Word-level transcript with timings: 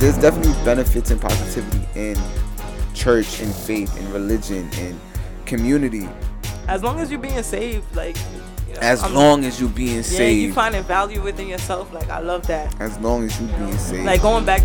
there's 0.00 0.16
definitely 0.18 0.52
benefits 0.64 1.10
and 1.10 1.20
positivity 1.20 1.86
in 1.94 2.16
church 2.94 3.40
and 3.40 3.54
faith 3.54 3.94
and 3.98 4.08
religion 4.12 4.68
and 4.78 4.98
community. 5.46 6.08
As 6.68 6.82
long 6.82 6.98
as 7.00 7.10
you're 7.10 7.20
being 7.20 7.42
saved, 7.42 7.94
like. 7.94 8.16
You 8.68 8.74
know, 8.76 8.80
As 8.82 9.02
I'm- 9.02 9.14
long 9.14 9.44
as 9.44 9.60
you're 9.60 9.68
being 9.68 9.96
Yeah, 9.96 10.02
saved. 10.02 10.42
you 10.42 10.52
finding 10.52 10.84
value 10.84 11.20
within 11.20 11.48
yourself. 11.48 11.92
Like 11.92 12.08
I 12.08 12.20
love 12.20 12.46
that. 12.46 12.72
as 12.80 12.96
long 12.98 13.24
as 13.24 13.38
you're 13.40 13.48
being 13.58 13.76
saved. 13.78 14.04
Like 14.04 14.22
going 14.22 14.44
back. 14.44 14.62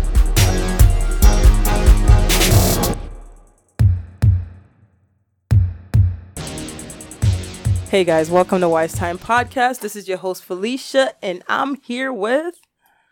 Hey 7.90 8.02
guys, 8.04 8.30
welcome 8.30 8.60
to 8.60 8.68
Wise 8.68 8.92
Time 8.92 9.16
Podcast. 9.18 9.80
This 9.80 9.94
is 9.96 10.08
your 10.08 10.18
host 10.18 10.44
Felicia, 10.44 11.12
and 11.22 11.42
I'm 11.48 11.76
here 11.82 12.12
with 12.12 12.56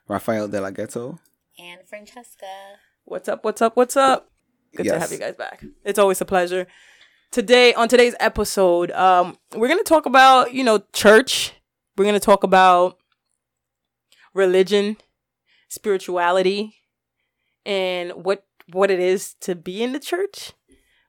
Rafael 0.09 0.49
de 0.49 0.61
la 0.61 0.71
Ghetto. 0.71 1.19
And 1.59 1.81
Francesca. 1.89 2.79
What's 3.05 3.29
up? 3.29 3.45
What's 3.45 3.63
up? 3.63 3.77
What's 3.77 3.97
up? 3.97 4.31
Good 4.77 4.87
to 4.87 4.99
have 4.99 5.13
you 5.13 5.19
guys 5.19 5.37
back. 5.37 5.65
It's 5.85 5.99
always 5.99 6.21
a 6.21 6.25
pleasure. 6.25 6.67
Today, 7.31 7.75
on 7.75 7.89
today's 7.89 8.15
episode, 8.19 8.91
um, 8.93 9.39
we're 9.55 9.69
gonna 9.69 9.83
talk 9.83 10.07
about 10.07 10.53
you 10.53 10.65
know 10.65 10.83
church. 10.93 11.53
We're 11.97 12.05
gonna 12.05 12.21
talk 12.21 12.43
about 12.43 12.99
religion, 14.33 14.97
spirituality, 15.69 16.77
and 17.65 18.13
what 18.13 18.47
what 18.73 18.91
it 18.91 19.01
is 19.01 19.35
to 19.41 19.55
be 19.55 19.83
in 19.83 19.93
the 19.93 20.01
church, 20.01 20.53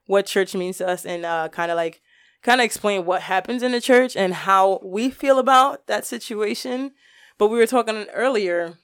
what 0.06 0.26
church 0.26 0.54
means 0.54 0.78
to 0.78 0.88
us, 0.88 1.04
and 1.04 1.24
uh, 1.24 1.48
kind 1.48 1.70
of 1.70 1.76
like 1.76 2.02
kind 2.42 2.60
of 2.60 2.64
explain 2.64 3.04
what 3.04 3.22
happens 3.22 3.62
in 3.62 3.72
the 3.72 3.80
church 3.80 4.16
and 4.16 4.32
how 4.32 4.80
we 4.84 5.10
feel 5.10 5.38
about 5.38 5.86
that 5.86 6.06
situation. 6.06 6.92
But 7.38 7.48
we 7.48 7.58
were 7.58 7.66
talking 7.66 8.06
earlier, 8.12 8.74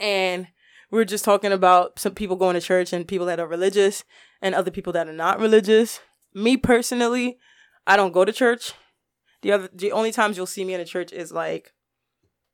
and 0.00 0.48
we 0.94 1.00
were 1.00 1.04
just 1.04 1.24
talking 1.24 1.50
about 1.50 1.98
some 1.98 2.14
people 2.14 2.36
going 2.36 2.54
to 2.54 2.60
church 2.60 2.92
and 2.92 3.08
people 3.08 3.26
that 3.26 3.40
are 3.40 3.48
religious 3.48 4.04
and 4.40 4.54
other 4.54 4.70
people 4.70 4.92
that 4.92 5.08
are 5.08 5.12
not 5.12 5.40
religious. 5.40 5.98
Me 6.32 6.56
personally, 6.56 7.36
I 7.84 7.96
don't 7.96 8.12
go 8.12 8.24
to 8.24 8.30
church. 8.30 8.74
The 9.42 9.50
other 9.50 9.68
the 9.74 9.90
only 9.90 10.12
times 10.12 10.36
you'll 10.36 10.46
see 10.46 10.64
me 10.64 10.72
in 10.72 10.80
a 10.80 10.84
church 10.84 11.12
is 11.12 11.32
like 11.32 11.72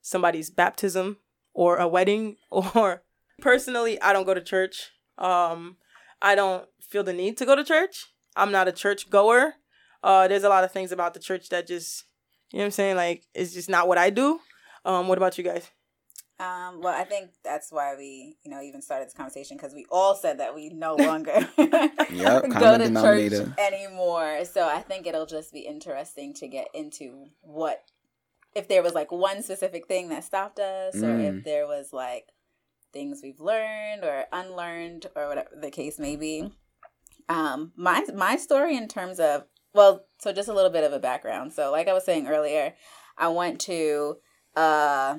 somebody's 0.01 0.49
baptism 0.49 1.19
or 1.53 1.77
a 1.77 1.87
wedding 1.87 2.37
or 2.51 3.03
personally 3.43 4.01
I 4.01 4.15
don't 4.15 4.25
go 4.25 4.33
to 4.33 4.41
church. 4.41 4.89
Um 5.19 5.77
I 6.23 6.35
don't 6.35 6.67
feel 6.81 7.05
the 7.05 7.13
need 7.13 7.37
to 7.37 7.45
go 7.45 7.55
to 7.55 7.63
church. 7.63 8.07
I'm 8.37 8.51
not 8.51 8.69
a 8.69 8.73
church 8.73 9.11
goer. 9.11 9.57
Uh 10.03 10.29
there's 10.29 10.45
a 10.45 10.49
lot 10.49 10.65
of 10.65 10.73
things 10.73 10.93
about 10.93 11.13
the 11.13 11.21
church 11.21 11.51
that 11.51 11.67
just 11.67 12.05
you 12.53 12.59
know 12.59 12.63
what 12.63 12.67
I'm 12.69 12.71
saying 12.71 12.97
like 12.97 13.27
it's 13.35 13.53
just 13.53 13.69
not 13.69 13.87
what 13.87 13.99
I 13.99 14.09
do. 14.09 14.41
Um 14.87 15.09
what 15.09 15.19
about 15.19 15.37
you 15.37 15.45
guys? 15.45 15.71
Um, 16.41 16.81
well, 16.81 16.99
I 16.99 17.05
think 17.05 17.33
that's 17.45 17.71
why 17.71 17.95
we, 17.97 18.37
you 18.43 18.51
know, 18.51 18.63
even 18.63 18.81
started 18.81 19.07
this 19.07 19.15
conversation 19.15 19.59
because 19.59 19.75
we 19.75 19.85
all 19.91 20.15
said 20.15 20.41
that 20.41 20.55
we 20.55 20.71
no 20.71 20.97
longer 20.97 21.33
Yep, 21.59 22.49
go 22.59 22.79
to 22.79 22.91
church 22.95 23.33
anymore. 23.59 24.47
So 24.47 24.67
I 24.67 24.81
think 24.81 25.07
it'll 25.07 25.27
just 25.27 25.53
be 25.53 25.61
interesting 25.61 26.33
to 26.35 26.49
get 26.49 26.69
into 26.73 27.27
what 27.43 27.83
if 28.55 28.69
there 28.69 28.83
was 28.83 28.95
like 28.95 29.13
one 29.13 29.43
specific 29.43 29.87
thing 29.87 30.09
that 30.09 30.25
stopped 30.25 30.59
us, 30.59 30.95
or 30.97 31.09
Mm. 31.09 31.39
if 31.39 31.45
there 31.45 31.67
was 31.67 31.93
like 31.93 32.29
things 32.93 33.21
we've 33.23 33.39
learned 33.39 34.03
or 34.03 34.25
unlearned, 34.33 35.07
or 35.15 35.29
whatever 35.29 35.51
the 35.61 35.71
case 35.71 35.99
may 35.99 36.17
be. 36.17 36.51
Um, 37.29 37.73
my 37.77 38.03
my 38.15 38.37
story 38.37 38.77
in 38.79 38.89
terms 38.89 39.21
of 39.21 39.45
well, 39.75 40.07
so 40.19 40.33
just 40.33 40.49
a 40.49 40.55
little 40.55 40.71
bit 40.71 40.85
of 40.85 40.93
a 40.95 40.99
background. 40.99 41.53
So, 41.53 41.71
like 41.71 41.87
I 41.87 41.93
was 41.93 42.05
saying 42.05 42.27
earlier, 42.27 42.75
I 43.19 43.29
went 43.29 43.61
to 43.63 44.17
uh 44.57 45.19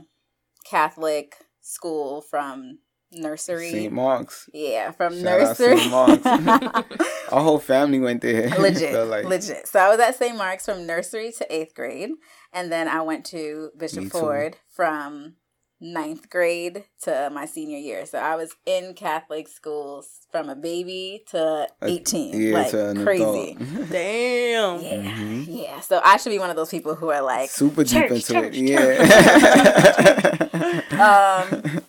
Catholic 0.65 1.35
school 1.61 2.21
from 2.21 2.79
nursery. 3.11 3.71
St. 3.71 3.93
Mark's. 3.93 4.49
Yeah, 4.53 4.91
from 4.91 5.13
Shout 5.13 5.23
nursery. 5.23 5.77
St. 5.77 5.91
Mark's. 5.91 6.25
Our 7.31 7.41
whole 7.41 7.59
family 7.59 7.99
went 7.99 8.21
there. 8.21 8.49
legit, 8.59 8.91
Felt 8.91 9.09
like- 9.09 9.25
legit. 9.25 9.67
So 9.67 9.79
I 9.79 9.89
was 9.89 9.99
at 9.99 10.15
St. 10.15 10.37
Mark's 10.37 10.65
from 10.65 10.85
nursery 10.85 11.31
to 11.37 11.53
eighth 11.53 11.73
grade, 11.75 12.11
and 12.53 12.71
then 12.71 12.87
I 12.87 13.01
went 13.01 13.25
to 13.27 13.71
Bishop 13.77 14.03
too. 14.03 14.09
Ford 14.09 14.57
from 14.69 15.35
ninth 15.81 16.29
grade 16.29 16.83
to 17.01 17.29
my 17.33 17.45
senior 17.45 17.79
year. 17.79 18.05
So 18.05 18.19
I 18.19 18.35
was 18.35 18.53
in 18.65 18.93
Catholic 18.93 19.47
schools 19.47 20.27
from 20.31 20.47
a 20.49 20.55
baby 20.55 21.23
to 21.31 21.67
A- 21.81 21.85
eighteen, 21.87 22.39
Yeah, 22.39 22.53
like 22.53 22.69
to 22.71 22.89
an 22.89 23.03
crazy. 23.03 23.23
adult. 23.23 23.57
Damn. 23.89 24.81
Yeah, 24.81 25.03
Mhm. 25.17 25.45
yeah. 25.47 25.79
So 25.81 25.99
I 26.03 26.17
should 26.17 26.29
be 26.29 26.39
one 26.39 26.49
of 26.51 26.55
those 26.55 26.69
people 26.69 26.93
who 26.95 27.09
are 27.09 27.21
like 27.21 27.49
Super 27.49 27.83
deep 27.83 28.11
into 28.11 28.21
church, 28.33 28.53
it. 28.55 28.63
Yeah. 28.63 30.11
um 31.01 31.81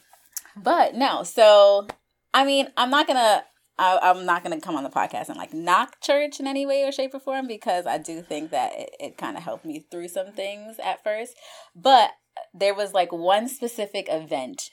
but 0.57 0.95
no 0.95 1.23
so 1.23 1.87
i 2.35 2.45
mean 2.45 2.69
i'm 2.77 2.91
not 2.91 3.07
gonna 3.07 3.43
I, 3.79 3.99
i'm 4.03 4.25
not 4.27 4.43
gonna 4.43 4.61
come 4.61 4.77
on 4.77 4.85
the 4.85 4.91
podcast 4.91 5.29
and 5.29 5.37
like 5.37 5.53
knock 5.53 6.01
church 6.01 6.39
in 6.41 6.47
any 6.47 6.67
way 6.67 6.85
or 6.85 6.93
shape 6.93 7.15
or 7.15 7.21
form 7.21 7.47
because 7.47 7.87
i 7.87 7.99
do 7.99 8.23
think 8.23 8.51
that 8.51 8.73
it, 8.75 8.91
it 9.01 9.19
kind 9.19 9.37
of 9.37 9.43
helped 9.43 9.65
me 9.65 9.85
through 9.91 10.09
some 10.09 10.33
things 10.33 10.77
at 10.83 11.03
first 11.03 11.35
but 11.75 12.11
there 12.55 12.75
was 12.75 12.93
like 12.93 13.13
one 13.13 13.49
specific 13.49 14.07
event 14.11 14.71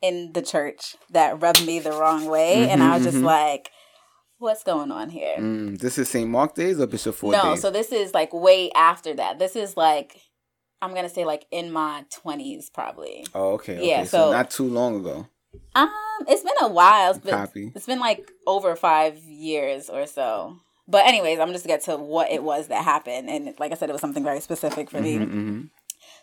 in 0.00 0.32
the 0.32 0.42
church 0.42 0.96
that 1.10 1.40
rubbed 1.40 1.64
me 1.66 1.78
the 1.78 1.92
wrong 1.92 2.26
way 2.26 2.68
and 2.68 2.82
i 2.82 2.94
was 2.96 3.04
just 3.04 3.16
Mhm, 3.18 3.22
mhm. 3.22 3.26
like 3.26 3.70
what's 4.38 4.64
going 4.64 4.90
on 4.90 5.10
here 5.10 5.36
Mm, 5.38 5.78
this 5.78 5.98
is 5.98 6.08
St. 6.08 6.28
Mark 6.28 6.54
days 6.54 6.80
or 6.80 6.86
Bishop 6.86 7.14
Ford 7.14 7.32
no 7.36 7.50
days? 7.52 7.60
so 7.60 7.70
this 7.70 7.92
is 7.92 8.12
like 8.12 8.32
way 8.32 8.70
after 8.72 9.14
that 9.14 9.38
this 9.38 9.54
is 9.54 9.76
like 9.76 10.20
i'm 10.80 10.94
gonna 10.94 11.08
say 11.08 11.24
like 11.24 11.46
in 11.52 11.70
my 11.70 12.04
20s 12.24 12.72
probably 12.72 13.24
oh, 13.34 13.52
okay. 13.52 13.76
okay. 13.78 13.88
Yeah, 13.88 14.02
so, 14.04 14.18
so- 14.26 14.32
not 14.32 14.50
too 14.50 14.68
long 14.68 14.96
ago. 15.00 15.28
Um, 15.74 15.90
it's 16.26 16.42
been 16.42 16.54
a 16.62 16.68
while. 16.68 17.10
It's 17.10 17.18
been, 17.20 17.34
Copy. 17.34 17.72
it's 17.74 17.84
been 17.84 18.00
like 18.00 18.30
over 18.46 18.74
five 18.74 19.18
years 19.18 19.90
or 19.90 20.06
so. 20.06 20.56
But 20.88 21.06
anyways, 21.06 21.38
I'm 21.38 21.52
just 21.52 21.66
gonna 21.66 21.76
get 21.76 21.84
to 21.84 21.96
what 21.98 22.30
it 22.30 22.42
was 22.42 22.68
that 22.68 22.82
happened, 22.84 23.28
and 23.28 23.54
like 23.58 23.70
I 23.70 23.74
said, 23.74 23.90
it 23.90 23.92
was 23.92 24.00
something 24.00 24.24
very 24.24 24.40
specific 24.40 24.88
for 24.90 25.00
me. 25.02 25.68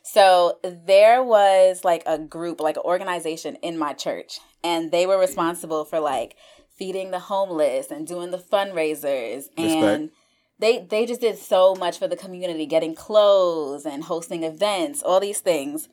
So 0.04 0.60
there 0.64 1.24
was 1.24 1.84
like 1.84 2.04
a 2.06 2.18
group, 2.18 2.60
like 2.60 2.78
an 2.78 2.84
organization 2.84 3.56
in 3.58 3.78
my 3.78 3.94
church, 3.94 4.40
and 4.64 4.92
they 4.92 5.06
were 5.06 5.20
responsible 5.20 5.86
for 5.86 6.00
like 6.00 6.36
feeding 6.78 7.12
the 7.12 7.20
homeless 7.20 7.92
and 7.92 8.08
doing 8.08 8.32
the 8.32 8.38
fundraisers 8.38 9.46
and 9.58 10.12
they 10.60 10.86
they 10.90 11.06
just 11.06 11.22
did 11.22 11.38
so 11.38 11.74
much 11.76 11.98
for 11.98 12.08
the 12.08 12.16
community, 12.16 12.66
getting 12.66 12.94
clothes 12.94 13.86
and 13.86 14.04
hosting 14.04 14.44
events, 14.44 15.02
all 15.02 15.20
these 15.20 15.40
things. 15.40 15.90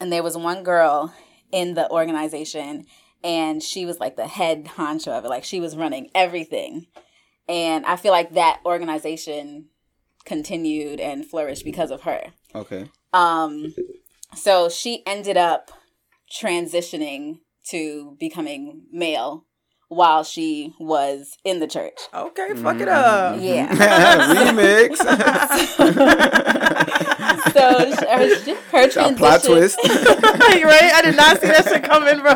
And 0.00 0.12
there 0.12 0.22
was 0.22 0.36
one 0.36 0.62
girl 0.64 1.14
in 1.52 1.74
the 1.74 1.90
organization 1.90 2.86
and 3.24 3.62
she 3.62 3.86
was 3.86 3.98
like 3.98 4.16
the 4.16 4.26
head 4.26 4.64
honcho 4.76 5.08
of 5.08 5.24
it. 5.24 5.28
Like 5.28 5.44
she 5.44 5.60
was 5.60 5.76
running 5.76 6.10
everything. 6.14 6.86
And 7.48 7.86
I 7.86 7.96
feel 7.96 8.12
like 8.12 8.34
that 8.34 8.60
organization 8.66 9.66
continued 10.24 11.00
and 11.00 11.24
flourished 11.24 11.64
because 11.64 11.90
of 11.90 12.02
her. 12.02 12.32
Okay. 12.54 12.86
Um, 13.12 13.74
so 14.34 14.68
she 14.68 15.02
ended 15.06 15.36
up 15.36 15.70
transitioning 16.32 17.40
to 17.70 18.16
becoming 18.18 18.82
male 18.92 19.44
while 19.88 20.22
she 20.22 20.74
was 20.78 21.36
in 21.44 21.60
the 21.60 21.66
church. 21.66 21.98
Okay, 22.12 22.48
fuck 22.56 22.76
it 22.80 22.88
Mhm. 22.88 22.88
up. 22.88 23.40
Yeah. 23.40 23.68
Remix. 24.52 24.96
so 27.52 27.94
sh- 27.94 28.00
her, 28.00 28.28
her 28.70 28.84
A 28.84 28.88
transition. 28.90 29.14
plot 29.16 29.42
twist. 29.42 29.78
right? 29.84 30.92
I 30.94 31.00
did 31.02 31.16
not 31.16 31.40
see 31.40 31.46
that 31.48 31.64
shit 31.68 31.84
coming, 31.84 32.20
bro. 32.20 32.34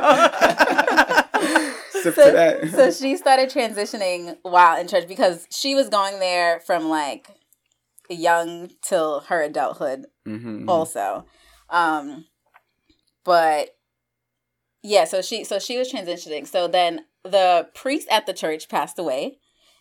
Sip 2.02 2.14
So, 2.14 2.32
that. 2.32 2.68
so 2.70 2.90
she 2.90 3.16
started 3.16 3.50
transitioning 3.50 4.36
while 4.42 4.80
in 4.80 4.88
church 4.88 5.06
because 5.06 5.46
she 5.50 5.74
was 5.74 5.88
going 5.88 6.18
there 6.20 6.60
from 6.60 6.88
like 6.88 7.28
young 8.08 8.70
till 8.82 9.20
her 9.28 9.42
adulthood 9.42 10.06
Mhm, 10.26 10.64
mhm. 10.64 10.68
also. 10.68 11.26
Um, 11.70 12.26
but 13.24 13.70
yeah, 14.82 15.04
so 15.04 15.22
she 15.22 15.44
so 15.44 15.58
she 15.58 15.78
was 15.78 15.90
transitioning. 15.92 16.46
So 16.46 16.66
then 16.68 17.04
the 17.24 17.68
priest 17.74 18.08
at 18.10 18.26
the 18.26 18.32
church 18.32 18.68
passed 18.68 18.98
away, 18.98 19.38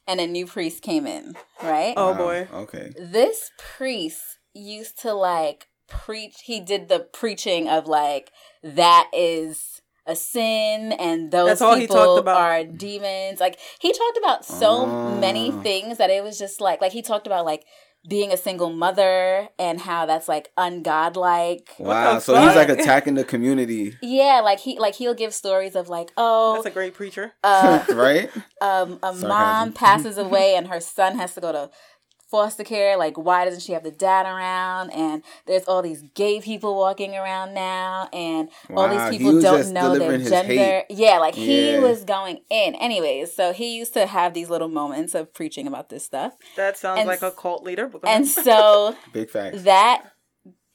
and 0.07 0.19
a 0.19 0.27
new 0.27 0.45
priest 0.45 0.83
came 0.83 1.07
in. 1.07 1.35
Right. 1.61 1.93
Oh 1.97 2.11
Wow, 2.11 2.17
boy. 2.17 2.47
Okay. 2.53 2.91
This 2.95 3.51
priest 3.57 4.21
used 4.53 4.99
to 5.01 5.13
like 5.13 5.67
preach. 5.87 6.41
He 6.45 6.59
did 6.59 6.87
the 6.87 6.99
preaching 6.99 7.67
of 7.67 7.87
like 7.87 8.31
that 8.63 9.09
is 9.13 9.81
a 10.07 10.15
sin 10.15 10.91
and 10.93 11.31
those 11.31 11.47
That's 11.47 11.61
all 11.61 11.75
he 11.75 11.81
people 11.81 11.95
talked 11.95 12.19
about. 12.19 12.37
are 12.37 12.63
demons. 12.63 13.39
Like 13.39 13.59
he 13.79 13.91
talked 13.91 14.17
about 14.17 14.45
so 14.45 15.19
many 15.19 15.51
Ah. 15.51 15.61
things 15.61 15.97
that 15.97 16.09
it 16.09 16.23
was 16.23 16.37
just 16.37 16.59
like 16.61 16.81
like 16.81 16.91
he 16.91 17.01
talked 17.01 17.27
about 17.27 17.45
like 17.45 17.65
being 18.07 18.31
a 18.33 18.37
single 18.37 18.71
mother 18.71 19.47
and 19.59 19.79
how 19.81 20.05
that's 20.07 20.27
like 20.27 20.51
ungodlike. 20.57 21.67
Wow. 21.79 22.15
the 22.15 22.19
So 22.19 22.35
he's 22.41 22.55
like 22.55 22.69
attacking 22.69 23.13
the 23.15 23.23
community, 23.23 23.95
Yeah, 24.01 24.41
like 24.43 24.59
he 24.59 24.79
like 24.79 24.95
he'll 24.95 25.13
give 25.13 25.33
stories 25.33 25.75
of 25.75 25.87
like 25.89 26.11
oh 26.17 26.55
That's 26.55 26.65
a 26.65 26.71
great 26.71 26.93
preacher. 26.93 27.33
uh, 27.43 27.83
right? 27.93 28.29
um, 28.61 28.93
a 29.03 29.13
Sarcasm. 29.13 29.27
mom 29.29 29.73
passes 29.73 30.17
away 30.17 30.55
and 30.55 30.67
her 30.67 30.79
son 30.79 31.17
has 31.17 31.33
to 31.35 31.41
go 31.41 31.51
to 31.51 31.69
foster 32.31 32.63
care. 32.63 32.97
Like, 32.97 33.17
why 33.17 33.45
doesn't 33.45 33.59
she 33.59 33.73
have 33.73 33.83
the 33.83 33.91
dad 33.91 34.25
around? 34.25 34.89
And 34.91 35.21
there's 35.45 35.65
all 35.65 35.81
these 35.81 36.01
gay 36.15 36.39
people 36.39 36.75
walking 36.75 37.13
around 37.15 37.53
now, 37.53 38.09
and 38.11 38.49
wow, 38.69 38.83
all 38.83 38.89
these 38.89 39.17
people 39.17 39.41
don't 39.41 39.71
know 39.73 39.99
their 39.99 40.17
gender. 40.17 40.83
Yeah, 40.89 41.19
like 41.19 41.37
yeah. 41.37 41.73
he 41.73 41.79
was 41.79 42.03
going 42.05 42.41
in. 42.49 42.73
Anyways, 42.75 43.35
so 43.35 43.53
he 43.53 43.77
used 43.77 43.93
to 43.93 44.07
have 44.07 44.33
these 44.33 44.49
little 44.49 44.69
moments 44.69 45.13
of 45.13 45.33
preaching 45.33 45.67
about 45.67 45.89
this 45.89 46.05
stuff. 46.05 46.33
That 46.55 46.77
sounds 46.77 46.99
and, 46.99 47.07
like 47.07 47.21
a 47.21 47.31
cult 47.31 47.63
leader. 47.63 47.91
And 48.03 48.27
so, 48.27 48.95
big 49.13 49.29
fact. 49.29 49.65
That 49.65 50.05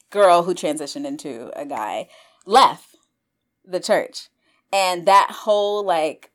girl 0.09 0.43
who 0.43 0.53
transitioned 0.53 1.05
into 1.05 1.51
a 1.59 1.65
guy 1.65 2.07
left 2.45 2.95
the 3.65 3.79
church. 3.79 4.29
And 4.71 5.05
that 5.07 5.29
whole 5.31 5.83
like 5.83 6.31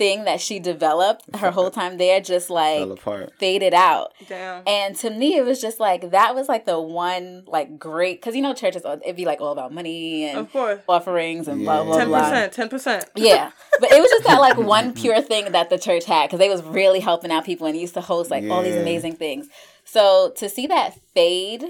thing 0.00 0.24
that 0.24 0.40
she 0.40 0.58
developed 0.58 1.36
her 1.36 1.50
whole 1.50 1.70
time 1.80 1.98
there 1.98 2.22
just 2.22 2.48
like 2.48 2.98
faded 3.38 3.74
out. 3.74 4.14
Damn. 4.26 4.62
And 4.66 4.96
to 4.96 5.10
me, 5.10 5.36
it 5.36 5.44
was 5.44 5.60
just 5.60 5.78
like 5.78 6.10
that 6.12 6.34
was 6.34 6.48
like 6.48 6.64
the 6.64 6.80
one 6.80 7.44
like 7.46 7.78
great 7.78 8.18
because 8.18 8.34
you 8.34 8.40
know 8.40 8.54
churches 8.54 8.82
it'd 9.04 9.14
be 9.14 9.26
like 9.26 9.42
all 9.42 9.52
about 9.52 9.74
money 9.74 10.24
and 10.24 10.38
of 10.38 10.50
course. 10.50 10.80
offerings 10.88 11.48
and 11.48 11.60
yeah. 11.60 11.64
blah 11.66 11.84
blah 11.84 12.00
10%, 12.00 12.06
blah. 12.06 12.20
Ten 12.20 12.30
percent, 12.30 12.52
ten 12.54 12.68
percent. 12.70 13.04
Yeah, 13.14 13.50
but 13.78 13.92
it 13.92 14.00
was 14.00 14.10
just 14.10 14.24
that 14.24 14.40
like 14.40 14.56
one 14.78 14.94
pure 14.94 15.20
thing 15.20 15.52
that 15.52 15.68
the 15.68 15.78
church 15.78 16.06
had 16.06 16.28
because 16.28 16.38
they 16.38 16.48
was 16.48 16.62
really 16.62 17.00
helping 17.00 17.30
out 17.30 17.44
people 17.44 17.66
and 17.66 17.78
used 17.78 17.94
to 17.94 18.00
host 18.00 18.30
like 18.30 18.42
yeah. 18.42 18.50
all 18.50 18.62
these 18.62 18.76
amazing 18.76 19.16
things. 19.16 19.48
So 19.84 20.32
to 20.36 20.48
see 20.48 20.66
that 20.68 20.98
fade, 21.14 21.64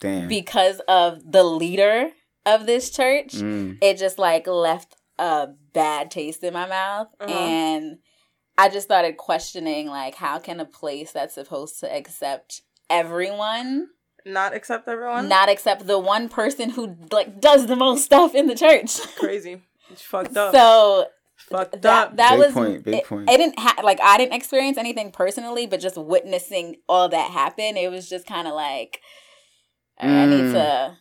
Damn. 0.00 0.28
because 0.28 0.80
of 0.86 1.32
the 1.32 1.42
leader 1.42 2.10
of 2.46 2.66
this 2.66 2.90
church, 2.90 3.34
mm. 3.34 3.78
it 3.82 3.98
just 3.98 4.16
like 4.16 4.46
left 4.46 4.94
a 5.18 5.48
bad 5.72 6.10
taste 6.10 6.42
in 6.42 6.52
my 6.52 6.66
mouth 6.66 7.08
uh-huh. 7.20 7.32
and 7.32 7.98
I 8.56 8.68
just 8.68 8.86
started 8.86 9.16
questioning 9.16 9.88
like 9.88 10.16
how 10.16 10.38
can 10.38 10.60
a 10.60 10.64
place 10.64 11.12
that's 11.12 11.34
supposed 11.34 11.80
to 11.80 11.94
accept 11.94 12.62
everyone 12.90 13.88
not 14.24 14.54
accept 14.54 14.88
everyone? 14.88 15.28
Not 15.28 15.48
accept 15.48 15.86
the 15.86 15.98
one 15.98 16.28
person 16.28 16.70
who 16.70 16.96
like 17.10 17.40
does 17.40 17.66
the 17.66 17.76
most 17.76 18.04
stuff 18.04 18.34
in 18.34 18.46
the 18.46 18.54
church. 18.54 19.00
Crazy. 19.18 19.60
It's 19.90 20.02
fucked 20.02 20.36
up. 20.36 20.54
So 20.54 21.06
fucked 21.36 21.82
that, 21.82 22.08
up. 22.08 22.16
That 22.16 22.30
big 22.30 22.38
was 22.38 22.52
point, 22.52 22.84
big 22.84 22.94
it, 22.94 23.04
point. 23.04 23.28
I 23.28 23.36
didn't 23.36 23.58
have 23.58 23.84
like 23.84 24.00
I 24.00 24.16
didn't 24.16 24.34
experience 24.34 24.78
anything 24.78 25.10
personally, 25.12 25.66
but 25.66 25.80
just 25.80 25.96
witnessing 25.96 26.76
all 26.88 27.08
that 27.10 27.30
happen, 27.30 27.76
it 27.76 27.90
was 27.90 28.08
just 28.08 28.26
kind 28.26 28.48
of 28.48 28.54
like 28.54 29.00
mm. 30.02 30.08
I 30.08 30.26
need 30.26 30.44
mm. 30.44 30.52
to 30.52 30.96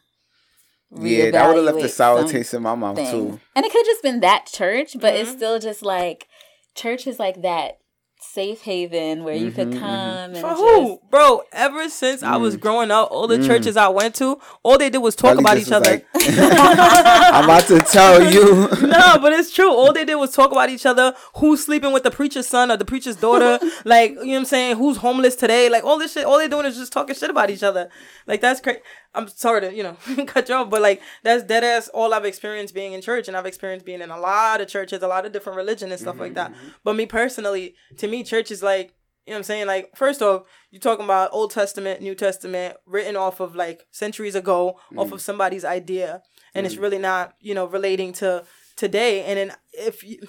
yeah, 1.00 1.32
that 1.32 1.48
would 1.48 1.58
have 1.58 1.76
left 1.76 1.86
a 1.86 1.90
sour 1.90 2.28
taste 2.28 2.54
in 2.54 2.64
my 2.64 2.76
mouth 2.76 2.98
too. 2.98 3.40
And 3.56 3.66
it 3.66 3.72
could 3.72 3.80
have 3.80 3.86
just 3.86 4.04
been 4.04 4.20
that 4.22 4.48
church, 4.48 4.94
but 4.94 5.14
mm-hmm. 5.14 5.22
it's 5.22 5.32
still 5.32 5.60
just 5.60 5.82
like 5.84 6.28
church 6.76 7.08
is 7.08 7.20
like 7.20 7.42
that 7.42 7.80
safe 8.24 8.62
haven 8.62 9.24
where 9.24 9.36
you 9.36 9.48
mm-hmm, 9.48 9.56
could 9.56 9.68
mm-hmm. 9.70 9.80
come 9.80 9.90
mm-hmm. 9.90 10.36
and 10.36 10.38
For 10.38 10.50
just... 10.50 10.62
who, 10.62 11.00
bro? 11.10 11.42
Ever 11.52 11.90
since 11.90 12.22
mm. 12.22 12.28
I 12.28 12.38
was 12.38 12.56
mm. 12.56 12.62
growing 12.62 12.90
up, 12.90 13.10
all 13.12 13.28
the 13.28 13.38
mm. 13.38 13.46
churches 13.46 13.78
I 13.78 13.90
went 13.90 14.16
to, 14.16 14.40
all 14.64 14.78
they 14.78 14.90
did 14.90 15.00
was 15.00 15.16
talk 15.16 15.38
about 15.38 15.58
each 15.58 15.72
other. 15.72 15.90
Like, 15.92 16.08
I'm 16.16 17.44
about 17.44 17.68
to 17.68 17.80
tell 17.80 18.32
you. 18.32 18.68
no, 18.88 19.18
but 19.20 19.34
it's 19.34 19.54
true. 19.54 19.72
All 19.72 19.94
they 19.94 20.06
did 20.06 20.16
was 20.16 20.32
talk 20.32 20.52
about 20.52 20.70
each 20.70 20.86
other. 20.86 21.14
Who's 21.36 21.66
sleeping 21.66 21.92
with 21.92 22.04
the 22.04 22.12
preacher's 22.12 22.48
son 22.48 22.72
or 22.72 22.78
the 22.78 22.86
preacher's 22.86 23.18
daughter? 23.18 23.60
like, 23.86 24.12
you 24.12 24.18
know 24.18 24.32
what 24.32 24.38
I'm 24.38 24.46
saying? 24.46 24.78
Who's 24.78 24.98
homeless 24.98 25.36
today? 25.36 25.70
Like 25.70 25.84
all 25.84 26.00
this 26.00 26.14
shit. 26.14 26.26
All 26.26 26.38
they're 26.38 26.50
doing 26.50 26.66
is 26.66 26.78
just 26.78 26.94
talking 26.94 27.16
shit 27.16 27.30
about 27.30 27.50
each 27.50 27.64
other. 27.64 27.90
Like 28.26 28.42
that's 28.42 28.62
crazy. 28.62 28.80
I'm 29.16 29.28
sorry 29.28 29.62
to 29.62 29.74
you 29.74 29.84
know 29.84 29.98
cut 30.26 30.50
you 30.50 30.56
off, 30.56 30.70
but 30.70 30.82
like 30.82 31.02
that's 31.24 31.44
dead 31.44 31.64
ass 31.64 31.88
all 31.90 32.14
I've 32.14 32.26
experienced 32.26 32.74
being 32.74 32.94
in 32.94 33.02
church, 33.02 33.28
and 33.28 33.38
I've 33.38 33.46
experienced 33.46 33.86
being 33.86 34.02
in 34.02 34.10
a 34.10 34.20
lot 34.20 34.62
of 34.62 34.68
churches, 34.68 35.02
a 35.04 35.08
lot 35.08 35.26
of 35.26 35.32
different 35.32 35.58
religion 35.58 35.92
and 35.92 36.00
stuff 36.00 36.14
mm-hmm, 36.14 36.24
like 36.24 36.34
that. 36.36 36.52
Mm-hmm. 36.52 36.68
But 36.84 36.96
me 36.96 37.06
personally, 37.06 37.76
to 37.98 38.08
me, 38.08 38.24
church 38.24 38.52
is 38.52 38.64
like 38.64 38.96
you 39.26 39.32
know 39.32 39.36
what 39.36 39.40
I'm 39.40 39.44
saying? 39.44 39.68
Like, 39.68 39.96
first 39.96 40.22
off, 40.22 40.44
you're 40.70 40.82
talking 40.82 41.06
about 41.06 41.30
Old 41.32 41.52
Testament, 41.52 42.02
New 42.02 42.14
Testament, 42.14 42.76
written 42.86 43.16
off 43.16 43.40
of 43.40 43.56
like 43.56 43.88
centuries 43.90 44.36
ago, 44.36 44.80
mm. 44.92 45.00
off 45.00 45.14
of 45.14 45.22
somebody's 45.22 45.64
idea. 45.64 46.22
And 46.54 46.66
mm. 46.66 46.68
it's 46.68 46.78
really 46.78 46.98
not, 46.98 47.34
you 47.40 47.56
know, 47.56 47.66
relating 47.66 48.12
to 48.14 48.44
today. 48.76 49.24
And 49.24 49.38
then 49.38 49.58
if 49.72 50.04
you, 50.04 50.20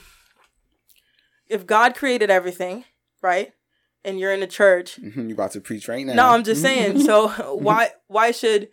if 1.48 1.66
God 1.66 1.96
created 1.96 2.30
everything, 2.30 2.84
right? 3.20 3.52
And 4.04 4.20
you're 4.20 4.32
in 4.32 4.40
the 4.40 4.46
church. 4.46 5.00
Mm-hmm, 5.00 5.28
you 5.28 5.34
about 5.34 5.52
to 5.52 5.60
preach 5.60 5.88
right 5.88 6.04
now. 6.04 6.14
No, 6.14 6.28
I'm 6.28 6.44
just 6.44 6.60
saying. 6.60 7.00
so 7.00 7.28
why 7.56 7.90
why 8.06 8.30
should 8.30 8.68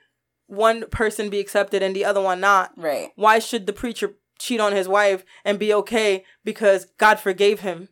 one 0.48 0.88
person 0.90 1.30
be 1.30 1.40
accepted 1.40 1.82
and 1.82 1.96
the 1.96 2.06
other 2.06 2.22
one 2.22 2.40
not? 2.40 2.72
Right. 2.76 3.10
Why 3.16 3.40
should 3.40 3.66
the 3.66 3.74
preacher 3.74 4.16
cheat 4.40 4.60
on 4.60 4.74
his 4.74 4.88
wife 4.88 5.24
and 5.46 5.58
be 5.58 5.74
okay 5.74 6.26
because 6.44 6.88
God 6.98 7.20
forgave 7.20 7.62
him? 7.62 7.90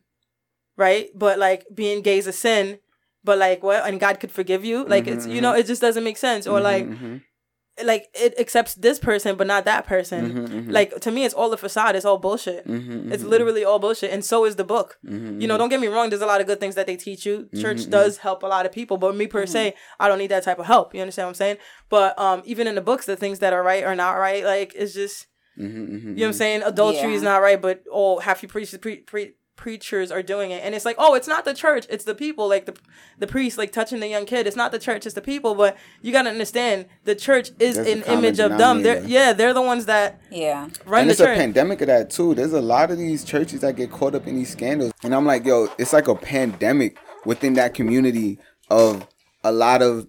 right? 0.80 1.10
But 1.14 1.38
like 1.38 1.66
being 1.72 2.00
gay 2.00 2.18
is 2.18 2.26
a 2.26 2.32
sin, 2.32 2.80
but 3.22 3.38
like 3.38 3.62
what? 3.62 3.86
And 3.86 4.00
God 4.00 4.18
could 4.18 4.32
forgive 4.32 4.64
you? 4.64 4.84
Like 4.84 5.04
mm-hmm, 5.04 5.18
it's 5.18 5.26
you 5.26 5.40
know 5.40 5.52
mm-hmm. 5.52 5.60
it 5.60 5.66
just 5.66 5.82
doesn't 5.82 6.02
make 6.02 6.16
sense. 6.16 6.46
Or 6.46 6.58
like 6.58 6.86
mm-hmm. 6.86 7.18
Like 7.84 8.08
it 8.14 8.38
accepts 8.38 8.74
this 8.74 8.98
person 8.98 9.36
but 9.36 9.46
not 9.46 9.64
that 9.64 9.86
person. 9.86 10.32
Mm-hmm, 10.32 10.54
mm-hmm. 10.54 10.70
like 10.70 11.00
to 11.00 11.10
me, 11.10 11.24
it's 11.24 11.34
all 11.34 11.52
a 11.52 11.56
facade. 11.56 11.96
It's 11.96 12.04
all 12.04 12.18
bullshit. 12.18 12.66
Mm-hmm, 12.66 12.92
mm-hmm. 12.92 13.12
it's 13.12 13.22
literally 13.22 13.64
all 13.64 13.78
bullshit, 13.78 14.12
and 14.12 14.24
so 14.24 14.44
is 14.44 14.56
the 14.56 14.64
book. 14.64 14.98
Mm-hmm, 15.04 15.16
mm-hmm. 15.16 15.40
You 15.40 15.48
know, 15.48 15.58
don't 15.58 15.68
get 15.68 15.80
me 15.80 15.86
wrong. 15.88 16.10
There's 16.10 16.22
a 16.22 16.26
lot 16.26 16.40
of 16.40 16.46
good 16.46 16.60
things 16.60 16.74
that 16.74 16.86
they 16.86 16.96
teach 16.96 17.26
you. 17.26 17.48
Church 17.60 17.88
does 17.90 18.18
help 18.18 18.42
a 18.42 18.46
lot 18.46 18.66
of 18.66 18.72
people, 18.72 18.96
but 18.96 19.14
me 19.16 19.26
per 19.26 19.46
se, 19.46 19.74
I 19.98 20.08
don't 20.08 20.18
need 20.18 20.30
that 20.30 20.44
type 20.44 20.58
of 20.58 20.66
help. 20.66 20.94
You 20.94 21.00
understand 21.00 21.26
what 21.26 21.30
I'm 21.30 21.34
saying? 21.34 21.56
But 21.88 22.18
um, 22.18 22.42
even 22.44 22.66
in 22.66 22.74
the 22.74 22.80
books, 22.80 23.06
the 23.06 23.16
things 23.16 23.40
that 23.40 23.52
are 23.52 23.62
right 23.62 23.84
or 23.84 23.94
not 23.94 24.12
right, 24.12 24.44
like 24.44 24.72
it's 24.74 24.94
just. 24.94 25.26
You 25.56 25.68
know 25.68 26.14
what 26.14 26.26
I'm 26.28 26.32
saying? 26.32 26.62
Adultery 26.62 27.10
yeah. 27.10 27.16
is 27.16 27.22
not 27.22 27.42
right, 27.42 27.60
but 27.60 27.82
oh, 27.92 28.18
half 28.18 28.42
you 28.42 28.48
preach 28.48 28.74
pre- 28.80 28.98
pre- 29.02 29.34
preachers 29.60 30.10
are 30.10 30.22
doing 30.22 30.50
it. 30.50 30.62
And 30.64 30.74
it's 30.74 30.86
like 30.86 30.96
oh 30.98 31.14
it's 31.14 31.28
not 31.28 31.44
the 31.44 31.52
church 31.52 31.86
it's 31.90 32.04
the 32.04 32.14
people. 32.14 32.48
Like 32.48 32.64
the 32.64 32.74
the 33.18 33.26
priest 33.26 33.58
like 33.58 33.72
touching 33.72 34.00
the 34.00 34.08
young 34.08 34.24
kid 34.24 34.46
it's 34.46 34.56
not 34.56 34.72
the 34.72 34.78
church 34.78 35.04
it's 35.04 35.14
the 35.14 35.20
people. 35.20 35.54
But 35.54 35.76
you 36.00 36.12
got 36.12 36.22
to 36.22 36.30
understand 36.30 36.86
the 37.04 37.14
church 37.14 37.50
is 37.58 37.76
There's 37.76 37.86
an 37.86 38.02
image 38.04 38.40
of 38.40 38.56
them. 38.56 38.82
They're 38.82 39.04
yeah 39.04 39.34
they're 39.34 39.52
the 39.52 39.62
ones 39.62 39.84
that 39.84 40.20
yeah. 40.30 40.68
run 40.86 41.02
and 41.02 41.10
the 41.10 41.12
it's 41.12 41.20
church. 41.20 41.36
a 41.36 41.40
pandemic 41.40 41.82
of 41.82 41.88
that 41.88 42.08
too. 42.08 42.34
There's 42.34 42.54
a 42.54 42.60
lot 42.60 42.90
of 42.90 42.96
these 42.96 43.22
churches 43.22 43.60
that 43.60 43.76
get 43.76 43.92
caught 43.92 44.14
up 44.14 44.26
in 44.26 44.34
these 44.34 44.50
scandals. 44.50 44.92
And 45.02 45.14
i'm 45.14 45.26
like 45.26 45.44
yo 45.44 45.68
it's 45.78 45.92
like 45.92 46.08
a 46.08 46.14
pandemic 46.14 46.96
within 47.26 47.52
that 47.54 47.74
community 47.74 48.38
of 48.70 49.06
a 49.44 49.52
lot 49.52 49.82
of 49.82 50.08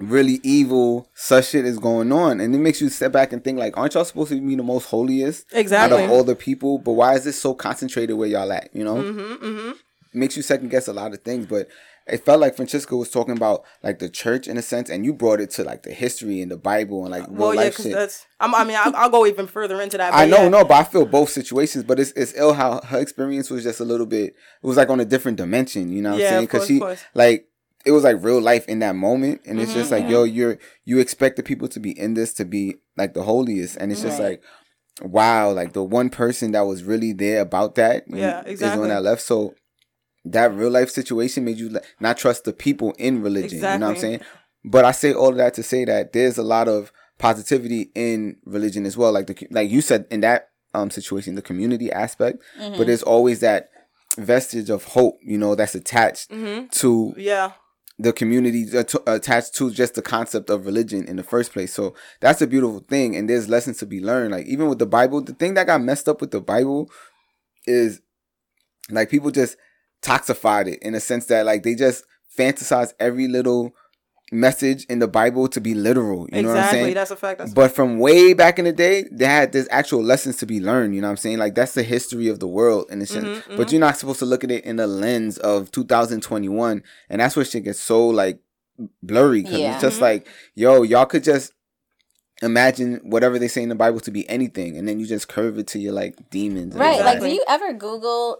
really 0.00 0.40
evil 0.42 1.08
such 1.14 1.48
shit 1.48 1.64
is 1.64 1.78
going 1.78 2.10
on 2.12 2.40
and 2.40 2.54
it 2.54 2.58
makes 2.58 2.80
you 2.80 2.88
step 2.88 3.12
back 3.12 3.32
and 3.32 3.44
think 3.44 3.58
like 3.58 3.76
aren't 3.76 3.94
y'all 3.94 4.04
supposed 4.04 4.30
to 4.30 4.40
be 4.40 4.54
the 4.54 4.62
most 4.62 4.86
holiest 4.86 5.46
exactly 5.52 5.98
out 5.98 6.04
of 6.04 6.10
all 6.10 6.24
the 6.24 6.34
people 6.34 6.78
but 6.78 6.92
why 6.92 7.14
is 7.14 7.24
this 7.24 7.40
so 7.40 7.54
concentrated 7.54 8.16
where 8.16 8.28
y'all 8.28 8.52
at 8.52 8.68
you 8.72 8.84
know 8.84 8.96
mm-hmm, 8.96 9.44
mm-hmm. 9.44 9.72
makes 10.12 10.36
you 10.36 10.42
second 10.42 10.68
guess 10.68 10.88
a 10.88 10.92
lot 10.92 11.12
of 11.12 11.20
things 11.22 11.46
but 11.46 11.68
it 12.06 12.24
felt 12.24 12.40
like 12.40 12.54
Francesca 12.54 12.94
was 12.96 13.10
talking 13.10 13.36
about 13.36 13.64
like 13.82 13.98
the 13.98 14.10
church 14.10 14.46
in 14.46 14.58
a 14.58 14.62
sense, 14.62 14.90
and 14.90 15.04
you 15.04 15.14
brought 15.14 15.40
it 15.40 15.50
to 15.52 15.64
like 15.64 15.84
the 15.84 15.92
history 15.92 16.42
and 16.42 16.50
the 16.50 16.56
Bible 16.56 17.02
and 17.02 17.10
like 17.10 17.26
real 17.28 17.38
well, 17.38 17.54
yeah, 17.54 17.60
life 17.62 17.76
shit. 17.76 17.92
That's, 17.92 18.26
I'm, 18.40 18.54
i 18.54 18.62
mean, 18.62 18.76
I'll, 18.78 18.94
I'll, 18.94 19.10
go 19.10 19.26
even 19.26 19.46
further 19.46 19.80
into 19.80 19.96
that. 19.96 20.12
I 20.12 20.26
know, 20.26 20.42
yeah. 20.42 20.48
no, 20.48 20.64
but 20.64 20.74
I 20.74 20.84
feel 20.84 21.06
both 21.06 21.30
situations. 21.30 21.84
But 21.84 21.98
it's 21.98 22.10
it's 22.12 22.34
ill 22.36 22.52
how 22.52 22.82
her 22.82 23.00
experience 23.00 23.48
was 23.48 23.62
just 23.62 23.80
a 23.80 23.84
little 23.84 24.06
bit. 24.06 24.34
It 24.34 24.66
was 24.66 24.76
like 24.76 24.90
on 24.90 25.00
a 25.00 25.04
different 25.06 25.38
dimension. 25.38 25.90
You 25.90 26.02
know 26.02 26.10
what 26.10 26.20
yeah, 26.20 26.26
I'm 26.26 26.32
saying? 26.32 26.44
Because 26.44 26.66
she 26.66 26.82
like 27.14 27.48
it 27.84 27.90
was 27.90 28.04
like 28.04 28.22
real 28.22 28.40
life 28.40 28.66
in 28.68 28.78
that 28.78 28.96
moment 28.96 29.40
and 29.46 29.60
it's 29.60 29.70
mm-hmm, 29.70 29.80
just 29.80 29.90
like 29.90 30.08
yo 30.08 30.24
you're 30.24 30.58
you 30.84 30.98
expect 30.98 31.36
the 31.36 31.42
people 31.42 31.68
to 31.68 31.80
be 31.80 31.98
in 31.98 32.14
this 32.14 32.32
to 32.32 32.44
be 32.44 32.76
like 32.96 33.14
the 33.14 33.22
holiest 33.22 33.76
and 33.76 33.92
it's 33.92 34.02
just 34.02 34.18
right. 34.18 34.40
like 34.40 34.42
wow 35.02 35.50
like 35.50 35.72
the 35.72 35.82
one 35.82 36.08
person 36.08 36.52
that 36.52 36.62
was 36.62 36.84
really 36.84 37.12
there 37.12 37.40
about 37.40 37.74
that 37.74 38.04
yeah 38.08 38.42
exactly 38.46 38.74
is 38.74 38.78
one 38.80 38.88
that 38.88 39.02
left 39.02 39.22
so 39.22 39.54
that 40.24 40.54
real 40.54 40.70
life 40.70 40.88
situation 40.88 41.44
made 41.44 41.58
you 41.58 41.78
not 42.00 42.16
trust 42.16 42.44
the 42.44 42.52
people 42.52 42.94
in 42.98 43.22
religion 43.22 43.58
exactly. 43.58 43.74
you 43.74 43.78
know 43.80 43.86
what 43.86 43.94
i'm 43.96 44.00
saying 44.00 44.20
but 44.64 44.84
i 44.84 44.92
say 44.92 45.12
all 45.12 45.30
of 45.30 45.36
that 45.36 45.52
to 45.54 45.62
say 45.62 45.84
that 45.84 46.12
there's 46.12 46.38
a 46.38 46.42
lot 46.42 46.68
of 46.68 46.92
positivity 47.18 47.90
in 47.94 48.36
religion 48.44 48.86
as 48.86 48.96
well 48.96 49.12
like 49.12 49.26
the 49.26 49.46
like 49.50 49.70
you 49.70 49.80
said 49.80 50.06
in 50.10 50.20
that 50.20 50.48
um 50.72 50.90
situation 50.90 51.34
the 51.34 51.42
community 51.42 51.90
aspect 51.92 52.38
mm-hmm. 52.58 52.76
but 52.76 52.86
there's 52.86 53.02
always 53.02 53.40
that 53.40 53.68
vestige 54.16 54.70
of 54.70 54.84
hope 54.84 55.18
you 55.22 55.36
know 55.36 55.54
that's 55.54 55.74
attached 55.74 56.30
mm-hmm. 56.30 56.66
to 56.68 57.12
yeah 57.16 57.52
the 57.98 58.12
community 58.12 58.66
attached 59.06 59.54
to 59.54 59.70
just 59.70 59.94
the 59.94 60.02
concept 60.02 60.50
of 60.50 60.66
religion 60.66 61.06
in 61.06 61.16
the 61.16 61.22
first 61.22 61.52
place. 61.52 61.72
So 61.72 61.94
that's 62.20 62.42
a 62.42 62.46
beautiful 62.46 62.80
thing, 62.80 63.14
and 63.14 63.30
there's 63.30 63.48
lessons 63.48 63.78
to 63.78 63.86
be 63.86 64.00
learned. 64.00 64.32
Like 64.32 64.46
even 64.46 64.68
with 64.68 64.78
the 64.78 64.86
Bible, 64.86 65.20
the 65.20 65.34
thing 65.34 65.54
that 65.54 65.66
got 65.66 65.80
messed 65.80 66.08
up 66.08 66.20
with 66.20 66.32
the 66.32 66.40
Bible 66.40 66.90
is 67.66 68.00
like 68.90 69.10
people 69.10 69.30
just 69.30 69.56
toxified 70.02 70.66
it 70.66 70.82
in 70.82 70.94
a 70.94 71.00
sense 71.00 71.26
that 71.26 71.46
like 71.46 71.62
they 71.62 71.74
just 71.74 72.04
fantasize 72.36 72.92
every 72.98 73.28
little 73.28 73.74
message 74.32 74.84
in 74.86 74.98
the 74.98 75.08
Bible 75.08 75.48
to 75.48 75.60
be 75.60 75.74
literal. 75.74 76.20
You 76.32 76.38
exactly. 76.38 76.42
know 76.42 76.48
what 76.48 76.58
I'm 76.58 76.70
saying? 76.70 76.94
That's 76.94 77.10
a 77.10 77.16
fact. 77.16 77.38
That's 77.38 77.52
but 77.52 77.72
from 77.72 77.98
way 77.98 78.32
back 78.32 78.58
in 78.58 78.64
the 78.64 78.72
day, 78.72 79.04
they 79.10 79.26
had 79.26 79.52
there's 79.52 79.68
actual 79.70 80.02
lessons 80.02 80.36
to 80.38 80.46
be 80.46 80.60
learned. 80.60 80.94
You 80.94 81.00
know 81.00 81.08
what 81.08 81.12
I'm 81.12 81.16
saying? 81.18 81.38
Like 81.38 81.54
that's 81.54 81.74
the 81.74 81.82
history 81.82 82.28
of 82.28 82.40
the 82.40 82.48
world 82.48 82.86
in 82.90 83.00
a 83.02 83.06
sense. 83.06 83.24
Mm-hmm, 83.24 83.34
mm-hmm. 83.34 83.56
But 83.56 83.72
you're 83.72 83.80
not 83.80 83.96
supposed 83.96 84.18
to 84.20 84.26
look 84.26 84.44
at 84.44 84.50
it 84.50 84.64
in 84.64 84.76
the 84.76 84.86
lens 84.86 85.38
of 85.38 85.70
2021, 85.70 86.82
and 87.08 87.20
that's 87.20 87.36
where 87.36 87.44
shit 87.44 87.64
gets 87.64 87.80
so 87.80 88.06
like 88.06 88.40
blurry 89.02 89.42
because 89.42 89.58
yeah. 89.58 89.74
it's 89.74 89.82
just 89.82 89.96
mm-hmm. 89.96 90.04
like, 90.04 90.28
yo, 90.54 90.82
y'all 90.82 91.06
could 91.06 91.24
just 91.24 91.52
imagine 92.42 93.00
whatever 93.04 93.38
they 93.38 93.48
say 93.48 93.62
in 93.62 93.68
the 93.68 93.74
Bible 93.74 94.00
to 94.00 94.10
be 94.10 94.28
anything, 94.28 94.76
and 94.76 94.88
then 94.88 94.98
you 94.98 95.06
just 95.06 95.28
curve 95.28 95.58
it 95.58 95.66
to 95.68 95.78
your 95.78 95.92
like 95.92 96.30
demons. 96.30 96.74
Right. 96.74 97.00
Like, 97.00 97.20
do 97.20 97.28
you 97.28 97.44
ever 97.48 97.72
Google? 97.72 98.38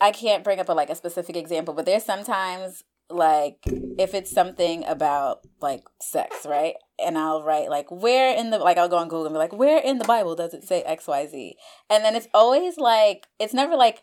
I 0.00 0.10
can't 0.10 0.44
bring 0.44 0.60
up 0.60 0.68
a 0.68 0.72
like 0.72 0.90
a 0.90 0.94
specific 0.94 1.36
example, 1.36 1.74
but 1.74 1.86
there's 1.86 2.04
sometimes 2.04 2.84
like 3.10 3.58
if 3.98 4.14
it's 4.14 4.30
something 4.30 4.84
about 4.86 5.40
like 5.60 5.84
sex, 6.00 6.46
right? 6.46 6.74
And 7.04 7.18
I'll 7.18 7.42
write 7.42 7.68
like 7.68 7.90
where 7.90 8.34
in 8.36 8.50
the 8.50 8.58
like 8.58 8.78
I'll 8.78 8.88
go 8.88 8.96
on 8.96 9.08
Google 9.08 9.26
and 9.26 9.34
be 9.34 9.38
like 9.38 9.52
where 9.52 9.78
in 9.78 9.98
the 9.98 10.04
Bible 10.04 10.34
does 10.34 10.54
it 10.54 10.64
say 10.64 10.82
X 10.82 11.06
Y 11.06 11.26
Z? 11.26 11.56
And 11.90 12.04
then 12.04 12.14
it's 12.14 12.28
always 12.32 12.78
like 12.78 13.26
it's 13.38 13.54
never 13.54 13.76
like 13.76 14.02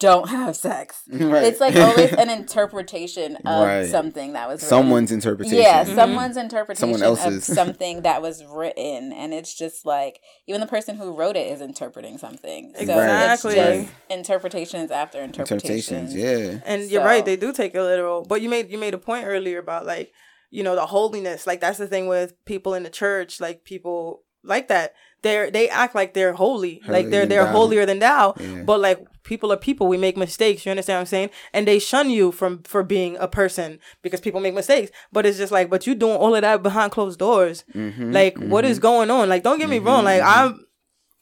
don't 0.00 0.28
have 0.28 0.56
sex. 0.56 1.04
Right. 1.20 1.44
It's 1.44 1.60
like 1.60 1.76
always 1.76 2.12
an 2.12 2.30
interpretation 2.40 3.36
of 3.36 3.66
right. 3.66 3.86
something 3.86 4.32
that 4.32 4.48
was 4.48 4.62
written. 4.62 4.68
someone's 4.68 5.12
interpretation. 5.12 5.58
Yeah, 5.58 5.84
mm-hmm. 5.84 5.94
someone's 5.94 6.36
interpretation 6.36 6.80
Someone 6.80 7.02
else's. 7.02 7.48
of 7.48 7.54
something 7.54 8.02
that 8.02 8.22
was 8.22 8.42
written, 8.44 9.12
and 9.12 9.34
it's 9.34 9.54
just 9.54 9.84
like 9.84 10.20
even 10.48 10.60
the 10.60 10.66
person 10.66 10.96
who 10.96 11.14
wrote 11.14 11.36
it 11.36 11.52
is 11.52 11.60
interpreting 11.60 12.16
something. 12.16 12.72
So 12.74 12.80
exactly. 12.80 13.54
it's 13.54 13.86
just 13.86 13.94
interpretations 14.08 14.90
after 14.90 15.20
interpretations. 15.20 16.14
interpretations 16.14 16.14
yeah, 16.14 16.60
and 16.64 16.84
so. 16.84 16.90
you're 16.90 17.04
right. 17.04 17.24
They 17.24 17.36
do 17.36 17.52
take 17.52 17.74
a 17.74 17.82
literal. 17.82 18.24
But 18.24 18.40
you 18.40 18.48
made 18.48 18.70
you 18.70 18.78
made 18.78 18.94
a 18.94 18.98
point 18.98 19.26
earlier 19.26 19.58
about 19.58 19.84
like 19.84 20.12
you 20.50 20.62
know 20.62 20.74
the 20.74 20.86
holiness. 20.86 21.46
Like 21.46 21.60
that's 21.60 21.78
the 21.78 21.86
thing 21.86 22.08
with 22.08 22.42
people 22.46 22.74
in 22.74 22.82
the 22.82 22.90
church. 22.90 23.40
Like 23.40 23.64
people 23.64 24.22
like 24.42 24.68
that 24.68 24.94
they're 25.22 25.50
they 25.50 25.68
act 25.68 25.94
like 25.94 26.14
they're 26.14 26.32
holy, 26.32 26.80
like 26.86 27.10
they're 27.10 27.26
they're 27.26 27.44
thou. 27.44 27.52
holier 27.52 27.86
than 27.86 27.98
thou. 27.98 28.34
Yeah. 28.38 28.62
But 28.62 28.80
like 28.80 29.06
people 29.30 29.52
are 29.52 29.56
people, 29.56 29.86
we 29.86 29.96
make 29.96 30.16
mistakes. 30.16 30.66
You 30.66 30.70
understand 30.70 30.96
what 30.96 31.02
I'm 31.02 31.06
saying? 31.06 31.30
And 31.52 31.66
they 31.66 31.78
shun 31.78 32.10
you 32.10 32.32
from 32.32 32.64
for 32.64 32.82
being 32.82 33.16
a 33.18 33.28
person 33.28 33.78
because 34.02 34.20
people 34.20 34.40
make 34.40 34.54
mistakes. 34.54 34.90
But 35.12 35.24
it's 35.24 35.38
just 35.38 35.52
like, 35.52 35.70
but 35.70 35.86
you 35.86 35.94
doing 35.94 36.16
all 36.16 36.34
of 36.34 36.42
that 36.42 36.64
behind 36.64 36.90
closed 36.90 37.20
doors. 37.20 37.62
Mm-hmm, 37.72 38.10
like, 38.10 38.34
mm-hmm. 38.34 38.50
What 38.50 38.64
is 38.64 38.78
mm-hmm. 38.78 38.82
going 38.82 39.10
on? 39.10 39.28
Like, 39.28 39.44
don't 39.44 39.60
get 39.60 39.68
me 39.68 39.76
mm-hmm, 39.76 39.86
wrong. 39.86 40.04
Like, 40.04 40.20
mm-hmm. 40.20 40.52
I'm, 40.52 40.66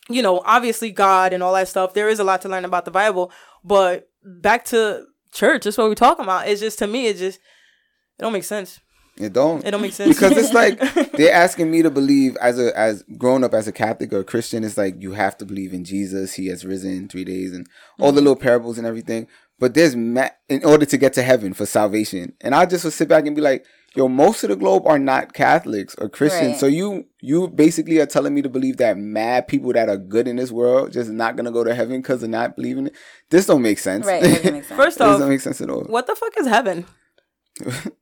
you 0.09 0.23
know, 0.23 0.41
obviously 0.47 0.91
God 0.91 1.35
and 1.35 1.43
all 1.43 1.53
that 1.53 1.69
stuff. 1.69 1.93
There 1.93 2.09
is 2.09 2.19
a 2.19 2.25
lot 2.25 2.41
to 2.43 2.49
learn 2.49 2.65
about 2.65 2.87
the 2.87 2.91
Bible. 2.91 3.31
But 3.63 4.09
back 4.25 4.65
to 4.67 5.05
church, 5.31 5.65
that's 5.65 5.77
what 5.77 5.89
we're 5.89 5.95
talking 5.95 6.25
about. 6.25 6.49
It's 6.49 6.63
just 6.63 6.79
to 6.79 6.87
me, 6.87 7.09
it 7.09 7.19
just 7.19 7.39
it 7.39 8.23
don't 8.23 8.33
make 8.33 8.45
sense. 8.45 8.81
It 9.21 9.33
don't. 9.33 9.65
It 9.65 9.73
don't 9.73 9.83
make 9.83 9.93
sense 9.93 10.15
because 10.15 10.37
it's 10.37 10.53
like 10.53 10.79
they're 11.13 11.33
asking 11.33 11.71
me 11.71 11.83
to 11.83 11.91
believe 11.91 12.37
as 12.37 12.59
a 12.59 12.77
as 12.79 13.03
grown 13.17 13.43
up 13.45 13.55
as 13.55 13.67
a 13.67 13.73
Catholic 13.73 14.13
or 14.13 14.21
a 14.21 14.25
Christian. 14.25 14.65
It's 14.65 14.79
like 14.79 15.03
you 15.03 15.13
have 15.13 15.37
to 15.39 15.47
believe 15.47 15.73
in 15.73 15.85
Jesus. 15.85 16.35
He 16.35 16.47
has 16.49 16.65
risen 16.65 17.09
three 17.09 17.25
days 17.25 17.53
and 17.53 17.67
all 17.99 18.09
mm-hmm. 18.09 18.17
the 18.17 18.23
little 18.23 18.37
parables 18.37 18.79
and 18.79 18.87
everything. 18.87 19.27
But 19.59 19.75
there's 19.75 19.97
ma- 19.97 20.31
in 20.49 20.65
order 20.65 20.87
to 20.87 20.97
get 20.97 21.13
to 21.15 21.23
heaven 21.23 21.53
for 21.53 21.67
salvation, 21.67 22.35
and 22.41 22.55
I 22.55 22.65
just 22.65 22.85
would 22.85 22.93
sit 22.93 23.09
back 23.09 23.27
and 23.27 23.35
be 23.35 23.43
like, 23.43 23.67
"Yo, 23.97 24.07
most 24.07 24.45
of 24.45 24.51
the 24.51 24.57
globe 24.57 24.87
are 24.87 25.01
not 25.01 25.33
Catholics 25.33 25.97
or 25.99 26.09
Christians. 26.09 26.53
Right. 26.53 26.61
So 26.61 26.67
you 26.67 27.07
you 27.21 27.49
basically 27.49 27.99
are 27.99 28.07
telling 28.07 28.35
me 28.35 28.43
to 28.43 28.49
believe 28.49 28.77
that 28.77 28.97
mad 28.97 29.49
people 29.49 29.73
that 29.73 29.89
are 29.89 29.97
good 29.97 30.29
in 30.29 30.37
this 30.37 30.53
world 30.53 30.93
just 30.93 31.11
not 31.11 31.35
gonna 31.35 31.51
go 31.51 31.65
to 31.65 31.75
heaven 31.75 32.01
because 32.01 32.21
they're 32.21 32.31
not 32.31 32.55
believing 32.55 32.87
it. 32.87 32.95
This 33.31 33.47
don't 33.47 33.63
make 33.63 33.81
sense. 33.81 34.07
Right. 34.07 34.23
Make 34.23 34.43
sense. 34.43 34.67
First 34.69 35.01
off, 35.01 35.15
doesn't 35.15 35.29
make 35.29 35.41
sense 35.41 35.61
at 35.61 35.71
all. 35.71 35.83
What 35.83 36.07
the 36.07 36.15
fuck 36.15 36.39
is 36.39 36.47
heaven? 36.47 36.87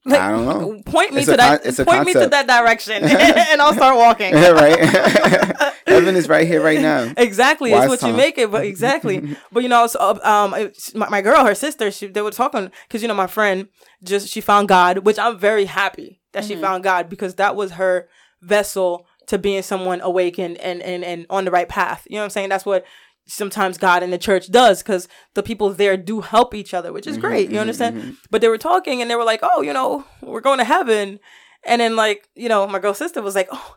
Like, 0.05 0.21
I 0.21 0.31
don't 0.31 0.45
know. 0.45 0.83
Point 0.85 1.13
me 1.13 1.23
it's 1.23 1.31
to 1.31 1.37
that. 1.37 1.63
Con- 1.63 1.75
point 1.75 1.87
concept. 1.89 2.07
me 2.07 2.13
to 2.13 2.29
that 2.29 2.47
direction, 2.47 3.05
and 3.05 3.61
I'll 3.61 3.75
start 3.75 3.97
walking. 3.97 4.35
right. 4.35 4.79
Heaven 5.87 6.17
is 6.17 6.29
right 6.29 6.47
here, 6.47 6.63
right 6.63 6.81
now. 6.81 7.13
Exactly. 7.17 7.73
Wise 7.73 7.85
it's 7.85 7.91
what 7.91 8.01
time. 8.01 8.11
you 8.11 8.17
make 8.17 8.39
it, 8.39 8.51
but 8.51 8.65
exactly. 8.65 9.37
but 9.53 9.63
you 9.63 9.69
know, 9.69 9.87
so, 9.87 10.21
um, 10.23 10.71
my, 10.95 11.09
my 11.09 11.23
girl, 11.23 11.45
her 11.45 11.55
sister, 11.55 11.91
she 11.91 12.07
they 12.07 12.23
were 12.23 12.31
talking 12.31 12.71
because 12.87 13.03
you 13.03 13.09
know 13.09 13.15
my 13.15 13.27
friend 13.27 13.69
just 14.03 14.29
she 14.29 14.41
found 14.41 14.69
God, 14.69 14.99
which 14.99 15.19
I'm 15.19 15.39
very 15.39 15.65
happy 15.65 16.21
that 16.33 16.45
mm-hmm. 16.45 16.55
she 16.55 16.61
found 16.61 16.85
God 16.85 17.09
because 17.09 17.37
that 17.37 17.57
was 17.57 17.73
her 17.73 18.09
vessel 18.43 19.07
to 19.27 19.39
being 19.39 19.63
someone 19.63 20.01
awakened 20.01 20.59
and 20.59 20.83
and 20.83 21.05
and 21.05 21.27
on 21.31 21.45
the 21.45 21.51
right 21.51 21.69
path. 21.69 22.07
You 22.09 22.17
know 22.17 22.21
what 22.21 22.25
I'm 22.25 22.31
saying? 22.31 22.49
That's 22.49 22.67
what 22.67 22.85
sometimes 23.27 23.79
God 23.79 24.03
and 24.03 24.13
the 24.13 24.19
church 24.19 24.51
does 24.51 24.83
because 24.83 25.09
the 25.35 25.43
people 25.43 25.71
there 25.71 25.97
do 25.97 26.21
help 26.21 26.55
each 26.55 26.73
other, 26.73 26.93
which 26.93 27.07
is 27.07 27.17
mm-hmm, 27.17 27.27
great. 27.27 27.49
You 27.49 27.55
mm-hmm, 27.55 27.61
understand? 27.61 27.97
Mm-hmm. 27.97 28.11
But 28.31 28.41
they 28.41 28.49
were 28.49 28.59
talking 28.59 29.03
and 29.03 29.11
they 29.11 29.17
were 29.17 29.25
like, 29.25 29.41
oh, 29.43 29.63
you 29.63 29.73
know, 29.73 30.05
we're 30.23 30.41
going 30.41 30.59
to 30.59 30.65
heaven. 30.65 31.19
And 31.65 31.81
then, 31.81 31.97
like, 31.97 32.29
you 32.35 32.49
know, 32.49 32.67
my 32.67 32.79
girl 32.79 32.95
sister 32.95 33.21
was 33.21 33.35
like, 33.35 33.49
oh, 33.51 33.77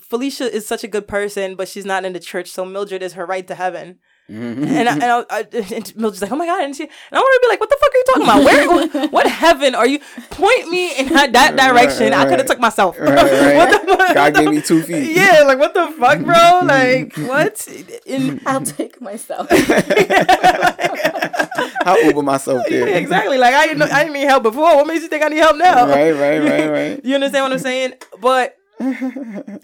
Felicia 0.00 0.52
is 0.52 0.66
such 0.66 0.84
a 0.84 0.88
good 0.88 1.08
person, 1.08 1.54
but 1.54 1.68
she's 1.68 1.84
not 1.84 2.04
in 2.04 2.12
the 2.12 2.20
church. 2.20 2.50
So 2.50 2.64
Mildred 2.64 3.02
is 3.02 3.12
her 3.14 3.26
right 3.26 3.46
to 3.46 3.54
heaven. 3.54 3.98
Mm-hmm. 4.30 4.64
And 4.64 4.88
I, 4.90 4.92
and, 4.92 5.04
I, 5.04 5.24
I, 5.30 5.40
and 5.74 5.96
Mildred's 5.96 6.20
like, 6.20 6.30
oh 6.30 6.36
my 6.36 6.44
god, 6.44 6.62
and 6.62 6.76
she, 6.76 6.82
and 6.82 6.92
I 7.12 7.16
want 7.16 7.42
to 7.42 7.46
be 7.46 7.50
like, 7.50 7.60
what 7.60 7.70
the 7.70 7.78
fuck 7.80 7.90
are 7.90 7.96
you 7.96 8.04
talking 8.06 8.22
about? 8.24 8.44
Where, 8.44 8.68
what, 8.68 9.12
what 9.12 9.26
heaven 9.26 9.74
are 9.74 9.86
you? 9.86 10.00
Point 10.30 10.68
me 10.70 10.98
in 10.98 11.08
that, 11.14 11.32
that 11.32 11.56
direction. 11.56 12.10
Right, 12.10 12.18
right. 12.18 12.26
I 12.26 12.28
could 12.28 12.38
have 12.40 12.46
took 12.46 12.60
myself. 12.60 12.98
Right, 13.00 13.08
right. 13.08 14.14
God 14.14 14.34
gave 14.34 14.50
me 14.50 14.60
two 14.60 14.82
feet. 14.82 15.16
Yeah, 15.18 15.42
like 15.46 15.58
what 15.58 15.74
the 15.74 15.88
fuck, 15.98 16.20
bro? 16.20 16.60
Like 16.64 17.16
what? 17.16 17.66
In, 18.04 18.40
I'll 18.46 18.60
take 18.60 19.00
myself. 19.00 19.48
I'll 21.84 22.04
Uber 22.04 22.22
myself 22.22 22.66
there. 22.68 22.88
Yeah, 22.88 22.96
exactly. 22.96 23.38
Like 23.38 23.54
I 23.54 23.66
didn't, 23.66 23.82
I 23.82 24.00
didn't 24.02 24.12
need 24.12 24.26
help 24.26 24.42
before. 24.42 24.76
What 24.76 24.86
makes 24.86 25.02
you 25.02 25.08
think 25.08 25.24
I 25.24 25.28
need 25.28 25.38
help 25.38 25.56
now? 25.56 25.88
Right, 25.88 26.12
right, 26.12 26.38
right, 26.38 26.70
right. 26.70 27.04
you 27.04 27.14
understand 27.14 27.44
what 27.44 27.52
I'm 27.52 27.58
saying? 27.58 27.94
But 28.20 28.56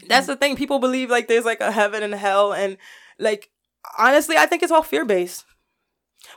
that's 0.08 0.26
the 0.26 0.36
thing. 0.36 0.56
People 0.56 0.78
believe 0.78 1.10
like 1.10 1.28
there's 1.28 1.44
like 1.44 1.60
a 1.60 1.70
heaven 1.70 2.02
and 2.02 2.14
hell, 2.14 2.52
and 2.52 2.78
like 3.18 3.50
honestly, 3.98 4.36
I 4.36 4.46
think 4.46 4.62
it's 4.62 4.72
all 4.72 4.82
fear 4.82 5.04
based. 5.04 5.44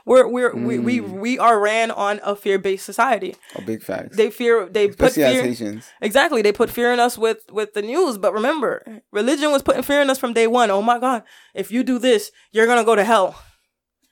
We're 0.04 0.28
we're 0.28 0.52
mm. 0.52 0.66
we, 0.66 0.78
we 0.78 1.00
mm. 1.00 1.20
we 1.20 1.38
are 1.38 1.58
ran 1.58 1.90
on 1.90 2.20
a 2.22 2.36
fear 2.36 2.58
based 2.58 2.84
society. 2.84 3.36
A 3.54 3.62
big 3.62 3.82
fact. 3.82 4.16
They 4.16 4.30
fear 4.30 4.68
they 4.68 4.88
Especially 4.88 5.22
put 5.22 5.56
fear 5.56 5.82
exactly. 6.00 6.42
They 6.42 6.52
put 6.52 6.70
fear 6.70 6.92
in 6.92 7.00
us 7.00 7.16
with 7.18 7.44
with 7.50 7.74
the 7.74 7.82
news. 7.82 8.18
But 8.18 8.32
remember, 8.32 9.02
religion 9.12 9.50
was 9.50 9.62
putting 9.62 9.82
fear 9.82 10.00
in 10.00 10.10
us 10.10 10.18
from 10.18 10.32
day 10.32 10.46
one. 10.46 10.70
Oh 10.70 10.82
my 10.82 10.98
god, 10.98 11.22
if 11.54 11.70
you 11.70 11.82
do 11.82 11.98
this, 11.98 12.30
you're 12.52 12.66
gonna 12.66 12.84
go 12.84 12.94
to 12.94 13.04
hell. 13.04 13.40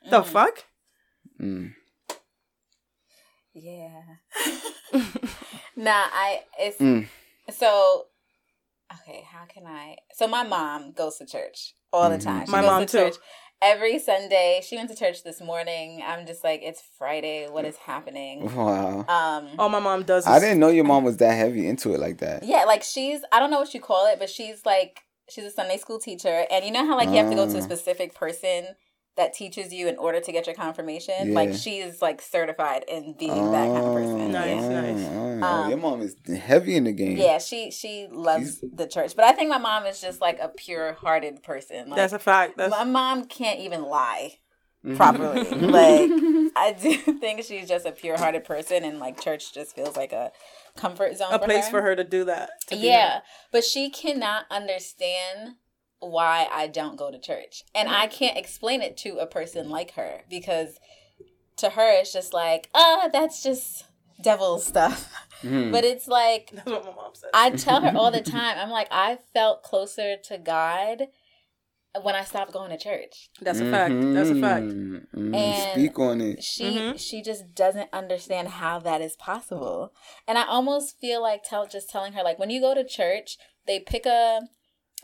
Mm. 0.07 0.11
The 0.11 0.23
fuck. 0.23 0.64
Mm. 1.40 1.75
Yeah. 3.55 4.02
nah, 5.76 5.90
I 6.12 6.43
it's 6.59 6.78
mm. 6.78 7.07
so 7.50 8.07
okay. 9.00 9.25
How 9.31 9.45
can 9.47 9.66
I? 9.66 9.97
So 10.14 10.26
my 10.26 10.43
mom 10.43 10.93
goes 10.93 11.16
to 11.19 11.26
church 11.26 11.75
all 11.97 12.11
the 12.11 12.17
mm-hmm. 12.17 12.29
time. 12.29 12.47
She 12.47 12.53
My 12.53 12.61
mom 12.61 12.87
to 12.87 12.87
too. 12.87 12.99
Church 12.99 13.17
every 13.62 13.99
Sunday. 13.99 14.61
She 14.67 14.76
went 14.76 14.91
to 14.91 14.97
church 14.97 15.25
this 15.25 15.41
morning. 15.41 16.03
I'm 16.07 16.26
just 16.26 16.45
like, 16.45 16.61
it's 16.62 16.83
Friday. 16.99 17.49
What 17.49 17.65
is 17.65 17.76
happening? 17.76 18.55
Wow. 18.55 19.05
Um. 19.09 19.49
Oh, 19.59 19.69
my 19.69 19.81
mom 19.81 20.03
does. 20.03 20.25
This. 20.25 20.33
I 20.33 20.38
didn't 20.38 20.61
know 20.61 20.69
your 20.69 20.85
mom 20.85 21.05
was 21.05 21.17
that 21.19 21.35
heavy 21.35 21.67
into 21.67 21.95
it 21.95 22.00
like 22.00 22.19
that. 22.19 22.43
Yeah, 22.45 22.65
like 22.65 22.83
she's. 22.83 23.21
I 23.33 23.41
don't 23.41 23.50
know 23.50 23.61
what 23.61 23.75
you 23.75 23.81
call 23.81 24.07
it, 24.12 24.19
but 24.19 24.31
she's 24.31 24.65
like 24.65 25.00
she's 25.29 25.45
a 25.45 25.50
Sunday 25.50 25.79
school 25.79 25.99
teacher, 25.99 26.47
and 26.50 26.65
you 26.65 26.71
know 26.71 26.87
how 26.87 26.97
like 26.97 27.09
you 27.09 27.17
have 27.17 27.31
to 27.31 27.37
go 27.37 27.47
to 27.49 27.57
a 27.57 27.61
ah. 27.61 27.65
specific 27.65 28.15
person 28.15 28.69
that 29.16 29.32
teaches 29.32 29.73
you 29.73 29.88
in 29.88 29.96
order 29.96 30.20
to 30.20 30.32
get 30.32 30.46
your 30.46 30.54
confirmation. 30.54 31.14
Yeah. 31.28 31.35
Like 31.35 31.54
she's 31.54 32.02
like 32.02 32.20
certified 32.20 32.85
in 32.87 33.14
being 33.18 33.32
oh, 33.32 33.50
that 33.50 33.66
kind 33.66 33.87
of 33.87 33.94
person. 33.94 34.20
Oh, 34.20 34.28
nice, 34.28 34.62
yeah. 34.62 34.80
nice. 34.80 35.08
Oh, 35.11 35.42
um, 35.42 35.68
your 35.70 35.78
mom 35.78 36.02
is 36.02 36.16
heavy 36.38 36.76
in 36.76 36.85
the 36.85 36.92
game. 36.92 37.16
Yeah, 37.16 37.38
she 37.38 37.70
she 37.70 38.08
loves 38.11 38.58
She's... 38.61 38.70
the 38.73 38.87
church, 38.87 39.16
but 39.16 39.25
I 39.25 39.32
think 39.32 39.49
my 39.49 39.58
mom 39.58 39.87
is 39.87 40.00
just 40.00 40.20
like 40.20 40.38
a 40.40 40.49
pure 40.49 40.92
hearted 40.94 41.42
person. 41.42 41.88
Like, 41.88 41.96
That's 41.96 42.12
a 42.12 42.18
fact. 42.18 42.56
That's... 42.56 42.70
My 42.70 42.85
mom 42.85 43.25
can't 43.25 43.61
even 43.61 43.82
lie 43.82 44.38
mm-hmm. 44.85 44.96
properly. 44.96 45.44
like 45.50 46.11
I 46.56 46.76
do 46.80 46.96
think 47.20 47.42
she's 47.42 47.68
just 47.68 47.87
a 47.87 47.92
pure 47.92 48.18
hearted 48.18 48.44
person, 48.44 48.85
and 48.85 48.99
like 48.99 49.20
church 49.20 49.52
just 49.52 49.75
feels 49.75 49.96
like 49.96 50.12
a 50.12 50.32
comfort 50.76 51.16
zone. 51.16 51.32
A 51.32 51.38
for 51.38 51.44
place 51.44 51.66
her. 51.66 51.70
for 51.70 51.82
her 51.82 51.96
to 51.96 52.04
do 52.04 52.25
that. 52.25 52.50
To 52.68 52.76
yeah, 52.76 53.20
but 53.50 53.64
she 53.64 53.90
cannot 53.90 54.44
understand 54.50 55.56
why 56.06 56.48
I 56.50 56.66
don't 56.66 56.96
go 56.96 57.10
to 57.10 57.18
church. 57.18 57.62
And 57.75 57.88
I 57.88 58.06
can't 58.06 58.36
explain 58.36 58.82
it 58.82 58.96
to 58.98 59.18
a 59.18 59.26
person 59.26 59.68
like 59.68 59.92
her 59.92 60.22
because 60.28 60.78
to 61.56 61.70
her 61.70 62.00
it's 62.00 62.12
just 62.12 62.32
like, 62.32 62.68
oh, 62.75 63.08
that's 63.12 63.42
just 63.42 63.84
devil 64.22 64.58
stuff. 64.58 65.12
Mm. 65.42 65.72
But 65.72 65.84
it's 65.84 66.08
like 66.08 66.50
That's 66.52 66.66
what 66.66 66.84
my 66.84 66.92
mom 66.92 67.12
said. 67.14 67.30
I 67.34 67.50
tell 67.50 67.80
her 67.82 67.96
all 67.96 68.10
the 68.10 68.20
time, 68.22 68.56
I'm 68.58 68.70
like, 68.70 68.88
I 68.90 69.18
felt 69.34 69.62
closer 69.62 70.16
to 70.25 70.38
God 70.38 71.08
when 72.02 72.14
I 72.14 72.25
stopped 72.25 72.52
going 72.52 72.70
to 72.70 72.78
church. 72.78 73.30
That's 73.40 73.60
a 73.60 73.70
fact. 73.70 73.94
That's 73.98 74.30
a 74.30 74.40
fact. 74.40 74.66
Mm-hmm. 74.66 75.34
And 75.34 75.72
speak 75.72 75.98
on 75.98 76.20
it. 76.20 76.42
She 76.42 76.64
mm-hmm. 76.64 76.96
she 76.96 77.22
just 77.22 77.54
doesn't 77.54 77.88
understand 77.92 78.48
how 78.48 78.78
that 78.80 79.00
is 79.00 79.16
possible. 79.16 79.92
And 80.26 80.38
I 80.38 80.46
almost 80.46 80.98
feel 81.00 81.22
like 81.22 81.42
tell 81.44 81.66
just 81.66 81.90
telling 81.90 82.12
her 82.14 82.22
like 82.22 82.38
when 82.38 82.50
you 82.50 82.60
go 82.60 82.75
to 82.75 82.84
church, 82.84 83.38
they 83.66 83.80
pick 83.80 84.06
a 84.06 84.40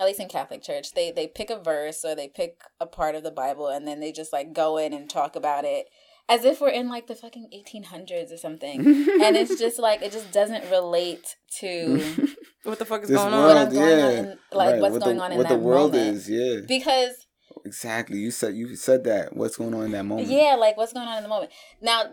at 0.00 0.06
least 0.06 0.20
in 0.20 0.28
Catholic 0.28 0.62
Church, 0.62 0.92
they 0.92 1.10
they 1.10 1.26
pick 1.26 1.50
a 1.50 1.58
verse 1.58 2.04
or 2.04 2.14
they 2.14 2.28
pick 2.28 2.60
a 2.80 2.86
part 2.86 3.14
of 3.14 3.22
the 3.22 3.30
Bible 3.30 3.68
and 3.68 3.86
then 3.86 4.00
they 4.00 4.12
just 4.12 4.32
like 4.32 4.52
go 4.52 4.76
in 4.76 4.92
and 4.92 5.08
talk 5.08 5.36
about 5.36 5.64
it 5.64 5.86
as 6.28 6.44
if 6.44 6.60
we're 6.60 6.68
in 6.68 6.88
like 6.88 7.06
the 7.06 7.14
fucking 7.14 7.48
1800s 7.54 8.32
or 8.32 8.36
something. 8.36 8.80
and 8.86 9.36
it's 9.36 9.58
just 9.58 9.78
like 9.78 10.02
it 10.02 10.12
just 10.12 10.32
doesn't 10.32 10.70
relate 10.70 11.36
to 11.58 12.28
what 12.64 12.78
the 12.78 12.84
fuck 12.84 13.02
is 13.02 13.10
going 13.10 13.32
world, 13.32 13.56
on, 13.56 13.74
yeah. 13.74 13.80
going 13.80 14.04
on 14.04 14.10
in, 14.10 14.38
like 14.52 14.72
right. 14.72 14.80
what's 14.80 14.92
what 14.92 15.04
going 15.04 15.16
the, 15.16 15.22
on 15.22 15.32
in 15.32 15.38
what 15.38 15.48
that 15.48 15.54
the 15.54 15.60
world 15.60 15.92
moment. 15.92 16.16
is, 16.16 16.30
yeah. 16.30 16.60
Because 16.66 17.26
exactly, 17.64 18.18
you 18.18 18.30
said 18.30 18.54
you 18.54 18.76
said 18.76 19.04
that 19.04 19.36
what's 19.36 19.56
going 19.56 19.74
on 19.74 19.84
in 19.84 19.92
that 19.92 20.04
moment. 20.04 20.28
Yeah, 20.28 20.56
like 20.58 20.76
what's 20.76 20.92
going 20.92 21.08
on 21.08 21.18
in 21.18 21.22
the 21.22 21.28
moment. 21.28 21.52
Now 21.80 22.12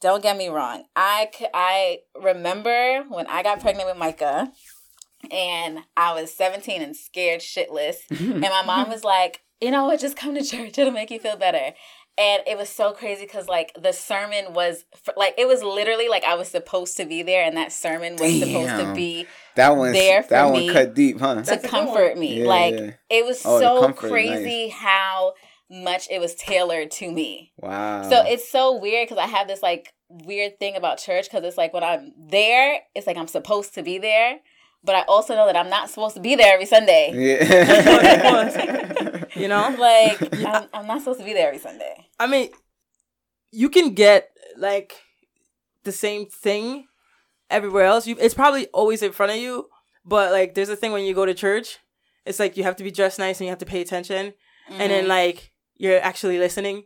don't 0.00 0.22
get 0.22 0.36
me 0.36 0.48
wrong. 0.48 0.84
I 0.94 1.30
I 1.52 1.98
remember 2.20 3.04
when 3.08 3.26
I 3.26 3.42
got 3.42 3.60
pregnant 3.60 3.88
with 3.88 3.98
Micah 3.98 4.52
and 5.32 5.80
I 5.96 6.14
was 6.14 6.32
17 6.34 6.82
and 6.82 6.96
scared 6.96 7.40
shitless. 7.40 7.96
Mm-hmm. 8.10 8.32
and 8.32 8.40
my 8.40 8.62
mom 8.64 8.84
mm-hmm. 8.84 8.92
was 8.92 9.04
like, 9.04 9.42
you 9.60 9.70
know 9.70 9.86
what, 9.86 10.00
just 10.00 10.16
come 10.16 10.34
to 10.34 10.42
church. 10.44 10.78
It'll 10.78 10.92
make 10.92 11.10
you 11.10 11.18
feel 11.18 11.36
better. 11.36 11.74
and 12.18 12.42
it 12.46 12.56
was 12.56 12.68
so 12.68 12.92
crazy 12.92 13.24
because 13.24 13.48
like 13.48 13.72
the 13.80 13.92
sermon 13.92 14.54
was 14.54 14.84
like 15.16 15.34
it 15.36 15.46
was 15.46 15.62
literally 15.62 16.08
like 16.08 16.24
I 16.24 16.34
was 16.34 16.48
supposed 16.48 16.96
to 16.96 17.04
be 17.04 17.22
there, 17.22 17.44
and 17.44 17.56
that 17.56 17.72
sermon 17.72 18.12
was 18.12 18.32
Damn. 18.32 18.48
supposed 18.48 18.86
to 18.86 18.94
be 18.94 19.26
that 19.56 19.76
one 19.76 19.92
there 19.92 20.22
for 20.22 20.30
that 20.30 20.52
me 20.52 20.66
one 20.66 20.74
cut 20.74 20.94
deep, 20.94 21.20
huh? 21.20 21.42
To 21.42 21.58
comfort 21.58 22.16
me, 22.16 22.40
yeah, 22.40 22.46
like 22.46 22.74
yeah. 22.74 22.90
it 23.10 23.24
was 23.24 23.42
oh, 23.44 23.60
so 23.60 23.92
crazy 23.92 24.66
nice. 24.66 24.74
how 24.74 25.34
much 25.70 26.08
it 26.10 26.20
was 26.20 26.34
tailored 26.36 26.90
to 26.92 27.10
me. 27.10 27.52
Wow! 27.58 28.08
So 28.08 28.22
it's 28.24 28.48
so 28.48 28.76
weird 28.76 29.08
because 29.08 29.22
I 29.22 29.26
have 29.26 29.48
this 29.48 29.62
like 29.62 29.92
weird 30.08 30.58
thing 30.58 30.76
about 30.76 30.98
church 30.98 31.28
because 31.28 31.44
it's 31.44 31.58
like 31.58 31.74
when 31.74 31.82
I'm 31.82 32.12
there, 32.16 32.80
it's 32.94 33.06
like 33.06 33.16
I'm 33.16 33.28
supposed 33.28 33.74
to 33.74 33.82
be 33.82 33.98
there, 33.98 34.38
but 34.86 34.94
I 34.94 35.02
also 35.02 35.34
know 35.34 35.46
that 35.46 35.56
I'm 35.56 35.68
not 35.68 35.90
supposed 35.90 36.14
to 36.14 36.22
be 36.22 36.36
there 36.36 36.54
every 36.54 36.64
Sunday. 36.64 37.12
Yeah. 37.12 38.56
you 39.36 39.48
know, 39.48 39.74
like 39.78 40.32
I'm, 40.46 40.68
I'm 40.72 40.86
not 40.86 41.00
supposed 41.00 41.18
to 41.18 41.24
be 41.24 41.32
there 41.32 41.48
every 41.48 41.58
Sunday. 41.58 42.06
I 42.18 42.28
mean, 42.28 42.50
you 43.50 43.68
can 43.68 43.94
get 43.94 44.30
like 44.56 44.94
the 45.82 45.92
same 45.92 46.26
thing 46.26 46.86
everywhere 47.50 47.84
else. 47.84 48.06
You, 48.06 48.16
it's 48.18 48.34
probably 48.34 48.68
always 48.68 49.02
in 49.02 49.12
front 49.12 49.32
of 49.32 49.38
you, 49.38 49.68
but 50.04 50.30
like 50.30 50.54
there's 50.54 50.68
a 50.68 50.76
thing 50.76 50.92
when 50.92 51.04
you 51.04 51.14
go 51.14 51.26
to 51.26 51.34
church, 51.34 51.78
it's 52.24 52.38
like 52.38 52.56
you 52.56 52.62
have 52.62 52.76
to 52.76 52.84
be 52.84 52.92
dressed 52.92 53.18
nice 53.18 53.40
and 53.40 53.46
you 53.46 53.50
have 53.50 53.58
to 53.58 53.66
pay 53.66 53.80
attention, 53.80 54.34
mm-hmm. 54.70 54.80
and 54.80 54.92
then 54.92 55.02
mm-hmm. 55.02 55.10
like 55.10 55.52
you're 55.74 56.00
actually 56.00 56.38
listening, 56.38 56.84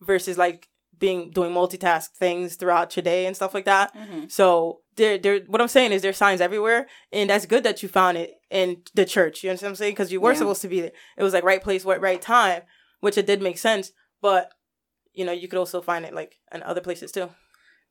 versus 0.00 0.38
like 0.38 0.68
being 0.98 1.30
doing 1.30 1.52
multitask 1.52 2.08
things 2.10 2.56
throughout 2.56 2.96
your 2.96 3.02
day 3.02 3.26
and 3.26 3.36
stuff 3.36 3.52
like 3.52 3.64
that. 3.66 3.94
Mm-hmm. 3.94 4.28
So 4.28 4.80
there, 4.96 5.18
there. 5.18 5.40
What 5.46 5.60
I'm 5.60 5.68
saying 5.68 5.92
is 5.92 6.02
there's 6.02 6.16
signs 6.16 6.40
everywhere, 6.40 6.86
and 7.12 7.30
that's 7.30 7.46
good 7.46 7.64
that 7.64 7.82
you 7.82 7.88
found 7.88 8.18
it 8.18 8.34
in 8.50 8.82
the 8.94 9.04
church. 9.04 9.42
You 9.42 9.50
understand 9.50 9.70
what 9.70 9.72
I'm 9.72 9.76
saying? 9.76 9.92
Because 9.92 10.12
you 10.12 10.20
were 10.20 10.32
yeah. 10.32 10.38
supposed 10.38 10.62
to 10.62 10.68
be 10.68 10.80
there. 10.80 10.92
It 11.16 11.22
was 11.22 11.32
like 11.32 11.44
right 11.44 11.62
place, 11.62 11.84
right 11.84 12.20
time, 12.20 12.62
which 13.00 13.18
it 13.18 13.26
did 13.26 13.42
make 13.42 13.58
sense. 13.58 13.92
But 14.20 14.50
you 15.12 15.24
know, 15.24 15.32
you 15.32 15.48
could 15.48 15.58
also 15.58 15.80
find 15.80 16.04
it 16.04 16.14
like 16.14 16.36
in 16.52 16.62
other 16.62 16.80
places 16.80 17.12
too. 17.12 17.30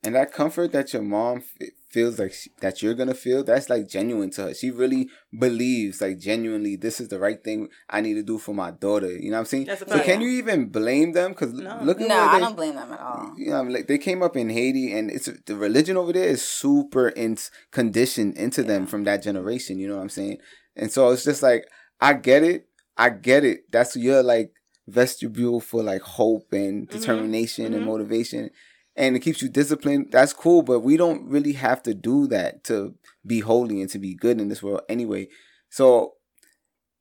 And 0.03 0.15
that 0.15 0.33
comfort 0.33 0.71
that 0.73 0.91
your 0.91 1.01
mom 1.01 1.43
f- 1.61 1.69
feels 1.89 2.19
like 2.19 2.33
she, 2.33 2.49
that 2.59 2.81
you're 2.81 2.93
gonna 2.93 3.13
feel, 3.13 3.43
that's 3.43 3.69
like 3.69 3.87
genuine 3.87 4.31
to 4.31 4.43
her. 4.43 4.53
She 4.53 4.69
really 4.69 5.09
believes, 5.37 6.01
like 6.01 6.19
genuinely, 6.19 6.75
this 6.75 6.99
is 6.99 7.07
the 7.07 7.19
right 7.19 7.41
thing 7.41 7.69
I 7.89 8.01
need 8.01 8.15
to 8.15 8.23
do 8.23 8.37
for 8.37 8.53
my 8.53 8.71
daughter. 8.71 9.11
You 9.11 9.31
know 9.31 9.37
what 9.37 9.41
I'm 9.53 9.65
saying? 9.65 9.69
so 9.87 9.99
can 10.01 10.19
you 10.19 10.29
even 10.29 10.69
blame 10.69 11.13
them? 11.13 11.31
Because 11.31 11.53
no, 11.53 11.79
look 11.83 12.01
at 12.01 12.07
no, 12.07 12.19
I 12.19 12.39
don't 12.39 12.55
blame 12.55 12.75
them 12.75 12.91
at 12.91 12.99
all. 12.99 13.33
You 13.37 13.51
know, 13.51 13.61
like 13.63 13.87
they 13.87 13.97
came 13.97 14.21
up 14.21 14.35
in 14.35 14.49
Haiti, 14.49 14.91
and 14.91 15.09
it's 15.09 15.29
the 15.45 15.55
religion 15.55 15.95
over 15.95 16.11
there 16.11 16.27
is 16.27 16.45
super 16.45 17.09
in, 17.09 17.37
conditioned 17.71 18.37
into 18.37 18.61
yeah. 18.61 18.67
them 18.67 18.87
from 18.87 19.03
that 19.05 19.23
generation. 19.23 19.79
You 19.79 19.87
know 19.87 19.95
what 19.95 20.03
I'm 20.03 20.09
saying? 20.09 20.39
And 20.75 20.91
so 20.91 21.11
it's 21.11 21.23
just 21.23 21.43
like 21.43 21.65
I 22.01 22.13
get 22.13 22.43
it, 22.43 22.67
I 22.97 23.09
get 23.09 23.45
it. 23.45 23.71
That's 23.71 23.95
your 23.95 24.23
like 24.23 24.51
vestibule 24.87 25.61
for 25.61 25.81
like 25.81 26.01
hope 26.01 26.51
and 26.51 26.87
mm-hmm. 26.87 26.97
determination 26.97 27.65
mm-hmm. 27.65 27.75
and 27.75 27.85
motivation 27.85 28.49
and 28.95 29.15
it 29.15 29.19
keeps 29.19 29.41
you 29.41 29.49
disciplined, 29.49 30.11
that's 30.11 30.33
cool. 30.33 30.61
But 30.61 30.81
we 30.81 30.97
don't 30.97 31.27
really 31.27 31.53
have 31.53 31.83
to 31.83 31.93
do 31.93 32.27
that 32.27 32.63
to 32.65 32.95
be 33.25 33.39
holy 33.39 33.81
and 33.81 33.89
to 33.91 33.99
be 33.99 34.15
good 34.15 34.39
in 34.39 34.49
this 34.49 34.61
world 34.61 34.81
anyway. 34.89 35.27
So 35.69 36.13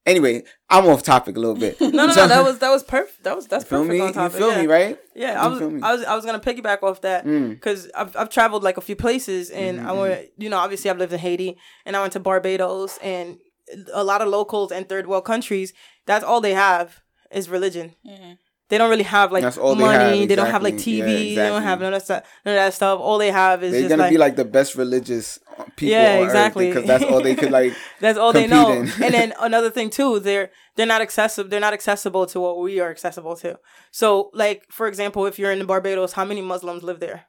anyway, 0.07 0.45
I'm 0.71 0.87
off 0.87 1.03
topic 1.03 1.37
a 1.37 1.41
little 1.41 1.57
bit. 1.57 1.81
no, 1.81 1.89
no, 1.89 2.07
no, 2.07 2.29
that 2.29 2.45
was 2.45 2.59
that 2.59 2.71
was 2.71 2.83
perfect. 2.83 3.25
That 3.25 3.37
was 3.37 3.47
that's 3.47 3.65
perfect 3.65 3.93
me? 3.93 4.01
on 4.01 4.13
topic. 4.13 4.33
You 4.35 4.47
feel 4.47 4.57
yeah. 4.57 4.63
me, 4.63 4.67
right? 4.67 4.99
Yeah, 5.15 5.43
I 5.43 5.49
was, 5.49 5.61
I 5.61 5.93
was 5.93 6.05
I 6.05 6.15
was 6.15 6.25
gonna 6.25 6.41
piggyback 6.41 6.83
off 6.83 7.03
that 7.03 7.25
because 7.25 7.87
mm. 7.87 7.91
I've 7.95 8.17
I've 8.17 8.31
traveled 8.31 8.63
like 8.63 8.77
a 8.77 8.83
few 8.83 8.97
places 8.97 9.51
and 9.51 9.79
mm-hmm. 9.79 9.89
I 9.89 9.93
went, 9.93 10.29
you 10.39 10.49
know, 10.49 10.59
obviously 10.59 10.91
I've 10.91 10.99
lived 10.99 11.13
in 11.13 11.19
Haiti 11.19 11.57
and 11.85 11.97
I 11.97 12.01
went 12.01 12.13
to 12.15 12.21
Barbados 12.21 12.99
and 13.03 13.39
a 13.93 14.05
lot 14.05 14.23
of 14.23 14.29
locals 14.29 14.73
and 14.73 14.89
third 14.89 15.07
world 15.07 15.25
countries. 15.25 15.73
That's 16.07 16.25
all 16.25 16.41
they 16.41 16.55
have 16.55 17.01
is 17.31 17.49
religion. 17.49 17.95
Mm-hmm. 18.07 18.33
They 18.73 18.79
don't 18.79 18.89
really 18.89 19.03
have 19.03 19.31
like 19.31 19.43
money. 19.43 19.55
They, 19.55 19.85
have, 19.85 20.01
exactly. 20.01 20.27
they, 20.27 20.35
don't 20.35 20.51
have 20.51 20.63
like 20.63 20.75
TV. 20.77 20.97
Yeah, 20.97 21.05
exactly. 21.05 21.35
They 21.35 21.49
don't 21.51 21.63
have 21.63 21.81
none 21.83 21.93
of 21.93 22.07
that, 22.07 22.25
none 22.47 22.55
of 22.55 22.59
that 22.59 22.73
stuff. 22.73 23.01
All 23.01 23.19
they 23.19 23.31
have 23.31 23.63
is 23.63 23.73
they're 23.73 23.87
gonna 23.87 24.05
like, 24.05 24.11
be 24.13 24.17
like 24.17 24.37
the 24.37 24.47
best 24.47 24.77
religious 24.77 25.39
people. 25.77 25.93
Yeah, 25.93 26.25
exactly. 26.25 26.69
Because 26.69 26.87
that's 26.87 27.05
all 27.05 27.21
they 27.21 27.35
could 27.35 27.51
like. 27.51 27.75
that's 28.01 28.17
all 28.17 28.33
they 28.33 28.47
know. 28.47 28.71
and 28.73 29.13
then 29.13 29.35
another 29.41 29.69
thing 29.69 29.91
too, 29.91 30.21
they're 30.21 30.51
they're 30.77 30.87
not 30.87 31.03
accessible. 31.03 31.51
They're 31.51 31.61
not 31.61 31.75
accessible 31.75 32.25
to 32.25 32.41
what 32.41 32.61
we 32.61 32.81
are 32.81 32.91
accessible 32.91 33.37
to. 33.45 33.59
So, 33.91 34.31
like 34.33 34.65
for 34.71 34.87
example, 34.87 35.27
if 35.27 35.39
you're 35.39 35.53
in 35.53 35.59
the 35.59 35.67
Barbados, 35.67 36.15
how 36.15 36.25
many 36.25 36.41
Muslims 36.41 36.83
live 36.83 36.99
there? 36.99 37.27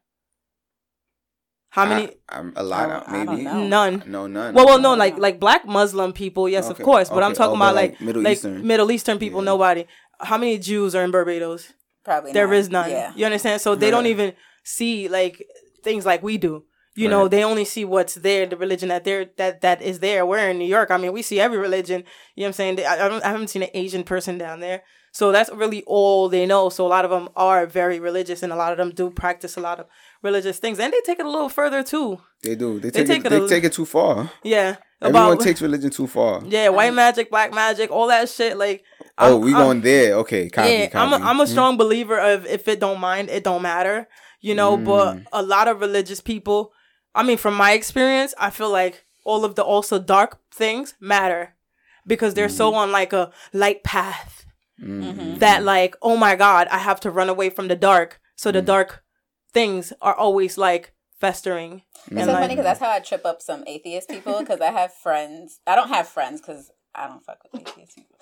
How 1.74 1.88
many? 1.88 2.08
I, 2.30 2.38
I'm 2.38 2.54
a 2.56 2.62
lot. 2.62 2.90
of, 2.92 3.12
maybe 3.12 3.44
none. 3.44 4.04
No, 4.06 4.28
none. 4.28 4.54
Well, 4.54 4.68
well, 4.68 4.80
no, 4.80 4.94
like 4.94 5.18
like 5.18 5.40
black 5.40 5.66
Muslim 5.66 6.14
people, 6.14 6.48
yes, 6.48 6.66
okay. 6.70 6.80
of 6.80 6.86
course. 6.86 7.10
But 7.10 7.18
okay. 7.18 7.26
I'm 7.26 7.34
talking 7.34 7.54
oh, 7.54 7.56
about 7.56 7.74
like, 7.74 7.92
like 7.94 8.02
Middle 8.02 8.22
like 8.22 8.34
Eastern. 8.34 8.68
Middle 8.68 8.92
Eastern 8.92 9.18
people. 9.18 9.42
Yeah. 9.42 9.46
Nobody 9.46 9.88
how 10.24 10.38
many 10.38 10.58
Jews 10.58 10.96
are 10.96 11.04
in 11.04 11.12
Barbados? 11.12 11.74
Probably 12.04 12.34
there 12.34 12.48
none. 12.48 12.56
is 12.56 12.70
none. 12.70 12.90
Yeah. 12.90 13.14
You 13.16 13.26
understand? 13.26 13.62
So 13.62 13.76
they 13.76 13.92
don't 13.92 14.08
even 14.08 14.34
see 14.64 15.08
like 15.08 15.46
things 15.84 16.06
like 16.06 16.22
we 16.24 16.38
do. 16.38 16.66
You 16.96 17.08
right. 17.08 17.12
know, 17.12 17.28
they 17.28 17.44
only 17.44 17.66
see 17.66 17.86
what's 17.86 18.16
there, 18.16 18.46
the 18.46 18.56
religion 18.58 18.90
that 18.90 19.04
there 19.04 19.26
that 19.38 19.62
that 19.62 19.82
is 19.82 20.00
there. 20.00 20.26
We're 20.26 20.50
in 20.50 20.60
New 20.60 20.68
York. 20.68 20.92
I 20.92 20.98
mean, 20.98 21.12
we 21.12 21.22
see 21.22 21.40
every 21.40 21.58
religion. 21.58 22.04
You 22.36 22.42
know 22.42 22.46
what 22.46 22.48
I'm 22.48 22.54
saying? 22.54 22.80
I, 22.82 22.96
I, 22.98 23.28
I 23.28 23.32
haven't 23.32 23.50
seen 23.50 23.64
an 23.64 23.70
Asian 23.74 24.04
person 24.04 24.38
down 24.38 24.60
there. 24.60 24.84
So 25.12 25.32
that's 25.32 25.52
really 25.52 25.84
all 25.86 26.28
they 26.28 26.46
know. 26.46 26.70
So 26.70 26.86
a 26.86 26.90
lot 26.90 27.06
of 27.06 27.12
them 27.12 27.30
are 27.36 27.66
very 27.66 28.00
religious, 28.00 28.44
and 28.44 28.52
a 28.52 28.56
lot 28.56 28.72
of 28.72 28.78
them 28.78 28.92
do 28.92 29.10
practice 29.10 29.58
a 29.58 29.62
lot 29.62 29.80
of 29.80 29.86
religious 30.22 30.60
things, 30.60 30.80
and 30.80 30.92
they 30.92 31.02
take 31.02 31.20
it 31.20 31.26
a 31.26 31.30
little 31.30 31.50
further 31.50 31.84
too. 31.84 32.20
They 32.42 32.56
do. 32.56 32.80
They 32.80 32.92
take, 32.92 33.08
they 33.08 33.16
take 33.16 33.26
it. 33.26 33.32
it 33.34 33.42
they 33.42 33.48
take 33.48 33.64
it 33.64 33.74
too 33.74 33.86
far. 33.86 34.32
Yeah. 34.44 34.78
Everyone 35.04 35.38
takes 35.38 35.62
religion 35.62 35.90
too 35.90 36.08
far. 36.08 36.42
Yeah, 36.48 36.70
white 36.70 36.94
magic, 36.94 37.30
black 37.30 37.54
magic, 37.54 37.92
all 37.92 38.08
that 38.08 38.30
shit. 38.30 38.58
Like 38.58 38.84
Oh, 39.18 39.36
I'm, 39.36 39.42
we 39.42 39.52
going 39.52 39.78
I'm, 39.78 39.82
there. 39.82 40.16
Okay, 40.16 40.50
copy, 40.50 40.70
yeah. 40.70 40.88
Copy. 40.88 41.14
I'm 41.14 41.22
a, 41.22 41.26
I'm 41.26 41.40
a 41.40 41.44
mm. 41.44 41.48
strong 41.48 41.76
mm. 41.76 41.80
believer 41.80 42.20
of 42.20 42.46
if 42.48 42.68
it 42.68 42.80
don't 42.80 43.00
mind, 43.00 43.30
it 43.30 43.44
don't 43.44 43.62
matter. 43.62 44.08
You 44.42 44.56
know, 44.56 44.78
mm. 44.78 44.86
but 44.86 45.20
a 45.32 45.44
lot 45.44 45.68
of 45.68 45.82
religious 45.82 46.20
people. 46.20 46.74
I 47.16 47.24
mean, 47.24 47.38
from 47.38 47.54
my 47.54 47.74
experience, 47.74 48.34
I 48.40 48.50
feel 48.50 48.72
like 48.72 49.06
all 49.24 49.46
of 49.46 49.56
the 49.56 49.64
also 49.64 50.00
dark 50.00 50.40
things 50.52 50.96
matter 51.00 51.56
because 52.08 52.34
they're 52.34 52.48
mm. 52.48 52.58
so 52.58 52.74
on 52.74 52.92
like 52.92 53.14
a 53.14 53.32
light 53.54 53.84
path 53.84 54.46
mm-hmm. 54.82 55.38
that 55.38 55.64
like 55.64 55.96
oh 56.02 56.18
my 56.18 56.36
god, 56.36 56.68
I 56.70 56.80
have 56.80 57.00
to 57.02 57.12
run 57.12 57.30
away 57.30 57.50
from 57.50 57.68
the 57.68 57.76
dark. 57.76 58.20
So 58.36 58.52
the 58.52 58.62
mm. 58.62 58.66
dark 58.66 59.04
things 59.54 59.94
are 60.02 60.16
always 60.16 60.58
like 60.58 60.93
festering. 61.24 61.84
It's 62.08 62.26
so 62.26 62.34
like, 62.34 62.42
funny 62.42 62.50
because 62.50 62.66
that's 62.66 62.82
how 62.82 62.92
I 62.92 63.00
trip 63.00 63.26
up 63.26 63.42
some 63.42 63.64
atheist 63.66 64.10
people 64.10 64.40
because 64.40 64.60
I 64.60 64.72
have 64.72 64.94
friends. 64.94 65.62
I 65.66 65.74
don't 65.78 65.88
have 65.88 66.10
friends 66.10 66.42
because 66.42 66.70
I 66.94 67.08
don't 67.08 67.24
fuck 67.24 67.38
with 67.54 67.62
atheist 67.62 67.96
people. 67.96 68.18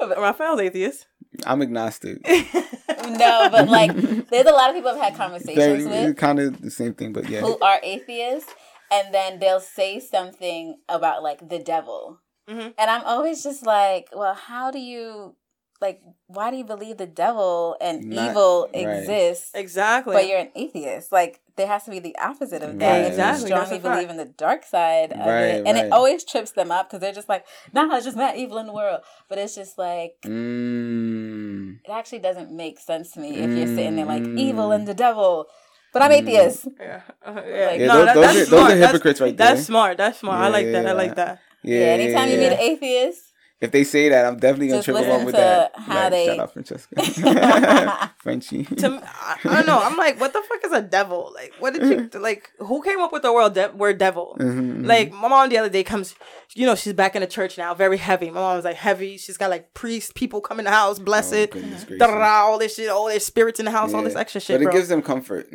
Raphael's 0.20 0.60
atheist. 0.60 1.06
I'm 1.44 1.62
agnostic. 1.62 2.18
no, 2.26 3.48
but 3.52 3.68
like, 3.68 3.94
there's 4.28 4.46
a 4.46 4.50
lot 4.50 4.70
of 4.70 4.74
people 4.74 4.90
I've 4.90 5.00
had 5.00 5.14
conversations 5.14 5.84
They're, 5.84 6.08
with. 6.08 6.16
Kind 6.16 6.40
of 6.40 6.60
the 6.60 6.70
same 6.70 6.94
thing, 6.94 7.12
but 7.12 7.28
yeah. 7.28 7.42
Who 7.42 7.56
are 7.60 7.78
atheists, 7.80 8.52
and 8.90 9.14
then 9.14 9.38
they'll 9.38 9.60
say 9.60 10.00
something 10.00 10.78
about 10.88 11.22
like 11.22 11.48
the 11.48 11.60
devil. 11.60 12.18
Mm-hmm. 12.50 12.70
And 12.76 12.90
I'm 12.90 13.04
always 13.04 13.44
just 13.44 13.64
like, 13.64 14.08
well, 14.12 14.34
how 14.34 14.72
do 14.72 14.80
you 14.80 15.36
like 15.80 16.00
why 16.26 16.50
do 16.50 16.56
you 16.56 16.64
believe 16.64 16.96
the 16.96 17.06
devil 17.06 17.76
and 17.80 18.04
Not, 18.04 18.30
evil 18.30 18.68
right. 18.74 18.98
exists 18.98 19.50
exactly 19.54 20.14
but 20.14 20.28
you're 20.28 20.38
an 20.38 20.50
atheist 20.54 21.12
like 21.12 21.40
there 21.56 21.66
has 21.66 21.84
to 21.84 21.90
be 21.90 21.98
the 21.98 22.16
opposite 22.18 22.62
of 22.62 22.78
that 22.78 23.00
right. 23.00 23.06
exactly. 23.06 23.50
you 23.50 23.56
strongly 23.56 23.78
believe 23.78 24.10
in 24.10 24.16
the 24.16 24.24
dark 24.24 24.64
side 24.64 25.12
of 25.12 25.18
right, 25.18 25.26
it 25.26 25.66
and 25.66 25.78
it 25.78 25.92
always 25.92 26.24
trips 26.24 26.52
them 26.52 26.70
up 26.70 26.88
because 26.88 27.00
they're 27.00 27.12
just 27.12 27.28
like 27.28 27.44
no 27.72 27.86
nah, 27.86 27.96
it's 27.96 28.04
just 28.04 28.16
not 28.16 28.36
evil 28.36 28.58
in 28.58 28.66
the 28.66 28.72
world 28.72 29.00
but 29.28 29.38
it's 29.38 29.54
just 29.54 29.78
like 29.78 30.14
mm. 30.24 31.76
it 31.84 31.90
actually 31.90 32.18
doesn't 32.18 32.50
make 32.50 32.78
sense 32.78 33.12
to 33.12 33.20
me 33.20 33.36
mm. 33.36 33.38
if 33.38 33.58
you're 33.58 33.66
sitting 33.66 33.96
there 33.96 34.06
like 34.06 34.24
evil 34.24 34.72
and 34.72 34.86
the 34.86 34.94
devil 34.94 35.46
but 35.92 36.02
I'm 36.02 36.10
mm. 36.10 36.28
atheist. 36.28 36.68
Yeah, 36.78 37.00
uh, 37.24 37.32
yeah. 37.46 37.72
yeah. 37.72 37.86
no, 37.86 38.04
those, 38.04 38.04
that, 38.04 38.14
those, 38.14 38.36
are, 38.36 38.50
those, 38.50 38.52
are, 38.52 38.76
hypocrites 38.76 39.02
that's, 39.02 39.20
right 39.22 39.36
there. 39.36 39.54
That's 39.54 39.66
smart. 39.66 39.96
That's 39.96 40.18
smart. 40.18 40.40
Yeah, 40.40 40.46
I 40.46 40.48
like 40.50 40.66
that. 40.72 40.86
I 40.86 40.92
like 40.92 41.14
that. 41.14 41.40
Yeah. 41.62 41.78
anytime 41.78 42.28
you 42.28 42.36
meet 42.36 42.52
an 42.52 42.60
atheist, 42.60 43.32
if 43.58 43.70
they 43.72 43.84
say 43.84 44.10
that, 44.10 44.26
I'm 44.26 44.38
definitely 44.38 44.68
gonna 44.68 44.82
trip 44.82 44.98
along 44.98 45.24
with 45.24 45.34
that. 45.34 45.72
How 45.74 46.02
like, 46.02 46.12
they... 46.12 46.26
Shout 46.26 46.38
out, 46.40 46.52
Francesca. 46.52 48.10
Frenchie. 48.18 48.64
To, 48.64 49.02
I, 49.02 49.38
I, 49.44 49.54
don't 49.56 49.66
know. 49.66 49.80
I'm 49.80 49.96
like, 49.96 50.20
what 50.20 50.34
the 50.34 50.42
fuck 50.42 50.62
is 50.62 50.72
a 50.72 50.82
devil? 50.82 51.32
Like, 51.34 51.54
what 51.58 51.72
did 51.72 51.88
you 51.88 52.20
like? 52.20 52.50
Who 52.58 52.82
came 52.82 53.00
up 53.00 53.14
with 53.14 53.22
the 53.22 53.32
word 53.32 53.54
de- 53.54 53.72
word 53.72 53.96
devil? 53.96 54.36
Mm-hmm, 54.38 54.60
mm-hmm. 54.60 54.84
like, 54.84 55.10
my 55.10 55.28
mom 55.28 55.48
the 55.48 55.56
other 55.56 55.70
day 55.70 55.82
comes. 55.82 56.14
You 56.54 56.66
know, 56.66 56.74
she's 56.74 56.92
back 56.92 57.16
in 57.16 57.22
the 57.22 57.26
church 57.26 57.56
now, 57.56 57.72
very 57.72 57.96
heavy. 57.96 58.26
My 58.30 58.40
mom 58.40 58.56
was 58.56 58.64
like 58.66 58.76
heavy. 58.76 59.16
She's 59.16 59.38
got 59.38 59.48
like 59.48 59.72
priests, 59.72 60.12
people 60.14 60.42
come 60.42 60.58
in 60.58 60.66
the 60.66 60.70
house, 60.70 60.98
bless 60.98 61.32
oh, 61.32 61.36
it, 61.36 62.02
all 62.02 62.58
this 62.58 62.76
shit, 62.76 62.90
all 62.90 63.06
their 63.06 63.20
spirits 63.20 63.58
in 63.58 63.64
the 63.64 63.72
house, 63.72 63.92
yeah. 63.92 63.96
all 63.96 64.02
this 64.04 64.16
extra 64.16 64.40
shit. 64.40 64.56
But 64.56 64.62
it 64.62 64.64
bro. 64.64 64.72
gives 64.74 64.88
them 64.88 65.00
comfort. 65.00 65.48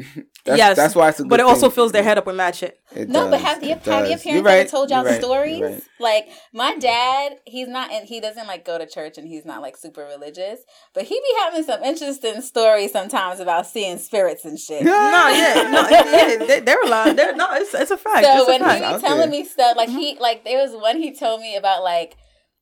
That's, 0.44 0.58
yes, 0.58 0.76
that's 0.76 0.96
why 0.96 1.10
it's 1.10 1.20
a 1.20 1.24
good 1.24 1.30
But 1.30 1.40
it 1.40 1.44
thing. 1.44 1.50
also 1.50 1.70
fills 1.70 1.92
their 1.92 2.04
head 2.04 2.18
up 2.18 2.26
with 2.26 2.36
mad 2.36 2.56
shit. 2.56 2.81
It 2.94 3.08
no, 3.08 3.22
does. 3.22 3.32
but 3.32 3.42
have, 3.42 3.64
you, 3.64 3.76
have 3.76 4.10
your 4.10 4.18
parents 4.18 4.46
right. 4.46 4.60
ever 4.60 4.70
told 4.70 4.90
y'all 4.90 5.06
right. 5.06 5.20
stories? 5.22 5.62
Right. 5.62 5.84
Like 6.00 6.30
my 6.54 6.76
dad, 6.78 7.38
he's 7.46 7.68
not, 7.68 7.92
and 7.92 8.08
he 8.08 8.20
doesn't 8.20 8.48
like 8.48 8.66
go 8.66 8.78
to 8.78 8.86
church, 8.86 9.18
and 9.18 9.28
he's 9.28 9.46
not 9.46 9.62
like 9.62 9.78
super 9.78 10.02
religious, 10.02 10.60
but 10.94 11.04
he 11.04 11.16
be 11.16 11.36
having 11.40 11.64
some 11.64 11.84
interesting 11.84 12.42
stories 12.42 12.92
sometimes 12.92 13.40
about 13.40 13.66
seeing 13.66 13.98
spirits 13.98 14.44
and 14.44 14.60
shit. 14.60 14.84
no, 14.84 14.92
yeah, 14.92 15.70
no, 15.72 15.90
yeah, 15.90 16.46
they, 16.46 16.60
they're 16.60 16.78
lying. 16.88 17.16
They're, 17.16 17.36
no, 17.36 17.48
it's, 17.54 17.74
it's 17.74 17.92
a 17.92 17.98
fact. 17.98 18.26
So 18.26 18.40
it's 18.40 18.48
when 18.48 18.62
fact. 18.62 18.84
he 18.84 18.94
be 18.94 19.02
telling 19.02 19.30
me 19.30 19.46
stuff, 19.46 19.78
like 19.78 19.90
he, 19.90 20.14
mm-hmm. 20.14 20.22
like 20.22 20.44
there 20.44 20.62
was 20.62 20.74
one 20.74 20.98
he 20.98 21.16
told 21.16 21.40
me 21.40 21.56
about 21.56 21.84
like 21.84 22.18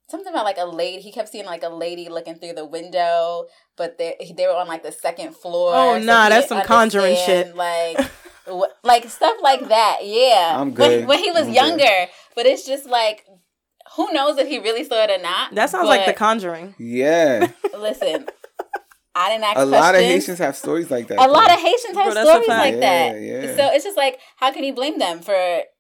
something 0.10 0.32
about 0.32 0.46
like 0.46 0.60
a 0.60 0.65
lady. 0.65 1.02
He 1.02 1.12
kept 1.12 1.30
seeing 1.30 1.46
like 1.46 1.63
a 1.63 1.70
lady 1.70 2.08
looking 2.08 2.36
through 2.36 2.54
the 2.54 2.65
window, 2.65 3.46
but 3.78 3.98
they 3.98 4.15
they 4.38 4.46
were 4.46 4.56
on 4.56 4.68
like 4.68 4.84
the 4.84 4.92
second 4.92 5.36
floor. 5.36 5.74
Oh 5.74 6.00
so 6.00 6.06
nah, 6.06 6.30
that's 6.30 6.50
some 6.50 6.62
conjuring 6.63 7.15
shit. 7.15 7.56
Like. 7.56 7.98
wh- 8.50 8.86
Like 8.86 9.10
stuff 9.10 9.38
like 9.42 9.68
that, 9.70 10.00
yeah. 10.04 10.56
I'm 10.58 10.70
When, 10.70 10.76
good. 10.76 11.08
when 11.08 11.20
he 11.20 11.32
was 11.32 11.42
I'm 11.48 11.54
good. 11.54 11.56
younger, 11.56 12.08
but 12.36 12.46
it's 12.46 12.66
just 12.66 12.86
like, 12.86 13.26
who 13.96 14.12
knows 14.14 14.38
if 14.38 14.48
he 14.48 14.60
really 14.60 14.84
saw 14.84 15.04
it 15.04 15.10
or 15.12 15.22
not? 15.22 15.56
That 15.56 15.70
sounds 15.70 15.88
like 15.88 16.06
The 16.06 16.14
Conjuring. 16.14 16.76
Yeah, 16.78 17.52
Listen, 17.78 18.28
I 19.16 19.30
didn't 19.30 19.44
ask 19.46 19.58
a 19.58 19.66
lot 19.66 19.96
of. 19.96 20.02
Haitians 20.02 20.38
have 20.40 20.56
stories 20.56 20.90
like 20.92 21.08
that. 21.08 21.20
A 21.20 21.28
lot 21.28 21.52
of 21.52 21.60
Haitians 21.60 21.96
have 21.98 22.14
Bro, 22.14 22.24
stories 22.26 22.48
like 22.48 22.74
Yeah, 22.76 22.80
that. 22.80 23.22
yeah. 23.22 23.56
So 23.56 23.74
it's 23.74 23.84
just 23.84 23.98
like, 23.98 24.20
how 24.38 24.52
can 24.52 24.64
you 24.64 24.74
blame 24.74 25.00
them 25.00 25.20
for 25.20 25.34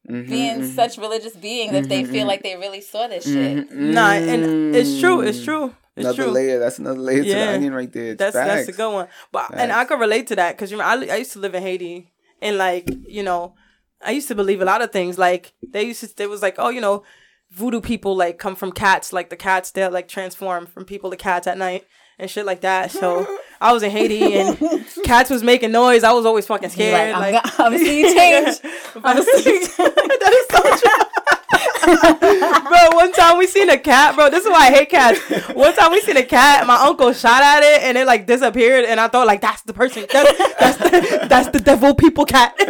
Mhm, 0.09 0.27
being 0.27 0.59
mhm. 0.61 0.75
such 0.75 0.97
religious 0.97 1.35
beings 1.35 1.73
if 1.75 1.87
they 1.87 2.03
feel 2.03 2.23
mhm. 2.23 2.27
like 2.27 2.43
they 2.43 2.55
really 2.55 2.81
saw 2.81 3.07
this 3.07 3.23
shit? 3.25 3.69
Mhm, 3.69 3.71
Nah, 3.93 4.11
and 4.13 4.75
it's 4.75 4.99
true. 4.99 5.21
It's 5.21 5.39
mm. 5.39 5.45
true. 5.45 5.75
It's 5.95 6.05
another 6.07 6.23
true. 6.23 6.31
layer. 6.31 6.59
That's 6.59 6.79
another 6.79 6.99
layer 6.99 7.23
to 7.23 7.29
the 7.29 7.49
onion 7.53 7.73
right 7.73 7.91
there. 7.91 8.11
It's 8.13 8.19
That's 8.19 8.35
that's 8.35 8.67
a 8.69 8.71
good 8.71 8.91
one. 8.93 9.07
But 9.31 9.51
and 9.53 9.71
I 9.71 9.75
Facts. 9.75 9.89
could 9.89 9.99
relate 9.99 10.27
to 10.27 10.35
that 10.37 10.55
because 10.55 10.71
you 10.71 10.77
know 10.77 10.83
I, 10.85 10.93
I 11.11 11.15
used 11.17 11.33
to 11.33 11.39
live 11.39 11.53
in 11.55 11.61
Haiti 11.61 12.11
and 12.41 12.57
like 12.57 12.89
you 13.07 13.23
know 13.23 13.55
I 14.01 14.11
used 14.11 14.27
to 14.29 14.35
believe 14.35 14.61
a 14.61 14.65
lot 14.65 14.81
of 14.81 14.91
things. 14.91 15.17
Like 15.17 15.53
they 15.67 15.83
used 15.83 16.01
to 16.01 16.15
they 16.15 16.27
was 16.27 16.41
like 16.41 16.55
oh 16.57 16.69
you 16.69 16.81
know 16.81 17.03
voodoo 17.51 17.81
people 17.81 18.15
like 18.15 18.37
come 18.37 18.55
from 18.55 18.71
cats 18.71 19.11
like 19.11 19.29
the 19.31 19.35
cats 19.35 19.71
they 19.71 19.87
like 19.87 20.07
transform 20.07 20.67
from 20.67 20.85
people 20.85 21.09
to 21.09 21.17
cats 21.17 21.47
at 21.47 21.57
night 21.57 21.85
and 22.19 22.29
shit 22.29 22.45
like 22.45 22.61
that. 22.61 22.91
So 22.91 23.25
I 23.61 23.73
was 23.73 23.81
in 23.83 23.91
Haiti 23.91 24.35
and 24.35 24.57
cats 25.03 25.29
was 25.29 25.41
making 25.43 25.71
noise. 25.71 26.03
I 26.03 26.11
was 26.11 26.25
always 26.25 26.45
fucking 26.45 26.69
scared. 26.69 27.13
like, 27.13 27.33
I'm, 27.33 27.33
Like, 27.33 27.59
I'm 27.59 27.77
seeing 27.77 28.15
change. 28.15 28.57
I'm 29.03 29.23
seeing 29.23 29.61
that 29.77 30.33
is 30.33 30.47
so 30.55 30.77
true. 30.77 31.05
Bro, 31.95 32.89
one 32.95 33.11
time 33.13 33.37
we 33.37 33.47
seen 33.47 33.69
a 33.69 33.77
cat, 33.77 34.15
bro. 34.15 34.29
This 34.29 34.43
is 34.45 34.49
why 34.49 34.67
I 34.67 34.71
hate 34.71 34.89
cats. 34.89 35.19
One 35.53 35.75
time 35.75 35.91
we 35.91 36.01
seen 36.01 36.17
a 36.17 36.23
cat, 36.23 36.65
my 36.67 36.75
uncle 36.75 37.11
shot 37.13 37.41
at 37.41 37.61
it 37.63 37.83
and 37.83 37.97
it 37.97 38.05
like 38.05 38.25
disappeared, 38.25 38.85
and 38.85 38.99
I 38.99 39.07
thought 39.07 39.27
like 39.27 39.41
that's 39.41 39.61
the 39.63 39.73
person, 39.73 40.05
that's 40.11 40.37
that's 40.59 40.77
the, 40.77 41.27
that's 41.29 41.49
the 41.49 41.59
devil 41.59 41.93
people 41.93 42.25
cat. 42.25 42.55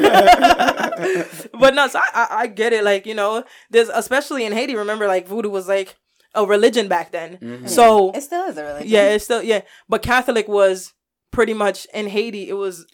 but 1.60 1.75
no, 1.75 1.88
so 1.88 1.99
I, 1.99 2.10
I 2.13 2.27
I 2.41 2.47
get 2.47 2.73
it. 2.73 2.84
Like 2.84 3.05
you 3.05 3.15
know, 3.15 3.43
there's 3.69 3.89
especially 3.89 4.45
in 4.45 4.53
Haiti. 4.53 4.75
Remember, 4.75 5.08
like 5.08 5.27
voodoo 5.27 5.49
was 5.49 5.67
like 5.67 5.95
a 6.36 6.45
religion 6.45 6.88
back 6.88 7.12
then. 7.12 7.38
Mm-hmm. 7.38 7.67
So 7.67 8.12
It 8.12 8.21
still 8.21 8.45
is 8.47 8.58
a 8.58 8.63
religion. 8.63 8.89
yeah, 8.89 9.10
it's 9.10 9.25
still 9.25 9.41
yeah, 9.43 9.62
but 9.88 10.01
Catholic 10.01 10.47
was 10.47 10.93
pretty 11.32 11.53
much 11.53 11.88
in 11.93 12.08
Haiti. 12.08 12.49
It 12.49 12.53
was 12.53 12.86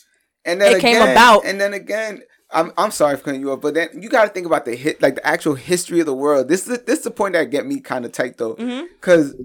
and 0.45 0.61
then 0.61 0.75
it 0.75 0.81
came 0.81 1.01
about. 1.01 1.45
And 1.45 1.59
then 1.59 1.73
again, 1.73 2.21
I'm 2.51 2.71
I'm 2.77 2.91
sorry 2.91 3.17
for 3.17 3.23
cutting 3.23 3.41
you 3.41 3.51
off, 3.51 3.62
but 3.62 3.73
then 3.73 3.89
you 3.99 4.10
got 4.10 4.25
to 4.25 4.29
think 4.29 4.45
about 4.45 4.65
the 4.65 4.75
hit, 4.75 5.01
like 5.01 5.15
the 5.15 5.25
actual 5.27 5.55
history 5.55 5.99
of 5.99 6.05
the 6.05 6.13
world. 6.13 6.47
This 6.47 6.67
is 6.67 6.79
this 6.84 6.99
is 6.99 7.03
the 7.05 7.12
point 7.12 7.34
that 7.34 7.45
get 7.51 7.65
me 7.65 7.79
kind 7.79 8.05
of 8.05 8.12
tight 8.12 8.38
though, 8.38 8.55
Mm-hmm. 8.55 8.86
because 8.93 9.36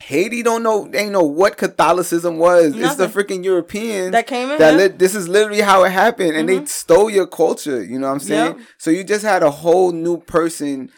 Haiti 0.00 0.42
don't 0.42 0.62
know, 0.62 0.86
they 0.86 1.00
ain't 1.04 1.12
know 1.12 1.22
what 1.24 1.56
Catholicism 1.56 2.36
was. 2.38 2.76
It's 2.76 2.96
the 2.96 3.06
freaking 3.08 3.42
Europeans 3.42 4.12
That 4.12 4.26
came 4.26 4.50
in, 4.50 4.58
That 4.58 4.74
lit, 4.74 4.98
this 4.98 5.14
is 5.14 5.26
literally 5.26 5.62
how 5.62 5.84
it 5.84 5.90
happened, 5.90 6.36
and 6.36 6.48
they 6.48 6.64
stole 6.66 7.08
your 7.08 7.26
culture. 7.26 7.82
You 7.82 7.98
know 7.98 8.06
what 8.08 8.12
I'm 8.14 8.20
saying? 8.20 8.58
Yep. 8.58 8.66
So 8.78 8.90
you 8.90 9.04
just 9.04 9.24
had 9.24 9.42
a 9.42 9.50
whole 9.50 9.92
new 9.92 10.18
person 10.18 10.90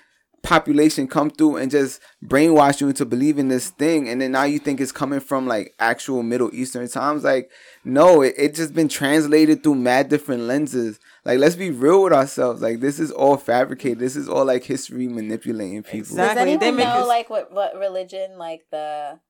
population 0.48 1.06
come 1.06 1.28
through 1.30 1.56
and 1.56 1.70
just 1.70 2.00
brainwash 2.24 2.80
you 2.80 2.88
into 2.88 3.04
believing 3.04 3.48
this 3.48 3.68
thing 3.68 4.08
and 4.08 4.20
then 4.22 4.32
now 4.32 4.44
you 4.44 4.58
think 4.58 4.80
it's 4.80 4.92
coming 4.92 5.20
from 5.20 5.46
like 5.46 5.74
actual 5.78 6.22
middle 6.22 6.48
eastern 6.54 6.88
times 6.88 7.22
like 7.22 7.50
no 7.84 8.22
it, 8.22 8.34
it 8.38 8.54
just 8.54 8.72
been 8.72 8.88
translated 8.88 9.62
through 9.62 9.74
mad 9.74 10.08
different 10.08 10.42
lenses. 10.42 10.98
Like 11.24 11.38
let's 11.38 11.56
be 11.56 11.70
real 11.70 12.02
with 12.02 12.12
ourselves. 12.14 12.62
Like 12.62 12.80
this 12.80 12.98
is 12.98 13.10
all 13.10 13.36
fabricated. 13.36 13.98
This 13.98 14.16
is 14.16 14.28
all 14.28 14.46
like 14.46 14.64
history 14.64 15.06
manipulating 15.08 15.82
people. 15.82 16.16
Does 16.16 16.36
anyone 16.36 16.60
They 16.60 16.70
make 16.70 16.86
know 16.86 17.02
us- 17.02 17.08
like 17.08 17.28
what 17.28 17.52
what 17.52 17.76
religion 17.78 18.38
like 18.38 18.62
the 18.70 19.20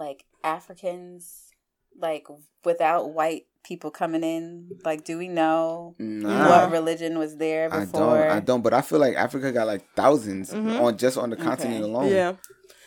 like 0.00 0.24
Africans 0.42 1.52
like 1.98 2.26
without 2.64 3.10
white 3.12 3.46
people 3.64 3.90
coming 3.90 4.22
in? 4.24 4.78
Like, 4.84 5.04
do 5.04 5.18
we 5.18 5.28
know 5.28 5.94
Nah. 5.98 6.48
what 6.48 6.70
religion 6.72 7.18
was 7.18 7.36
there 7.36 7.68
before? 7.70 8.18
I 8.18 8.26
don't 8.26 8.36
I 8.36 8.40
don't 8.40 8.62
but 8.62 8.74
I 8.74 8.80
feel 8.80 8.98
like 8.98 9.16
Africa 9.16 9.52
got 9.52 9.66
like 9.66 9.84
1000s 9.96 10.52
on 10.80 10.96
just 10.96 11.16
on 11.18 11.30
the 11.30 11.36
continent 11.36 11.84
alone 11.84 12.04
Mm-hmm. 12.06 12.14
yeah, 12.14 12.32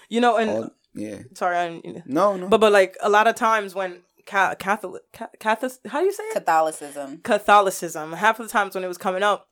you 0.10 0.22
know, 0.22 0.38
and 0.38 0.50
All- 0.50 0.70
yeah 0.94 1.20
sorry, 1.36 1.58
I 1.58 1.80
didn't, 1.80 2.08
no 2.08 2.36
no 2.38 2.48
But 2.48 2.60
but 2.62 2.72
like 2.72 2.98
a 3.02 3.10
lot 3.10 3.28
of 3.28 3.36
times 3.36 3.74
when 3.76 4.02
ca- 4.26 4.56
Catholic 4.56 5.02
ca- 5.14 5.30
Catholic 5.40 5.74
how 5.88 6.00
do 6.00 6.06
you 6.06 6.12
say 6.14 6.24
it? 6.24 6.34
Catholicism. 6.34 7.20
Catholicism. 7.24 8.14
Half 8.14 8.40
of 8.40 8.48
the 8.48 8.52
times 8.52 8.76
when 8.76 8.84
it 8.84 8.88
was 8.88 8.98
coming 8.98 9.24
up, 9.24 9.48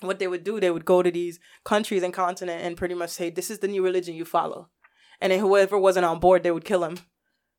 what 0.00 0.18
they 0.18 0.26
would 0.28 0.44
do, 0.44 0.60
they 0.60 0.70
would 0.70 0.84
go 0.84 1.02
to 1.02 1.10
these 1.10 1.38
countries 1.64 2.02
and 2.02 2.12
continent 2.12 2.62
and 2.64 2.76
pretty 2.76 2.94
much 2.94 3.10
say, 3.10 3.30
"This 3.30 3.50
is 3.50 3.58
the 3.60 3.68
new 3.68 3.82
religion 3.82 4.14
you 4.14 4.24
follow," 4.24 4.68
and 5.20 5.30
then 5.32 5.40
whoever 5.40 5.78
wasn't 5.78 6.04
on 6.06 6.18
board, 6.20 6.42
they 6.42 6.50
would 6.50 6.64
kill 6.64 6.84
him. 6.84 6.96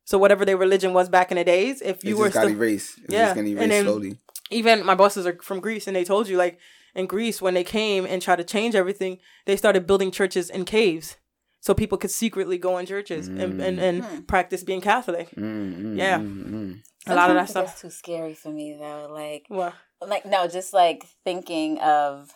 So 0.06 0.16
whatever 0.18 0.44
their 0.44 0.56
religion 0.56 0.94
was 0.94 1.08
back 1.10 1.30
in 1.30 1.36
the 1.36 1.44
days, 1.44 1.82
if 1.82 1.96
it 1.98 2.04
you 2.04 2.10
just 2.12 2.20
were 2.20 2.28
got 2.30 2.40
still, 2.44 2.50
erased 2.56 2.98
it's 3.04 3.12
Yeah, 3.12 3.24
just 3.26 3.34
gonna 3.36 3.60
and 3.60 3.70
then- 3.70 3.84
slowly 3.84 4.18
even 4.50 4.86
my 4.86 4.94
bosses 4.94 5.26
are 5.26 5.36
from 5.42 5.58
Greece, 5.60 5.86
and 5.88 5.96
they 5.96 6.04
told 6.04 6.28
you 6.28 6.36
like 6.36 6.58
in 6.94 7.06
Greece 7.06 7.42
when 7.42 7.54
they 7.54 7.64
came 7.64 8.06
and 8.06 8.22
tried 8.22 8.36
to 8.36 8.44
change 8.44 8.74
everything, 8.76 9.18
they 9.44 9.56
started 9.56 9.86
building 9.88 10.10
churches 10.12 10.48
in 10.48 10.64
caves. 10.64 11.16
So 11.60 11.74
people 11.74 11.98
could 11.98 12.12
secretly 12.12 12.56
go 12.56 12.78
in 12.78 12.86
churches 12.86 13.26
and, 13.26 13.60
and, 13.60 13.80
and 13.80 14.28
practice 14.28 14.62
being 14.62 14.80
Catholic. 14.80 15.30
Mm, 15.34 15.82
mm, 15.82 15.98
Yeah. 15.98 16.18
mm, 16.20 16.44
mm. 16.46 16.82
A 17.08 17.14
lot 17.16 17.28
of 17.28 17.34
that 17.34 17.50
stuff. 17.50 17.66
gets 17.66 17.80
too 17.80 17.90
scary 17.90 18.34
for 18.34 18.50
me 18.50 18.76
though. 18.78 19.08
Like, 19.10 19.46
Well, 19.50 19.74
like 20.00 20.24
no, 20.24 20.46
just 20.46 20.72
like 20.72 21.04
thinking 21.24 21.78
of 21.80 22.30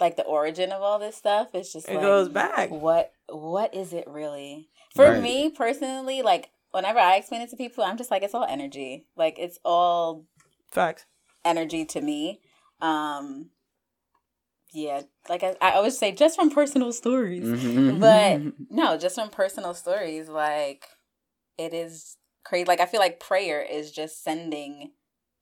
like 0.00 0.16
the 0.16 0.24
origin 0.24 0.72
of 0.72 0.82
all 0.82 0.98
this 0.98 1.14
stuff. 1.14 1.50
It's 1.54 1.72
just 1.72 1.88
it 1.88 1.94
like, 1.94 2.02
goes 2.02 2.28
back. 2.28 2.70
what 2.70 3.12
what 3.28 3.72
is 3.74 3.92
it 3.92 4.08
really 4.08 4.70
for 4.96 5.12
Right. 5.12 5.22
me 5.22 5.50
personally 5.50 6.22
like 6.22 6.50
whenever 6.72 6.98
i 6.98 7.16
explain 7.16 7.40
it 7.42 7.50
to 7.50 7.56
people 7.56 7.84
i'm 7.84 7.96
just 7.96 8.10
like 8.10 8.22
it's 8.22 8.34
all 8.34 8.44
energy 8.48 9.06
like 9.16 9.38
it's 9.38 9.58
all 9.64 10.24
Facts. 10.70 11.04
energy 11.44 11.84
to 11.84 12.00
me 12.00 12.40
um 12.80 13.50
yeah 14.72 15.02
like 15.28 15.42
i, 15.42 15.54
I 15.60 15.72
always 15.72 15.98
say 15.98 16.12
just 16.12 16.36
from 16.36 16.50
personal 16.50 16.92
stories 16.92 17.44
Mhm. 17.44 18.00
but 18.00 18.54
no 18.70 18.96
just 18.96 19.14
from 19.14 19.28
personal 19.30 19.74
stories 19.74 20.28
like 20.28 20.86
it 21.58 21.74
is 21.74 22.16
crazy 22.44 22.64
like 22.64 22.80
i 22.80 22.86
feel 22.86 23.00
like 23.00 23.20
prayer 23.20 23.60
is 23.62 23.92
just 23.92 24.24
sending 24.24 24.92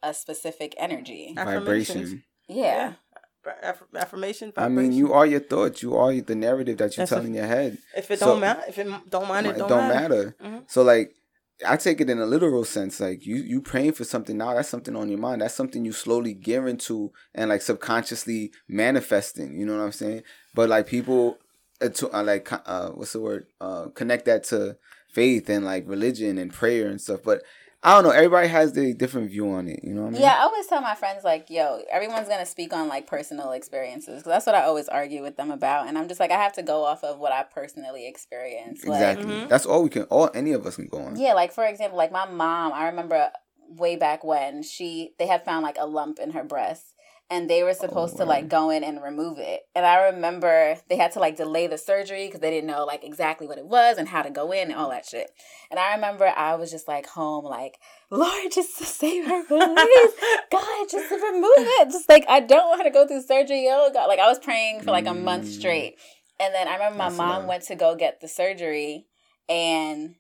a 0.03 0.13
specific 0.13 0.75
energy 0.79 1.33
vibration 1.37 2.25
yeah 2.49 2.95
Aff- 3.63 3.83
affirmation. 3.97 4.53
I 4.55 4.69
mean, 4.69 4.93
you 4.93 5.15
are 5.15 5.25
your 5.25 5.41
thoughts. 5.41 5.83
You 5.83 5.97
are 5.97 6.13
the 6.13 6.35
narrative 6.35 6.77
that 6.77 6.95
you're 6.95 7.03
That's 7.07 7.13
a- 7.13 7.15
telling 7.15 7.35
your 7.35 7.47
head. 7.47 7.79
If 7.97 8.11
it 8.11 8.19
So- 8.19 8.27
don't 8.27 8.41
matter, 8.41 8.63
if 8.69 8.77
it 8.79 8.87
don't 9.09 9.27
mind, 9.29 9.47
it 9.47 9.57
it 9.57 9.59
don't, 9.61 9.69
don't 9.71 9.89
matter. 9.89 10.37
matter. 10.43 10.57
Mhm. 10.59 10.71
So 10.71 10.83
like, 10.83 11.15
I 11.67 11.77
take 11.77 12.01
it 12.01 12.09
in 12.11 12.19
a 12.19 12.27
literal 12.27 12.65
sense. 12.65 13.01
Like 13.01 13.27
you, 13.27 13.37
you 13.37 13.61
praying 13.61 13.93
for 13.93 14.05
something 14.05 14.37
now. 14.37 14.55
That's 14.55 14.69
something 14.69 14.97
on 14.97 15.09
your 15.09 15.19
mind. 15.19 15.43
That's 15.43 15.55
something 15.55 15.85
you 15.85 15.93
slowly 15.93 16.35
gear 16.35 16.67
into 16.69 17.13
and 17.35 17.51
like 17.51 17.63
subconsciously 17.63 18.53
manifesting. 18.69 19.59
You 19.59 19.67
know 19.67 19.77
what 19.77 19.85
I'm 19.85 19.93
saying? 19.93 20.23
But 20.55 20.69
like 20.69 20.87
people, 20.87 21.39
uh, 21.83 21.89
to, 21.89 22.17
uh, 22.17 22.23
like 22.23 22.51
uh, 22.53 22.91
what's 22.91 23.13
the 23.13 23.21
word? 23.21 23.47
Uh, 23.61 23.87
connect 23.95 24.25
that 24.27 24.45
to 24.45 24.77
faith 25.13 25.49
and 25.51 25.65
like 25.65 25.85
religion 25.89 26.39
and 26.39 26.53
prayer 26.53 26.89
and 26.89 27.01
stuff. 27.01 27.21
But 27.25 27.43
I 27.83 27.95
don't 27.95 28.05
know. 28.05 28.11
Everybody 28.11 28.49
has 28.49 28.75
their 28.75 28.93
different 28.93 29.31
view 29.31 29.51
on 29.53 29.67
it. 29.67 29.81
You 29.83 29.95
know 29.95 30.03
what 30.03 30.09
I 30.09 30.11
mean? 30.11 30.21
Yeah, 30.21 30.35
I 30.39 30.43
always 30.43 30.67
tell 30.67 30.83
my 30.83 30.95
friends 30.95 31.25
like, 31.25 31.49
"Yo, 31.49 31.81
everyone's 31.91 32.29
gonna 32.29 32.45
speak 32.45 32.75
on 32.75 32.89
like 32.89 33.07
personal 33.07 33.53
experiences 33.53 34.17
because 34.19 34.25
that's 34.25 34.47
what 34.47 34.55
I 34.55 34.65
always 34.65 34.89
argue 34.89 35.23
with 35.23 35.37
them 35.37 35.51
about." 35.51 35.89
And 35.89 35.97
I'm 35.97 36.07
just 36.07 36.21
like, 36.21 36.31
I 36.31 36.37
have 36.37 36.53
to 36.55 36.63
go 36.63 36.85
off 36.85 37.03
of 37.03 37.19
what 37.19 37.33
I 37.33 37.43
personally 37.43 38.07
experienced. 38.07 38.87
Like, 38.87 38.97
Exactly. 39.01 39.33
Mm-hmm. 39.33 39.49
That's 39.49 39.65
all 39.65 39.83
we 39.83 39.89
can. 39.89 40.03
All 40.05 40.31
any 40.35 40.53
of 40.53 40.67
us 40.67 40.77
can 40.77 40.89
go 40.89 40.99
on. 40.99 41.17
yeah, 41.17 41.33
like 41.33 41.53
for 41.53 41.65
example, 41.65 41.97
like 41.97 42.13
my 42.13 42.29
mom, 42.29 42.73
I 42.75 42.87
remember 42.89 43.31
way 43.69 43.97
back 43.97 44.25
when 44.25 44.63
she 44.63 45.15
they 45.19 45.27
had 45.27 45.45
found 45.45 45.63
like 45.63 45.77
a 45.79 45.87
lump 45.87 46.19
in 46.19 46.33
her 46.33 46.45
breast. 46.45 46.95
And 47.33 47.49
they 47.49 47.63
were 47.63 47.75
supposed 47.75 48.17
to 48.17 48.25
like 48.25 48.49
go 48.49 48.71
in 48.71 48.83
and 48.83 49.01
remove 49.01 49.39
it. 49.39 49.61
And 49.77 49.87
I 49.87 50.07
remember 50.11 50.77
they 50.89 50.97
had 50.97 51.13
to 51.13 51.21
like 51.21 51.37
delay 51.37 51.69
the 51.69 51.79
surgery 51.79 52.27
because 52.27 52.41
they 52.41 52.51
didn't 52.51 52.67
know 52.67 52.85
like 52.85 53.05
exactly 53.05 53.47
what 53.47 53.57
it 53.59 53.67
was 53.67 53.99
and 53.99 54.09
how 54.09 54.23
to 54.23 54.31
go 54.31 54.51
in 54.51 54.71
and 54.73 54.75
all 54.75 54.91
that 54.91 55.07
shit. 55.07 55.31
And 55.71 55.79
I 55.79 55.95
remember 55.95 56.27
I 56.27 56.57
was 56.57 56.73
just 56.73 56.89
like 56.89 57.07
home, 57.07 57.45
like, 57.45 57.79
Lord, 58.11 58.51
just 58.53 58.77
to 58.79 58.85
save 59.01 59.27
her, 59.27 59.45
please. 59.45 60.11
God, 60.51 60.87
just 60.91 61.09
to 61.09 61.15
remove 61.15 61.53
it. 61.57 61.91
Just 61.93 62.09
like, 62.09 62.25
I 62.29 62.41
don't 62.41 62.69
want 62.69 62.83
to 62.83 62.91
go 62.91 63.07
through 63.07 63.23
surgery. 63.23 63.69
Oh, 63.71 63.91
God. 63.95 64.07
Like, 64.07 64.19
I 64.19 64.29
was 64.29 64.41
praying 64.41 64.81
for 64.81 64.91
like 64.91 65.07
a 65.07 65.15
month 65.15 65.45
Mm. 65.45 65.49
straight. 65.53 65.95
And 66.41 66.53
then 66.53 66.67
I 66.67 66.73
remember 66.75 66.99
my 66.99 67.05
That's 67.05 67.17
mom 67.17 67.47
went 67.47 67.63
to 67.65 67.77
go 67.77 67.95
get 67.95 68.21
the 68.21 68.27
surgery 68.27 69.07
and 69.49 70.17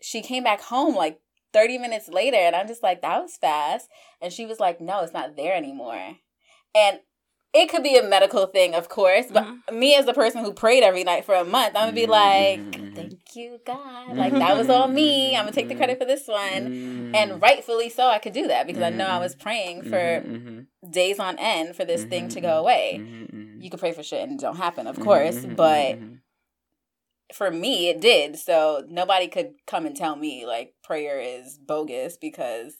she 0.00 0.22
came 0.22 0.42
back 0.42 0.62
home 0.62 0.96
like 0.96 1.20
30 1.52 1.78
minutes 1.78 2.08
later. 2.08 2.36
And 2.36 2.56
I'm 2.56 2.66
just 2.66 2.82
like, 2.82 3.02
that 3.02 3.22
was 3.22 3.36
fast. 3.36 3.88
And 4.20 4.32
she 4.32 4.46
was 4.46 4.58
like, 4.58 4.80
no, 4.80 5.02
it's 5.02 5.12
not 5.12 5.36
there 5.36 5.54
anymore. 5.54 6.16
And 6.74 7.00
it 7.54 7.70
could 7.70 7.82
be 7.82 7.96
a 7.96 8.02
medical 8.02 8.46
thing, 8.46 8.74
of 8.74 8.88
course, 8.88 9.26
but 9.30 9.44
mm-hmm. 9.44 9.78
me 9.78 9.94
as 9.94 10.04
the 10.04 10.12
person 10.12 10.44
who 10.44 10.52
prayed 10.52 10.82
every 10.82 11.02
night 11.02 11.24
for 11.24 11.34
a 11.34 11.44
month, 11.44 11.74
I'm 11.76 11.86
gonna 11.86 11.92
be 11.92 12.06
like, 12.06 12.60
Mhm. 12.60 12.94
"Thank 12.94 13.34
you, 13.34 13.58
God." 13.64 13.78
Mm-hmm. 13.78 14.18
Like 14.18 14.32
that 14.34 14.56
was 14.56 14.68
all 14.68 14.86
me. 14.86 15.28
Mm-hmm. 15.28 15.36
I'm 15.36 15.42
gonna 15.44 15.52
take 15.52 15.68
the 15.68 15.74
credit 15.74 15.98
for 15.98 16.04
this 16.04 16.28
one, 16.28 17.12
and 17.14 17.40
rightfully 17.40 17.88
so. 17.88 18.06
I 18.08 18.18
could 18.18 18.34
do 18.34 18.48
that 18.48 18.66
because 18.66 18.82
I 18.82 18.90
know 18.90 19.06
I 19.06 19.18
was 19.18 19.34
praying 19.34 19.84
for 19.84 20.22
days 20.90 21.18
on 21.18 21.38
end 21.38 21.74
for 21.74 21.84
this 21.84 22.04
thing 22.04 22.28
to 22.28 22.40
go 22.40 22.58
away. 22.58 23.02
You 23.60 23.70
could 23.70 23.80
pray 23.80 23.92
for 23.92 24.02
shit 24.02 24.22
and 24.22 24.38
it 24.38 24.40
don't 24.40 24.56
happen, 24.56 24.86
of 24.86 25.00
course, 25.00 25.44
but 25.44 25.98
for 27.32 27.50
me, 27.50 27.88
it 27.88 28.00
did. 28.00 28.38
So 28.38 28.84
nobody 28.88 29.26
could 29.26 29.54
come 29.66 29.86
and 29.86 29.96
tell 29.96 30.16
me 30.16 30.46
like 30.46 30.74
prayer 30.84 31.18
is 31.20 31.58
bogus 31.58 32.16
because 32.16 32.76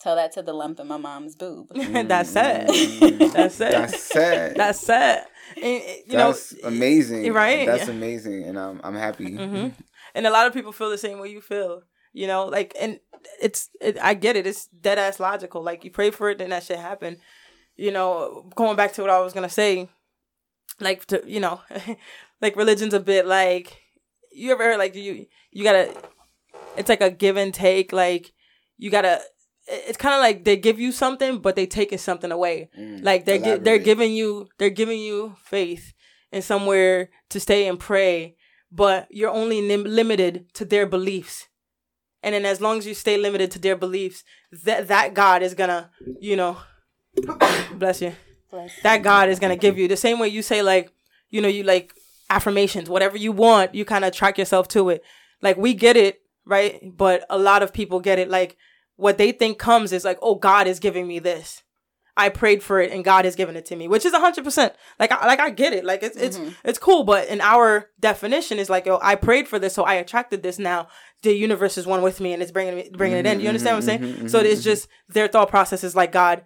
tell 0.00 0.16
that 0.16 0.32
to 0.32 0.42
the 0.42 0.52
lump 0.52 0.80
in 0.80 0.88
my 0.88 0.96
mom's 0.96 1.36
boob. 1.36 1.68
That's 1.74 2.30
sad. 2.30 2.68
Mm. 2.68 3.32
That's 3.32 3.54
sad. 3.54 3.72
That's 3.72 4.02
sad. 4.02 4.56
That's 4.56 4.80
sad. 4.80 5.26
And, 5.56 5.82
you 5.82 6.02
That's 6.12 6.52
know, 6.54 6.68
amazing. 6.68 7.32
right? 7.32 7.66
That's 7.66 7.88
amazing, 7.88 8.44
and 8.44 8.58
I'm 8.58 8.80
I'm 8.84 8.94
happy. 8.94 9.36
hmm 9.36 9.68
And 10.14 10.26
a 10.26 10.30
lot 10.30 10.46
of 10.46 10.52
people 10.54 10.72
feel 10.72 10.90
the 10.90 10.98
same 10.98 11.18
way 11.20 11.28
you 11.28 11.40
feel. 11.40 11.82
You 12.12 12.26
know, 12.26 12.46
like, 12.46 12.74
and 12.80 12.98
it's, 13.40 13.70
it, 13.80 13.96
I 14.02 14.14
get 14.14 14.34
it. 14.36 14.44
It's 14.46 14.66
dead 14.66 14.98
ass 14.98 15.20
logical. 15.20 15.62
Like, 15.62 15.84
you 15.84 15.92
pray 15.92 16.10
for 16.10 16.30
it, 16.30 16.38
then 16.38 16.50
that 16.50 16.64
shit 16.64 16.78
happen. 16.78 17.18
You 17.76 17.92
know, 17.92 18.50
going 18.56 18.76
back 18.76 18.92
to 18.94 19.02
what 19.02 19.10
I 19.10 19.20
was 19.20 19.32
gonna 19.32 19.48
say, 19.48 19.88
like, 20.80 21.04
to 21.06 21.22
you 21.26 21.40
know, 21.40 21.60
like 22.40 22.56
religion's 22.56 22.94
a 22.94 23.00
bit 23.00 23.26
like, 23.26 23.80
you 24.32 24.50
ever 24.52 24.64
heard 24.64 24.78
like 24.78 24.94
you 24.94 25.26
you 25.52 25.62
gotta, 25.64 25.94
it's 26.76 26.88
like 26.88 27.00
a 27.00 27.10
give 27.10 27.36
and 27.36 27.54
take. 27.54 27.92
Like, 27.92 28.32
you 28.76 28.90
gotta. 28.90 29.20
It's 29.70 29.96
kind 29.98 30.14
of 30.14 30.20
like 30.20 30.44
they 30.44 30.56
give 30.56 30.80
you 30.80 30.92
something, 30.92 31.38
but 31.38 31.54
they 31.56 31.66
taking 31.66 31.98
something 31.98 32.32
away. 32.32 32.70
Mm, 32.78 33.04
Like 33.04 33.24
they're 33.24 33.38
gi- 33.38 33.62
they're 33.64 33.78
giving 33.84 34.12
you 34.12 34.48
they're 34.58 34.70
giving 34.70 34.98
you 35.00 35.36
faith 35.44 35.92
and 36.32 36.42
somewhere 36.44 37.10
to 37.30 37.40
stay 37.40 37.66
and 37.68 37.78
pray, 37.78 38.36
but 38.72 39.06
you're 39.10 39.30
only 39.30 39.62
lim- 39.62 39.84
limited 39.84 40.52
to 40.54 40.64
their 40.64 40.86
beliefs. 40.86 41.46
And 42.22 42.34
then 42.34 42.44
as 42.44 42.60
long 42.60 42.78
as 42.78 42.86
you 42.86 42.94
stay 42.94 43.16
limited 43.16 43.50
to 43.52 43.58
their 43.58 43.76
beliefs, 43.76 44.24
that 44.64 44.88
that 44.88 45.14
God 45.14 45.42
is 45.42 45.54
gonna, 45.54 45.90
you 46.20 46.36
know, 46.36 46.56
bless 47.72 48.00
you. 48.02 48.12
That 48.82 49.02
God 49.02 49.28
is 49.28 49.38
gonna 49.38 49.56
give 49.56 49.78
you 49.78 49.88
the 49.88 49.96
same 49.96 50.18
way 50.18 50.28
you 50.28 50.42
say 50.42 50.62
like, 50.62 50.92
you 51.30 51.40
know, 51.40 51.48
you 51.48 51.62
like 51.62 51.92
affirmations, 52.28 52.88
whatever 52.88 53.16
you 53.16 53.32
want, 53.32 53.74
you 53.74 53.84
kind 53.84 54.04
of 54.04 54.12
track 54.12 54.38
yourself 54.38 54.68
to 54.68 54.88
it. 54.90 55.02
Like 55.42 55.56
we 55.56 55.74
get 55.74 55.96
it, 55.96 56.20
right? 56.44 56.80
But 56.96 57.24
a 57.30 57.38
lot 57.38 57.62
of 57.62 57.72
people 57.72 58.00
get 58.00 58.18
it 58.18 58.28
like 58.28 58.56
what 59.00 59.18
they 59.18 59.32
think 59.32 59.58
comes 59.58 59.92
is 59.92 60.04
like, 60.04 60.18
oh, 60.22 60.34
God 60.34 60.66
is 60.66 60.78
giving 60.78 61.06
me 61.06 61.18
this. 61.18 61.62
I 62.16 62.28
prayed 62.28 62.62
for 62.62 62.80
it 62.80 62.92
and 62.92 63.02
God 63.02 63.24
has 63.24 63.34
given 63.34 63.56
it 63.56 63.64
to 63.66 63.76
me, 63.76 63.88
which 63.88 64.04
is 64.04 64.12
hundred 64.12 64.44
percent. 64.44 64.74
Like, 64.98 65.10
I, 65.10 65.26
like 65.26 65.40
I 65.40 65.48
get 65.48 65.72
it. 65.72 65.84
Like 65.84 66.02
it's 66.02 66.16
it's 66.16 66.36
mm-hmm. 66.36 66.50
it's 66.64 66.78
cool, 66.78 67.04
but 67.04 67.28
in 67.28 67.40
our 67.40 67.88
definition 67.98 68.58
is 68.58 68.68
like, 68.68 68.86
oh, 68.86 68.98
I 69.00 69.14
prayed 69.14 69.48
for 69.48 69.58
this, 69.58 69.72
so 69.72 69.84
I 69.84 69.94
attracted 69.94 70.42
this. 70.42 70.58
Now 70.58 70.88
the 71.22 71.32
universe 71.32 71.78
is 71.78 71.86
one 71.86 72.02
with 72.02 72.20
me 72.20 72.34
and 72.34 72.42
it's 72.42 72.52
bringing 72.52 72.76
me 72.76 72.90
bringing 72.92 73.18
it 73.18 73.26
in. 73.26 73.40
You 73.40 73.48
understand 73.48 73.76
what 73.76 73.84
I'm 73.84 74.00
saying? 74.00 74.00
Mm-hmm, 74.00 74.26
so 74.26 74.38
mm-hmm, 74.38 74.48
it's 74.48 74.62
just 74.62 74.88
their 75.08 75.28
thought 75.28 75.48
process 75.48 75.82
is 75.82 75.96
like 75.96 76.12
God 76.12 76.42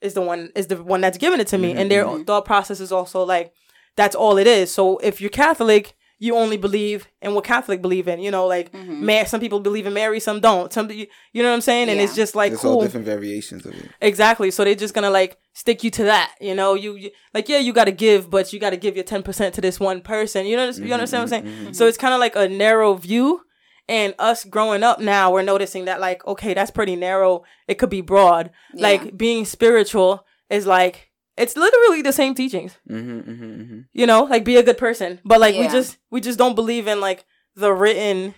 is 0.00 0.14
the 0.14 0.22
one 0.22 0.50
is 0.54 0.68
the 0.68 0.82
one 0.82 1.02
that's 1.02 1.18
giving 1.18 1.40
it 1.40 1.48
to 1.48 1.58
me, 1.58 1.72
and 1.72 1.90
their 1.90 2.06
thought 2.24 2.46
process 2.46 2.80
is 2.80 2.92
also 2.92 3.24
like 3.24 3.52
that's 3.96 4.16
all 4.16 4.38
it 4.38 4.46
is. 4.46 4.72
So 4.72 4.96
if 4.98 5.20
you're 5.20 5.30
Catholic, 5.30 5.94
you 6.18 6.34
only 6.34 6.56
believe 6.56 7.08
in 7.22 7.34
what 7.34 7.44
Catholic 7.44 7.80
believe 7.80 8.08
in. 8.08 8.18
You 8.20 8.30
know, 8.30 8.46
like 8.46 8.72
mm-hmm. 8.72 9.06
Ma- 9.06 9.24
some 9.24 9.40
people 9.40 9.60
believe 9.60 9.86
in 9.86 9.94
Mary, 9.94 10.18
some 10.20 10.40
don't. 10.40 10.72
Some 10.72 10.90
you, 10.90 11.06
you 11.32 11.42
know 11.42 11.50
what 11.50 11.54
I'm 11.54 11.60
saying, 11.60 11.88
and 11.88 12.00
it's 12.00 12.14
just 12.14 12.34
like 12.34 12.52
There's 12.52 12.64
all 12.64 12.74
cool. 12.74 12.82
different 12.82 13.06
variations 13.06 13.64
of 13.64 13.74
it. 13.74 13.90
Exactly. 14.00 14.50
So 14.50 14.64
they're 14.64 14.74
just 14.74 14.94
gonna 14.94 15.10
like 15.10 15.38
stick 15.52 15.84
you 15.84 15.90
to 15.92 16.04
that. 16.04 16.34
You 16.40 16.54
know, 16.54 16.74
you, 16.74 16.96
you 16.96 17.10
like 17.32 17.48
yeah, 17.48 17.58
you 17.58 17.72
gotta 17.72 17.92
give, 17.92 18.30
but 18.30 18.52
you 18.52 18.58
gotta 18.58 18.76
give 18.76 18.96
your 18.96 19.04
ten 19.04 19.22
percent 19.22 19.54
to 19.54 19.60
this 19.60 19.78
one 19.78 20.00
person. 20.00 20.46
You 20.46 20.56
know, 20.56 20.66
you 20.66 20.72
mm-hmm, 20.72 20.92
understand 20.92 21.30
what 21.30 21.36
I'm 21.36 21.44
saying? 21.44 21.44
Mm-hmm, 21.44 21.72
so 21.72 21.86
it's 21.86 21.98
kind 21.98 22.14
of 22.14 22.20
like 22.20 22.36
a 22.36 22.48
narrow 22.48 22.94
view. 22.94 23.42
And 23.90 24.14
us 24.18 24.44
growing 24.44 24.82
up 24.82 25.00
now, 25.00 25.32
we're 25.32 25.40
noticing 25.40 25.86
that 25.86 25.98
like, 25.98 26.26
okay, 26.26 26.52
that's 26.52 26.70
pretty 26.70 26.94
narrow. 26.94 27.44
It 27.66 27.78
could 27.78 27.88
be 27.88 28.02
broad. 28.02 28.50
Like 28.74 29.16
being 29.16 29.46
spiritual 29.46 30.26
is 30.50 30.66
like 30.66 31.07
it's 31.38 31.56
literally 31.56 32.02
the 32.02 32.12
same 32.12 32.34
teachings. 32.34 32.76
Mm-hmm, 32.90 33.18
mm-hmm, 33.30 33.44
mm-hmm. 33.62 33.80
You 33.92 34.06
know, 34.06 34.24
like 34.24 34.44
be 34.44 34.56
a 34.56 34.62
good 34.62 34.78
person. 34.78 35.20
But 35.24 35.40
like 35.40 35.54
we 35.56 35.68
just 35.68 35.98
we 36.10 36.20
just 36.20 36.38
don't 36.38 36.54
believe 36.54 36.86
in 36.86 37.00
like 37.00 37.24
the 37.54 37.72
written 37.72 38.34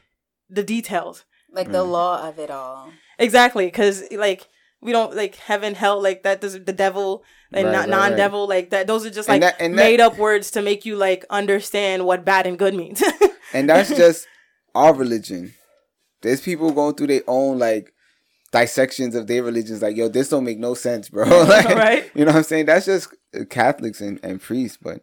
the 0.49 0.63
details. 0.63 1.25
Like 1.53 1.73
the 1.73 1.83
law 1.83 2.29
of 2.29 2.39
it 2.39 2.51
all. 2.51 2.93
Exactly, 3.19 3.67
because 3.67 4.05
like 4.13 4.47
we 4.81 4.93
don't 4.93 5.15
like 5.17 5.35
heaven, 5.37 5.75
hell, 5.75 6.01
like 6.01 6.23
that. 6.23 6.41
Does 6.41 6.53
the 6.53 6.73
devil 6.73 7.25
and 7.53 7.67
Right, 7.67 7.73
not 7.73 7.81
right, 7.81 7.89
non-devil 7.91 8.47
like 8.49 8.71
that? 8.71 8.87
Those 8.87 9.05
are 9.05 9.11
just 9.11 9.29
like 9.29 9.37
And 9.37 9.43
that- 9.43 9.61
and 9.61 9.75
that- 9.75 9.83
made 9.83 10.01
up 10.01 10.17
words 10.17 10.51
to 10.53 10.63
make 10.63 10.87
you 10.87 10.97
like 10.97 11.25
understand 11.29 12.07
what 12.07 12.25
bad 12.25 12.47
and 12.47 12.59
good 12.59 12.75
means. 12.75 13.03
And 13.53 13.69
that's 13.69 13.89
just 13.89 14.29
our 14.77 14.95
religion. 14.95 15.55
There's 16.23 16.41
people 16.41 16.71
going 16.71 16.95
through 16.95 17.09
their 17.09 17.23
own 17.27 17.59
like 17.59 17.93
dissections 18.53 19.15
of 19.15 19.27
their 19.27 19.43
religions. 19.43 19.83
Like, 19.83 19.97
yo, 19.97 20.09
this 20.09 20.29
don't 20.29 20.45
make 20.45 20.59
no 20.59 20.75
sense, 20.75 21.09
bro. 21.09 21.25
like, 21.45 21.67
Right. 21.67 22.11
You 22.15 22.25
know 22.25 22.33
what 22.33 22.39
I'm 22.39 22.45
saying? 22.45 22.67
That's 22.67 22.87
just 22.87 23.15
Catholics 23.49 24.01
and, 24.01 24.19
and 24.23 24.41
priests. 24.41 24.79
But 24.81 25.01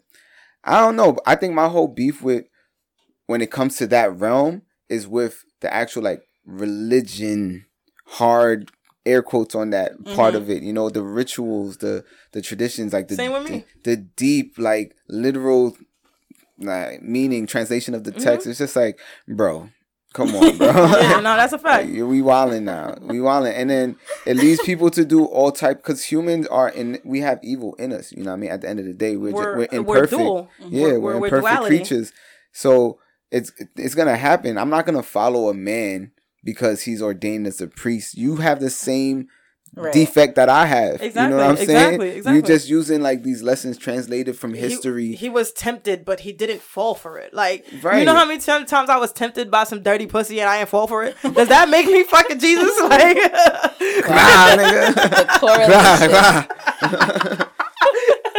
I 0.63 0.81
don't 0.81 0.95
know. 0.95 1.17
I 1.25 1.35
think 1.35 1.53
my 1.53 1.67
whole 1.67 1.87
beef 1.87 2.21
with 2.21 2.45
when 3.27 3.41
it 3.41 3.51
comes 3.51 3.77
to 3.77 3.87
that 3.87 4.17
realm 4.17 4.63
is 4.89 5.07
with 5.07 5.43
the 5.61 5.73
actual 5.73 6.03
like 6.03 6.23
religion, 6.45 7.65
hard 8.05 8.71
air 9.05 9.21
quotes 9.21 9.55
on 9.55 9.69
that 9.69 9.93
part 10.15 10.35
of 10.35 10.49
it. 10.49 10.63
You 10.63 10.73
know, 10.73 10.89
the 10.89 11.03
rituals, 11.03 11.77
the 11.77 12.03
the 12.33 12.41
traditions, 12.41 12.93
like 12.93 13.07
the 13.07 13.15
Mm-hmm. 13.15 13.23
Same 13.23 13.31
with 13.31 13.51
me. 13.51 13.65
The, 13.83 13.95
the 13.95 13.97
deep, 13.97 14.55
like 14.57 14.95
literal 15.07 15.77
like 16.59 17.01
meaning 17.01 17.47
translation 17.47 17.93
of 17.93 18.03
the 18.03 18.11
text. 18.11 18.47
It's 18.47 18.57
just 18.57 18.75
like, 18.75 18.99
bro, 19.27 19.69
come 20.17 20.35
on, 20.35 20.57
bro. 20.57 20.67
Yeah, 20.99 21.19
no, 21.21 21.35
that's 21.37 21.53
a 21.53 21.59
fact. 21.59 21.87
We 21.87 22.21
wilding 22.21 22.65
now. 22.65 22.97
We 23.01 23.21
wilding, 23.21 23.53
and 23.53 23.69
then 23.69 23.95
it 24.25 24.35
leads 24.37 24.61
people 24.63 24.89
to 24.91 25.05
do 25.05 25.23
all 25.25 25.51
type 25.51 25.77
because 25.77 26.03
humans 26.03 26.47
are 26.47 26.69
in. 26.69 26.99
We 27.05 27.21
have 27.21 27.39
evil 27.43 27.75
in 27.75 27.93
us. 27.93 28.11
You 28.11 28.23
know 28.23 28.31
what 28.31 28.37
I 28.37 28.39
mean? 28.39 28.49
At 28.51 28.61
the 28.61 28.69
end 28.69 28.79
of 28.79 28.85
the 28.85 28.93
day, 28.93 29.15
we're 29.15 29.31
We're- 29.31 29.45
we're, 29.45 29.57
we're 29.57 29.67
imperfect. 29.71 30.21
Yeah, 30.21 30.81
We're- 30.83 30.97
we're, 30.97 30.99
we're- 30.99 31.19
we're 31.19 31.25
imperfect 31.27 31.41
duality. 31.55 31.77
creatures. 31.77 32.11
So 32.51 32.99
it's 33.31 33.51
it's 33.75 33.95
gonna 33.95 34.17
happen. 34.17 34.57
I'm 34.57 34.69
not 34.69 34.85
gonna 34.85 35.03
follow 35.03 35.49
a 35.49 35.53
man 35.53 36.11
because 36.43 36.83
he's 36.83 37.01
ordained 37.01 37.45
as 37.47 37.61
a 37.61 37.67
priest. 37.67 38.17
You 38.17 38.37
have 38.37 38.59
the 38.59 38.69
same 38.69 39.27
Right. 39.75 39.93
defect 39.93 40.35
that 40.37 40.49
I 40.49 40.65
have. 40.65 41.01
You 41.03 41.11
know 41.13 41.37
what 41.37 41.45
I'm 41.45 41.55
saying? 41.57 42.01
exactly, 42.01 42.33
You're 42.33 42.41
just 42.41 42.67
using 42.67 43.01
like 43.01 43.21
these 43.23 43.43
lessons 43.43 43.77
translated 43.77 44.35
from 44.37 44.53
history. 44.53 45.07
He, 45.09 45.15
he 45.15 45.29
was 45.29 45.51
tempted, 45.51 46.03
but 46.03 46.21
he 46.21 46.31
didn't 46.33 46.61
fall 46.61 46.95
for 46.95 47.17
it. 47.19 47.31
Like, 47.33 47.71
you 47.71 48.05
know 48.05 48.15
how 48.15 48.25
many 48.25 48.39
t- 48.39 48.65
times 48.65 48.89
I 48.89 48.97
was 48.97 49.11
tempted 49.11 49.51
by 49.51 49.65
some 49.65 49.83
dirty 49.83 50.07
pussy 50.07 50.39
and 50.41 50.49
I 50.49 50.57
didn't 50.59 50.69
fall 50.69 50.87
for 50.87 51.03
it? 51.03 51.15
Does 51.21 51.49
that 51.49 51.69
make 51.69 51.85
me 51.87 52.03
fucking 52.03 52.39
Jesus? 52.39 52.67
Like, 52.87 53.17
Nah, 53.17 53.17
nigga. 54.57 54.93
The 54.95 55.25
correlation. 55.39 57.37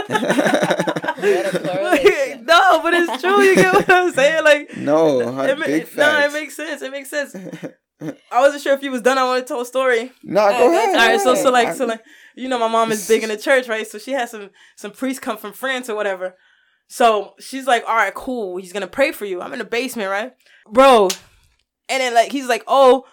What 0.09 1.55
a 1.55 1.61
correlation. 1.69 2.45
no, 2.47 2.81
but 2.83 2.95
it's 2.95 3.23
true. 3.23 3.41
You 3.43 3.55
get 3.55 3.75
what 3.75 3.91
I'm 3.91 4.13
saying? 4.13 4.45
Like, 4.45 4.77
no, 4.77 5.33
huh, 5.33 5.43
it, 5.43 5.59
ma- 5.59 5.67
no, 5.67 6.21
it 6.27 6.33
makes 6.33 6.57
sense. 6.57 6.83
It 6.83 6.91
makes 6.91 7.11
sense. 7.11 7.35
I 8.33 8.41
wasn't 8.41 8.63
sure 8.63 8.75
if 8.75 8.83
you 8.83 8.91
was 8.91 9.03
done. 9.03 9.19
I 9.19 9.25
want 9.25 9.45
to 9.45 9.49
tell 9.49 9.61
a 9.61 9.67
story. 9.67 10.13
no, 10.23 10.49
go 10.49 10.71
ahead. 10.71 10.89
All 10.91 10.95
right, 10.95 11.21
so 11.21 11.35
so 11.35 11.45
go 11.45 11.51
like 11.51 11.65
ahead. 11.65 11.77
so 11.77 11.87
like 11.87 12.03
you 12.37 12.49
know 12.49 12.59
my 12.59 12.69
mom 12.69 12.93
is 12.93 13.09
big 13.09 13.23
in 13.23 13.29
the 13.29 13.37
church, 13.49 13.69
right? 13.69 13.87
So 13.87 13.99
she 13.99 14.13
has 14.13 14.31
some 14.31 14.51
some 14.77 14.93
priests 14.93 15.21
come 15.21 15.37
from 15.37 15.53
France 15.53 15.89
or 15.89 15.97
whatever. 15.97 16.35
So 16.87 17.35
she's 17.39 17.67
like, 17.67 17.85
all 17.87 17.97
right, 17.97 18.15
cool. 18.15 18.57
He's 18.57 18.73
gonna 18.73 18.87
pray 18.87 19.13
for 19.13 19.25
you. 19.25 19.41
I'm 19.41 19.53
in 19.53 19.59
the 19.59 19.65
basement, 19.65 20.11
right, 20.11 20.33
bro? 20.71 21.09
And 21.89 22.01
then 22.01 22.15
like 22.15 22.31
he's 22.33 22.49
like, 22.49 22.65
oh, 22.67 23.05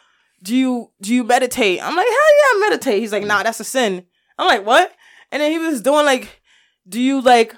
do 0.42 0.56
you 0.56 0.92
do 1.02 1.14
you 1.14 1.24
meditate? 1.24 1.82
I'm 1.82 1.96
like, 1.96 2.06
hell 2.06 2.14
yeah, 2.14 2.58
I 2.58 2.68
meditate. 2.70 3.00
He's 3.02 3.12
like, 3.12 3.26
nah, 3.26 3.44
that's 3.44 3.60
a 3.60 3.64
sin. 3.64 4.06
I'm 4.38 4.48
like, 4.48 4.66
what? 4.66 4.92
And 5.32 5.42
then 5.42 5.52
he 5.52 5.58
was 5.58 5.82
doing 5.82 6.06
like, 6.06 6.42
do 6.88 7.02
you 7.02 7.22
like 7.22 7.56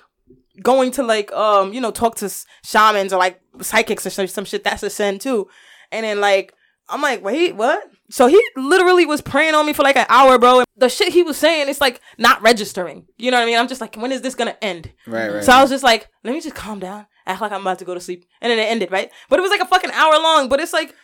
going 0.64 0.90
to 0.92 1.04
like 1.04 1.32
um 1.34 1.74
you 1.74 1.82
know 1.82 1.92
talk 1.92 2.16
to 2.16 2.34
shamans 2.64 3.14
or 3.14 3.20
like 3.20 3.40
psychics 3.62 4.06
or 4.06 4.10
some, 4.10 4.28
some 4.28 4.46
shit? 4.46 4.64
That's 4.64 4.84
a 4.84 4.90
sin 4.90 5.20
too. 5.20 5.48
And 5.92 6.06
then 6.06 6.22
like 6.22 6.54
I'm 6.90 7.02
like, 7.02 7.24
wait, 7.24 7.56
what? 7.56 7.84
So 8.10 8.28
he 8.28 8.42
literally 8.56 9.06
was 9.06 9.22
praying 9.22 9.54
on 9.54 9.66
me 9.66 9.74
for 9.74 9.84
like 9.84 9.98
an 9.98 10.06
hour, 10.08 10.38
bro. 10.38 10.60
And 10.60 10.68
the 10.78 10.90
shit 10.90 11.12
he 11.12 11.24
was 11.24 11.38
saying, 11.38 11.68
it's 11.68 11.82
like 11.82 12.02
not 12.18 12.42
registering. 12.42 13.06
You 13.18 13.32
know 13.32 13.38
what 13.38 13.44
I 13.44 13.46
mean? 13.46 13.58
I'm 13.58 13.68
just 13.68 13.82
like, 13.82 13.96
when 13.96 14.12
is 14.12 14.22
this 14.22 14.36
gonna 14.36 14.58
end? 14.62 14.92
Right, 15.06 15.30
right. 15.30 15.44
So 15.44 15.52
I 15.52 15.62
was 15.62 15.70
just 15.70 15.84
like, 15.84 16.08
let 16.24 16.34
me 16.34 16.40
just 16.40 16.56
calm 16.56 16.80
down, 16.80 17.06
act 17.26 17.42
like 17.42 17.52
I'm 17.52 17.62
about 17.62 17.80
to 17.80 17.86
go 17.86 17.94
to 17.94 18.00
sleep, 18.00 18.26
and 18.42 18.50
then 18.52 18.60
it 18.60 18.64
ended, 18.64 18.92
right? 18.92 19.12
But 19.30 19.40
it 19.40 19.42
was 19.42 19.52
like 19.52 19.62
a 19.62 19.66
fucking 19.66 19.92
hour 19.92 20.14
long. 20.14 20.48
But 20.48 20.62
it's 20.62 20.74
like, 20.74 20.96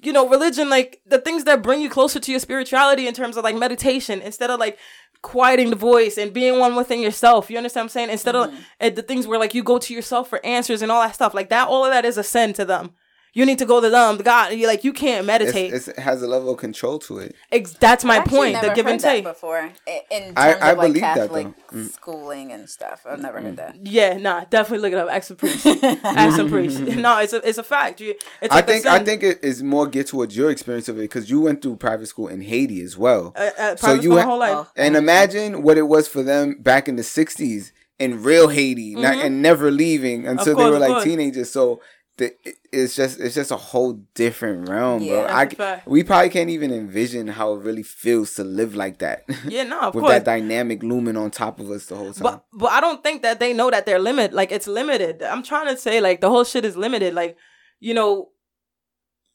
you 0.00 0.12
know, 0.12 0.28
religion, 0.28 0.68
like 0.68 1.00
the 1.06 1.18
things 1.18 1.44
that 1.44 1.62
bring 1.62 1.80
you 1.80 1.90
closer 1.90 2.18
to 2.18 2.30
your 2.30 2.40
spirituality 2.40 3.06
in 3.06 3.14
terms 3.14 3.36
of 3.36 3.44
like 3.44 3.56
meditation, 3.56 4.20
instead 4.20 4.50
of 4.50 4.58
like 4.58 4.78
quieting 5.22 5.70
the 5.70 5.76
voice 5.76 6.16
and 6.16 6.32
being 6.32 6.58
one 6.58 6.76
within 6.76 7.00
yourself. 7.00 7.50
You 7.50 7.58
understand 7.58 7.84
what 7.84 7.84
I'm 7.84 7.88
saying? 7.90 8.10
Instead 8.10 8.36
of 8.36 8.54
uh, 8.80 8.90
the 8.90 9.02
things 9.02 9.26
where 9.26 9.38
like 9.38 9.54
you 9.54 9.62
go 9.62 9.78
to 9.78 9.94
yourself 9.94 10.28
for 10.28 10.44
answers 10.44 10.82
and 10.82 10.90
all 10.92 11.02
that 11.02 11.14
stuff, 11.14 11.34
like 11.34 11.48
that, 11.50 11.68
all 11.68 11.84
of 11.84 11.90
that 11.92 12.04
is 12.04 12.18
a 12.18 12.22
sin 12.22 12.52
to 12.54 12.64
them. 12.64 12.90
You 13.38 13.46
need 13.46 13.58
to 13.58 13.66
go 13.66 13.80
to 13.80 13.88
them, 13.88 14.16
God. 14.18 14.52
You 14.54 14.66
like 14.66 14.82
you 14.82 14.92
can't 14.92 15.24
meditate. 15.24 15.72
It's, 15.72 15.86
it's, 15.88 15.98
it 15.98 16.02
has 16.02 16.22
a 16.22 16.26
level 16.26 16.50
of 16.50 16.58
control 16.58 16.98
to 17.06 17.18
it. 17.18 17.36
Ex- 17.52 17.74
that's 17.74 18.04
my 18.04 18.18
I've 18.18 18.24
point. 18.26 18.54
never 18.54 18.68
The 18.68 18.74
give 18.74 18.84
heard 18.86 18.92
and 18.92 19.00
that 19.00 19.12
take. 19.12 19.24
before 19.24 19.58
in, 19.60 20.00
in 20.10 20.22
terms 20.22 20.32
I- 20.36 20.52
I 20.68 20.70
of 20.72 20.78
like 20.78 20.86
believe 20.88 21.00
that, 21.02 21.16
Catholic 21.18 21.46
though. 21.70 21.78
Mm. 21.78 21.90
schooling 21.92 22.50
and 22.52 22.68
stuff. 22.68 23.06
I've 23.08 23.20
never 23.20 23.40
heard 23.40 23.56
that. 23.58 23.76
Yeah, 23.86 24.16
nah, 24.18 24.44
definitely 24.50 24.82
look 24.90 24.92
it 24.92 24.98
up. 24.98 25.08
Ask 25.18 25.30
a 25.30 25.34
priest. 25.36 25.66
Ask 26.04 26.38
a 26.40 26.46
priest. 26.46 26.80
No, 27.06 27.18
it's 27.20 27.32
a 27.32 27.48
it's 27.48 27.58
a 27.58 27.62
fact. 27.62 28.00
You, 28.00 28.14
it's 28.42 28.52
I 28.52 28.60
think 28.62 28.86
I 28.86 28.98
think 29.04 29.22
it 29.22 29.38
is 29.44 29.62
more 29.62 29.86
get 29.86 30.08
towards 30.08 30.36
your 30.36 30.50
experience 30.50 30.88
of 30.88 30.98
it 30.98 31.02
because 31.02 31.30
you 31.30 31.40
went 31.40 31.62
through 31.62 31.76
private 31.76 32.08
school 32.08 32.26
in 32.28 32.40
Haiti 32.40 32.82
as 32.82 32.98
well. 32.98 33.32
Uh, 33.36 33.50
uh, 33.56 33.76
So 33.76 33.92
you 33.94 34.02
school 34.02 34.14
my 34.16 34.22
ha- 34.22 34.28
whole 34.28 34.38
life. 34.40 34.66
Oh. 34.66 34.68
and 34.74 34.96
imagine 34.96 35.62
what 35.62 35.78
it 35.78 35.86
was 35.94 36.08
for 36.08 36.24
them 36.24 36.56
back 36.60 36.88
in 36.88 36.96
the 36.96 37.02
'60s 37.02 37.70
in 38.00 38.22
real 38.22 38.48
Haiti, 38.48 38.94
not, 38.94 39.16
and 39.16 39.42
never 39.42 39.70
leaving 39.70 40.26
until 40.26 40.56
they 40.56 40.62
Mm-hmm. 40.62 40.72
were 40.72 40.78
like 40.78 40.88
course. 40.90 41.04
teenagers. 41.04 41.50
So 41.50 41.80
the, 42.18 42.34
it's 42.72 42.94
just 42.94 43.18
it's 43.18 43.34
just 43.34 43.50
a 43.50 43.56
whole 43.56 43.94
different 44.14 44.68
realm, 44.68 45.02
Yeah, 45.02 45.12
bro. 45.12 45.26
that's 45.26 45.54
a 45.58 45.62
I 45.62 45.82
we 45.86 46.02
probably 46.04 46.28
can't 46.28 46.50
even 46.50 46.72
envision 46.72 47.28
how 47.28 47.54
it 47.54 47.62
really 47.62 47.82
feels 47.82 48.34
to 48.34 48.44
live 48.44 48.74
like 48.76 48.98
that. 48.98 49.24
Yeah, 49.48 49.62
no, 49.64 49.80
of 49.80 49.94
with 49.94 50.02
course. 50.02 50.14
that 50.14 50.24
dynamic 50.24 50.82
looming 50.82 51.16
on 51.16 51.30
top 51.30 51.60
of 51.60 51.70
us 51.70 51.86
the 51.86 51.96
whole 51.96 52.12
time. 52.12 52.22
But 52.22 52.44
but 52.52 52.70
I 52.72 52.80
don't 52.80 53.02
think 53.02 53.22
that 53.22 53.40
they 53.40 53.52
know 53.54 53.70
that 53.70 53.86
they're 53.86 53.98
limit. 53.98 54.32
Like 54.32 54.52
it's 54.52 54.66
limited. 54.66 55.22
I'm 55.22 55.42
trying 55.42 55.68
to 55.68 55.76
say 55.80 56.00
like 56.00 56.20
the 56.20 56.28
whole 56.28 56.44
shit 56.44 56.64
is 56.64 56.76
limited. 56.76 57.14
Like 57.14 57.36
you 57.80 57.94
know, 57.94 58.30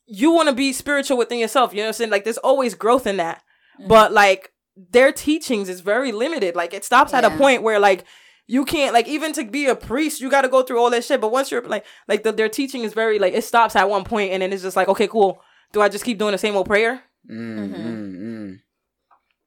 you 0.06 0.32
want 0.32 0.50
to 0.50 0.56
be 0.56 0.74
spiritual 0.74 1.18
within 1.18 1.40
yourself. 1.40 1.72
You 1.74 1.78
know 1.78 1.84
what 1.86 1.88
I'm 1.90 1.94
saying? 1.94 2.12
Like 2.12 2.26
there's 2.26 2.38
always 2.38 2.76
growth 2.76 3.08
in 3.08 3.18
that. 3.18 3.42
Mm-hmm. 3.80 3.88
But 3.88 4.12
like 4.12 4.52
their 4.76 5.12
teachings 5.12 5.70
is 5.70 5.82
very 5.82 6.12
limited. 6.12 6.56
Like 6.56 6.74
it 6.74 6.84
stops 6.84 7.14
at 7.14 7.24
a 7.24 7.30
point 7.32 7.64
where 7.64 7.80
like 7.80 8.04
you 8.48 8.66
can't 8.66 8.94
like 8.94 9.08
even 9.08 9.32
to 9.34 9.44
be 9.46 9.66
a 9.68 9.76
priest 9.76 10.20
you 10.22 10.30
got 10.30 10.42
to 10.42 10.50
go 10.50 10.64
through 10.64 10.80
all 10.80 10.90
that 10.90 11.04
shit. 11.04 11.22
But 11.22 11.32
once 11.32 11.50
you're 11.52 11.62
like 11.68 11.86
like 12.08 12.24
the, 12.24 12.32
their 12.32 12.50
teaching 12.50 12.84
is 12.84 12.94
very 12.94 13.20
like 13.20 13.34
it 13.34 13.44
stops 13.44 13.76
at 13.76 13.90
one 13.90 14.04
point 14.04 14.32
and 14.34 14.42
then 14.42 14.52
it's 14.54 14.64
just 14.64 14.76
like 14.76 14.88
okay 14.90 15.08
cool. 15.08 15.40
Do 15.72 15.82
I 15.82 15.90
just 15.90 16.06
keep 16.06 16.18
doing 16.20 16.34
the 16.34 16.38
same 16.38 16.56
old 16.56 16.68
prayer? 16.68 17.02
Mm, 17.30 17.58
Mm-hmm. 17.58 17.88
mm, 17.88 18.60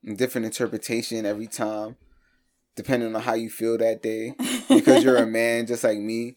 mm. 0.06 0.16
Different 0.16 0.44
interpretation 0.46 1.26
every 1.26 1.46
time, 1.48 1.96
depending 2.76 3.14
on 3.14 3.20
how 3.22 3.34
you 3.34 3.50
feel 3.50 3.76
that 3.78 4.02
day. 4.02 4.34
Because 4.68 5.02
you're 5.04 5.16
a 5.16 5.26
man 5.40 5.66
just 5.66 5.82
like 5.84 5.98
me. 5.98 6.36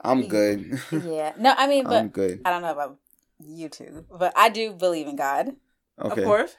I'm 0.00 0.28
good. 0.28 0.80
Yeah. 0.92 1.32
No, 1.38 1.54
I 1.56 1.66
mean, 1.68 1.84
but 1.84 1.92
I'm 1.94 2.08
good. 2.08 2.42
I 2.44 2.50
don't 2.50 2.62
know 2.62 2.72
about 2.72 2.98
you 3.40 3.68
two, 3.68 4.04
but 4.16 4.32
I 4.36 4.48
do 4.48 4.72
believe 4.72 5.06
in 5.08 5.16
God. 5.16 5.54
Okay. 6.00 6.22
Of 6.22 6.26
course. 6.26 6.56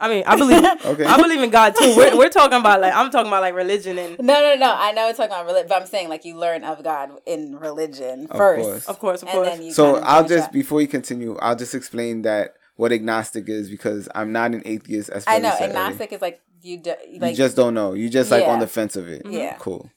I 0.00 0.08
mean, 0.08 0.22
I 0.26 0.36
believe 0.36 0.64
Okay. 0.84 1.04
I 1.04 1.16
believe 1.20 1.42
in 1.42 1.50
God 1.50 1.74
too. 1.76 1.94
We're, 1.96 2.16
we're 2.16 2.28
talking 2.28 2.58
about 2.58 2.80
like 2.80 2.94
I'm 2.94 3.10
talking 3.10 3.28
about 3.28 3.40
like 3.40 3.54
religion 3.54 3.98
and 3.98 4.16
No, 4.18 4.34
no, 4.40 4.54
no. 4.54 4.74
I 4.76 4.92
know 4.92 5.06
we're 5.06 5.12
talking 5.14 5.32
about 5.32 5.46
religion, 5.46 5.66
but 5.68 5.80
I'm 5.82 5.86
saying 5.88 6.08
like 6.08 6.24
you 6.24 6.36
learn 6.36 6.62
of 6.64 6.82
God 6.84 7.10
in 7.26 7.56
religion 7.58 8.26
Of 8.30 8.36
first. 8.36 8.62
course. 8.62 8.86
of 8.86 8.98
course, 8.98 9.22
of 9.22 9.28
course. 9.28 9.74
So 9.74 9.94
kind 9.94 9.96
of 9.98 10.04
I'll 10.04 10.28
just 10.28 10.44
out. 10.46 10.52
before 10.52 10.80
you 10.80 10.86
continue, 10.88 11.36
I'll 11.38 11.56
just 11.56 11.74
explain 11.74 12.22
that 12.22 12.54
what 12.76 12.92
agnostic 12.92 13.48
is 13.48 13.68
because 13.68 14.08
I'm 14.14 14.30
not 14.32 14.52
an 14.52 14.62
atheist. 14.64 15.10
As 15.10 15.26
I 15.26 15.32
Philly 15.32 15.42
know 15.42 15.50
said 15.58 15.70
earlier. 15.70 15.78
agnostic 15.78 16.12
is 16.12 16.22
like 16.22 16.40
you 16.62 16.78
do, 16.78 16.94
like 17.18 17.30
you 17.32 17.36
just 17.36 17.56
don't 17.56 17.74
know. 17.74 17.94
You 17.94 18.08
just 18.08 18.30
like 18.30 18.44
on 18.46 18.60
the 18.60 18.66
fence 18.68 18.94
of 18.94 19.08
it. 19.08 19.22
Yeah. 19.28 19.56
Cool. 19.58 19.90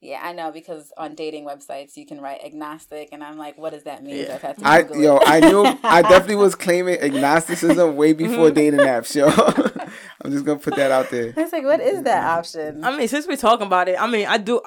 Yeah, 0.00 0.20
I 0.22 0.32
know 0.32 0.52
because 0.52 0.92
on 0.96 1.16
dating 1.16 1.44
websites 1.44 1.96
you 1.96 2.06
can 2.06 2.20
write 2.20 2.44
agnostic, 2.44 3.08
and 3.10 3.22
I'm 3.22 3.36
like, 3.36 3.58
what 3.58 3.72
does 3.72 3.82
that 3.82 4.04
mean? 4.04 4.26
Yeah. 4.26 4.34
I've 4.36 4.42
had 4.42 4.58
to 4.58 4.66
I 4.66 4.82
Google 4.82 5.02
yo. 5.02 5.18
I 5.18 5.40
knew 5.40 5.64
I 5.82 6.02
definitely 6.02 6.36
was 6.46 6.54
claiming 6.54 7.00
agnosticism 7.00 7.96
way 7.96 8.14
mm-hmm. 8.14 8.28
before 8.28 8.50
dating 8.52 8.80
apps, 8.80 9.14
yo. 9.14 9.26
I'm 10.22 10.30
just 10.30 10.44
gonna 10.44 10.60
put 10.60 10.76
that 10.76 10.92
out 10.92 11.10
there. 11.10 11.34
I 11.36 11.42
was 11.42 11.52
like, 11.52 11.64
what 11.64 11.80
is 11.80 12.02
that 12.04 12.24
option? 12.24 12.84
I 12.84 12.96
mean, 12.96 13.08
since 13.08 13.26
we're 13.26 13.36
talking 13.36 13.66
about 13.66 13.88
it, 13.88 14.00
I 14.00 14.06
mean, 14.06 14.26
I 14.26 14.38
do 14.38 14.60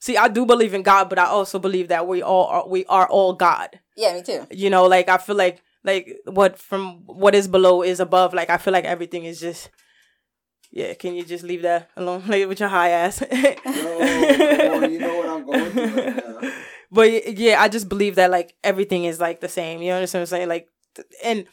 see. 0.00 0.16
I 0.16 0.28
do 0.28 0.46
believe 0.46 0.72
in 0.72 0.82
God, 0.82 1.10
but 1.10 1.18
I 1.18 1.26
also 1.26 1.58
believe 1.58 1.88
that 1.88 2.06
we 2.06 2.22
all 2.22 2.46
are, 2.46 2.68
we 2.68 2.86
are 2.86 3.08
all 3.08 3.34
God. 3.34 3.78
yeah, 3.94 4.14
me 4.14 4.22
too. 4.22 4.46
You 4.50 4.70
know, 4.70 4.84
like 4.84 5.10
I 5.10 5.18
feel 5.18 5.36
like 5.36 5.62
like 5.84 6.16
what 6.24 6.58
from 6.58 7.02
what 7.04 7.34
is 7.34 7.46
below 7.46 7.82
is 7.82 8.00
above. 8.00 8.32
Like 8.32 8.48
I 8.48 8.56
feel 8.56 8.72
like 8.72 8.84
everything 8.84 9.24
is 9.24 9.38
just. 9.38 9.68
Yeah, 10.70 10.94
can 10.94 11.14
you 11.14 11.24
just 11.24 11.44
leave 11.44 11.62
that 11.62 11.90
alone? 11.96 12.22
Like 12.26 12.46
with 12.46 12.60
your 12.60 12.68
high 12.68 12.90
ass. 12.90 13.22
you 13.30 14.98
know 14.98 15.16
what 15.16 15.28
I'm 15.28 15.46
going 15.46 15.70
through 15.70 16.02
right 16.02 16.42
now. 16.42 16.52
but 16.92 17.38
yeah, 17.38 17.60
I 17.60 17.68
just 17.68 17.88
believe 17.88 18.16
that 18.16 18.30
like 18.30 18.54
everything 18.62 19.04
is 19.04 19.20
like 19.20 19.40
the 19.40 19.48
same. 19.48 19.82
You 19.82 19.92
understand 19.92 20.22
what 20.22 20.32
I'm 20.32 20.38
saying? 20.38 20.48
Like, 20.48 20.68
and 21.24 21.46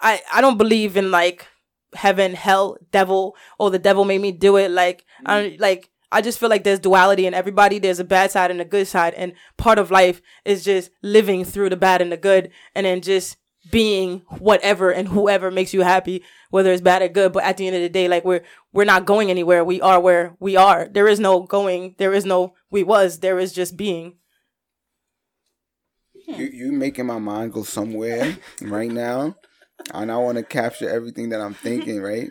I 0.00 0.20
I 0.32 0.40
don't 0.40 0.58
believe 0.58 0.96
in 0.96 1.10
like 1.10 1.46
heaven, 1.94 2.34
hell, 2.34 2.76
devil, 2.90 3.36
or 3.58 3.70
the 3.70 3.78
devil 3.78 4.04
made 4.04 4.20
me 4.20 4.32
do 4.32 4.56
it. 4.56 4.70
Like 4.70 5.04
I 5.24 5.40
don't 5.40 5.52
mm. 5.54 5.60
like. 5.60 5.90
I 6.12 6.20
just 6.20 6.38
feel 6.38 6.48
like 6.48 6.62
there's 6.62 6.78
duality 6.78 7.26
in 7.26 7.34
everybody. 7.34 7.80
There's 7.80 7.98
a 7.98 8.04
bad 8.04 8.30
side 8.30 8.52
and 8.52 8.60
a 8.60 8.64
good 8.64 8.86
side, 8.86 9.14
and 9.14 9.32
part 9.56 9.80
of 9.80 9.90
life 9.90 10.22
is 10.44 10.62
just 10.62 10.90
living 11.02 11.44
through 11.44 11.70
the 11.70 11.76
bad 11.76 12.00
and 12.00 12.12
the 12.12 12.16
good, 12.16 12.52
and 12.72 12.86
then 12.86 13.00
just 13.00 13.36
being 13.70 14.22
whatever 14.38 14.90
and 14.90 15.08
whoever 15.08 15.50
makes 15.50 15.72
you 15.72 15.82
happy, 15.82 16.22
whether 16.50 16.72
it's 16.72 16.82
bad 16.82 17.02
or 17.02 17.08
good. 17.08 17.32
But 17.32 17.44
at 17.44 17.56
the 17.56 17.66
end 17.66 17.76
of 17.76 17.82
the 17.82 17.88
day, 17.88 18.08
like 18.08 18.24
we're 18.24 18.42
we're 18.72 18.84
not 18.84 19.06
going 19.06 19.30
anywhere. 19.30 19.64
We 19.64 19.80
are 19.80 20.00
where 20.00 20.36
we 20.40 20.56
are. 20.56 20.88
There 20.88 21.08
is 21.08 21.20
no 21.20 21.42
going. 21.42 21.94
There 21.98 22.12
is 22.12 22.24
no 22.24 22.54
we 22.70 22.82
was. 22.82 23.20
There 23.20 23.38
is 23.38 23.52
just 23.52 23.76
being. 23.76 24.14
You 26.26 26.46
you 26.46 26.72
making 26.72 27.06
my 27.06 27.18
mind 27.18 27.52
go 27.52 27.62
somewhere 27.62 28.38
right 28.62 28.90
now, 28.90 29.36
and 29.92 30.10
I 30.10 30.16
want 30.16 30.38
to 30.38 30.44
capture 30.44 30.88
everything 30.88 31.30
that 31.30 31.40
I'm 31.40 31.54
thinking. 31.54 32.00
Right? 32.00 32.30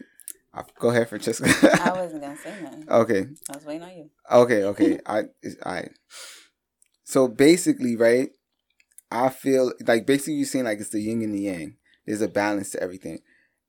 I, 0.53 0.63
go 0.79 0.89
ahead, 0.89 1.09
Francesca. 1.09 1.45
I 1.81 1.91
wasn't 1.95 2.21
gonna 2.21 2.37
say 2.37 2.53
nothing. 2.61 2.85
okay, 2.89 3.25
I 3.49 3.55
was 3.55 3.65
waiting 3.65 3.83
on 3.83 3.97
you. 3.97 4.09
okay, 4.31 4.63
okay. 4.63 4.99
I 5.05 5.23
I. 5.65 5.87
So 7.03 7.27
basically, 7.27 7.95
right? 7.95 8.29
I 9.13 9.29
feel 9.29 9.71
like 9.85 10.05
basically 10.07 10.33
you're 10.33 10.45
saying 10.47 10.65
like 10.65 10.79
it's 10.79 10.89
the 10.89 10.99
yin 10.99 11.21
and 11.21 11.33
the 11.35 11.41
yang. 11.41 11.75
There's 12.05 12.21
a 12.21 12.27
balance 12.27 12.71
to 12.71 12.81
everything. 12.81 13.19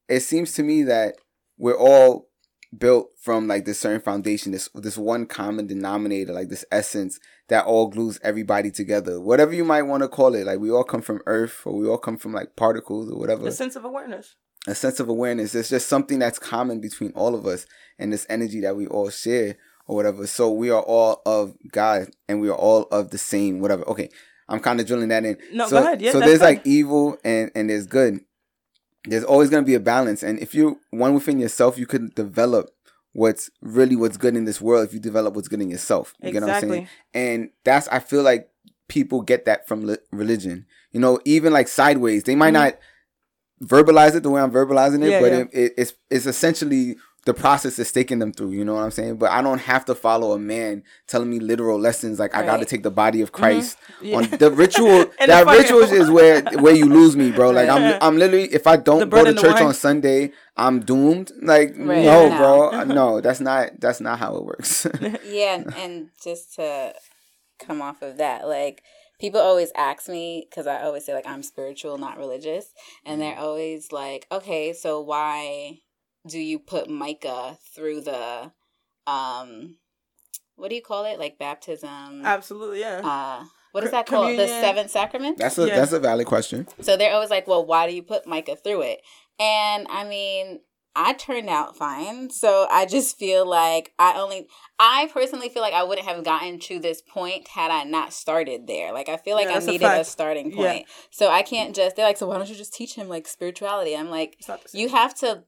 It 0.09 0.21
seems 0.21 0.53
to 0.55 0.63
me 0.63 0.83
that 0.85 1.17
we're 1.59 1.79
all 1.79 2.29
built 2.77 3.11
from 3.21 3.47
like 3.47 3.65
this 3.67 3.79
certain 3.79 4.01
foundation, 4.01 4.53
this 4.53 4.69
this 4.75 4.97
one 4.99 5.27
common 5.27 5.67
denominator, 5.67 6.33
like 6.33 6.49
this 6.49 6.65
essence 6.73 7.21
that 7.49 7.67
all 7.67 7.89
glues 7.89 8.19
everybody 8.23 8.71
together. 8.71 9.21
Whatever 9.21 9.53
you 9.53 9.65
might 9.65 9.83
want 9.83 10.03
to 10.03 10.09
call 10.09 10.35
it. 10.35 10.47
Like 10.47 10.59
we 10.59 10.71
all 10.71 10.83
come 10.83 11.03
from 11.03 11.21
earth 11.27 11.61
or 11.67 11.77
we 11.77 11.87
all 11.87 11.99
come 11.99 12.17
from 12.17 12.33
like 12.33 12.57
particles 12.57 13.11
or 13.11 13.19
whatever 13.19 13.47
A 13.47 13.53
sense 13.53 13.77
of 13.77 13.85
awareness. 13.85 14.35
a 14.67 14.75
sense 14.75 14.99
of 14.99 15.09
awareness. 15.11 15.55
It's 15.55 15.69
just 15.69 15.89
something 15.89 16.19
that's 16.19 16.39
common 16.39 16.81
between 16.81 17.13
all 17.13 17.35
of 17.35 17.47
us 17.47 17.67
and 17.99 18.13
this 18.13 18.27
energy 18.31 18.61
that 18.63 18.77
we 18.77 18.87
all 18.87 19.11
share 19.11 19.57
or 19.87 19.95
whatever. 19.95 20.27
So 20.27 20.51
we 20.51 20.71
are 20.71 20.83
all 20.83 21.21
of 21.27 21.55
God 21.71 22.09
and 22.29 22.41
we 22.41 22.49
are 22.49 22.57
all 22.57 22.85
of 22.91 23.11
the 23.11 23.19
same 23.19 23.61
whatever. 23.61 23.87
Okay, 23.89 24.09
I'm 24.49 24.61
kind 24.61 24.81
of 24.81 24.87
drilling 24.87 25.09
that 25.09 25.25
in. 25.25 25.39
No, 25.53 25.67
so, 25.69 25.81
go 25.81 25.87
ahead. 25.87 26.03
Yeah, 26.03 26.13
so 26.13 26.21
there's 26.21 26.41
like 26.41 26.63
evil 26.67 27.17
and 27.25 27.51
and 27.55 27.71
there's 27.71 27.87
good. 27.87 28.21
There's 29.05 29.25
always 29.25 29.51
gonna 29.51 29.67
be 29.67 29.75
a 29.75 29.81
balance, 29.81 30.23
and 30.23 30.39
if 30.39 30.55
you're 30.55 30.77
one 30.91 31.15
within 31.15 31.39
yourself, 31.39 31.79
you 31.79 31.87
could 31.87 32.15
develop 32.15 32.71
what's 33.13 33.51
really 33.61 33.97
what's 33.97 34.17
good 34.17 34.37
in 34.37 34.45
this 34.45 34.61
world. 34.61 34.87
If 34.89 34.95
you 34.95 35.01
develop 35.01 35.35
what's 35.35 35.49
good 35.49 35.61
in 35.61 35.71
yourself, 35.71 36.15
you 36.23 36.33
get 36.33 36.43
what 36.43 36.51
I'm 36.51 36.61
saying? 36.61 36.89
And 37.13 37.51
that's 37.65 37.87
I 37.89 37.99
feel 38.01 38.23
like 38.23 38.49
people 38.89 39.23
get 39.23 39.45
that 39.47 39.67
from 39.69 39.87
li- 39.87 39.99
religion. 40.11 40.67
You 40.93 41.01
know, 41.01 41.19
even 41.25 41.53
like 41.53 41.69
sideways, 41.69 42.25
they 42.25 42.35
might 42.35 42.51
Mhm. 42.51 42.65
not 42.65 42.79
verbalize 43.63 44.15
it 44.15 44.23
the 44.23 44.31
way 44.31 44.41
I'm 44.41 44.51
verbalizing 44.51 45.03
it, 45.05 45.11
Yeah, 45.11 45.21
but 45.21 45.33
yeah. 45.33 45.39
It, 45.41 45.49
it, 45.53 45.73
it's 45.79 45.95
it's 46.11 46.27
essentially 46.27 46.97
the 47.25 47.35
process 47.35 47.79
is 47.79 47.91
taking 47.91 48.19
them 48.19 48.33
through. 48.33 48.53
You 48.53 48.65
know 48.65 48.75
what 48.75 48.83
I'm 48.83 48.91
saying? 48.91 49.17
But 49.17 49.31
I 49.31 49.41
don't 49.43 49.61
have 49.61 49.85
to 49.87 49.95
follow 49.95 50.33
a 50.33 50.39
man 50.39 50.83
telling 51.07 51.31
me 51.31 51.41
literal 51.41 51.79
lessons 51.79 52.19
like 52.19 52.35
I 52.35 52.45
got 52.45 52.59
to 52.59 52.65
take 52.65 52.83
the 52.83 52.91
body 52.91 53.21
of 53.23 53.33
Christ 53.33 53.79
Yeah. 54.03 54.19
on 54.19 54.25
the 54.31 54.51
ritual. 54.51 55.07
That 55.25 55.47
the 55.47 55.53
ritual 55.53 55.81
is 55.81 56.11
where 56.11 56.43
where 56.61 56.75
you 56.75 56.87
lose 56.87 57.17
me, 57.17 57.31
bro. 57.31 57.51
Like 57.51 57.69
I'm 57.69 57.99
I'm 58.03 58.19
literally 58.19 58.53
if 58.53 58.67
I 58.67 58.77
don't 58.77 59.09
go 59.09 59.25
to 59.25 59.35
church 59.35 59.61
on 59.61 59.75
Sunday, 59.75 60.33
I'm 60.57 60.81
doomed. 60.81 61.33
Like 61.41 61.75
Right. 61.77 62.05
no, 62.05 62.29
No. 62.29 62.37
bro, 62.37 62.71
uh, 62.71 62.85
no, 62.85 63.21
that's 63.21 63.41
not 63.41 63.81
that's 63.81 64.01
not 64.01 64.19
how 64.19 64.37
it 64.37 64.45
works. 64.45 64.87
yeah, 65.27 65.55
and, 65.55 65.75
and 65.75 66.09
just 66.23 66.55
to 66.57 66.95
come 67.59 67.81
off 67.81 68.03
of 68.03 68.19
that, 68.19 68.47
like 68.47 68.83
people 69.19 69.41
always 69.41 69.73
ask 69.77 70.09
me 70.09 70.47
because 70.49 70.67
I 70.67 70.83
always 70.83 71.05
say 71.07 71.15
like 71.15 71.27
I'm 71.27 71.43
spiritual, 71.43 71.97
not 71.97 72.19
religious, 72.19 72.67
and 73.07 73.21
they're 73.21 73.33
mm-hmm. 73.33 73.43
always 73.43 73.93
like, 73.93 74.27
okay, 74.31 74.73
so 74.73 75.01
why 75.01 75.79
do 76.27 76.39
you 76.39 76.59
put 76.59 76.89
Micah 76.89 77.59
through 77.75 78.03
the 78.03 78.53
um, 79.07 79.77
what 80.57 80.69
do 80.71 80.75
you 80.77 80.83
call 80.83 81.05
it, 81.05 81.19
like 81.19 81.39
baptism? 81.39 82.25
Absolutely, 82.25 82.81
yeah. 82.81 83.01
Uh, 83.05 83.45
what 83.73 83.85
is 83.85 83.91
Co- 83.91 83.97
that 83.97 84.07
called? 84.07 84.27
The 84.31 84.37
communion. 84.37 84.61
seven 84.63 84.89
sacraments. 84.89 85.41
that's 85.41 85.59
a 85.59 85.67
Yeah. 85.67 85.77
that's 85.77 85.93
a 85.93 86.01
valid 86.01 86.27
question. 86.27 86.67
So 86.81 86.97
they're 86.97 87.13
always 87.13 87.31
like, 87.31 87.47
well, 87.47 87.65
why 87.65 87.89
do 87.89 87.95
you 87.95 88.03
put 88.03 88.27
Micah 88.27 88.57
through 88.57 88.83
it? 88.83 89.01
And 89.41 89.87
I 89.91 90.05
mean, 90.05 90.61
I 90.97 91.15
turned 91.15 91.49
out 91.51 91.77
fine. 91.77 92.31
So 92.31 92.69
I 92.71 92.87
just 92.87 93.19
feel 93.19 93.45
like 93.45 93.93
I 93.99 94.17
only, 94.21 94.47
I 94.79 95.11
personally 95.13 95.49
feel 95.49 95.61
like 95.61 95.75
I 95.75 95.83
wouldn't 95.83 96.07
have 96.07 96.23
gotten 96.25 96.61
to 96.61 96.79
this 96.79 97.03
point 97.03 97.49
had 97.49 97.73
I 97.73 97.83
not 97.83 98.13
started 98.13 98.69
there. 98.69 98.93
Like, 98.93 99.09
I 99.09 99.17
feel 99.17 99.35
like 99.35 99.47
Yeah, 99.47 99.51
I 99.51 99.55
that's 99.55 99.67
a 99.67 99.71
needed 99.73 99.87
a, 99.87 99.89
fact. 99.89 100.07
starting 100.07 100.53
Yeah. 100.53 100.57
point. 100.73 100.87
So 101.11 101.29
I 101.31 101.43
can't 101.43 101.75
just, 101.75 101.97
they're 101.97 102.07
like, 102.07 102.17
so 102.17 102.29
why 102.29 102.39
don't 102.39 102.49
you 102.49 102.55
just 102.55 102.73
teach 102.75 102.95
him 102.95 103.09
like 103.09 103.27
spirituality? 103.27 103.97
I'm 103.97 104.09
like, 104.09 104.37
It's 104.39 104.47
not 104.47 104.63
the 104.63 104.69
same. 104.69 104.83
you 104.83 104.89
have 104.91 105.17
to 105.17 105.43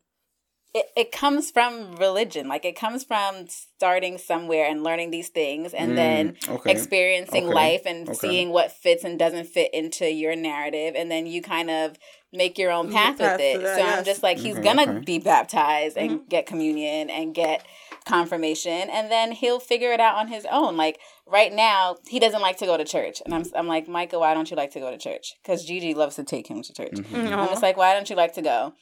it, 0.78 0.86
it 0.96 1.12
comes 1.12 1.50
from 1.50 1.96
religion 1.96 2.48
like 2.48 2.64
it 2.64 2.76
comes 2.76 3.02
from 3.04 3.46
starting 3.48 4.18
somewhere 4.18 4.66
and 4.70 4.82
learning 4.84 5.10
these 5.10 5.30
things 5.30 5.72
and 5.72 5.92
Mm, 5.92 5.96
then 5.96 6.36
okay. 6.48 6.72
experiencing 6.72 7.44
Okay. 7.44 7.54
life 7.54 7.82
and 7.86 8.08
Okay. 8.08 8.14
seeing 8.18 8.50
what 8.50 8.70
fits 8.72 9.02
and 9.04 9.18
doesn't 9.18 9.46
fit 9.46 9.72
into 9.72 10.10
your 10.10 10.36
narrative 10.36 10.94
and 10.96 11.10
then 11.10 11.26
you 11.26 11.40
kind 11.40 11.70
of 11.70 11.96
make 12.32 12.58
your 12.58 12.70
own 12.70 12.92
path 12.92 13.18
path 13.18 13.38
with 13.38 13.40
it 13.40 13.60
that, 13.60 13.76
so 13.76 13.82
i'm 13.82 14.04
just 14.04 14.22
like 14.22 14.36
he's 14.38 14.56
Okay, 14.58 14.68
gonna 14.68 14.82
okay. 14.92 15.00
be 15.04 15.18
baptized 15.18 15.96
and 15.96 16.10
Mm-hmm. 16.10 16.28
get 16.28 16.44
communion 16.46 17.08
and 17.08 17.34
get 17.34 17.64
confirmation 18.04 18.90
and 18.90 19.10
then 19.10 19.32
he'll 19.32 19.60
figure 19.60 19.92
it 19.92 20.00
out 20.00 20.16
on 20.16 20.28
his 20.28 20.46
own 20.50 20.76
like 20.76 20.98
right 21.26 21.52
now 21.52 21.96
he 22.06 22.20
doesn't 22.20 22.42
like 22.42 22.58
to 22.58 22.66
go 22.66 22.76
to 22.76 22.84
church 22.84 23.22
and 23.24 23.34
i'm, 23.34 23.44
I'm 23.54 23.66
like 23.66 23.88
micah 23.88 24.18
why 24.18 24.34
don't 24.34 24.50
you 24.50 24.56
like 24.56 24.72
to 24.72 24.80
go 24.80 24.90
to 24.90 24.98
church 24.98 25.34
because 25.42 25.64
gigi 25.64 25.94
loves 25.94 26.16
to 26.16 26.24
take 26.24 26.48
him 26.48 26.62
to 26.62 26.72
church 26.72 26.92
Mhm. 26.94 27.32
I'm 27.38 27.48
just 27.48 27.62
like, 27.62 27.76
why 27.76 27.94
don't 27.94 28.08
you 28.10 28.16
like 28.16 28.34
to 28.34 28.42
go? 28.42 28.74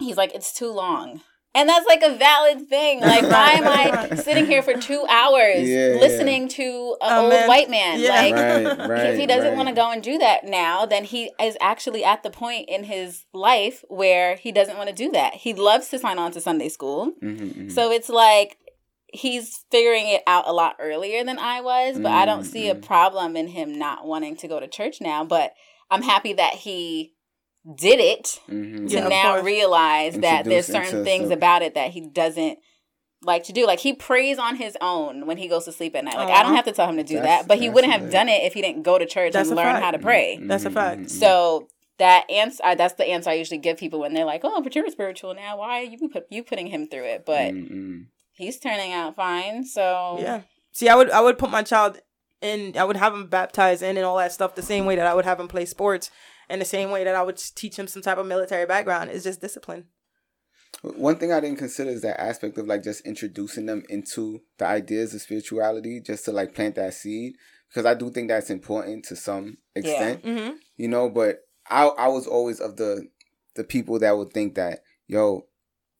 He's 0.00 0.16
like, 0.16 0.34
it's 0.34 0.52
too 0.52 0.70
long. 0.72 1.20
And 1.56 1.68
that's 1.68 1.86
like 1.86 2.02
a 2.02 2.16
valid 2.16 2.68
thing. 2.68 3.00
Like, 3.14 3.22
why 3.22 3.50
am 3.52 3.64
I 3.68 4.16
sitting 4.16 4.46
here 4.46 4.62
for 4.62 4.74
two 4.74 5.04
hours 5.08 5.68
Yeah, 5.68 5.96
listening 6.00 6.42
yeah. 6.42 6.48
to 6.48 6.96
an 7.00 7.12
A 7.12 7.20
old 7.20 7.30
man- 7.30 7.48
white 7.48 7.70
man? 7.70 8.00
yeah. 8.00 8.10
Like, 8.10 8.34
Right, 8.78 8.88
right. 8.88 9.06
if 9.10 9.18
he 9.18 9.26
doesn't 9.26 9.50
right. 9.50 9.56
want 9.56 9.68
to 9.68 9.74
go 9.74 9.90
and 9.90 10.02
do 10.02 10.18
that 10.18 10.44
now, 10.44 10.84
then 10.86 11.04
he 11.04 11.30
is 11.40 11.56
actually 11.60 12.04
at 12.04 12.22
the 12.24 12.30
point 12.30 12.68
in 12.68 12.84
his 12.84 13.24
life 13.32 13.84
where 13.88 14.36
he 14.36 14.50
doesn't 14.52 14.76
want 14.76 14.88
to 14.88 14.94
do 14.94 15.10
that. 15.12 15.34
He 15.34 15.54
loves 15.54 15.88
to 15.90 15.98
sign 15.98 16.18
on 16.18 16.32
to 16.32 16.40
Sunday 16.40 16.68
school. 16.68 17.12
Mhm, 17.22 17.38
mhm. 17.54 17.72
So 17.72 17.90
it's 17.92 18.08
like 18.08 18.58
he's 19.12 19.64
figuring 19.70 20.08
it 20.08 20.22
out 20.26 20.48
a 20.48 20.52
lot 20.52 20.74
earlier 20.80 21.22
than 21.22 21.38
I 21.38 21.60
was, 21.60 22.00
but 22.00 22.10
I 22.10 22.24
don't 22.26 22.42
see 22.42 22.68
a 22.68 22.74
Mm-mm. 22.74 22.84
problem 22.84 23.36
in 23.36 23.46
him 23.46 23.78
not 23.78 24.04
wanting 24.04 24.34
to 24.38 24.48
go 24.48 24.58
to 24.58 24.66
church 24.66 25.00
now. 25.00 25.24
But 25.24 25.54
I'm 25.88 26.02
happy 26.02 26.32
that 26.32 26.54
he 26.54 27.12
did 27.76 27.98
it 28.00 28.40
Mhm. 28.48 28.88
to 28.90 28.94
Yeah, 28.96 29.08
now 29.08 29.32
course. 29.34 29.44
realize 29.44 30.14
that 30.18 30.44
there's 30.44 30.66
certain 30.66 31.04
things 31.04 31.24
some- 31.24 31.32
about 31.32 31.62
it 31.62 31.74
that 31.74 31.90
he 31.92 32.00
doesn't 32.02 32.58
like 33.22 33.44
to 33.44 33.52
do. 33.52 33.66
Like 33.66 33.80
he 33.80 33.94
prays 33.94 34.38
on 34.38 34.56
his 34.56 34.76
own 34.82 35.26
when 35.26 35.38
he 35.38 35.48
goes 35.48 35.64
to 35.64 35.72
sleep 35.72 35.96
at 35.96 36.04
night. 36.04 36.16
Like 36.16 36.28
I 36.28 36.42
don't 36.42 36.54
have 36.54 36.66
to 36.66 36.72
tell 36.72 36.88
him 36.88 36.98
to 36.98 37.02
do 37.02 37.14
That's- 37.14 37.40
that, 37.42 37.48
but 37.48 37.58
he 37.58 37.70
wouldn't 37.70 37.92
have 37.92 38.02
lit. 38.02 38.12
done 38.12 38.28
it 38.28 38.42
if 38.42 38.52
he 38.52 38.60
didn't 38.60 38.82
go 38.82 38.98
to 38.98 39.06
church 39.06 39.32
That's 39.32 39.48
and 39.48 39.56
learn 39.56 39.66
fact. 39.66 39.82
how 39.84 39.90
to 39.92 39.98
pray. 39.98 40.38
That's 40.42 40.64
a 40.66 40.70
Mhm, 40.70 40.74
fact. 40.74 41.10
So 41.10 41.68
that 41.98 42.28
answer, 42.30 42.60
uh, 42.64 42.74
that's 42.74 42.94
the 42.94 43.08
answer 43.08 43.30
I 43.30 43.34
usually 43.34 43.58
give 43.58 43.78
people 43.78 43.98
when 44.00 44.12
they're 44.12 44.24
like, 44.26 44.42
"Oh, 44.44 44.60
but 44.60 44.74
you're 44.74 44.90
spiritual 44.90 45.32
now. 45.34 45.56
Why 45.58 45.80
are 45.80 45.84
you 45.84 46.08
put 46.12 46.26
you 46.28 46.42
putting 46.42 46.66
him 46.66 46.86
through 46.86 47.04
it?" 47.04 47.24
But 47.24 47.54
Mhm. 47.54 48.06
he's 48.34 48.58
turning 48.58 48.92
out 48.92 49.16
fine. 49.16 49.64
So 49.64 50.18
Yeah. 50.20 50.40
See, 50.72 50.88
I 50.90 50.94
would 50.96 51.10
I 51.10 51.20
would 51.22 51.38
put 51.38 51.50
my 51.50 51.62
child 51.62 52.00
in. 52.42 52.76
I 52.76 52.84
would 52.84 52.96
have 52.96 53.14
him 53.14 53.28
baptized 53.28 53.82
in 53.82 53.96
and 53.96 54.04
all 54.04 54.18
that 54.18 54.32
stuff 54.32 54.54
the 54.54 54.60
same 54.60 54.84
way 54.84 54.96
that 54.96 55.06
I 55.06 55.14
would 55.14 55.24
have 55.24 55.40
him 55.40 55.48
play 55.48 55.64
sports, 55.64 56.10
and 56.48 56.60
the 56.60 56.64
same 56.66 56.90
way 56.90 57.04
that 57.04 57.14
I 57.14 57.22
would 57.22 57.36
teach 57.54 57.76
him 57.78 57.86
some 57.86 58.02
type 58.02 58.18
of 58.18 58.26
military 58.26 58.66
background. 58.66 59.10
It's 59.10 59.24
just 59.24 59.40
discipline. 59.40 59.86
One 60.82 61.16
thing 61.16 61.32
I 61.32 61.40
didn't 61.40 61.58
consider 61.58 61.90
is 61.90 62.02
that 62.02 62.20
aspect 62.20 62.58
of 62.58 62.66
like 62.66 62.82
just 62.82 63.06
introducing 63.06 63.66
them 63.66 63.84
into 63.88 64.42
the 64.58 64.66
ideas 64.66 65.14
of 65.14 65.22
spirituality, 65.22 66.00
just 66.00 66.24
to 66.26 66.32
like 66.32 66.54
plant 66.54 66.74
that 66.74 66.94
seed, 66.94 67.34
because 67.68 67.86
I 67.86 67.94
do 67.94 68.10
think 68.10 68.28
that's 68.28 68.50
important 68.50 69.04
to 69.06 69.16
some 69.16 69.56
extent, 69.74 70.22
Mm-hmm. 70.24 70.56
you 70.76 70.88
know. 70.88 71.08
But 71.08 71.40
I 71.70 71.84
I 71.86 72.08
was 72.08 72.26
always 72.26 72.60
of 72.60 72.76
the 72.76 73.08
the 73.54 73.64
people 73.64 73.98
that 74.00 74.16
would 74.16 74.32
think 74.32 74.56
that 74.56 74.80
yo, 75.06 75.46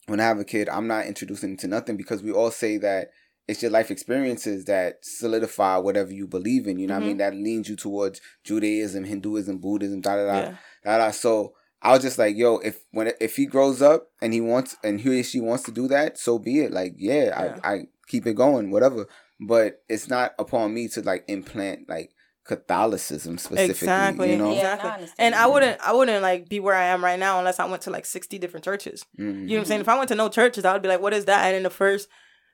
when 0.07 0.21
I 0.21 0.25
have 0.25 0.39
a 0.39 0.45
kid, 0.45 0.69
I'm 0.69 0.87
not 0.87 1.07
introducing 1.07 1.51
them 1.51 1.59
to 1.59 1.69
nothing 1.69 1.97
because 1.97 2.23
we 2.23 2.33
all 2.33 2.51
say 2.51 2.77
that 2.79 3.09
it's 3.47 3.61
your 3.63 3.71
life 3.71 3.91
experiences 3.91 4.65
that 4.67 5.05
solidify 5.05 5.77
whatever 5.79 6.13
you 6.13 6.27
believe 6.27 6.67
in. 6.67 6.79
You 6.79 6.87
know 6.87 6.95
what 6.95 7.03
I 7.03 7.07
mean? 7.07 7.17
That 7.19 7.35
leans 7.35 7.69
you 7.69 7.77
towards 7.77 8.21
Judaism, 8.45 9.05
Hinduism, 9.05 9.59
Buddhism, 9.59 10.01
da 10.01 10.17
da 10.17 10.27
da 10.27 10.39
Yeah. 10.39 10.55
da 10.85 10.99
da. 10.99 11.11
So 11.11 11.55
I 11.83 11.93
was 11.93 12.01
just 12.03 12.19
like, 12.19 12.37
yo, 12.37 12.57
if 12.59 12.81
when 12.93 13.13
if 13.21 13.37
he 13.37 13.45
grows 13.47 13.83
up 13.83 14.09
and 14.23 14.33
he 14.33 14.41
wants 14.41 14.77
and 14.83 15.01
he 15.01 15.21
or 15.21 15.23
she 15.23 15.41
wants 15.41 15.65
to 15.65 15.71
do 15.73 15.87
that, 15.89 16.17
so 16.19 16.39
be 16.39 16.61
it. 16.61 16.73
Like, 16.73 16.95
yeah, 16.97 17.25
Yeah. 17.25 17.59
I, 17.63 17.73
I 17.75 17.81
keep 18.09 18.27
it 18.27 18.35
going, 18.35 18.71
whatever. 18.71 19.07
But 19.41 19.83
it's 19.89 20.09
not 20.09 20.33
upon 20.39 20.73
me 20.73 20.89
to 20.89 21.03
like 21.03 21.25
implant 21.29 21.89
like 21.89 22.13
Catholicism 22.47 23.37
specifically. 23.39 23.71
Exactly. 23.71 24.31
You 24.33 24.39
know? 24.39 24.53
Yeah. 24.53 24.57
Exactly. 24.75 24.91
I 24.91 24.95
understand. 24.95 25.17
and 25.19 25.35
I 25.35 25.47
wouldn't 25.47 25.81
I 25.81 25.93
wouldn't 25.93 26.23
like 26.23 26.49
be 26.49 26.61
where 26.61 26.75
I 26.75 26.85
am 26.87 27.05
right 27.05 27.19
now 27.19 27.39
unless 27.39 27.59
I 27.61 27.67
went 27.67 27.83
to 27.83 27.91
like 27.91 28.07
sixty 28.07 28.39
different 28.39 28.65
churches. 28.65 29.05
Mhm. 29.19 29.25
You 29.25 29.33
know 29.33 29.55
what 29.55 29.59
I'm 29.61 29.65
saying? 29.67 29.81
If 29.83 29.89
I 29.89 29.97
went 29.99 30.09
to 30.09 30.15
no 30.15 30.29
churches, 30.29 30.65
I 30.65 30.73
would 30.73 30.83
be 30.83 30.89
like, 30.89 31.01
what 31.01 31.13
is 31.13 31.25
that? 31.27 31.47
And 31.47 31.57
in 31.57 31.63
the 31.63 31.71
first 31.71 32.09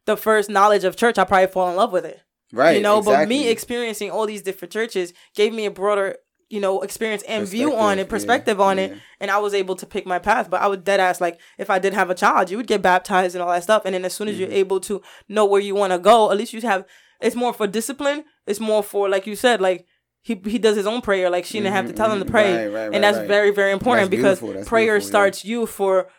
the 0.07 0.17
first 0.17 0.49
knowledge 0.51 0.85
of 0.85 0.97
church, 0.97 1.19
I 1.19 1.25
probably 1.25 1.47
fall 1.49 1.69
in 1.71 1.77
love 1.77 1.93
with 1.93 2.05
it. 2.05 2.21
Right. 2.53 2.77
you 2.77 2.83
know, 2.83 3.01
but 3.01 3.29
me 3.29 3.49
experiencing 3.49 4.11
all 4.11 4.27
these 4.27 4.43
different 4.43 4.73
churches 4.73 5.13
gave 5.37 5.53
me 5.55 5.67
a 5.67 5.71
broader, 5.71 6.17
you 6.49 6.59
know, 6.59 6.81
experience 6.83 7.23
and 7.29 7.47
view 7.47 7.77
on 7.77 8.01
it, 8.01 8.09
Perspective, 8.09 8.59
yeah, 8.59 8.65
on 8.65 8.79
it, 8.81 8.99
and 9.21 9.31
I 9.31 9.39
was 9.39 9.55
able 9.55 9.77
to 9.77 9.87
pick 9.87 10.05
my 10.05 10.19
path. 10.19 10.51
But 10.51 10.61
I 10.61 10.67
would 10.67 10.83
dead 10.83 10.99
ass 10.99 11.21
like 11.21 11.39
if 11.59 11.71
I 11.71 11.79
did 11.79 11.95
have 11.95 12.11
a 12.11 12.15
child, 12.15 12.51
you 12.51 12.57
would 12.57 12.67
get 12.67 12.83
baptized 12.83 13.37
and 13.37 13.43
all 13.43 13.51
that 13.53 13.63
stuff, 13.63 13.83
and 13.85 13.95
then 13.95 14.05
as 14.05 14.15
soon 14.15 14.27
as 14.27 14.35
Mm-hmm. 14.35 14.43
you're 14.51 14.53
able 14.53 14.81
to 14.81 15.01
know 15.29 15.45
where 15.45 15.61
you 15.61 15.77
want 15.77 15.93
to 15.93 15.99
go, 16.01 16.31
at 16.33 16.37
least 16.39 16.53
you 16.53 16.61
have. 16.63 16.85
It's 17.21 17.37
more 17.37 17.53
for 17.53 17.67
discipline. 17.69 18.25
It's 18.49 18.59
more 18.59 18.83
for 18.83 19.09
like 19.09 19.27
you 19.29 19.37
said, 19.37 19.61
like. 19.61 19.87
He, 20.23 20.39
he 20.45 20.59
does 20.59 20.77
his 20.77 20.87
own 20.87 21.01
prayer 21.01 21.31
like 21.31 21.47
she 21.47 21.59
didn't 21.61 21.73
have 21.73 21.87
to 21.87 21.95
tell 21.95 22.13
him 22.13 22.19
to 22.19 22.27
Mhm, 22.27 22.31
pray 22.31 22.67
right, 22.67 22.75
right, 22.75 22.95
and 22.95 23.03
that's 23.03 23.17
right. 23.17 23.27
very 23.27 23.51
very 23.53 23.73
important 23.73 24.11
That's 24.11 24.39
because 24.39 24.39
prayer 24.69 24.97
beautiful, 24.97 25.07
yeah. 25.07 25.11
starts 25.11 25.45
you 25.47 25.65
for 25.65 26.11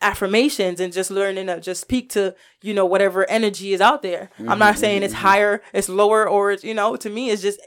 affirmations 0.00 0.80
and 0.80 0.92
just 0.92 1.10
learning 1.10 1.46
to 1.48 1.60
just 1.60 1.80
speak 1.80 2.08
to 2.10 2.34
you 2.62 2.72
know 2.72 2.86
whatever 2.86 3.28
energy 3.28 3.72
is 3.72 3.80
out 3.80 4.02
there 4.02 4.30
i'm 4.46 4.58
not 4.58 4.74
Mhm, 4.76 4.78
saying 4.78 5.02
it's 5.02 5.14
mhm. 5.14 5.18
higher 5.18 5.62
it's 5.72 5.88
lower 5.88 6.28
or 6.28 6.52
it's 6.52 6.62
you 6.64 6.72
know 6.74 6.94
to 6.96 7.10
me 7.10 7.30
it's 7.30 7.42
just 7.42 7.60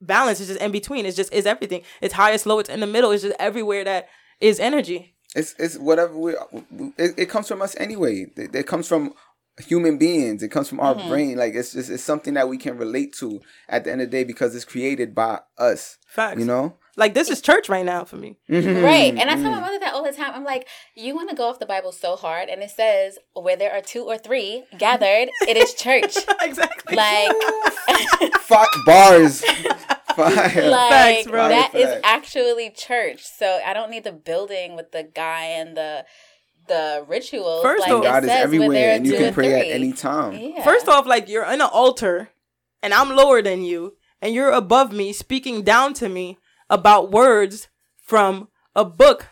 balance 0.00 0.40
it's 0.40 0.48
just 0.48 0.60
in 0.60 0.72
between 0.72 1.06
it's 1.06 1.16
just 1.16 1.32
is 1.32 1.46
everything 1.46 1.82
it's 2.00 2.14
high 2.14 2.32
it's 2.32 2.44
low 2.46 2.58
it's 2.58 2.68
in 2.70 2.80
the 2.80 2.86
middle 2.86 3.10
it's 3.12 3.22
just 3.22 3.36
everywhere 3.38 3.84
that 3.84 4.08
is 4.40 4.60
energy 4.60 5.14
It's 5.34 5.54
it's 5.58 5.76
whatever 5.78 6.14
we. 6.18 6.32
It, 6.98 7.14
it 7.16 7.28
comes 7.30 7.46
from 7.46 7.62
us 7.62 7.76
anyway. 7.78 8.26
It, 8.36 8.52
it 8.54 8.66
comes 8.66 8.88
from 8.88 9.12
human 9.68 9.96
beings. 9.96 10.42
It 10.42 10.48
comes 10.50 10.68
from 10.68 10.80
our 10.80 10.94
Mhm. 10.96 11.08
brain. 11.08 11.36
Like 11.38 11.54
it's 11.54 11.72
just 11.72 11.88
it's 11.88 12.02
something 12.02 12.34
that 12.34 12.48
we 12.48 12.58
can 12.58 12.76
relate 12.76 13.14
to 13.20 13.40
at 13.68 13.84
the 13.84 13.92
end 13.92 14.00
of 14.02 14.10
the 14.10 14.16
day 14.18 14.24
because 14.24 14.56
it's 14.56 14.64
created 14.64 15.14
by 15.14 15.38
us. 15.56 15.98
facts 16.08 16.40
You 16.40 16.46
know. 16.46 16.76
Like 17.00 17.14
this 17.14 17.30
is 17.30 17.40
church 17.40 17.68
right 17.68 17.84
now 17.84 18.04
for 18.04 18.16
me 18.16 18.36
mm-hmm. 18.48 18.84
Right. 18.84 19.14
And 19.16 19.30
I 19.30 19.34
tell 19.34 19.44
my 19.44 19.52
mm-hmm. 19.52 19.60
mother 19.62 19.78
that 19.80 19.94
all 19.94 20.04
the 20.04 20.12
time. 20.12 20.32
I'm 20.34 20.44
like, 20.44 20.68
you 20.94 21.14
want 21.14 21.30
to 21.30 21.36
go 21.36 21.48
off 21.48 21.58
the 21.58 21.66
Bible 21.66 21.92
so 21.92 22.14
hard, 22.14 22.48
and 22.48 22.62
it 22.62 22.70
says, 22.70 23.18
where 23.32 23.56
there 23.56 23.72
are 23.72 23.80
two 23.80 24.02
or 24.02 24.18
three 24.18 24.64
gathered, 24.78 25.30
it 25.48 25.56
is 25.56 25.74
church. 25.74 26.16
exactly 26.40 26.96
Like, 26.96 27.32
fuck 28.40 28.68
bars. 28.84 29.44
Fire. 30.16 30.70
like 30.70 30.90
Facts, 30.90 31.26
bro. 31.28 31.48
that 31.48 31.74
is 31.74 31.84
Facts. 31.84 32.00
actually 32.02 32.70
church. 32.70 33.22
So 33.24 33.60
I 33.64 33.72
don't 33.72 33.90
need 33.90 34.04
the 34.04 34.12
building 34.12 34.74
with 34.76 34.92
the 34.92 35.04
guy 35.04 35.44
and 35.44 35.76
the 35.76 36.04
the 36.66 37.04
rituals. 37.08 37.62
First 37.62 37.82
like 37.82 37.92
off- 37.92 38.02
God 38.02 38.24
is 38.24 38.30
says 38.30 38.50
where 38.50 38.68
there 38.68 38.92
everywhere, 38.92 38.94
and 38.96 39.06
you 39.06 39.12
can 39.14 39.28
or 39.28 39.32
pray 39.32 39.60
at 39.60 39.74
any 39.74 39.92
time. 39.92 40.36
Yeah. 40.36 40.64
First 40.64 40.88
off, 40.88 41.06
like 41.06 41.28
you're 41.28 41.44
in 41.44 41.60
an 41.60 41.68
altar 41.72 42.30
and 42.82 42.92
I'm 42.92 43.10
lower 43.10 43.40
than 43.40 43.62
you 43.62 43.96
and 44.20 44.34
you're 44.34 44.50
above 44.50 44.92
me 44.92 45.12
speaking 45.12 45.62
down 45.62 45.94
to 45.94 46.08
me 46.08 46.38
about 46.70 47.10
words 47.10 47.68
from 48.02 48.48
a 48.74 48.84
book 48.84 49.26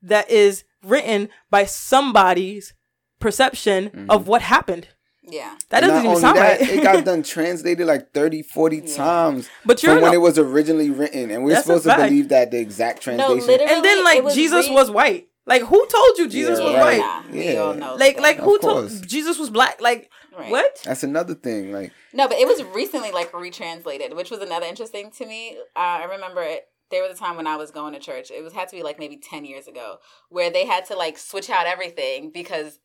that 0.00 0.30
is 0.30 0.64
written 0.82 1.28
by 1.50 1.64
somebody's 1.64 2.72
perception 3.20 4.06
of 4.08 4.28
what 4.28 4.42
happened. 4.42 4.88
yeah. 5.22 5.56
That 5.70 5.80
doesn't 5.80 5.94
not 5.96 6.00
even 6.00 6.08
only 6.10 6.20
sound 6.20 6.36
that, 6.36 6.60
right. 6.60 6.70
it 6.70 6.82
got 6.82 7.04
done 7.04 7.22
translated 7.34 7.86
like 7.86 8.12
30, 8.12 8.42
40 8.42 8.76
Yeah. 8.84 8.94
times 8.94 9.48
but 9.64 9.82
you're 9.82 9.94
from 9.94 10.02
when 10.02 10.12
in 10.12 10.18
it 10.18 10.22
was 10.22 10.38
originally 10.38 10.90
written, 10.90 11.30
and 11.30 11.42
we're 11.44 11.56
supposed 11.60 11.84
to 11.84 11.90
fact. 11.90 12.02
believe 12.02 12.28
that 12.28 12.50
the 12.50 12.58
exact 12.58 13.02
translation. 13.02 13.46
literally- 13.46 13.72
and 13.72 13.84
then 13.84 14.04
like 14.04 14.22
was 14.22 14.34
Jesus 14.34 14.68
re- 14.68 14.74
was 14.74 14.90
white. 14.90 15.28
Like 15.46 15.62
who 15.62 15.86
told 15.86 16.18
you 16.18 16.28
Jesus 16.28 16.58
Yeah, 16.58 16.64
was 16.66 16.74
right. 16.74 16.98
white? 17.00 17.24
Nah, 17.30 17.32
we 17.32 17.52
Yeah. 17.54 17.60
all 17.60 17.74
know 17.74 17.94
Like 17.96 18.20
like 18.20 18.38
Of 18.38 18.44
who 18.44 18.58
course. 18.58 18.92
told 19.00 19.08
Jesus 19.08 19.38
was 19.38 19.48
black? 19.50 19.80
Like 19.80 20.10
Right. 20.38 20.50
what? 20.50 20.80
That's 20.84 21.02
another 21.04 21.34
thing. 21.34 21.72
Like 21.72 21.92
No, 22.12 22.28
but 22.28 22.36
it 22.38 22.46
was 22.46 22.62
recently 22.74 23.10
like 23.10 23.32
retranslated, 23.32 24.14
which 24.14 24.30
was 24.30 24.40
another 24.40 24.66
interesting 24.66 25.10
to 25.12 25.26
me. 25.26 25.56
Uh, 25.76 25.78
I 26.02 26.04
remember 26.04 26.42
it. 26.42 26.66
There 26.94 27.02
was 27.02 27.10
a 27.10 27.20
time 27.20 27.36
when 27.36 27.48
I 27.48 27.56
was 27.56 27.72
going 27.72 27.92
to 27.94 27.98
church. 27.98 28.30
It 28.30 28.44
was 28.44 28.52
had 28.52 28.68
to 28.68 28.76
be 28.76 28.84
like 28.84 29.00
maybe 29.00 29.16
ten 29.16 29.44
years 29.44 29.66
ago, 29.66 29.96
where 30.28 30.48
they 30.48 30.64
had 30.64 30.84
to 30.86 30.94
like 30.94 31.18
switch 31.18 31.50
out 31.50 31.66
everything 31.66 32.30
because 32.30 32.78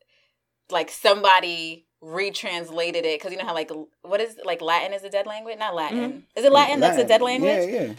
like 0.72 0.90
somebody 0.90 1.86
retranslated 2.02 3.06
it 3.06 3.20
because 3.20 3.32
you 3.32 3.38
know 3.38 3.46
how 3.46 3.54
like 3.54 3.70
what 4.02 4.20
is 4.20 4.40
like 4.44 4.62
Latin 4.62 4.94
is 4.94 5.04
a 5.04 5.12
dead 5.12 5.28
language? 5.28 5.60
Not 5.60 5.76
Latin. 5.76 6.26
Is 6.36 6.44
it 6.44 6.52
Latin? 6.52 6.80
That's 6.80 6.98
a 6.98 7.06
dead 7.06 7.22
language. 7.22 7.70
Yeah, 7.70 7.82
yeah. 7.82 7.94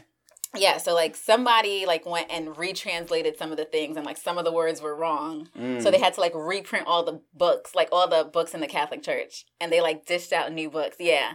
Yeah, 0.57 0.79
so 0.79 0.95
like 0.95 1.15
somebody 1.15 1.87
like 1.87 2.05
went 2.05 2.29
and 2.29 2.49
retranslated 2.49 3.39
some 3.39 3.53
of 3.53 3.57
the 3.57 3.65
things 3.65 3.97
and 3.97 4.05
like 4.05 4.17
some 4.17 4.37
of 4.37 4.45
the 4.45 4.51
words 4.51 4.83
were 4.83 4.97
wrong. 4.97 5.49
Mm. 5.57 5.81
So 5.81 5.93
they 5.93 6.01
had 6.01 6.15
to 6.15 6.21
like 6.21 6.33
reprint 6.35 6.89
all 6.89 7.05
the 7.05 7.21
books, 7.33 7.77
like 7.77 7.89
all 7.93 8.09
the 8.09 8.25
books 8.25 8.53
in 8.53 8.61
the 8.61 8.67
Catholic 8.67 9.05
Church. 9.05 9.47
And 9.61 9.71
they 9.71 9.81
like 9.81 10.07
dished 10.07 10.33
out 10.33 10.53
new 10.53 10.69
books. 10.69 10.97
Yeah. 10.99 11.35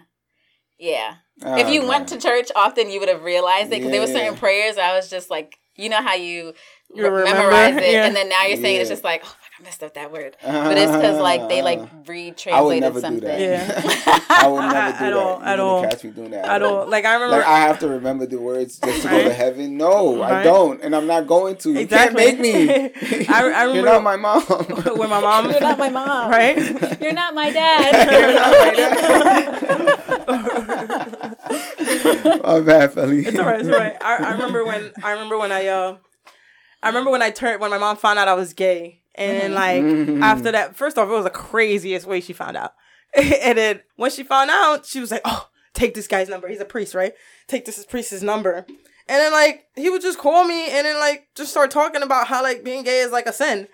Yeah. 0.77 1.15
if 1.41 1.69
you 1.69 1.81
man. 1.81 1.89
went 1.89 2.07
to 2.09 2.19
church 2.19 2.51
often, 2.55 2.89
you 2.89 2.99
would 2.99 3.09
have 3.09 3.23
realized 3.23 3.67
it 3.67 3.77
because 3.77 3.91
there 3.91 4.01
were 4.01 4.07
certain 4.07 4.35
prayers 4.37 4.77
I 4.77 4.95
was 4.95 5.09
just 5.09 5.29
like, 5.29 5.57
you 5.75 5.89
know 5.89 6.01
how 6.01 6.13
you, 6.15 6.53
You 6.93 7.09
re- 7.09 7.23
memorize 7.23 7.75
it 7.75 7.83
Yeah. 7.91 8.05
and 8.05 8.15
then 8.15 8.29
now 8.29 8.45
you're 8.45 8.57
saying 8.57 8.79
it's 8.81 8.89
just 8.89 9.03
like, 9.03 9.21
oh, 9.25 9.35
I 9.57 9.63
messed 9.63 9.83
up 9.83 9.93
that 9.93 10.11
word. 10.11 10.35
But 10.43 10.77
it's 10.77 10.91
because 10.91 11.17
like 11.21 11.47
they 11.47 11.61
like 11.61 11.79
I 11.79 11.83
would 11.83 12.07
retranslated 12.09 12.81
never 12.81 12.99
something. 12.99 13.21
do 13.21 13.27
that. 13.27 13.39
Yeah. 13.39 14.19
I 14.29 14.47
would 14.47 14.59
never 14.61 14.75
At 14.75 14.99
do 14.99 15.05
that. 15.05 15.13
all, 15.13 15.37
You 15.39 15.45
at 15.45 15.49
wouldn't 15.51 15.59
all. 15.61 15.81
Catch 15.83 16.03
me 16.03 16.09
doing 16.11 16.31
that. 16.31 16.45
I 16.49 16.59
don't 16.59 16.89
like 16.89 17.05
I 17.05 17.13
remember 17.13 17.37
Like 17.37 17.45
I 17.47 17.59
have 17.59 17.79
to 17.79 17.87
remember 17.87 18.25
the 18.25 18.37
words 18.37 18.79
just 18.79 19.03
to 19.03 19.07
go 19.09 19.23
to 19.23 19.33
heaven. 19.33 19.77
No, 19.77 20.21
I 20.21 20.43
don't, 20.43 20.81
and 20.83 20.93
I'm 20.93 21.07
not 21.07 21.25
going 21.27 21.55
to. 21.57 21.71
You 21.71 21.79
Exactly. 21.79 22.21
can't 22.25 22.39
make 22.41 22.57
me. 22.57 22.69
I- 23.29 23.51
I 23.55 23.63
You're 23.73 23.83
remember- 23.83 23.91
not 23.91 24.03
my 24.03 24.15
mom. 24.17 24.41
when 24.97 25.09
my 25.09 25.21
mom 25.21 25.49
You're 25.49 25.61
not 25.61 25.77
my 25.79 25.89
mom. 25.89 26.29
right? 26.31 27.01
You're 27.01 27.13
not 27.13 27.33
my 27.33 27.49
dad. 27.51 29.05
My 32.43 32.59
bad, 32.61 32.93
Felly. 32.93 33.25
It's 33.25 33.37
alright. 33.39 33.59
It's 33.61 33.69
alright. 33.69 33.95
I, 34.01 34.17
I 34.17 34.31
remember 34.33 34.65
when 34.65 34.91
I 35.03 35.11
remember 35.11 35.37
when 35.37 35.51
I 35.51 35.67
uh, 35.67 35.97
I 36.83 36.87
remember 36.89 37.11
when 37.11 37.21
I 37.21 37.31
turned 37.31 37.61
when 37.61 37.71
my 37.71 37.77
mom 37.77 37.97
found 37.97 38.19
out 38.19 38.27
I 38.27 38.33
was 38.33 38.53
gay, 38.53 39.01
and 39.15 39.41
then 39.41 39.53
like 39.53 39.83
after 40.23 40.43
mm-hmm. 40.45 40.51
that, 40.51 40.75
first 40.75 40.97
off, 40.97 41.09
it 41.09 41.11
was 41.11 41.23
the 41.23 41.29
craziest 41.29 42.05
way 42.05 42.21
she 42.21 42.33
found 42.33 42.57
out, 42.57 42.73
and 43.15 43.57
then 43.57 43.81
when 43.95 44.11
she 44.11 44.23
found 44.23 44.49
out, 44.49 44.85
she 44.85 44.99
was 44.99 45.11
like, 45.11 45.21
"Oh, 45.25 45.49
take 45.73 45.93
this 45.93 46.07
guy's 46.07 46.29
number. 46.29 46.47
He's 46.47 46.59
a 46.59 46.65
priest, 46.65 46.95
right? 46.95 47.13
Take 47.47 47.65
this 47.65 47.83
priest's 47.85 48.21
number." 48.21 48.65
And 49.07 49.19
then 49.19 49.31
like 49.31 49.65
he 49.75 49.89
would 49.89 50.01
just 50.01 50.19
call 50.19 50.45
me, 50.45 50.69
and 50.69 50.85
then 50.85 50.99
like 50.99 51.27
just 51.35 51.51
start 51.51 51.71
talking 51.71 52.01
about 52.01 52.27
how 52.27 52.41
like 52.43 52.63
being 52.63 52.83
gay 52.83 52.99
is 52.99 53.11
like 53.11 53.27
a 53.27 53.33
sin, 53.33 53.67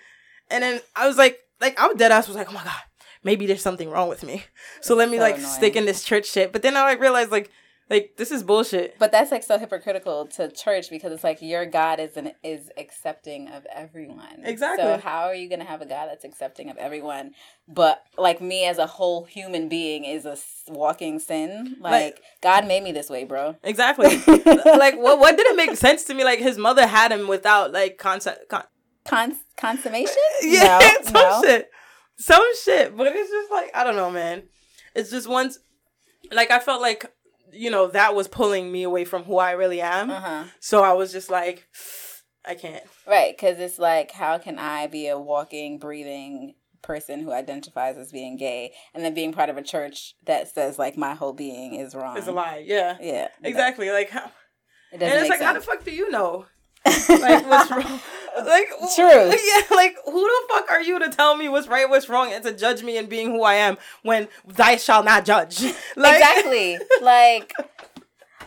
and 0.50 0.62
then 0.62 0.80
I 0.96 1.06
was 1.06 1.18
like. 1.18 1.38
like 1.60 1.78
I 1.78 1.86
was 1.86 1.96
dead 1.96 2.10
ass 2.10 2.26
was 2.26 2.36
like, 2.36 2.50
oh 2.50 2.54
my 2.54 2.64
god, 2.64 2.82
maybe 3.22 3.46
there's 3.46 3.62
something 3.62 3.88
wrong 3.88 4.08
with 4.08 4.24
me. 4.24 4.44
So 4.80 4.94
let 4.94 5.08
me 5.08 5.18
So 5.18 5.22
like 5.22 5.36
annoying. 5.36 5.50
stick 5.52 5.76
in 5.76 5.84
this 5.86 6.02
church 6.02 6.26
shit. 6.26 6.52
But 6.52 6.62
then 6.62 6.76
I 6.76 6.82
like 6.82 7.00
realized 7.00 7.30
like 7.30 7.50
like 7.90 8.14
this 8.16 8.30
is 8.30 8.42
bullshit. 8.42 8.98
But 8.98 9.12
that's 9.12 9.30
like 9.30 9.42
so 9.42 9.58
hypocritical 9.58 10.26
to 10.36 10.50
church 10.50 10.88
because 10.88 11.12
it's 11.12 11.24
like 11.24 11.42
your 11.42 11.66
God 11.66 12.00
is 12.00 12.16
an, 12.16 12.32
is 12.42 12.70
accepting 12.76 13.48
of 13.48 13.66
everyone. 13.74 14.42
Exactly. 14.44 14.84
So 14.84 14.98
how 14.98 15.24
are 15.24 15.34
you 15.34 15.48
gonna 15.48 15.64
have 15.64 15.82
a 15.82 15.86
God 15.86 16.06
that's 16.06 16.24
accepting 16.24 16.70
of 16.70 16.76
everyone, 16.78 17.32
but 17.68 18.02
like 18.16 18.40
me 18.40 18.64
as 18.66 18.78
a 18.78 18.86
whole 18.86 19.24
human 19.24 19.68
being 19.68 20.04
is 20.04 20.24
a 20.24 20.36
walking 20.68 21.18
sin? 21.18 21.76
Like, 21.80 21.92
Like- 21.92 22.22
God 22.42 22.66
made 22.66 22.82
me 22.82 22.92
this 22.92 23.10
way, 23.10 23.24
bro. 23.24 23.56
Exactly. 23.62 24.16
like 24.26 24.96
what 24.96 25.18
what 25.18 25.36
didn't 25.36 25.56
make 25.56 25.76
sense 25.76 26.04
to 26.04 26.14
me? 26.14 26.24
Like 26.24 26.38
his 26.38 26.56
mother 26.58 26.86
had 26.86 27.12
him 27.12 27.28
without 27.28 27.72
like 27.72 27.98
concept. 27.98 28.48
Con- 28.48 28.64
Cons- 29.04 29.44
consummation? 29.56 30.14
yeah, 30.42 30.78
No, 30.80 31.02
some 31.04 31.12
no. 31.14 31.42
shit, 31.44 31.70
some 32.16 32.42
shit. 32.64 32.96
But 32.96 33.08
it's 33.08 33.30
just 33.30 33.50
like 33.50 33.70
I 33.74 33.82
don't 33.84 33.96
know, 33.96 34.10
man. 34.10 34.44
It's 34.94 35.10
just 35.10 35.26
once, 35.28 35.58
like 36.30 36.50
I 36.52 36.58
felt 36.60 36.80
like 36.80 37.10
you 37.52 37.70
know 37.70 37.88
that 37.88 38.14
was 38.14 38.28
pulling 38.28 38.70
me 38.70 38.82
away 38.82 39.04
from 39.04 39.24
who 39.24 39.38
I 39.38 39.52
really 39.52 39.80
am. 39.80 40.10
Uh-huh. 40.10 40.44
So 40.60 40.82
I 40.82 40.92
was 40.92 41.12
just 41.12 41.30
like, 41.30 41.68
I 42.44 42.54
can't. 42.54 42.84
Right, 43.06 43.36
because 43.36 43.58
it's 43.58 43.78
like, 43.78 44.10
how 44.12 44.38
can 44.38 44.58
I 44.58 44.86
be 44.86 45.08
a 45.08 45.18
walking, 45.18 45.78
breathing 45.78 46.54
person 46.82 47.20
who 47.20 47.30
identifies 47.30 47.96
as 47.96 48.10
being 48.10 48.36
gay 48.36 48.72
and 48.92 49.04
then 49.04 49.14
being 49.14 49.32
part 49.32 49.48
of 49.48 49.56
a 49.56 49.62
church 49.62 50.14
that 50.24 50.52
says 50.52 50.80
like 50.80 50.96
my 50.96 51.14
whole 51.14 51.32
being 51.32 51.74
is 51.74 51.94
wrong? 51.94 52.16
It's 52.16 52.26
a 52.26 52.32
lie. 52.32 52.64
Yeah. 52.66 52.96
Yeah, 53.00 53.28
Exactly. 53.42 53.90
Like 53.90 54.10
how. 54.10 54.30
It 54.92 55.02
And 55.02 55.20
it's 55.20 55.30
like, 55.30 55.40
how 55.40 55.54
the 55.54 55.60
fuck 55.60 55.84
do 55.84 55.90
you 55.90 56.10
know? 56.10 56.46
Like 56.84 57.46
what's 57.46 57.70
wrong? 57.70 58.00
Like 58.34 58.68
True. 58.96 59.30
Yeah. 59.30 59.60
Like 59.70 59.94
who 60.06 60.20
the 60.20 60.40
fuck 60.48 60.70
are 60.70 60.80
you 60.80 60.98
to 60.98 61.10
tell 61.10 61.36
me 61.36 61.50
what's 61.50 61.68
right, 61.68 61.88
what's 61.88 62.08
wrong, 62.08 62.32
and 62.32 62.42
to 62.44 62.52
judge 62.56 62.82
me 62.82 62.96
and 62.96 63.06
being 63.08 63.30
who 63.30 63.42
I 63.42 63.54
am 63.54 63.76
when 64.02 64.28
thy 64.46 64.76
shall 64.76 65.02
not 65.04 65.26
judge? 65.26 65.62
Like, 65.96 66.20
exactly. 66.20 66.78
like, 67.02 67.52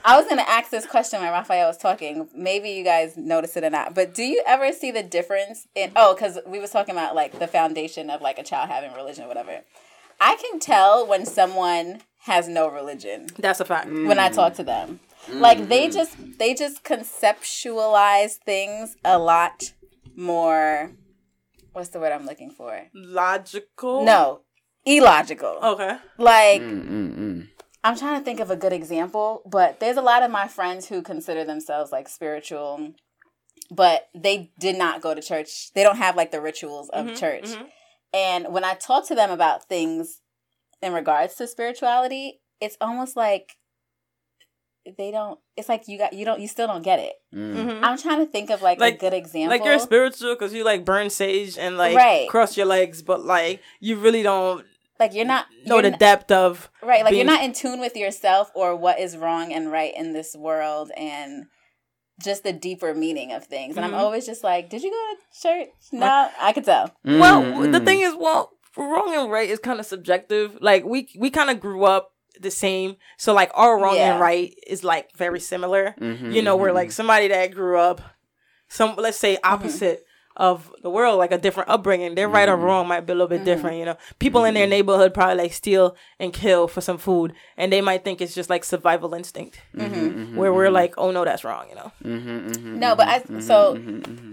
I 0.04 0.18
was 0.18 0.28
gonna 0.28 0.42
ask 0.48 0.72
this 0.72 0.88
question 0.88 1.22
when 1.22 1.32
Raphael 1.32 1.68
was 1.68 1.78
talking. 1.78 2.28
Maybe 2.36 2.72
you 2.72 2.84
guys 2.84 3.16
notice 3.16 3.56
it 3.58 3.64
or 3.64 3.70
not, 3.70 3.94
but 3.94 4.16
do 4.16 4.24
you 4.24 4.44
ever 4.48 4.72
see 4.72 4.90
the 4.90 5.04
difference 5.04 5.68
in? 5.76 5.92
Oh, 5.96 6.16
because 6.16 6.40
we 6.48 6.60
was 6.60 6.72
talking 6.72 6.96
about 6.96 7.14
like 7.14 7.38
the 7.38 7.48
foundation 7.48 8.10
of 8.10 8.22
like 8.22 8.40
a 8.40 8.44
child 8.44 8.70
having 8.70 8.92
religion, 8.94 9.26
or 9.26 9.28
whatever. 9.28 9.62
I 10.20 10.36
can 10.36 10.60
tell 10.60 11.06
when 11.06 11.26
someone 11.28 12.02
has 12.22 12.48
no 12.48 12.68
religion 12.68 13.28
That's 13.38 13.60
a 13.60 13.66
fact. 13.66 13.88
Mm. 13.88 14.08
when 14.08 14.18
I 14.18 14.30
talk 14.30 14.56
to 14.56 14.64
them. 14.64 15.00
Like 15.30 15.68
they 15.70 15.90
just 15.90 16.16
they 16.40 16.54
just 16.54 16.84
conceptualize 16.84 18.34
things 18.46 18.96
a 19.04 19.18
lot 19.18 19.74
more. 20.16 20.92
What's 21.74 21.90
the 21.90 22.00
word 22.00 22.12
I'm 22.14 22.26
looking 22.26 22.52
for? 22.52 22.88
Logical. 22.94 24.04
No, 24.06 24.42
illogical. 24.86 25.58
Okay. 25.62 25.98
Like 26.18 26.62
Mm-mm-mm. 26.62 27.48
I'm 27.84 27.98
trying 27.98 28.20
to 28.20 28.26
think 28.26 28.40
of 28.40 28.50
a 28.50 28.56
good 28.56 28.74
example, 28.74 29.42
but 29.46 29.80
there's 29.80 29.98
a 29.98 30.02
lot 30.02 30.24
of 30.24 30.32
my 30.32 30.48
friends 30.48 30.88
who 30.88 31.02
consider 31.02 31.44
themselves 31.44 31.92
like 31.92 32.08
spiritual, 32.10 32.94
but 33.70 34.08
they 34.16 34.52
did 34.60 34.78
not 34.78 35.02
go 35.02 35.14
to 35.14 35.22
church. 35.22 35.72
They 35.74 35.84
don't 35.84 35.98
have 35.98 36.16
like 36.16 36.32
the 36.32 36.42
rituals 36.42 36.90
of 36.90 37.08
Mhm, 37.08 37.20
church. 37.20 37.44
mhm. 37.44 37.68
And 38.14 38.54
when 38.54 38.64
I 38.64 38.74
talk 38.76 39.06
to 39.08 39.16
them 39.16 39.30
about 39.30 39.68
things 39.68 40.22
in 40.82 40.94
regards 40.94 41.36
to 41.36 41.48
spirituality, 41.48 42.42
it's 42.62 42.78
almost 42.80 43.16
like 43.16 43.58
they 44.98 45.10
don't 45.12 45.40
it's 45.58 45.68
like 45.70 45.88
you 45.88 45.98
got 45.98 46.14
you 46.14 46.26
don't 46.26 46.40
you 46.40 46.48
still 46.48 46.68
don't 46.68 46.84
get 46.84 47.00
it. 47.00 47.14
Mm. 47.34 47.56
Mhm. 47.56 47.80
I'm 47.84 47.98
trying 47.98 48.20
to 48.26 48.32
think 48.32 48.50
of 48.50 48.62
like, 48.62 48.80
Like- 48.80 48.96
a 48.96 48.98
good 48.98 49.14
example. 49.14 49.50
Like 49.50 49.66
you're 49.66 49.80
spiritual 49.80 50.36
because 50.36 50.54
you 50.54 50.64
like 50.64 50.86
burn 50.86 51.10
sage 51.10 51.58
and 51.58 51.78
like 51.78 51.96
Right. 51.96 52.30
cross 52.30 52.56
your 52.58 52.66
legs, 52.68 53.02
but 53.02 53.24
like 53.26 53.62
you 53.80 53.98
really 53.98 54.22
don't 54.24 54.66
like 55.00 55.14
you're 55.14 55.26
not 55.26 55.48
know 55.66 55.76
you're 55.76 55.82
the 55.84 55.90
not- 55.92 56.00
depth 56.00 56.32
of 56.32 56.70
Right, 56.84 57.04
like 57.04 57.12
being- 57.12 57.26
you're 57.26 57.34
not 57.36 57.44
in 57.44 57.54
tune 57.54 57.80
with 57.80 57.96
yourself 57.98 58.52
or 58.56 58.76
what 58.76 59.00
is 59.00 59.18
wrong 59.18 59.52
and 59.52 59.72
right 59.72 59.94
in 59.96 60.14
this 60.14 60.36
world 60.36 60.92
and 60.96 61.46
just 62.24 62.44
the 62.44 62.54
deeper 62.54 62.94
meaning 62.94 63.34
of 63.34 63.44
things. 63.46 63.76
And 63.76 63.84
Mhm. 63.86 63.90
I'm 63.90 63.96
always 63.96 64.26
just 64.26 64.42
like, 64.44 64.70
did 64.70 64.84
you 64.84 64.92
go 64.92 65.16
to 65.16 65.42
church? 65.66 65.74
No, 65.92 66.30
I 66.40 66.54
could 66.54 66.64
tell. 66.64 66.92
Well, 67.04 67.42
Mm-mm. 67.44 67.74
the 67.74 67.82
thing 67.82 68.00
is, 68.02 68.16
well, 68.16 68.52
wrong 68.78 69.14
and 69.16 69.30
right 69.30 69.50
is 69.50 69.60
kind 69.60 69.80
of 69.82 69.86
subjective. 69.86 70.58
Like 70.62 70.86
we 70.86 71.10
we 71.18 71.30
kind 71.30 71.50
of 71.50 71.60
grew 71.60 71.84
up 71.84 72.12
the 72.42 72.52
same, 72.52 72.98
so 73.18 73.34
like 73.34 73.52
our 73.54 73.80
wrong 73.80 73.96
Yeah. 73.96 74.14
and 74.14 74.22
right 74.22 74.54
is 74.68 74.84
like 74.84 75.16
very 75.16 75.40
similar. 75.40 75.96
Mhm, 76.00 76.34
You 76.34 76.42
know, 76.42 76.56
we're 76.56 76.70
mhm. 76.72 76.76
like 76.76 76.92
somebody 76.92 77.28
that 77.30 77.52
grew 77.54 77.78
up 77.80 78.02
some 78.68 78.96
let's 78.98 79.18
say 79.18 79.36
Mm-hmm. 79.36 79.54
opposite 79.54 80.06
of 80.38 80.70
the 80.84 80.90
world, 80.90 81.18
like 81.18 81.32
a 81.32 81.38
different 81.38 81.70
upbringing. 81.70 82.14
Their 82.16 82.28
right 82.28 82.50
or 82.50 82.58
Mhm. 82.58 82.64
wrong 82.64 82.88
might 82.90 83.06
be 83.06 83.14
a 83.14 83.16
little 83.16 83.30
bit 83.30 83.42
Mhm. 83.44 83.46
different. 83.46 83.78
You 83.78 83.86
know, 83.86 83.98
people 84.20 84.44
in 84.44 84.54
their 84.54 84.68
neighborhood 84.68 85.14
probably 85.14 85.36
like 85.44 85.54
steal 85.54 85.96
and 86.20 86.34
kill 86.34 86.68
for 86.68 86.82
some 86.82 86.98
food, 86.98 87.32
and 87.56 87.72
they 87.72 87.80
might 87.80 88.04
think 88.04 88.20
it's 88.20 88.36
just 88.36 88.50
like 88.50 88.66
survival 88.66 89.14
instinct. 89.14 89.62
Mm-hmm. 89.78 90.36
Where 90.36 90.52
we're 90.52 90.72
like, 90.72 90.94
oh 90.98 91.12
no, 91.12 91.24
that's 91.24 91.46
wrong. 91.46 91.68
You 91.70 91.76
know. 91.76 91.92
No, 92.84 92.96
but 92.98 93.08
I 93.08 93.40
so 93.40 93.78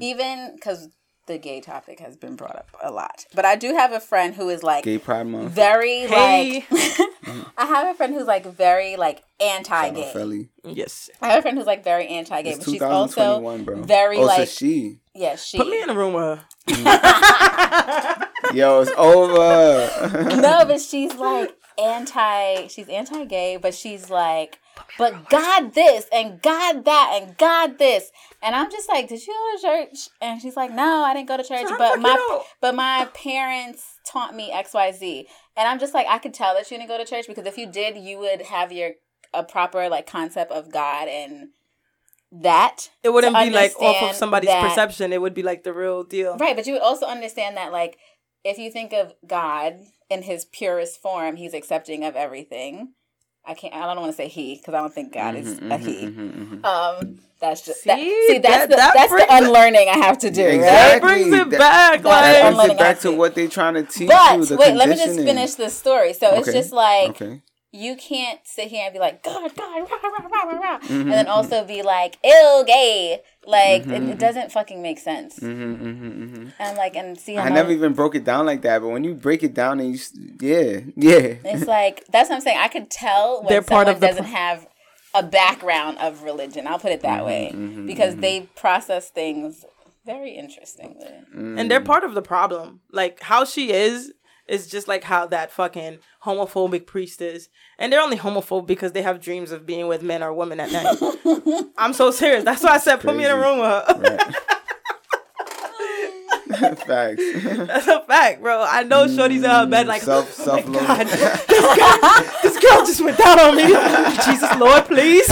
even 0.01 0.57
because 0.57 0.89
the 1.27 1.39
gay 1.39 1.61
topic 1.61 2.01
has 2.01 2.17
been 2.17 2.37
brought 2.37 2.57
up 2.57 2.69
a 2.83 2.91
lot, 2.91 3.27
but 3.35 3.45
I 3.45 3.57
do 3.57 3.75
have 3.75 3.93
a 3.93 4.01
friend 4.01 4.35
who 4.35 4.49
is 4.49 4.63
like 4.63 4.85
Gay 4.85 4.99
Pride 4.99 5.27
Month. 5.27 5.53
very 5.53 6.01
Hey. 6.01 6.65
like. 6.71 6.99
I 7.57 7.67
have 7.67 7.89
a 7.89 7.95
friend 7.95 8.13
who's 8.13 8.27
like 8.27 8.45
very 8.47 8.97
like 8.97 9.23
anti-gay. 9.41 10.49
Yes. 10.65 11.09
I 11.21 11.29
have 11.29 11.39
a 11.39 11.43
friend 11.43 11.57
who's 11.57 11.67
like 11.67 11.85
very 11.85 12.09
anti-gay, 12.09 12.57
but 12.57 12.65
she's 12.65 12.83
also 12.83 13.59
bro. 13.59 13.83
very 13.83 14.19
oh, 14.19 14.23
like 14.23 14.49
so 14.49 14.55
she. 14.67 14.99
yeah 15.15 15.37
she. 15.37 15.59
Put 15.59 15.69
me 15.69 15.83
in 15.83 15.91
a 15.91 15.95
room 15.95 16.15
with 16.15 16.25
her. 16.25 16.45
Yo, 18.55 18.83
it's 18.83 18.91
over. 18.97 20.37
no, 20.41 20.65
but 20.67 20.81
she's 20.81 21.15
like 21.15 21.55
anti. 21.79 22.67
She's 22.67 22.89
anti-gay, 22.89 23.57
but 23.57 23.75
she's 23.75 24.11
like, 24.11 24.59
but 24.99 25.29
God 25.31 25.75
this 25.75 26.07
and 26.13 26.41
God 26.43 26.85
that 26.85 27.19
and 27.21 27.37
God 27.39 27.79
this, 27.79 28.11
and 28.43 28.55
I'm 28.55 28.71
just 28.71 28.89
like, 28.89 29.09
did 29.09 29.27
you 29.27 29.33
go 29.33 29.57
to 29.57 29.63
church? 29.91 30.09
And 30.21 30.41
she's 30.41 30.57
like, 30.57 30.73
no, 30.73 31.03
I 31.05 31.15
didn't 31.15 31.29
go 31.29 31.37
to 31.37 31.45
church, 31.45 31.67
So 31.69 31.77
but 31.79 32.01
my 32.01 32.43
but 32.61 32.75
my 32.75 33.09
parents 33.15 33.99
taught 34.07 34.35
me 34.35 34.51
X 34.53 34.75
Y 34.75 34.93
Z, 34.93 35.27
and 35.57 35.69
I'm 35.69 35.79
just 35.79 35.95
like, 35.95 36.07
I 36.09 36.19
could 36.19 36.35
tell 36.35 36.55
that 36.55 36.71
you 36.71 36.77
didn't 36.77 36.89
go 36.89 36.99
to 36.99 37.05
church 37.05 37.27
because 37.27 37.47
if 37.47 37.57
you 37.59 37.67
did, 37.71 37.97
you 37.97 38.19
would 38.19 38.43
have 38.43 38.73
your 38.73 38.93
a 39.35 39.43
proper 39.43 39.89
like 39.89 40.07
concept 40.07 40.53
of 40.53 40.71
God 40.71 41.09
and 41.09 41.49
that 42.33 42.91
It 43.03 43.11
wouldn't 43.11 43.37
be 43.37 43.51
like 43.51 43.79
off 43.81 44.11
of 44.11 44.17
somebody's 44.17 44.49
that- 44.49 44.69
perception. 44.69 45.13
It 45.13 45.21
would 45.21 45.35
be 45.35 45.43
like 45.43 45.65
the 45.65 45.73
real 45.73 46.03
deal. 46.03 46.37
Right, 46.39 46.57
but 46.57 46.67
you 46.67 46.73
would 46.75 46.83
also 46.83 47.07
understand 47.07 47.57
that, 47.57 47.73
like, 47.73 47.99
if 48.43 48.59
you 48.59 48.71
think 48.71 48.93
of 48.93 49.15
God 49.27 49.81
in 50.09 50.23
his 50.23 50.45
purest 50.47 51.01
form, 51.01 51.37
he's 51.37 51.55
accepting 51.55 52.05
of 52.05 52.17
everything. 52.17 52.95
I 53.45 53.55
can't. 53.55 53.75
I 53.75 53.87
don't 53.87 53.97
want 54.01 54.13
to 54.13 54.17
say 54.17 54.29
he 54.29 54.55
because 54.57 54.75
I 54.75 54.79
don't 54.79 54.95
think 54.95 55.13
God 55.13 55.35
is 55.35 55.59
Mhm, 55.59 55.75
a 55.75 55.79
mhm, 55.79 55.85
he. 55.87 56.07
mhm, 56.07 56.61
mhm. 56.61 56.65
Um, 56.65 57.19
that's 57.41 57.63
just 57.63 57.83
See? 57.83 57.89
that, 57.91 57.99
see. 57.99 58.39
That's 58.39 58.57
That- 58.57 58.71
the 58.71 58.77
that 58.77 58.95
that's 58.95 59.11
the 59.11 59.17
brings- 59.27 59.31
unlearning 59.47 59.89
I 59.89 59.97
have 59.99 60.19
to 60.19 60.31
do. 60.31 60.47
Exactly. 60.47 61.09
Right? 61.09 61.19
brings 61.19 61.35
it 61.35 61.51
back. 61.51 61.59
that 61.59 62.03
That 62.03 62.05
Like, 62.05 62.55
brings 62.55 62.65
it 62.73 62.79
back 62.79 62.81
aspect. 62.97 63.03
to 63.03 63.13
what 63.13 63.35
they're 63.35 63.49
trying 63.49 63.75
to 63.75 63.83
teach 63.83 64.09
But 64.09 64.37
you. 64.39 64.45
The 64.45 64.57
wait, 64.57 64.75
let 64.77 64.89
me 64.89 64.97
just 64.97 65.19
finish 65.19 65.55
the 65.55 65.71
story. 65.71 66.13
So 66.13 66.35
it's 66.37 66.53
just 66.53 66.73
like 66.73 67.11
Okay. 67.21 67.41
you 67.73 67.97
can't 67.97 68.39
sit 68.45 68.69
here 68.69 68.85
and 68.85 68.93
be 68.93 69.01
like 69.01 69.25
God, 69.25 69.53
God, 69.57 69.81
rah, 69.91 69.97
rah, 70.03 70.09
rah, 70.11 70.45
rah, 70.45 70.59
rah, 70.59 70.79
Mhm, 70.79 71.01
and 71.01 71.13
then 71.13 71.27
also 71.27 71.65
be 71.65 71.83
like 71.83 72.19
ill 72.23 72.63
gay. 72.63 73.23
Like 73.45 73.83
it, 73.83 73.89
Mhm. 73.89 74.13
it 74.13 74.19
doesn't 74.19 74.53
fucking 74.53 74.81
make 74.83 74.99
sense. 75.01 75.39
hmm 75.39 75.75
hmm 75.75 75.93
hmm 75.93 76.47
And 76.61 76.77
like 76.79 76.95
and 76.97 77.19
see 77.19 77.35
how 77.35 77.45
I 77.45 77.49
never 77.51 77.73
even 77.73 77.93
broke 77.93 78.15
it 78.15 78.25
down 78.25 78.47
like 78.47 78.63
that, 78.63 78.81
but 78.81 78.89
when 78.89 79.03
you 79.05 79.15
break 79.15 79.43
it 79.43 79.53
down 79.53 79.81
and 79.81 79.95
you, 79.95 80.01
yeah, 80.41 80.81
yeah. 80.97 81.35
It's 81.45 81.67
like 81.67 82.05
that's 82.13 82.29
what 82.31 82.37
I'm 82.37 82.41
saying. 82.43 82.59
I 82.59 82.69
could 82.69 82.89
tell 82.91 83.39
when 83.43 83.49
They're 83.49 83.63
part 83.63 83.87
someone 83.89 83.95
of 83.97 84.01
doesn't 84.01 84.25
pro- 84.25 84.33
have 84.33 84.67
a 85.15 85.23
background 85.25 85.99
of 85.99 86.23
religion. 86.23 86.67
I'll 86.69 86.79
put 86.79 86.93
it 86.93 87.01
that 87.03 87.25
way 87.25 87.51
mhm, 87.55 87.87
because 87.87 88.17
they 88.17 88.49
process 88.55 89.11
things 89.11 89.65
very 90.07 90.33
interestingly. 90.37 91.07
and 91.35 91.71
they're 91.71 91.81
part 91.81 92.05
of 92.05 92.15
the 92.15 92.23
problem. 92.23 92.81
Like 92.93 93.21
how 93.23 93.45
she 93.45 93.73
is 93.73 94.13
is 94.53 94.67
just 94.67 94.87
like 94.87 95.03
how 95.03 95.27
that 95.27 95.51
fucking 95.51 95.99
homophobic 96.25 96.85
priest 96.87 97.23
is, 97.23 97.49
and 97.79 97.91
they're 97.91 98.03
only 98.03 98.19
homophobe 98.19 98.67
because 98.67 98.93
they 98.93 99.01
have 99.01 99.19
dreams 99.19 99.51
of 99.51 99.65
being 99.65 99.89
with 99.89 100.03
men 100.03 100.23
or 100.23 100.35
women 100.35 100.61
at 100.61 100.71
night. 100.71 101.65
I'm 101.79 101.95
so 101.95 102.11
serious. 102.11 102.45
That's 102.45 102.63
why 102.63 102.73
I 102.73 102.79
said 102.79 103.01
put 103.01 103.17
me 103.17 103.25
in 103.25 103.31
a 103.31 103.37
room 103.37 103.61
with 103.61 103.71
her. 103.71 104.19
Facts. 106.87 107.23
That's 107.67 107.89
a 107.89 108.03
fact, 108.03 108.43
bro. 108.43 108.63
I 108.69 108.83
know 108.83 109.09
Shorty's 109.09 109.43
in 109.43 109.49
her 109.49 109.65
bed 109.67 109.87
mm, 109.87 109.89
like 109.89 110.03
self 110.03 110.39
oh 110.41 110.45
self 110.45 110.67
God, 110.71 111.07
this, 111.07 111.79
girl, 111.79 111.99
this 112.43 112.59
girl 112.59 112.87
just 112.87 113.01
went 113.01 113.17
down 113.17 113.41
on 113.41 113.57
me. 113.57 113.69
Jesus 114.23 114.55
Lord, 114.59 114.85
please. 114.85 115.29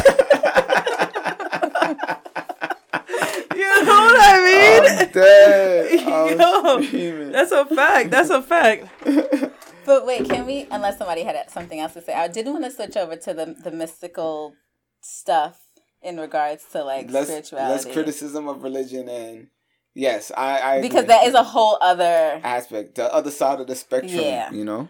you 3.55 3.85
know 3.85 4.01
what 4.01 4.17
I 4.19 4.41
mean? 4.49 4.83
I'm 4.83 4.90
dead. 5.07 6.01
Yo, 6.39 6.83
screaming. 6.83 7.33
That's 7.33 7.53
a 7.53 7.65
fact. 7.67 8.11
That's 8.11 8.31
a 8.31 8.43
fact. 8.43 8.87
But 9.87 10.07
wait, 10.07 10.29
can 10.29 10.45
we? 10.47 10.69
Unless 10.71 10.99
somebody 10.99 11.23
had 11.23 11.51
something 11.51 11.81
else 11.81 11.95
to 11.95 12.03
say, 12.03 12.13
I 12.13 12.29
did 12.29 12.47
want 12.47 12.65
to 12.65 12.71
switch 12.71 12.97
over 12.99 13.17
to 13.17 13.35
the 13.35 13.57
the 13.65 13.71
mystical 13.71 14.55
stuff 15.01 15.59
in 16.03 16.19
regards 16.19 16.65
to 16.73 16.85
like 16.85 17.11
less, 17.11 17.29
spirituality. 17.29 17.73
less 17.73 17.93
criticism 17.93 18.47
of 18.47 18.63
religion 18.63 19.09
and 19.09 19.49
Yes, 19.95 20.31
I, 20.37 20.77
I 20.77 20.81
because 20.81 21.07
that 21.07 21.27
is 21.27 21.35
a 21.35 21.43
whole 21.43 21.77
other 21.81 22.41
aspect, 22.45 22.95
the 22.95 23.13
other 23.13 23.31
side 23.31 23.61
of 23.61 23.67
the 23.67 23.75
spectrum. 23.75 24.21
Yeah. 24.21 24.51
you 24.53 24.65
know, 24.65 24.89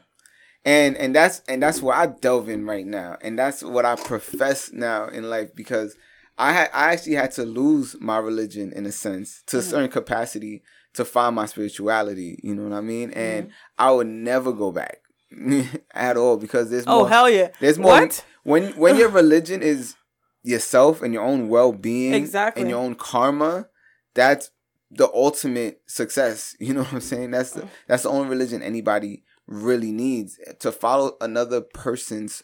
and 0.65 0.97
and 0.97 1.15
that's 1.15 1.41
and 1.49 1.63
that's 1.63 1.81
where 1.81 1.97
I 1.97 2.07
delve 2.07 2.51
in 2.51 2.67
right 2.67 2.87
now, 2.87 3.17
and 3.23 3.39
that's 3.39 3.63
what 3.63 3.87
I 3.87 3.97
profess 3.97 4.71
now 4.73 5.07
in 5.07 5.31
life 5.31 5.55
because 5.55 5.97
I 6.41 6.53
had 6.53 6.71
I 6.73 6.93
actually 6.93 7.17
had 7.17 7.33
to 7.33 7.45
lose 7.45 7.97
my 8.01 8.19
religion 8.19 8.73
in 8.79 8.87
a 8.87 8.93
sense 8.93 9.43
to 9.49 9.59
a 9.59 9.61
Mm-hmm. 9.61 9.71
certain 9.71 9.91
capacity 9.91 10.63
to 10.95 11.05
find 11.05 11.37
my 11.37 11.47
spirituality. 11.47 12.39
You 12.43 12.55
know 12.55 12.65
what 12.69 12.77
I 12.77 12.81
mean? 12.81 13.11
And 13.13 13.47
Mm-hmm. 13.47 13.55
I 13.87 13.89
would 13.93 14.07
never 14.09 14.51
go 14.53 14.73
back 14.73 14.99
at 15.95 16.17
all 16.17 16.37
because 16.37 16.71
there's 16.71 16.85
Oh 16.87 17.05
hell 17.05 17.29
yeah! 17.31 17.49
There's 17.61 17.79
more 17.79 17.93
What? 18.01 18.25
when 18.43 18.63
when 18.83 18.97
your 18.97 19.09
religion 19.23 19.63
is 19.63 19.95
yourself 20.43 21.03
and 21.03 21.13
your 21.15 21.23
own 21.23 21.49
well 21.49 21.73
being, 21.73 22.15
Exactly. 22.15 22.63
and 22.63 22.71
your 22.71 22.81
own 22.81 22.95
karma. 22.95 23.69
That's 24.15 24.51
the 24.91 25.09
ultimate 25.13 25.83
success. 25.87 26.57
You 26.61 26.73
know 26.75 26.83
what 26.83 26.93
I'm 26.95 27.01
saying? 27.01 27.31
That's 27.33 27.53
the 27.53 27.69
that's 27.89 28.03
the 28.05 28.11
only 28.11 28.29
religion 28.29 28.63
anybody 28.63 29.23
really 29.47 29.93
needs 29.93 30.39
to 30.61 30.73
follow 30.73 31.17
another 31.21 31.61
person's 31.61 32.43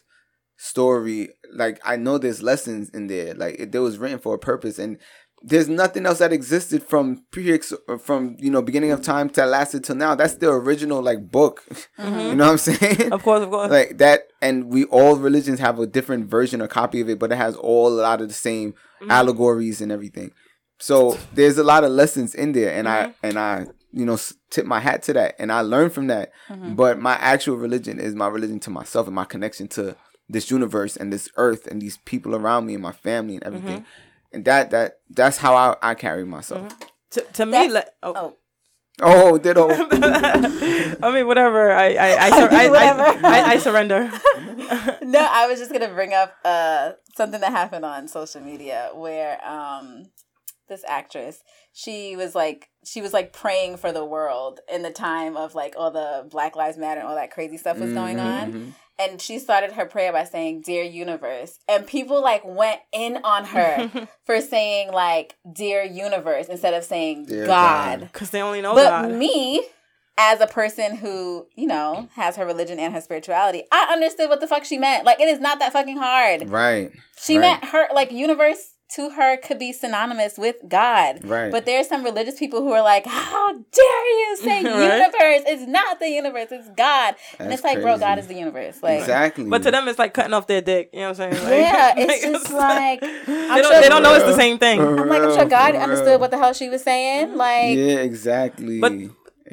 story. 0.57 1.29
Like 1.53 1.79
I 1.85 1.95
know 1.95 2.17
there's 2.17 2.43
lessons 2.43 2.89
in 2.89 3.07
there. 3.07 3.33
Like 3.33 3.55
it, 3.59 3.73
it 3.73 3.79
was 3.79 3.97
written 3.97 4.19
for 4.19 4.35
a 4.35 4.39
purpose, 4.39 4.79
and 4.79 4.97
there's 5.41 5.69
nothing 5.69 6.05
else 6.05 6.19
that 6.19 6.33
existed 6.33 6.83
from 6.83 7.23
pre 7.31 7.59
from 7.99 8.37
you 8.39 8.49
know 8.51 8.61
beginning 8.61 8.91
of 8.91 9.01
time 9.01 9.29
that 9.29 9.47
lasted 9.47 9.83
till 9.83 9.95
now. 9.95 10.15
That's 10.15 10.35
the 10.35 10.49
original 10.49 11.01
like 11.01 11.31
book. 11.31 11.63
Mm-hmm. 11.97 12.19
You 12.19 12.35
know 12.35 12.45
what 12.45 12.51
I'm 12.51 12.57
saying? 12.59 13.11
Of 13.11 13.23
course, 13.23 13.41
of 13.41 13.49
course. 13.49 13.71
like 13.71 13.97
that 13.97 14.27
and 14.41 14.65
we 14.65 14.85
all 14.85 15.15
religions 15.15 15.59
have 15.59 15.79
a 15.79 15.87
different 15.87 16.29
version 16.29 16.61
or 16.61 16.67
copy 16.67 17.01
of 17.01 17.09
it 17.09 17.19
but 17.19 17.31
it 17.31 17.37
has 17.37 17.55
all 17.55 17.87
a 17.87 18.01
lot 18.01 18.21
of 18.21 18.27
the 18.27 18.33
same 18.33 18.73
mm-hmm. 18.73 19.11
allegories 19.11 19.81
and 19.81 19.91
everything 19.91 20.31
so 20.79 21.17
there's 21.33 21.57
a 21.57 21.63
lot 21.63 21.83
of 21.83 21.91
lessons 21.91 22.35
in 22.35 22.51
there 22.51 22.73
and 22.73 22.87
i 22.87 23.03
mm-hmm. 23.03 23.25
and 23.25 23.39
i 23.39 23.65
you 23.91 24.05
know 24.05 24.17
tip 24.49 24.65
my 24.65 24.79
hat 24.79 25.01
to 25.01 25.13
that 25.13 25.35
and 25.39 25.51
i 25.51 25.61
learned 25.61 25.91
from 25.91 26.07
that 26.07 26.31
but 26.75 26.99
my 26.99 27.13
actual 27.15 27.55
religion 27.55 27.99
is 27.99 28.13
my 28.15 28.27
religion 28.27 28.59
to 28.59 28.69
myself 28.69 29.07
and 29.07 29.15
my 29.15 29.25
connection 29.25 29.67
to 29.67 29.95
this 30.29 30.51
universe 30.51 30.95
and 30.97 31.11
this 31.11 31.29
earth 31.37 31.67
and 31.67 31.81
these 31.81 31.97
people 31.97 32.35
around 32.35 32.65
me 32.65 32.73
and 32.73 32.83
my 32.83 32.91
family 32.91 33.35
and 33.35 33.43
everything 33.43 33.85
and 34.31 34.45
that 34.45 34.71
that 34.71 34.99
that's 35.09 35.37
how 35.37 35.55
i, 35.55 35.75
I 35.81 35.95
carry 35.95 36.25
myself 36.25 36.75
to, 37.11 37.21
to 37.33 37.45
me, 37.45 37.69
like, 37.69 37.87
oh. 38.03 38.13
oh 38.15 38.37
oh 39.01 39.37
ditto 39.37 39.69
I 40.99 41.13
mean, 41.13 41.27
whatever. 41.27 41.71
I 41.71 41.93
I 41.93 42.25
I, 42.25 42.29
sur- 42.39 42.49
I, 42.51 42.69
Whatever. 42.69 43.01
I, 43.03 43.39
I, 43.39 43.43
I 43.51 43.57
surrender. 43.59 44.11
no, 45.03 45.27
I 45.31 45.47
was 45.47 45.59
just 45.59 45.71
gonna 45.71 45.93
bring 45.93 46.13
up 46.13 46.33
uh 46.43 46.93
something 47.15 47.39
that 47.41 47.51
happened 47.51 47.85
on 47.85 48.07
social 48.07 48.41
media 48.41 48.89
where 48.93 49.43
um 49.47 50.05
this 50.67 50.83
actress 50.87 51.43
she 51.73 52.15
was 52.15 52.35
like 52.35 52.69
she 52.83 53.01
was 53.01 53.13
like 53.13 53.31
praying 53.31 53.77
for 53.77 53.91
the 53.91 54.03
world 54.03 54.59
in 54.71 54.81
the 54.81 54.91
time 54.91 55.37
of 55.37 55.55
like 55.55 55.75
all 55.77 55.91
the 55.91 56.27
Black 56.29 56.55
Lives 56.55 56.77
Matter 56.77 56.99
and 56.99 57.07
all 57.07 57.15
that 57.15 57.31
crazy 57.31 57.57
stuff 57.57 57.77
was 57.77 57.93
going 57.93 58.19
on. 58.19 58.73
And 58.99 59.21
she 59.21 59.37
started 59.37 59.73
her 59.73 59.85
prayer 59.85 60.11
by 60.11 60.23
saying, 60.23 60.61
Dear 60.61 60.83
Universe. 60.83 61.59
And 61.67 61.85
people 61.85 62.21
like 62.21 62.41
went 62.43 62.81
in 62.91 63.17
on 63.23 63.45
her 63.45 64.07
for 64.25 64.41
saying 64.41 64.91
like 64.91 65.35
Dear 65.51 65.83
Universe 65.83 66.47
instead 66.47 66.73
of 66.73 66.83
saying 66.83 67.25
Dear 67.25 67.45
God. 67.45 67.99
God. 67.99 68.09
Because 68.11 68.31
they 68.31 68.41
only 68.41 68.61
know 68.61 68.73
But 68.73 68.89
God. 68.89 69.11
me, 69.11 69.65
as 70.17 70.41
a 70.41 70.47
person 70.47 70.95
who, 70.97 71.47
you 71.55 71.67
know, 71.67 72.09
has 72.15 72.37
her 72.37 72.45
religion 72.45 72.79
and 72.79 72.93
her 72.93 73.01
spirituality, 73.01 73.63
I 73.71 73.89
understood 73.91 74.29
what 74.29 74.39
the 74.41 74.47
fuck 74.47 74.65
she 74.65 74.79
meant. 74.79 75.05
Like, 75.05 75.19
it 75.19 75.27
is 75.27 75.39
not 75.39 75.59
that 75.59 75.73
fucking 75.73 75.97
hard. 75.97 76.49
right 76.49 76.91
She 77.17 77.37
right, 77.37 77.41
meant 77.41 77.65
her, 77.65 77.87
like, 77.93 78.11
universe 78.11 78.73
to 78.95 79.09
her 79.09 79.35
could 79.37 79.59
be 79.59 79.73
synonymous 79.73 80.37
with 80.37 80.55
God. 80.67 81.23
right 81.25 81.51
But 81.51 81.65
there's 81.65 81.87
some 81.89 82.03
religious 82.03 82.39
people 82.39 82.61
who 82.61 82.71
are 82.71 82.81
like, 82.81 83.05
how 83.05 83.51
dare 83.51 84.19
you 84.19 84.37
say 84.37 84.63
Right? 84.63 84.93
universe? 84.97 85.43
It's 85.45 85.67
not 85.67 85.99
the 85.99 86.09
universe, 86.09 86.47
it's 86.51 86.69
God. 86.69 87.15
and 87.37 87.51
it's 87.51 87.63
like, 87.63 87.81
bro. 87.81 87.97
God 87.97 88.17
is 88.19 88.27
the 88.27 88.35
universe. 88.35 88.81
Like, 88.81 89.01
exactly 89.01 89.45
But 89.45 89.63
to 89.63 89.71
them, 89.71 89.87
it's 89.89 89.99
like 89.99 90.13
cutting 90.13 90.33
off 90.33 90.47
their 90.47 90.61
dick. 90.61 90.89
You 90.93 90.99
know 91.01 91.09
what 91.11 91.19
I'm 91.19 91.33
saying? 91.33 91.43
Like, 91.43 91.51
Yeah, 91.61 91.93
it's 91.97 92.23
just 92.23 92.53
like, 92.53 93.01
they 93.01 93.07
don't, 93.25 93.63
sure- 93.63 93.81
they 93.81 93.89
don't 93.89 94.03
know 94.03 94.13
it's 94.15 94.23
the 94.25 94.35
same 94.35 94.57
thing. 94.57 94.79
I'm 94.79 94.95
like, 95.09 95.21
I'm 95.21 95.33
sure 95.35 95.45
God 95.45 95.75
understood 95.75 96.07
real. 96.07 96.19
what 96.19 96.31
the 96.31 96.37
hell 96.37 96.53
she 96.53 96.69
was 96.69 96.83
saying. 96.83 97.35
Like, 97.35 97.75
yeah, 97.75 97.99
exactly. 97.99 98.79
But 98.79 98.93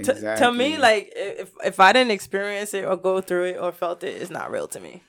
to, 0.05 0.37
to 0.39 0.53
me, 0.53 0.77
like 0.77 1.13
if 1.15 1.51
if 1.65 1.79
I 1.81 1.93
didn't 1.93 2.11
experience 2.11 2.75
it 2.75 2.85
or 2.85 2.97
go 2.97 3.21
through 3.21 3.45
it 3.45 3.57
or 3.59 3.71
felt 3.73 4.03
it, 4.03 4.21
it's 4.21 4.31
not 4.31 4.51
real 4.51 4.67
to 4.69 4.81
me. 4.81 5.03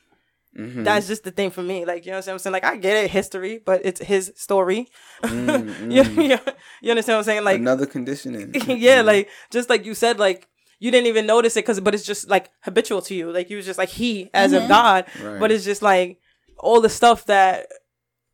Mhm. 0.58 0.86
That's 0.86 1.08
just 1.08 1.24
the 1.24 1.32
thing 1.32 1.52
for 1.52 1.62
me. 1.62 1.84
Like 1.86 2.06
you 2.06 2.12
know 2.12 2.18
what 2.20 2.28
I'm 2.30 2.40
saying? 2.40 2.54
Like 2.54 2.64
I 2.64 2.78
get 2.78 2.96
it, 3.04 3.12
history, 3.12 3.60
but 3.66 3.82
it's 3.84 4.00
his 4.00 4.32
story. 4.36 4.88
Mm, 5.24 5.92
you, 6.18 6.24
you, 6.24 6.38
you 6.82 6.92
understand 6.92 7.16
what 7.16 7.20
I'm 7.20 7.24
saying? 7.26 7.44
Like 7.44 7.60
another 7.60 7.86
conditioning. 7.86 8.54
yeah, 8.68 9.02
like 9.02 9.30
just 9.52 9.70
like 9.70 9.86
you 9.86 9.94
said, 9.94 10.18
like 10.20 10.48
you 10.80 10.92
didn't 10.92 11.08
even 11.08 11.26
notice 11.26 11.58
it 11.58 11.62
because, 11.66 11.80
but 11.82 11.94
it's 11.94 12.06
just 12.06 12.30
like 12.30 12.50
habitual 12.62 13.02
to 13.04 13.16
you. 13.16 13.32
Like 13.32 13.50
you 13.50 13.58
was 13.58 13.66
just 13.66 13.78
like 13.78 13.90
he 13.90 14.30
as 14.34 14.54
a 14.54 14.66
god, 14.68 15.06
Right. 15.22 15.40
but 15.40 15.52
it's 15.52 15.66
just 15.66 15.82
like 15.82 16.20
all 16.58 16.80
the 16.80 16.90
stuff 16.90 17.26
that 17.26 17.68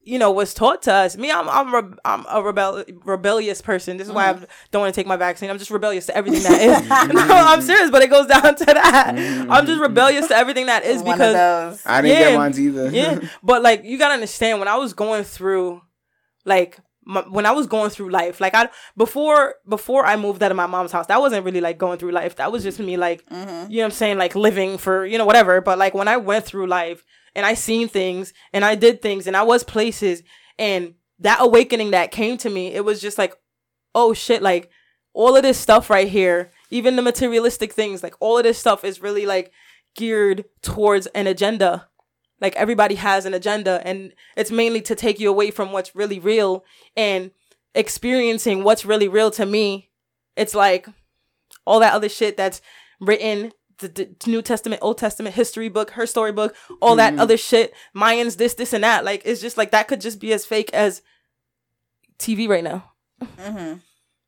you 0.03 0.17
know 0.17 0.31
was 0.31 0.53
taught 0.53 0.81
to 0.83 0.93
us. 0.93 1.17
Me, 1.17 1.31
I'm 1.31 1.47
I'm 1.49 1.73
re- 1.73 1.97
I'm 2.05 2.25
a 2.29 2.41
rebel 2.41 2.83
rebellious 3.03 3.61
person. 3.61 3.97
This 3.97 4.07
is 4.07 4.13
why 4.13 4.29
I 4.29 4.33
mm. 4.33 4.45
don't 4.71 4.81
want 4.81 4.93
to 4.93 4.99
take 4.99 5.07
my 5.07 5.17
vaccine. 5.17 5.49
I'm 5.49 5.57
just 5.59 5.71
rebellious 5.71 6.05
to 6.07 6.15
everything 6.15 6.43
that 6.43 6.61
is. 6.61 6.89
no, 7.13 7.35
I'm 7.35 7.59
mm. 7.59 7.63
serious, 7.63 7.91
but 7.91 8.01
it 8.01 8.09
goes 8.09 8.27
down 8.27 8.55
to 8.55 8.65
that. 8.65 9.09
I'm 9.49 9.65
just 9.65 9.79
mm. 9.79 9.81
rebellious 9.81 10.27
to 10.29 10.35
everything 10.35 10.67
that 10.67 10.83
is 10.85 11.03
one 11.03 11.17
because. 11.17 11.81
I 11.85 12.01
didn't 12.01 12.17
Yeah. 12.17 12.29
get 12.29 12.37
mine 12.37 12.53
either. 12.57 12.89
yeah 12.89 13.19
but 13.43 13.61
like 13.61 13.83
you 13.83 13.97
gotta 13.97 14.13
understand 14.13 14.59
when 14.59 14.67
i 14.67 14.75
was 14.75 14.93
going 14.93 15.23
through 15.23 15.81
like 16.45 16.79
my, 17.03 17.21
when 17.21 17.45
i 17.45 17.51
was 17.51 17.67
going 17.67 17.89
through 17.89 18.09
life 18.09 18.39
like 18.39 18.53
i 18.53 18.69
before 18.97 19.55
before 19.67 20.05
i 20.05 20.15
moved 20.15 20.41
out 20.43 20.51
of 20.51 20.57
my 20.57 20.65
mom's 20.65 20.91
house 20.91 21.07
that 21.07 21.19
wasn't 21.19 21.43
really 21.43 21.61
like 21.61 21.77
going 21.77 21.97
through 21.97 22.11
life 22.11 22.35
that 22.35 22.51
was 22.51 22.63
just 22.63 22.79
me 22.79 22.97
like 22.97 23.25
mm-hmm. 23.27 23.71
you 23.71 23.77
know 23.77 23.83
what 23.83 23.85
i'm 23.85 23.91
saying 23.91 24.17
like 24.17 24.35
living 24.35 24.77
for 24.77 25.05
you 25.05 25.17
know 25.17 25.25
whatever 25.25 25.61
but 25.61 25.77
like 25.77 25.93
when 25.93 26.07
i 26.07 26.17
went 26.17 26.45
through 26.45 26.67
life 26.67 27.03
and 27.35 27.45
i 27.45 27.53
seen 27.53 27.87
things 27.87 28.33
and 28.53 28.63
i 28.63 28.75
did 28.75 29.01
things 29.01 29.27
and 29.27 29.35
i 29.35 29.43
was 29.43 29.63
places 29.63 30.23
and 30.57 30.93
that 31.19 31.37
awakening 31.41 31.91
that 31.91 32.11
came 32.11 32.37
to 32.37 32.49
me 32.49 32.73
it 32.73 32.83
was 32.83 33.01
just 33.01 33.17
like 33.17 33.35
oh 33.95 34.13
shit 34.13 34.41
like 34.41 34.69
all 35.13 35.35
of 35.35 35.43
this 35.43 35.57
stuff 35.57 35.89
right 35.89 36.07
here 36.07 36.51
even 36.69 36.95
the 36.95 37.01
materialistic 37.01 37.73
things 37.73 38.01
like 38.01 38.15
all 38.19 38.37
of 38.37 38.43
this 38.43 38.57
stuff 38.57 38.83
is 38.83 39.01
really 39.01 39.25
like 39.25 39.51
geared 39.95 40.45
towards 40.61 41.07
an 41.07 41.27
agenda. 41.27 41.87
Like 42.39 42.55
everybody 42.55 42.95
has 42.95 43.25
an 43.25 43.33
agenda 43.33 43.81
and 43.85 44.13
it's 44.35 44.51
mainly 44.51 44.81
to 44.81 44.95
take 44.95 45.19
you 45.19 45.29
away 45.29 45.51
from 45.51 45.71
what's 45.71 45.95
really 45.95 46.19
real 46.19 46.65
and 46.95 47.31
experiencing 47.75 48.63
what's 48.63 48.83
really 48.83 49.07
real 49.07 49.31
to 49.31 49.45
me 49.45 49.89
it's 50.35 50.53
like 50.53 50.87
all 51.65 51.79
that 51.79 51.93
other 51.93 52.09
shit 52.09 52.35
that's 52.35 52.61
written 52.99 53.53
the, 53.81 53.87
the 54.23 54.29
new 54.29 54.41
testament 54.41 54.81
old 54.81 54.97
testament 54.97 55.35
history 55.35 55.67
book 55.69 55.91
her 55.91 56.05
storybook 56.05 56.55
all 56.81 56.95
that 56.95 57.17
other 57.19 57.37
shit 57.37 57.73
mayans 57.95 58.37
this 58.37 58.53
this 58.55 58.73
and 58.73 58.83
that 58.83 59.03
like 59.05 59.21
it's 59.25 59.41
just 59.41 59.57
like 59.57 59.71
that 59.71 59.87
could 59.87 59.99
just 60.01 60.19
be 60.19 60.31
as 60.33 60.45
fake 60.45 60.69
as 60.73 61.01
tv 62.19 62.47
right 62.47 62.63
now 62.63 62.85
Mm-hmm. 63.37 63.77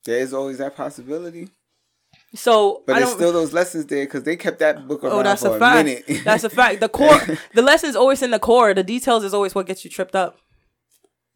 There 0.05 0.19
is 0.19 0.33
always 0.35 0.59
that 0.59 0.75
possibility. 0.75 1.49
so 2.35 2.83
But 2.85 2.97
I 2.97 2.99
there's 2.99 3.13
still 3.13 3.31
those 3.31 3.53
lessons 3.53 3.85
there 3.87 4.05
because 4.05 4.21
they 4.23 4.35
kept 4.35 4.59
that 4.59 4.87
book 4.87 5.03
around 5.03 5.13
Oh, 5.13 5.23
that's 5.23 5.41
for 5.41 5.47
a 5.47 5.53
a, 5.53 5.59
fact. 5.59 5.85
minute. 5.85 6.03
That's 6.23 6.43
a 6.43 6.49
fact. 6.49 6.79
The 6.79 6.89
core, 6.89 7.19
the 7.55 7.61
lesson's 7.63 7.95
always 7.95 8.21
in 8.21 8.29
the 8.31 8.37
core. 8.39 8.73
The 8.75 8.83
details 8.83 9.23
is 9.23 9.33
always 9.33 9.55
what 9.55 9.65
gets 9.65 9.83
you 9.83 9.89
tripped 9.89 10.15
up. 10.15 10.37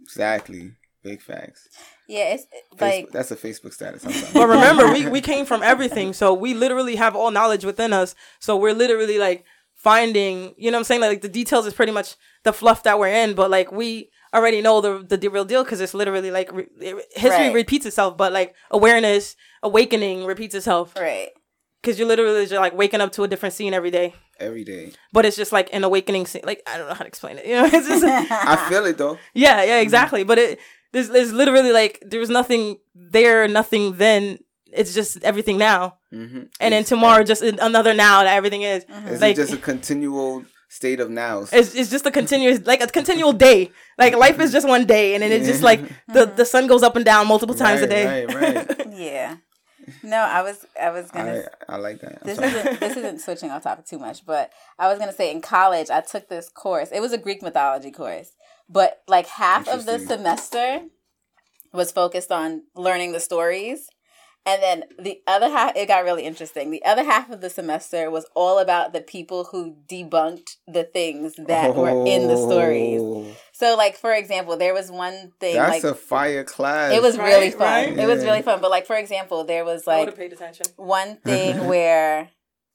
exactly. 0.01 0.73
Big 1.03 1.21
facts. 1.21 1.67
Yeah, 2.07 2.35
it's 2.35 2.45
Facebook, 2.75 2.81
like 2.81 3.11
that's 3.11 3.31
a 3.31 3.35
Facebook 3.35 3.73
status. 3.73 4.05
I'm 4.05 4.11
sorry. 4.13 4.33
But 4.33 4.47
remember, 4.47 4.91
we, 4.93 5.07
we 5.07 5.21
came 5.21 5.45
from 5.45 5.61
everything. 5.61 6.13
So 6.13 6.33
we 6.33 6.53
literally 6.53 6.95
have 6.95 7.15
all 7.15 7.31
knowledge 7.31 7.65
within 7.65 7.91
us. 7.91 8.15
So 8.39 8.55
we're 8.55 8.73
literally 8.73 9.19
like 9.19 9.43
finding, 9.75 10.53
you 10.57 10.71
know 10.71 10.77
what 10.77 10.81
I'm 10.81 10.83
saying? 10.85 11.01
Like 11.01 11.21
the 11.21 11.29
details 11.29 11.65
is 11.65 11.73
pretty 11.73 11.91
much 11.91 12.15
the 12.43 12.53
fluff 12.53 12.83
that 12.83 12.97
we're 12.99 13.09
in, 13.09 13.35
but 13.35 13.49
like 13.51 13.71
we 13.71 14.09
already 14.33 14.61
know 14.61 14.81
the 14.81 15.05
the, 15.07 15.17
the 15.17 15.27
real 15.27 15.45
deal 15.45 15.63
because 15.63 15.81
it's 15.81 15.93
literally 15.93 16.31
like 16.31 16.51
re- 16.51 16.67
history 17.11 17.47
Right. 17.47 17.53
repeats 17.53 17.85
itself, 17.85 18.17
but 18.17 18.31
like 18.33 18.55
awareness, 18.71 19.35
awakening 19.63 20.25
repeats 20.25 20.55
itself 20.55 20.93
right. 20.97 21.29
because 21.81 21.99
you're 21.99 22.07
literally 22.07 22.45
just 22.45 22.53
like 22.59 22.73
waking 22.75 23.01
up 23.01 23.11
to 23.13 23.23
a 23.23 23.27
different 23.27 23.53
scene 23.53 23.73
every 23.73 23.91
day. 23.91 24.15
Every 24.39 24.63
day. 24.63 24.91
But 25.13 25.25
it's 25.25 25.35
just 25.35 25.51
like 25.51 25.69
an 25.73 25.83
awakening 25.83 26.25
scene. 26.27 26.43
Like 26.45 26.61
I 26.67 26.77
don't 26.77 26.87
know 26.87 26.93
how 26.93 27.01
to 27.03 27.07
explain 27.07 27.37
it. 27.37 27.45
You 27.45 27.55
know, 27.55 27.65
it's 27.65 27.87
just 27.87 28.03
I 28.31 28.69
feel 28.69 28.85
it 28.85 28.97
though. 28.97 29.17
Yeah, 29.33 29.63
yeah, 29.63 29.79
exactly. 29.79 30.23
But 30.23 30.37
it 30.37 30.59
there's 30.91 31.09
there's 31.09 31.33
literally 31.33 31.71
like 31.71 32.03
there's 32.05 32.29
nothing 32.29 32.77
there, 32.95 33.47
nothing 33.47 33.97
then. 33.97 34.39
It's 34.71 34.93
just 34.93 35.23
everything 35.23 35.57
now, 35.57 35.97
Mm-hmm. 36.13 36.43
and 36.59 36.73
then 36.73 36.83
tomorrow 36.83 37.23
just 37.23 37.41
another 37.41 37.93
now 37.93 38.23
that 38.23 38.35
everything 38.35 38.61
is. 38.63 38.85
It's 39.05 39.21
Like 39.21 39.35
just 39.35 39.53
a 39.53 39.57
continual 39.57 40.43
state 40.69 40.99
of 40.99 41.09
nows. 41.09 41.51
it's 41.53 41.73
it's 41.75 41.89
just 41.89 42.05
a 42.05 42.11
continuous 42.11 42.65
like 42.65 42.81
a 42.81 42.87
continual 42.87 43.31
day. 43.33 43.71
Like 43.97 44.15
life 44.15 44.39
is 44.41 44.51
just 44.51 44.67
one 44.67 44.85
day, 44.85 45.13
and 45.15 45.23
then 45.23 45.31
it's 45.31 45.47
just 45.47 45.63
like 45.63 45.79
the 46.09 46.25
the 46.25 46.43
sun 46.45 46.67
goes 46.67 46.83
up 46.83 46.95
and 46.97 47.05
down 47.05 47.27
multiple 47.27 47.55
times 47.55 47.81
a 47.81 47.87
day. 47.87 48.25
right, 48.25 48.35
right. 48.55 48.87
Yeah. 48.93 49.37
No, 50.03 50.17
I 50.17 50.41
was 50.41 50.65
I 50.81 50.89
was 50.89 51.09
gonna 51.11 51.43
I, 51.69 51.75
I 51.75 51.77
like 51.77 52.01
that. 52.01 52.19
I'm 52.21 52.27
this 52.27 52.37
sorry. 52.37 52.49
isn't 52.51 52.79
this 52.81 52.97
isn't 52.97 53.21
switching 53.21 53.51
off 53.51 53.63
topic 53.63 53.85
too 53.85 53.99
much, 53.99 54.25
but 54.25 54.51
I 54.77 54.89
was 54.89 54.99
gonna 54.99 55.13
say 55.13 55.31
in 55.31 55.39
college 55.41 55.89
I 55.89 56.01
took 56.01 56.27
this 56.27 56.49
course. 56.49 56.89
It 56.91 56.99
was 56.99 57.13
a 57.13 57.17
Greek 57.17 57.41
mythology 57.41 57.91
course, 57.91 58.31
but 58.69 59.01
like 59.07 59.27
half 59.27 59.67
of 59.67 59.85
the 59.85 59.99
semester 59.99 60.81
was 61.73 61.91
focused 61.91 62.31
on 62.31 62.63
learning 62.75 63.11
the 63.11 63.19
stories. 63.19 63.89
And 64.45 64.63
then 64.63 64.83
the 64.97 65.21
other 65.27 65.49
half, 65.49 65.75
it 65.75 65.89
got 65.89 66.05
really 66.05 66.23
interesting. 66.23 66.71
The 66.71 66.83
other 66.85 67.03
half 67.03 67.29
of 67.29 67.41
the 67.41 67.49
semester 67.49 68.09
was 68.09 68.25
all 68.33 68.59
about 68.59 68.93
the 68.93 69.01
people 69.01 69.43
who 69.51 69.75
debunked 69.89 70.55
the 70.65 70.85
things 70.85 71.35
that 71.35 71.71
oh, 71.71 71.81
were 71.81 72.07
in 72.07 72.29
the 72.29 72.37
stories. 72.37 73.01
Oh. 73.01 73.27
So, 73.51 73.75
like 73.75 73.97
for 73.97 74.13
example, 74.13 74.55
there 74.55 74.73
was 74.73 74.89
one 74.89 75.33
thing. 75.41 75.55
That's 75.55 75.83
like, 75.83 75.91
a 75.91 75.95
fire 75.95 76.45
class. 76.45 76.93
It 76.93 77.01
was 77.01 77.17
right, 77.17 77.27
really 77.27 77.51
fun. 77.51 77.59
Right? 77.59 77.89
It 77.89 77.97
yeah. 77.97 78.07
was 78.07 78.23
really 78.23 78.41
fun. 78.41 78.61
But 78.61 78.71
like 78.71 78.85
for 78.85 78.95
example, 78.95 79.43
there 79.43 79.65
was 79.65 79.85
like 79.85 80.15
paid 80.15 80.31
attention. 80.31 80.67
one 80.77 81.17
thing 81.17 81.65
where 81.67 82.29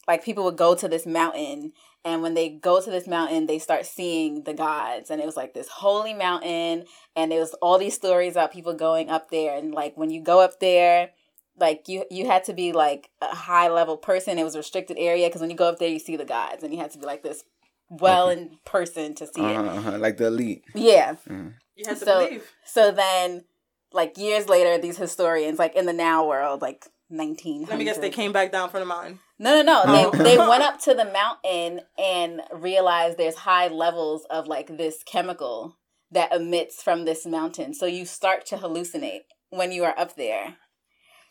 like 0.07 0.23
people 0.23 0.45
would 0.45 0.59
go 0.59 0.75
to 0.75 0.89
this 0.89 1.07
mountain 1.07 1.73
and 2.05 2.23
when 2.23 2.35
they 2.35 2.49
go 2.49 2.81
to 2.81 2.91
this 2.91 3.07
mountain 3.07 3.47
they 3.47 3.59
start 3.59 3.87
seeing 3.87 4.43
the 4.43 4.55
gods. 4.55 5.11
And 5.11 5.21
it 5.21 5.27
was 5.27 5.37
like 5.37 5.55
this 5.55 5.69
holy 5.69 6.15
mountain. 6.15 6.85
And 7.15 7.33
it 7.33 7.39
was 7.39 7.55
all 7.55 7.79
these 7.79 7.95
stories 7.95 8.33
about 8.33 8.53
people 8.53 8.75
going 8.75 9.09
up 9.09 9.31
there. 9.31 9.57
And 9.57 9.73
like 9.73 9.97
when 9.97 10.11
you 10.11 10.23
go 10.23 10.41
up 10.41 10.61
there 10.61 11.11
like 11.59 11.87
you 11.87 12.05
you 12.11 12.27
had 12.27 12.45
to 12.45 12.55
be 12.55 12.73
like 12.73 13.11
a 13.21 13.35
high 13.35 13.69
level 13.69 13.97
person. 13.97 14.39
It 14.39 14.45
was 14.45 14.55
a 14.55 14.59
restricted 14.59 14.97
area 14.99 15.29
because 15.29 15.41
when 15.41 15.51
you 15.51 15.57
go 15.57 15.69
up 15.69 15.79
there 15.79 15.89
you 15.89 15.99
see 15.99 16.17
the 16.17 16.25
gods. 16.25 16.63
And 16.63 16.73
you 16.73 16.81
had 16.81 16.91
to 16.93 16.99
be 16.99 17.07
like 17.07 17.23
this 17.23 17.45
well 17.89 18.31
okay. 18.31 18.41
in 18.41 18.59
person 18.65 19.15
to 19.17 19.27
see 19.27 19.43
uh-huh, 19.43 19.63
it. 19.63 19.69
Uh-huh. 19.69 19.99
like 19.99 20.17
the 20.17 20.27
elite. 20.27 20.65
Yeah. 20.75 21.17
Uh-huh. 21.31 21.51
you 21.77 21.85
had 21.87 21.99
to 21.99 22.05
so, 22.05 22.27
believe. 22.27 22.51
so 22.65 22.91
then 22.91 23.45
like 23.93 24.17
years 24.17 24.49
later 24.49 24.79
these 24.79 24.97
historians 24.97 25.59
like 25.59 25.77
in 25.77 25.87
the 25.87 25.93
now 25.93 26.27
world 26.27 26.63
like 26.63 26.87
19 27.13 27.67
let 27.67 27.79
me 27.79 27.85
guess 27.85 27.99
they 27.99 28.11
came 28.11 28.33
back 28.33 28.51
down 28.51 28.71
from 28.71 28.81
the 28.81 28.87
mountain. 28.87 29.21
No 29.39 29.63
no 29.63 29.85
no. 29.85 29.93
They, 29.93 30.05
oh. 30.07 30.23
they 30.23 30.39
went 30.39 30.63
up 30.63 30.81
to 30.83 30.95
the 30.95 31.05
mountain 31.05 31.83
and 31.99 32.41
realized 32.53 33.19
there's 33.19 33.37
high 33.37 33.69
levels 33.69 34.25
of 34.31 34.47
like 34.47 34.77
this 34.77 35.03
chemical 35.05 35.77
that 36.11 36.33
emits 36.33 36.83
from 36.83 37.05
this 37.05 37.27
mountain. 37.27 37.75
So 37.75 37.87
you 37.87 38.05
start 38.05 38.47
to 38.47 38.57
hallucinate 38.57 39.23
when 39.51 39.73
you 39.73 39.85
are 39.85 39.99
up 39.99 40.17
there. 40.17 40.57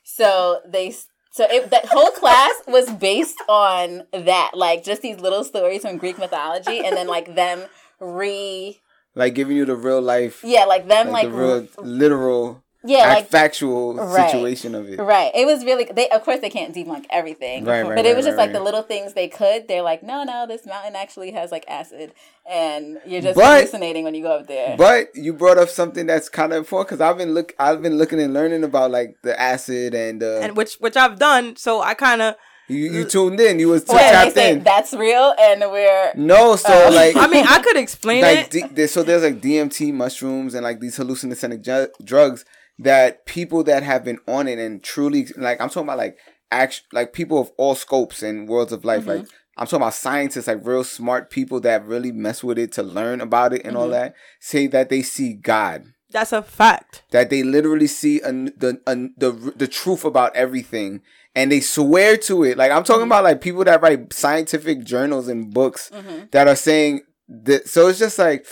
So 0.03 0.61
they 0.67 0.93
so 1.31 1.45
it, 1.49 1.69
that 1.71 1.85
whole 1.85 2.11
class 2.11 2.53
was 2.67 2.91
based 2.91 3.41
on 3.47 4.03
that, 4.11 4.51
like 4.53 4.83
just 4.83 5.01
these 5.01 5.19
little 5.19 5.45
stories 5.45 5.83
from 5.83 5.97
Greek 5.97 6.17
mythology, 6.17 6.79
and 6.79 6.95
then 6.95 7.07
like 7.07 7.35
them 7.35 7.63
re 7.99 8.79
like 9.15 9.35
giving 9.35 9.55
you 9.55 9.65
the 9.65 9.75
real 9.75 10.01
life. 10.01 10.41
Yeah, 10.43 10.65
like 10.65 10.87
them 10.87 11.07
like, 11.07 11.23
like 11.23 11.31
the 11.31 11.37
real 11.37 11.67
literal 11.77 12.63
yeah, 12.83 13.13
like 13.13 13.27
factual 13.27 13.95
right, 13.95 14.31
situation 14.31 14.73
of 14.73 14.89
it. 14.89 14.99
Right. 14.99 15.31
It 15.35 15.45
was 15.45 15.63
really 15.63 15.85
they 15.85 16.09
of 16.09 16.23
course 16.23 16.39
they 16.39 16.49
can't 16.49 16.73
debunk 16.73 17.05
everything. 17.11 17.63
Right, 17.63 17.85
right, 17.85 17.95
but 17.95 18.05
it 18.05 18.15
was 18.15 18.25
just 18.25 18.37
like 18.37 18.53
the 18.53 18.59
little 18.59 18.81
things 18.81 19.13
they 19.13 19.27
could. 19.27 19.67
They're 19.67 19.83
like, 19.83 20.01
no, 20.01 20.23
no, 20.23 20.47
this 20.47 20.65
mountain 20.65 20.95
actually 20.95 21.31
has 21.31 21.51
like 21.51 21.63
acid, 21.67 22.13
and 22.49 22.99
you're 23.05 23.21
just 23.21 23.35
but, 23.35 23.59
hallucinating 23.59 24.03
when 24.03 24.15
you 24.15 24.23
go 24.23 24.39
up 24.39 24.47
there. 24.47 24.75
But 24.77 25.15
you 25.15 25.31
brought 25.33 25.59
up 25.59 25.69
something 25.69 26.07
that's 26.07 26.27
kind 26.27 26.53
of 26.53 26.57
important 26.57 26.89
because 26.89 27.01
I've 27.01 27.17
been 27.17 27.35
look 27.35 27.53
I've 27.59 27.83
been 27.83 27.97
looking 27.99 28.19
and 28.19 28.33
learning 28.33 28.63
about 28.63 28.89
like 28.89 29.17
the 29.21 29.39
acid 29.39 29.93
and 29.93 30.23
uh, 30.23 30.39
and 30.41 30.57
which 30.57 30.75
which 30.75 30.97
I've 30.97 31.19
done. 31.19 31.55
So 31.57 31.81
I 31.81 31.93
kind 31.93 32.21
of. 32.21 32.35
You, 32.67 32.89
you 32.89 33.05
tuned 33.05 33.37
in. 33.41 33.59
You 33.59 33.67
was 33.67 33.83
tapped 33.83 34.37
in. 34.37 34.63
That's 34.63 34.93
real, 34.93 35.35
and 35.37 35.59
we're 35.59 36.13
no. 36.15 36.55
So 36.55 36.87
uh, 36.87 36.91
like, 36.93 37.17
I 37.17 37.27
mean, 37.27 37.45
I 37.45 37.59
could 37.59 37.75
explain 37.75 38.21
like, 38.21 38.55
it. 38.55 38.73
D- 38.73 38.87
so 38.87 39.03
there's 39.03 39.23
like 39.23 39.41
DMT 39.41 39.93
mushrooms 39.93 40.53
and 40.53 40.63
like 40.63 40.79
these 40.79 40.97
hallucinogenic 40.97 41.63
ju- 41.63 41.91
drugs 42.01 42.45
that 42.81 43.25
people 43.25 43.63
that 43.63 43.83
have 43.83 44.03
been 44.03 44.19
on 44.27 44.47
it 44.47 44.59
and 44.59 44.83
truly 44.83 45.27
like 45.37 45.61
I'm 45.61 45.69
talking 45.69 45.83
about 45.83 45.97
like 45.97 46.17
act 46.49 46.83
like 46.91 47.13
people 47.13 47.39
of 47.39 47.51
all 47.57 47.75
scopes 47.75 48.23
and 48.23 48.47
worlds 48.47 48.71
of 48.71 48.83
life. 48.83 49.01
Mm-hmm. 49.01 49.21
Like 49.21 49.27
I'm 49.57 49.67
talking 49.67 49.83
about 49.83 49.93
scientists, 49.93 50.47
like 50.47 50.65
real 50.65 50.83
smart 50.83 51.29
people 51.29 51.59
that 51.61 51.85
really 51.85 52.11
mess 52.11 52.43
with 52.43 52.57
it 52.57 52.71
to 52.73 52.83
learn 52.83 53.21
about 53.21 53.53
it 53.53 53.61
and 53.63 53.73
mm-hmm. 53.73 53.81
all 53.81 53.89
that. 53.89 54.15
Say 54.39 54.67
that 54.67 54.89
they 54.89 55.01
see 55.01 55.33
God. 55.33 55.85
That's 56.09 56.33
a 56.33 56.41
fact. 56.41 57.03
That 57.11 57.29
they 57.29 57.43
literally 57.43 57.87
see 57.87 58.19
a, 58.21 58.31
the 58.31 58.81
a, 58.87 58.95
the 58.95 59.53
the 59.55 59.67
truth 59.67 60.03
about 60.03 60.35
everything, 60.35 61.01
and 61.35 61.51
they 61.51 61.61
swear 61.61 62.17
to 62.17 62.43
it. 62.43 62.57
Like 62.57 62.71
I'm 62.71 62.83
talking 62.83 63.03
mm-hmm. 63.03 63.11
about 63.11 63.23
like 63.23 63.41
people 63.41 63.63
that 63.63 63.81
write 63.81 64.11
scientific 64.11 64.83
journals 64.83 65.27
and 65.27 65.53
books 65.53 65.91
mm-hmm. 65.93 66.25
that 66.31 66.47
are 66.47 66.55
saying 66.55 67.01
that. 67.29 67.69
So 67.69 67.87
it's 67.87 67.99
just 67.99 68.17
like 68.17 68.45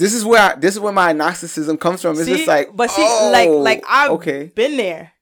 this 0.00 0.14
is 0.14 0.24
where 0.24 0.40
I, 0.40 0.54
this 0.56 0.74
is 0.74 0.80
where 0.80 0.94
my 0.94 1.12
Gnosticism 1.12 1.76
comes 1.76 2.00
from. 2.00 2.12
It's 2.12 2.24
see, 2.24 2.36
just 2.36 2.48
like, 2.48 2.74
but 2.74 2.90
see, 2.90 3.04
oh, 3.04 3.30
like, 3.30 3.50
like 3.50 3.84
I've 3.86 4.12
okay. 4.12 4.50
been 4.54 4.78
there. 4.78 5.12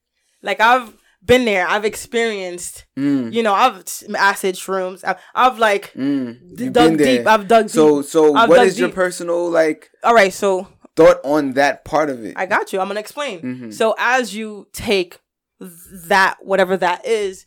Like 0.40 0.60
I've 0.60 0.96
been 1.22 1.44
there. 1.44 1.66
I've 1.66 1.84
experienced. 1.84 2.86
Mm. 2.96 3.32
You 3.32 3.42
know, 3.42 3.52
I've 3.52 3.82
acid 4.16 4.54
shrooms. 4.54 5.02
I've, 5.04 5.18
I've 5.34 5.58
like 5.58 5.92
mm. 5.94 6.72
dug 6.72 6.96
deep. 6.96 7.26
I've 7.26 7.48
dug 7.48 7.68
so, 7.68 8.02
deep. 8.02 8.08
So, 8.08 8.28
so 8.28 8.46
what 8.46 8.66
is 8.66 8.74
deep. 8.74 8.80
your 8.82 8.90
personal 8.90 9.50
like? 9.50 9.90
All 10.04 10.14
right, 10.14 10.32
so 10.32 10.68
thought 10.94 11.18
on 11.24 11.54
that 11.54 11.84
part 11.84 12.08
of 12.08 12.24
it. 12.24 12.34
I 12.36 12.46
got 12.46 12.72
you. 12.72 12.78
I'm 12.78 12.86
gonna 12.86 13.00
explain. 13.00 13.40
Mm-hmm. 13.40 13.70
So 13.72 13.96
as 13.98 14.34
you 14.34 14.68
take 14.72 15.18
that, 15.58 16.36
whatever 16.40 16.76
that 16.76 17.04
is, 17.04 17.46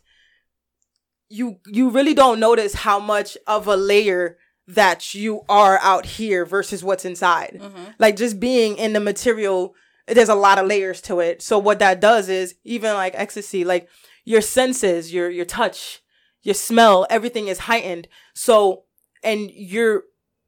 you 1.30 1.60
you 1.66 1.88
really 1.88 2.12
don't 2.12 2.40
notice 2.40 2.74
how 2.74 2.98
much 2.98 3.38
of 3.46 3.66
a 3.66 3.76
layer 3.76 4.36
that 4.74 5.14
you 5.14 5.42
are 5.48 5.78
out 5.82 6.06
here 6.06 6.44
versus 6.44 6.82
what's 6.82 7.04
inside. 7.04 7.58
Mm-hmm. 7.60 7.84
Like 7.98 8.16
just 8.16 8.40
being 8.40 8.76
in 8.76 8.94
the 8.94 9.00
material, 9.00 9.74
there's 10.06 10.28
a 10.28 10.34
lot 10.34 10.58
of 10.58 10.66
layers 10.66 11.00
to 11.02 11.20
it. 11.20 11.42
So 11.42 11.58
what 11.58 11.78
that 11.80 12.00
does 12.00 12.28
is 12.28 12.54
even 12.64 12.94
like 12.94 13.12
ecstasy, 13.14 13.64
like 13.64 13.88
your 14.24 14.40
senses, 14.40 15.12
your 15.12 15.28
your 15.28 15.44
touch, 15.44 16.02
your 16.42 16.54
smell, 16.54 17.06
everything 17.10 17.48
is 17.48 17.60
heightened. 17.60 18.08
So 18.34 18.84
and 19.22 19.50
you're 19.50 20.04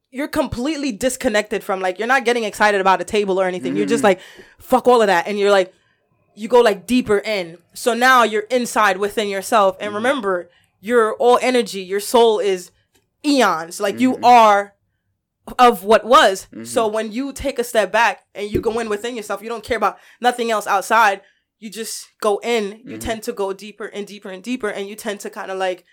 you're 0.09 0.27
completely 0.27 0.91
disconnected 0.91 1.63
from 1.63 1.79
like 1.79 1.99
you're 1.99 2.07
not 2.07 2.25
getting 2.25 2.45
excited 2.45 2.81
about 2.81 3.01
a 3.01 3.05
table 3.05 3.39
or 3.39 3.45
anything. 3.45 3.73
Mm. 3.73 3.77
You're 3.77 3.85
just 3.85 4.01
mm. 4.01 4.05
like 4.05 4.21
fuck 4.57 4.87
all 4.87 5.01
of 5.01 5.07
that 5.07 5.27
and 5.27 5.37
you're 5.37 5.51
like 5.51 5.73
you 6.33 6.47
go 6.47 6.61
like 6.61 6.87
deeper 6.87 7.19
in. 7.19 7.59
So 7.73 7.93
now 7.93 8.23
you're 8.23 8.47
inside 8.49 8.97
within 8.97 9.29
yourself 9.29 9.77
and 9.79 9.91
mm. 9.91 9.95
remember 9.95 10.49
you're 10.79 11.13
all 11.13 11.37
energy. 11.41 11.81
Your 11.81 11.99
soul 11.99 12.39
is 12.39 12.71
eons. 13.25 13.79
Like 13.79 13.95
mm-hmm. 13.95 14.01
you 14.01 14.17
are 14.23 14.75
of 15.59 15.83
what 15.83 16.05
was. 16.05 16.47
Mm-hmm. 16.47 16.63
So 16.65 16.87
when 16.87 17.11
you 17.11 17.33
take 17.33 17.59
a 17.59 17.63
step 17.63 17.91
back 17.91 18.23
and 18.33 18.51
you 18.51 18.61
go 18.61 18.79
in 18.79 18.89
within 18.89 19.15
yourself, 19.15 19.41
you 19.41 19.49
don't 19.49 19.63
care 19.63 19.77
about 19.77 19.97
nothing 20.19 20.51
else 20.51 20.67
outside. 20.67 21.21
You 21.59 21.69
just 21.69 22.07
go 22.21 22.39
in. 22.43 22.81
You 22.83 22.97
mm-hmm. 22.97 22.99
tend 22.99 23.23
to 23.23 23.33
go 23.33 23.53
deeper 23.53 23.85
and 23.85 24.05
deeper 24.05 24.29
and 24.29 24.43
deeper, 24.43 24.69
and 24.69 24.87
you 24.87 24.95
tend 24.95 25.19
to 25.21 25.29
kind 25.29 25.51
of 25.51 25.57
like 25.57 25.85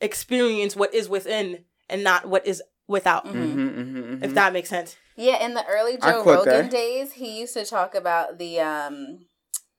experience 0.00 0.76
what 0.76 0.94
is 0.94 1.08
within 1.08 1.64
and 1.88 2.04
not 2.04 2.28
what 2.28 2.46
is 2.46 2.62
without. 2.86 3.26
Mm-hmm. 3.26 3.42
Mm-hmm, 3.42 3.98
mm-hmm, 3.98 4.24
if 4.24 4.34
that 4.34 4.52
makes 4.52 4.68
sense. 4.68 4.96
Yeah, 5.16 5.44
in 5.44 5.54
the 5.54 5.64
early 5.66 5.96
Joe 5.96 6.24
Rogan 6.24 6.44
that. 6.44 6.70
days, 6.70 7.12
he 7.12 7.40
used 7.40 7.54
to 7.54 7.64
talk 7.64 7.94
about 7.94 8.38
the 8.38 8.60
um 8.60 9.26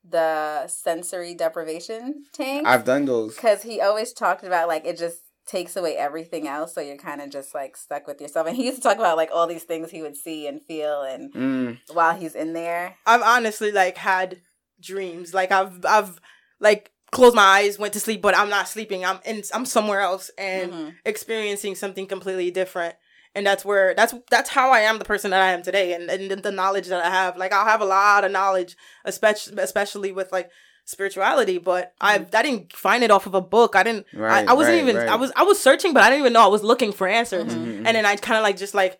the 0.07 0.67
sensory 0.67 1.35
deprivation 1.35 2.25
tank. 2.33 2.67
I've 2.67 2.85
done 2.85 3.05
those 3.05 3.35
because 3.35 3.63
he 3.63 3.79
always 3.81 4.13
talked 4.13 4.43
about 4.43 4.67
like 4.67 4.85
it 4.85 4.97
just 4.97 5.21
takes 5.49 5.75
away 5.75 5.97
everything 5.97 6.47
else 6.47 6.75
so 6.75 6.81
you're 6.81 6.95
kind 6.95 7.21
of 7.21 7.29
just 7.31 7.55
like 7.55 7.75
stuck 7.75 8.05
with 8.05 8.21
yourself. 8.21 8.47
And 8.47 8.55
he 8.55 8.65
used 8.65 8.77
to 8.77 8.83
talk 8.83 8.97
about 8.97 9.17
like 9.17 9.31
all 9.33 9.47
these 9.47 9.63
things 9.63 9.89
he 9.89 10.01
would 10.01 10.15
see 10.15 10.47
and 10.47 10.61
feel 10.61 11.01
and 11.01 11.33
mm. 11.33 11.77
while 11.91 12.15
he's 12.15 12.35
in 12.35 12.53
there. 12.53 12.95
I've 13.05 13.23
honestly 13.23 13.71
like 13.71 13.97
had 13.97 14.41
dreams. 14.79 15.33
Like 15.33 15.51
i've 15.51 15.83
i've 15.85 16.19
like 16.59 16.91
closed 17.11 17.35
my 17.35 17.41
eyes 17.41 17.79
went 17.79 17.93
to 17.93 17.99
sleep 17.99 18.21
but 18.21 18.37
i'm 18.37 18.49
not 18.49 18.67
sleeping. 18.67 19.03
I'm 19.03 19.19
in 19.25 19.41
i'm 19.53 19.65
somewhere 19.65 20.01
else 20.01 20.29
and 20.37 20.71
mm-hmm. 20.71 20.89
experiencing 21.03 21.75
something 21.75 22.05
completely 22.05 22.51
different. 22.51 22.95
And 23.33 23.45
that's 23.45 23.65
where 23.65 23.95
that's 23.95 24.13
that's 24.29 24.51
how 24.51 24.71
i 24.71 24.81
am 24.81 24.99
the 24.99 25.05
person 25.05 25.31
that 25.31 25.41
i 25.41 25.51
am 25.51 25.63
today. 25.63 25.93
And, 25.93 26.09
and 26.11 26.43
the 26.43 26.51
knowledge 26.51 26.87
that 26.87 27.03
i 27.03 27.09
have 27.09 27.37
like 27.37 27.51
i'll 27.51 27.65
have 27.65 27.81
a 27.81 27.85
lot 27.85 28.23
of 28.23 28.31
knowledge 28.31 28.77
especially 29.03 29.57
especially 29.57 30.11
with 30.11 30.31
like 30.31 30.51
spirituality, 30.89 31.59
but 31.59 31.93
I 32.01 32.17
mm-hmm. 32.17 32.35
I 32.35 32.41
didn't 32.41 32.73
find 32.73 33.03
it 33.03 33.11
off 33.11 33.27
of 33.27 33.35
a 33.35 33.41
book. 33.41 33.75
I 33.75 33.83
didn't. 33.83 34.07
Right, 34.13 34.47
I, 34.47 34.51
I 34.51 34.55
wasn't 34.55 34.75
right, 34.75 34.83
even. 34.83 34.95
Right. 34.95 35.07
I 35.07 35.15
was 35.15 35.31
I 35.35 35.43
was 35.43 35.59
searching, 35.61 35.93
but 35.93 36.03
I 36.03 36.09
didn't 36.09 36.21
even 36.21 36.33
know 36.33 36.43
I 36.43 36.47
was 36.47 36.63
looking 36.63 36.91
for 36.91 37.07
answers. 37.07 37.53
Mm-hmm. 37.53 37.63
mm-hmm. 37.63 37.85
And 37.85 37.95
then 37.95 38.05
I 38.05 38.15
kind 38.15 38.37
of 38.37 38.43
like 38.43 38.57
just 38.57 38.73
like 38.73 38.97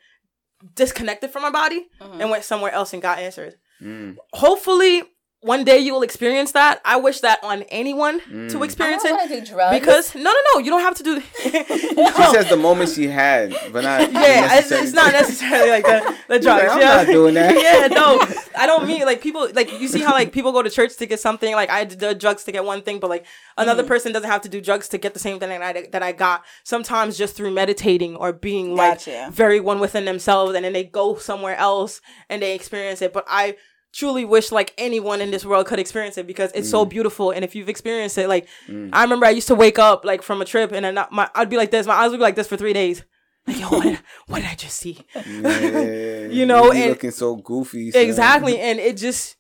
disconnected 0.76 1.32
from 1.32 1.42
my 1.42 1.52
body 1.52 1.88
mm-hmm. 2.00 2.22
and 2.22 2.30
went 2.30 2.44
somewhere 2.44 2.72
else 2.72 2.94
and 2.94 3.02
got 3.02 3.20
answers. 3.20 3.56
Mm. 3.82 4.18
Hopefully, 4.34 5.04
one 5.42 5.64
day 5.64 5.78
you 5.78 5.94
will 5.94 6.02
experience 6.02 6.52
that. 6.52 6.82
I 6.84 6.98
wish 6.98 7.22
that 7.22 7.42
on 7.44 7.64
anyone 7.70 8.20
mm. 8.20 8.52
to 8.52 8.64
experience 8.64 9.04
it. 9.06 9.50
Because 9.72 10.14
no, 10.14 10.24
no, 10.24 10.36
no, 10.54 10.60
you 10.60 10.70
don't 10.70 10.82
have 10.82 10.96
to 10.96 11.04
do. 11.04 11.16
no. 11.96 12.12
She 12.12 12.34
says 12.34 12.50
the 12.50 12.58
moment 12.58 12.90
she 12.90 13.08
had, 13.08 13.56
but 13.72 13.86
not. 13.86 14.12
Yeah, 14.12 14.60
it's, 14.60 14.70
it's, 14.72 14.92
not 14.92 15.14
necessarily 15.14 15.70
like 15.70 15.86
the 15.86 16.16
the 16.28 16.40
drugs. 16.40 16.64
Like, 16.64 16.72
I'm 16.72 16.82
yeah. 16.82 16.96
not 16.96 17.06
doing 17.08 17.34
that. 17.36 17.56
yeah, 17.62 17.88
no, 17.88 18.20
I 18.58 18.66
don't 18.66 18.86
mean 18.86 19.06
like 19.06 19.22
people 19.22 19.48
like 19.54 19.72
you 19.80 19.88
see 19.88 20.02
how 20.02 20.12
like 20.12 20.34
people 20.34 20.52
go 20.52 20.62
to 20.62 20.70
church 20.70 20.98
to 20.98 21.06
get 21.06 21.22
something. 21.22 21.56
Like 21.56 21.70
I 21.70 21.86
did 21.86 22.20
drugs 22.20 22.44
to 22.44 22.52
get 22.52 22.66
one 22.66 22.82
thing, 22.82 23.00
but 23.00 23.10
like 23.10 23.26
another 23.58 23.84
mm. 23.84 23.88
person 23.88 24.12
doesn't 24.12 24.30
have 24.30 24.42
to 24.42 24.50
do 24.50 24.60
drugs 24.60 24.90
to 24.90 24.98
get 24.98 25.14
the 25.14 25.20
same 25.20 25.40
thing 25.40 25.50
that 25.50 25.62
I 25.62 25.88
that 25.92 26.04
I 26.04 26.12
got. 26.12 26.44
Sometimes 26.66 27.18
just 27.18 27.38
through 27.38 27.52
meditating 27.52 28.18
or 28.18 28.34
being 28.34 28.76
gotcha. 28.76 29.12
like 29.12 29.32
very 29.32 29.62
one 29.62 29.80
within 29.80 30.04
themselves, 30.04 30.54
and 30.54 30.66
then 30.66 30.74
they 30.74 30.84
go 30.84 31.16
somewhere 31.16 31.56
else 31.56 32.02
and 32.30 32.42
they 32.42 32.56
experience 32.56 33.02
it. 33.02 33.14
But 33.14 33.24
I 33.30 33.56
truly 33.92 34.26
wish 34.26 34.52
like 34.52 34.74
anyone 34.78 35.22
in 35.22 35.32
this 35.32 35.46
world 35.46 35.66
could 35.66 35.80
experience 35.80 36.18
it 36.18 36.28
because 36.28 36.52
it's 36.54 36.68
mm. 36.68 36.72
so 36.72 36.86
beautiful. 36.86 37.32
And 37.32 37.44
if 37.44 37.56
you've 37.56 37.70
experienced 37.70 38.18
it, 38.18 38.28
like 38.28 38.48
mm. 38.68 38.90
I 38.94 39.04
remember 39.04 39.26
I 39.26 39.32
used 39.32 39.48
to 39.48 39.56
wake 39.56 39.80
up 39.80 40.06
like 40.06 40.22
from 40.22 40.42
a 40.42 40.46
trip 40.46 40.72
and 40.72 40.86
then 40.86 40.96
my 41.12 41.30
I'd 41.36 41.50
be 41.50 41.58
like 41.58 41.72
this, 41.72 41.88
my 41.88 41.96
eyes 41.96 42.12
would 42.12 42.18
be 42.18 42.24
like 42.24 42.36
this 42.36 42.48
for 42.48 42.58
three 42.58 42.74
days. 42.74 43.04
Like, 43.48 43.60
yo, 43.60 43.70
what 43.70 43.84
did, 43.84 44.00
what 44.28 44.40
did 44.42 44.50
I 44.50 44.56
just 44.56 44.78
see? 44.78 45.00
Yeah, 45.16 46.28
you 46.28 46.46
know, 46.46 46.72
and 46.72 46.92
looking 46.92 47.12
so 47.12 47.36
goofy. 47.36 47.90
Exactly, 47.90 48.60
and 48.60 48.80
it 48.80 48.98
just 48.98 49.38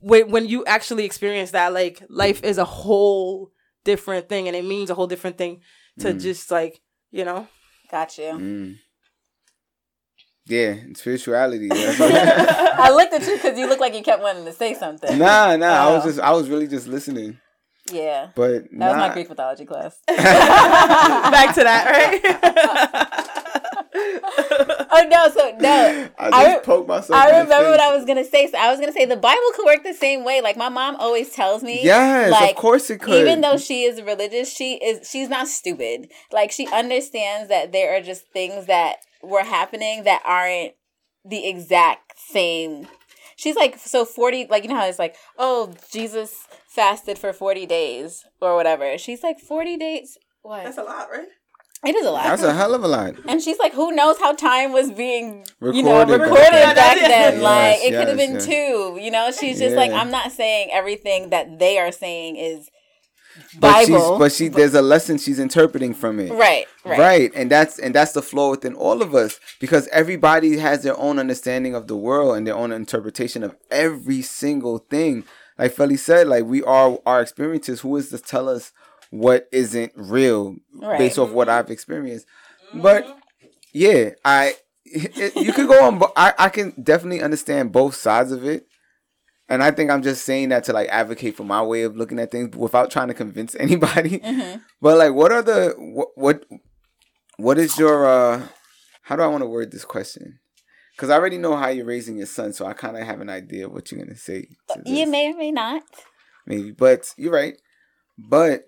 when 0.00 0.30
when 0.30 0.48
you 0.48 0.64
actually 0.64 1.04
experience 1.04 1.50
that, 1.52 1.72
like 1.72 2.02
life 2.08 2.42
is 2.44 2.58
a 2.58 2.64
whole 2.64 3.50
different 3.84 4.28
thing, 4.28 4.46
and 4.48 4.56
it 4.56 4.64
means 4.64 4.90
a 4.90 4.94
whole 4.94 5.06
different 5.06 5.38
thing 5.38 5.60
to 5.98 6.12
Mm. 6.12 6.20
just 6.20 6.50
like 6.50 6.80
you 7.10 7.24
know. 7.24 7.48
Got 7.90 8.16
you. 8.18 8.76
Yeah, 10.50 10.74
spirituality. 10.94 11.68
I 11.72 12.90
looked 12.92 13.14
at 13.14 13.22
you 13.24 13.36
because 13.36 13.56
you 13.56 13.68
looked 13.68 13.80
like 13.80 13.94
you 13.94 14.02
kept 14.02 14.20
wanting 14.20 14.44
to 14.46 14.52
say 14.52 14.74
something. 14.74 15.16
nah, 15.16 15.54
nah. 15.56 15.66
I 15.88 15.92
was 15.92 16.02
Oh. 16.02 16.08
just, 16.08 16.18
I 16.20 16.32
was 16.32 16.48
really 16.48 16.66
just 16.66 16.88
listening. 16.88 17.38
Yeah. 17.92 18.30
But 18.34 18.64
That 18.64 18.72
nah. 18.72 18.88
was 18.88 18.96
my 18.96 19.12
Greek 19.12 19.28
mythology 19.28 19.64
class. 19.64 19.96
Back 20.08 21.54
to 21.54 21.62
that, 21.62 21.86
right? 21.86 22.20
oh 24.92 25.06
no, 25.08 25.28
so 25.30 25.56
no. 25.60 26.08
I 26.18 26.30
just 26.30 26.56
I, 26.56 26.58
poked 26.60 26.88
myself. 26.88 27.18
I 27.18 27.28
in 27.28 27.34
the 27.34 27.42
remember 27.44 27.70
what. 27.70 27.80
I 27.80 27.94
was 27.96 28.04
gonna 28.04 28.24
say. 28.24 28.48
So 28.50 28.58
I 28.58 28.70
was 28.70 28.80
gonna 28.80 28.92
say 28.92 29.04
the 29.06 29.16
Bible 29.16 29.40
could 29.54 29.66
work 29.66 29.82
the 29.84 29.94
same 29.94 30.24
way. 30.24 30.40
Like 30.40 30.56
my 30.56 30.68
mom 30.68 30.96
always 30.96 31.30
tells 31.30 31.62
me. 31.62 31.80
Yes, 31.82 32.30
like, 32.32 32.50
of 32.50 32.56
course 32.56 32.90
it 32.90 33.00
could. 33.00 33.14
Even 33.20 33.40
though 33.40 33.56
she 33.56 33.82
is 33.84 34.02
religious, 34.02 34.52
she 34.52 34.74
is 34.74 35.08
she's 35.08 35.28
not 35.28 35.46
stupid. 35.48 36.10
Like 36.32 36.50
she 36.52 36.66
understands 36.68 37.48
that 37.48 37.72
there 37.72 37.96
are 37.96 38.00
just 38.00 38.28
things 38.32 38.66
that 38.66 38.96
were 39.22 39.44
happening 39.44 40.04
that 40.04 40.22
aren't 40.24 40.72
the 41.24 41.46
exact 41.48 42.18
same. 42.18 42.86
She's 43.36 43.56
like 43.56 43.78
so 43.78 44.04
40 44.04 44.46
like 44.50 44.62
you 44.64 44.68
know 44.68 44.76
how 44.76 44.86
it's 44.86 44.98
like, 44.98 45.16
"Oh, 45.38 45.72
Jesus 45.92 46.46
fasted 46.68 47.18
for 47.18 47.32
40 47.32 47.66
days 47.66 48.24
or 48.40 48.54
whatever." 48.54 48.96
She's 48.98 49.22
like 49.22 49.38
40 49.40 49.76
days 49.76 50.18
what? 50.42 50.64
That's 50.64 50.78
a 50.78 50.82
lot, 50.82 51.08
right? 51.10 51.28
it 51.84 51.94
is 51.96 52.04
a 52.06 52.10
lot. 52.10 52.24
That's 52.24 52.42
a 52.42 52.52
hell 52.52 52.74
of 52.74 52.84
a 52.84 52.88
lot. 52.88 53.14
and 53.26 53.40
she's 53.40 53.58
like, 53.58 53.72
who 53.72 53.90
knows 53.92 54.18
how 54.18 54.34
time 54.34 54.72
was 54.72 54.90
being, 54.92 55.46
you 55.62 55.82
know, 55.82 56.00
Recorded 56.00 56.18
back 56.18 56.20
recorded 56.20 56.52
then. 56.52 56.76
back 56.76 56.96
Yes, 56.96 57.42
like, 57.42 57.76
it 57.78 57.92
yes, 57.92 57.98
could 58.00 58.08
have 58.08 58.16
been 58.18 58.34
yes. 58.34 58.46
two. 58.46 58.98
You 59.00 59.10
know, 59.10 59.30
she's 59.32 59.58
just 59.58 59.76
like, 59.76 59.90
I'm 59.90 60.10
not 60.10 60.30
saying 60.32 60.68
everything 60.72 61.30
that 61.30 61.58
they 61.58 61.78
are 61.78 61.90
saying 61.90 62.36
is 62.36 62.68
But 63.58 63.86
she's, 63.86 63.96
but 63.96 64.32
she, 64.32 64.48
there's 64.48 64.74
a 64.74 64.82
lesson 64.82 65.18
she's 65.18 65.38
interpreting 65.38 65.94
from 65.94 66.20
it. 66.20 66.30
right, 66.32 66.66
right, 66.84 66.98
Right. 66.98 67.32
And 67.34 67.50
that's 67.50 67.78
and 67.78 67.94
that's 67.94 68.12
the 68.12 68.22
flaw 68.22 68.50
within 68.50 68.74
all 68.74 69.02
of 69.02 69.14
us 69.14 69.38
because 69.60 69.88
everybody 69.88 70.58
has 70.58 70.82
their 70.82 70.98
own 70.98 71.18
understanding 71.18 71.74
of 71.74 71.86
the 71.86 71.96
world 71.96 72.36
and 72.36 72.46
their 72.46 72.56
own 72.56 72.72
interpretation 72.72 73.42
of 73.42 73.56
every 73.70 74.22
single 74.22 74.78
thing. 74.78 75.24
Like 75.58 75.74
Feli 75.74 75.98
said, 75.98 76.26
like 76.28 76.44
we 76.44 76.62
are 76.62 76.98
our 77.06 77.20
experiences. 77.20 77.80
Who 77.80 77.96
is 77.96 78.10
to 78.10 78.18
tell 78.18 78.48
us 78.48 78.72
what 79.10 79.48
isn't 79.52 79.92
real 79.96 80.56
Right. 80.74 80.98
based 80.98 81.18
off 81.18 81.30
what 81.30 81.48
I've 81.48 81.70
experienced? 81.70 82.26
Mm-hmm. 82.70 82.80
But 82.82 83.18
yeah, 83.72 84.10
I 84.24 84.54
it, 84.84 85.36
you 85.36 85.52
could 85.52 85.68
go 85.68 85.84
on. 85.84 85.98
bo- 85.98 86.12
I 86.16 86.34
I 86.38 86.48
can 86.48 86.72
definitely 86.82 87.22
understand 87.22 87.72
both 87.72 87.94
sides 87.94 88.32
of 88.32 88.44
it. 88.44 88.66
And 89.50 89.62
I 89.64 89.72
think 89.72 89.90
I'm 89.90 90.02
just 90.02 90.24
saying 90.24 90.50
that 90.50 90.64
to 90.64 90.72
like 90.72 90.88
advocate 90.90 91.36
for 91.36 91.42
my 91.44 91.60
way 91.60 91.82
of 91.82 91.96
looking 91.96 92.20
at 92.20 92.30
things 92.30 92.56
without 92.56 92.90
trying 92.90 93.08
to 93.08 93.14
convince 93.14 93.54
anybody. 93.58 94.20
Mhm. 94.20 94.62
But 94.80 94.96
like, 94.96 95.12
what 95.12 95.32
are 95.32 95.42
the 95.42 95.74
what 95.76 96.08
what 96.14 96.44
what 97.36 97.58
is 97.58 97.76
your 97.78 98.06
uh? 98.06 98.46
How 99.02 99.16
do 99.16 99.22
I 99.22 99.26
want 99.26 99.42
to 99.42 99.46
word 99.48 99.72
this 99.72 99.84
question? 99.84 100.38
Because 100.94 101.10
I 101.10 101.14
already 101.16 101.38
know 101.38 101.56
how 101.56 101.68
you're 101.68 101.84
raising 101.86 102.16
your 102.16 102.26
son, 102.26 102.52
so 102.52 102.64
I 102.64 102.74
kind 102.74 102.96
of 102.96 103.02
have 103.04 103.20
an 103.20 103.28
idea 103.30 103.66
of 103.66 103.72
what 103.72 103.90
you're 103.90 104.00
gonna 104.04 104.16
say. 104.16 104.46
To 104.72 104.82
You 104.86 105.06
may 105.08 105.32
or 105.32 105.36
may 105.36 105.50
not. 105.50 105.82
maybe, 106.46 106.70
but 106.70 107.12
you're 107.16 107.32
right. 107.32 107.56
But 108.16 108.64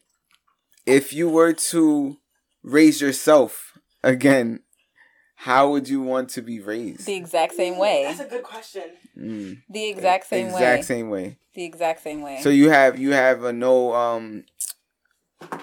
if 0.87 1.13
you 1.13 1.29
were 1.29 1.53
to 1.53 2.17
raise 2.65 3.01
yourself 3.01 3.79
again, 4.03 4.61
how 5.43 5.71
would 5.71 5.89
you 5.89 6.01
want 6.01 6.29
to 6.29 6.41
be 6.41 6.61
raised? 6.61 7.05
The 7.05 7.15
exact 7.15 7.55
same 7.55 7.77
way. 7.77 8.05
That's 8.05 8.21
a 8.21 8.27
good 8.27 8.45
question. 8.45 8.85
Mm, 9.19 9.63
The 9.69 9.89
exact 9.89 10.29
same 10.29 10.47
exact 10.47 10.79
way. 10.79 10.83
same 10.83 11.11
way. 11.11 11.39
The 11.55 11.65
exact 11.65 12.01
same 12.01 12.23
way. 12.23 12.39
So 12.43 12.49
you 12.49 12.71
have 12.71 12.97
you 12.97 13.11
have 13.11 13.43
a 13.43 13.53
no 13.53 13.93
um, 13.93 14.45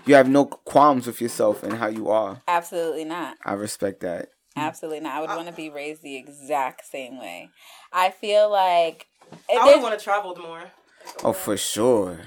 you 0.05 0.15
have 0.15 0.27
no 0.27 0.45
qualms 0.45 1.07
with 1.07 1.21
yourself 1.21 1.63
and 1.63 1.75
how 1.75 1.87
you 1.87 2.09
are. 2.09 2.41
Absolutely 2.45 3.05
not. 3.05 3.37
I 3.45 3.53
respect 3.53 4.01
that. 4.01 4.31
Absolutely 4.57 4.99
not. 4.99 5.13
I 5.13 5.21
would 5.21 5.29
want 5.29 5.47
to 5.47 5.53
be 5.53 5.69
raised 5.69 6.03
the 6.03 6.17
exact 6.17 6.85
same 6.85 7.17
way. 7.17 7.49
I 7.93 8.09
feel 8.09 8.51
like 8.51 9.07
I 9.49 9.63
would 9.63 9.81
want 9.81 9.97
to 9.97 10.03
travel 10.03 10.35
more. 10.35 10.71
Oh, 11.23 11.31
for 11.31 11.55
sure. 11.55 12.19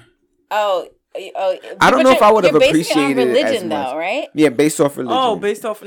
oh 0.49 0.87
oh. 1.15 1.57
I 1.79 1.91
don't 1.91 2.03
know 2.03 2.11
if 2.11 2.21
I 2.21 2.31
would 2.31 2.43
have 2.43 2.53
you're 2.53 2.61
it 2.61 2.65
on 2.65 2.69
appreciated 2.69 3.17
it 3.17 3.21
as 3.21 3.43
religion 3.43 3.69
much. 3.69 3.87
though, 3.91 3.97
right? 3.97 4.27
Yeah, 4.33 4.49
based 4.49 4.79
off 4.79 4.97
religion. 4.97 5.17
Oh, 5.19 5.35
based 5.35 5.65
off. 5.65 5.83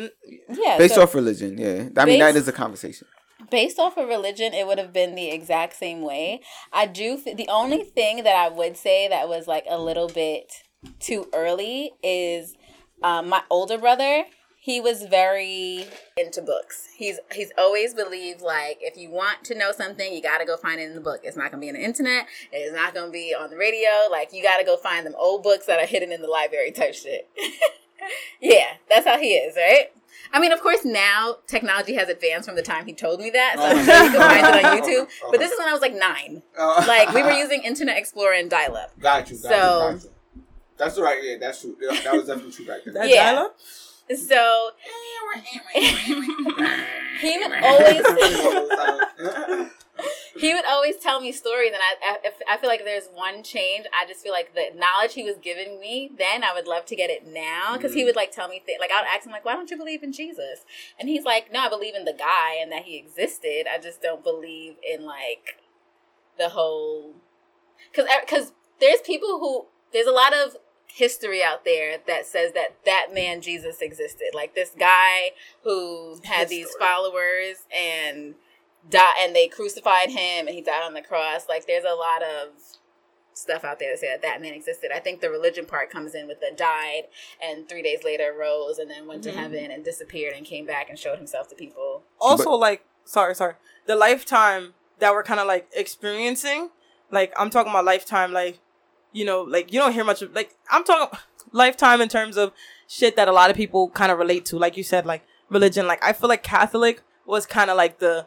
Yeah. 0.49 0.79
based 0.79 0.95
so- 0.97 1.03
off 1.03 1.15
religion. 1.15 1.59
Yeah, 1.59 1.89
I 1.97 2.05
mean 2.05 2.19
that 2.21 2.33
Based- 2.33 2.37
is 2.37 2.49
a 2.49 2.53
conversation. 2.53 3.07
based 3.51 3.79
off 3.79 3.97
of 3.97 4.09
religion, 4.09 4.55
it 4.55 4.67
would 4.67 4.79
have 4.79 4.93
been 4.93 5.15
the 5.15 5.29
exact 5.31 5.77
same 5.77 6.03
way. 6.03 6.41
I 6.73 6.87
do. 6.87 7.15
f- 7.25 7.37
The 7.37 7.49
only 7.49 7.85
thing 7.85 8.25
that 8.25 8.35
I 8.37 8.49
would 8.49 8.77
say 8.77 9.09
that 9.09 9.29
was 9.29 9.47
like 9.47 9.65
a 9.69 9.79
little 9.79 10.09
bit 10.09 10.53
too 11.01 11.29
early 11.33 11.93
is 12.03 12.55
um, 13.03 13.29
my 13.29 13.43
older 13.51 13.79
brother. 13.79 14.25
He 14.67 14.81
was 14.81 15.05
very 15.05 15.87
into 16.17 16.43
books. 16.43 16.89
He's 16.97 17.21
he's 17.33 17.53
always 17.57 17.95
believed 17.95 18.41
like 18.41 18.79
if 18.81 18.97
you 18.97 19.11
want 19.13 19.45
to 19.45 19.55
know 19.57 19.71
something, 19.71 20.13
you 20.13 20.21
got 20.21 20.39
to 20.39 20.45
go 20.45 20.57
find 20.57 20.81
it 20.81 20.89
in 20.89 20.97
the 20.97 21.01
book. 21.01 21.21
It's 21.23 21.37
not 21.37 21.53
gonna 21.53 21.61
be 21.61 21.69
on 21.69 21.75
the 21.75 21.85
internet. 21.85 22.27
It's 22.51 22.75
not 22.75 22.93
gonna 22.93 23.13
be 23.13 23.33
on 23.33 23.51
the 23.51 23.57
radio. 23.57 23.89
Like 24.11 24.33
you 24.33 24.43
got 24.43 24.57
to 24.59 24.65
go 24.65 24.77
find 24.77 25.07
them 25.07 25.15
old 25.17 25.45
books 25.45 25.67
that 25.67 25.79
are 25.79 25.87
hidden 25.87 26.11
in 26.11 26.21
the 26.21 26.27
library 26.27 26.73
type 26.73 26.95
shit. 26.95 27.31
yeah, 28.41 28.73
that's 28.91 29.07
how 29.07 29.21
he 29.21 29.35
is, 29.35 29.55
right? 29.55 29.93
I 30.33 30.41
mean, 30.41 30.51
of 30.51 30.61
course, 30.61 30.85
now 30.85 31.37
technology 31.47 31.95
has 31.95 32.09
advanced 32.09 32.49
from 32.49 32.57
the 32.57 32.63
time 32.63 32.87
he 32.87 32.93
told 32.93 33.21
me 33.21 33.31
that, 33.31 33.55
so 33.59 33.63
I'm 33.63 33.85
sure 33.85 34.03
you 34.05 34.11
can 34.11 34.21
find 34.21 34.57
it 34.57 34.65
on 34.65 34.79
YouTube. 34.83 35.09
But 35.31 35.39
this 35.39 35.53
is 35.53 35.59
when 35.61 35.69
I 35.69 35.73
was 35.75 35.81
like 35.81 35.95
nine. 35.95 36.43
Oh. 36.59 36.85
Like 36.89 37.15
we 37.15 37.23
were 37.23 37.31
using 37.31 37.63
Internet 37.63 37.99
Explorer 37.99 38.33
and 38.35 38.51
dial-up. 38.51 38.99
Got 38.99 39.31
you. 39.31 39.37
got 39.37 39.45
you, 39.45 39.49
So- 39.49 39.49
got 39.93 40.03
you. 40.03 40.11
That's 40.77 40.99
right. 40.99 41.19
Yeah, 41.23 41.37
that's 41.41 41.61
true. 41.63 41.77
That 41.81 42.13
was 42.15 42.27
definitely 42.27 42.51
true 42.53 42.67
back 42.67 42.81
That 42.93 43.09
Yeah. 43.09 43.33
dial-up? 43.33 43.57
So 44.15 44.71
he 47.21 47.39
would 47.39 47.53
always 47.63 48.07
he 50.37 50.55
would 50.55 50.65
always 50.67 50.97
tell 50.97 51.21
me 51.21 51.33
stories, 51.33 51.73
and 51.73 51.83
I, 51.83 52.19
I 52.51 52.55
I 52.55 52.57
feel 52.59 52.69
like 52.69 52.85
there's 52.85 53.09
one 53.13 53.43
change. 53.43 53.87
I 53.93 54.07
just 54.07 54.23
feel 54.23 54.33
like 54.33 54.55
the 54.55 54.67
knowledge 54.79 55.15
he 55.15 55.25
was 55.25 55.37
giving 55.43 55.81
me 55.81 56.11
then, 56.17 56.45
I 56.45 56.53
would 56.55 56.67
love 56.69 56.85
to 56.87 56.97
get 56.97 57.11
it 57.11 57.27
now 57.27 57.75
because 57.77 57.95
he 57.95 58.03
Mm. 58.03 58.07
would 58.07 58.17
like 58.17 58.31
tell 58.33 58.49
me 58.49 58.63
th- 58.65 58.79
like 58.79 58.91
I 58.93 59.01
would 59.01 59.09
ask 59.09 59.27
him 59.27 59.33
like, 59.33 59.45
why 59.45 59.55
don't 59.55 59.71
you 59.71 59.77
believe 59.77 60.03
in 60.03 60.13
Jesus? 60.13 60.65
And 60.99 61.09
he's 61.09 61.25
like, 61.25 61.53
no, 61.53 61.61
I 61.61 61.69
believe 61.69 61.95
in 61.95 62.05
the 62.05 62.13
guy 62.13 62.57
and 62.61 62.71
that 62.73 62.85
he 62.85 62.97
existed. 62.97 63.67
I 63.73 63.79
just 63.79 64.01
don't 64.03 64.23
believe 64.23 64.77
in 64.89 65.05
like 65.05 65.61
the 66.39 66.51
whole 66.51 67.15
because 67.91 68.07
because 68.25 68.53
there's 68.79 69.01
people 69.01 69.39
who 69.41 69.67
there's 69.93 70.07
a 70.07 70.13
lot 70.13 70.35
of 70.35 70.57
history 70.97 71.43
out 71.43 71.63
there 71.67 71.99
that 72.07 72.25
says 72.25 72.53
that 72.55 72.77
that 72.87 73.09
man 73.13 73.43
Jesus 73.43 73.83
existed. 73.83 74.29
Like 74.33 74.55
this 74.55 74.71
guy 74.79 75.33
who 75.63 76.19
had 76.25 76.49
these 76.49 76.69
History. 76.69 76.81
followers 76.81 77.57
and 77.77 78.35
died, 78.89 79.13
and 79.21 79.37
they 79.37 79.47
crucified 79.47 80.09
him, 80.09 80.47
and 80.47 80.51
he 80.51 80.63
died 80.63 80.83
on 80.83 80.95
the 80.95 81.03
cross. 81.03 81.43
Like 81.51 81.67
there's 81.67 81.85
a 81.85 81.95
lot 81.95 82.23
of 82.23 82.49
stuff 83.35 83.63
out 83.63 83.79
there 83.79 83.93
that 83.93 83.99
say 83.99 84.09
that 84.09 84.23
that 84.23 84.41
man 84.41 84.55
existed. 84.55 84.91
I 84.95 84.99
think 84.99 85.21
the 85.21 85.29
religion 85.29 85.67
part 85.67 85.91
comes 85.91 86.15
in 86.15 86.27
with 86.27 86.41
the 86.41 86.53
died, 86.57 87.03
and 87.43 87.69
three 87.69 87.83
days 87.83 87.99
later 88.03 88.33
rose, 88.39 88.79
and 88.79 88.91
then 88.91 89.07
went 89.07 89.21
Mhm. 89.21 89.25
to 89.25 89.33
heaven 89.33 89.71
and 89.71 89.85
disappeared 89.85 90.33
and 90.35 90.47
came 90.47 90.65
back 90.65 90.89
and 90.89 90.99
showed 90.99 91.19
himself 91.19 91.47
to 91.49 91.55
people. 91.55 92.05
Also, 92.19 92.53
like, 92.53 92.87
sorry, 93.05 93.35
sorry. 93.35 93.57
The 93.85 93.97
lifetime 93.97 94.73
that 94.99 95.13
we're 95.13 95.23
kind 95.25 95.41
of 95.41 95.47
like 95.47 95.69
experiencing, 95.75 96.71
like, 97.11 97.35
I'm 97.37 97.51
talking 97.51 97.69
about 97.69 97.85
lifetime, 97.85 98.33
like, 98.33 98.61
you 99.17 99.25
know, 99.25 99.41
like, 99.43 99.73
you 99.73 99.79
don't 99.81 99.93
hear 99.93 100.05
much 100.05 100.21
of, 100.23 100.35
like, 100.35 100.55
I'm 100.71 100.85
talking 100.85 101.19
lifetime 101.53 102.01
in 102.01 102.09
terms 102.09 102.37
of 102.37 102.53
shit 102.87 103.17
that 103.17 103.29
a 103.29 103.33
lot 103.33 103.49
of 103.51 103.57
people 103.57 103.89
kind 103.91 104.13
of 104.13 104.19
relate 104.19 104.45
to. 104.47 104.59
Like 104.59 104.77
you 104.77 104.83
said, 104.85 105.07
like, 105.07 105.23
religion. 105.49 105.87
Like, 105.87 106.05
I 106.05 106.13
feel 106.13 106.29
like 106.29 106.43
Catholic 106.43 107.01
was 107.25 107.47
kind 107.47 107.71
of 107.71 107.77
like 107.77 107.99
the 107.99 108.27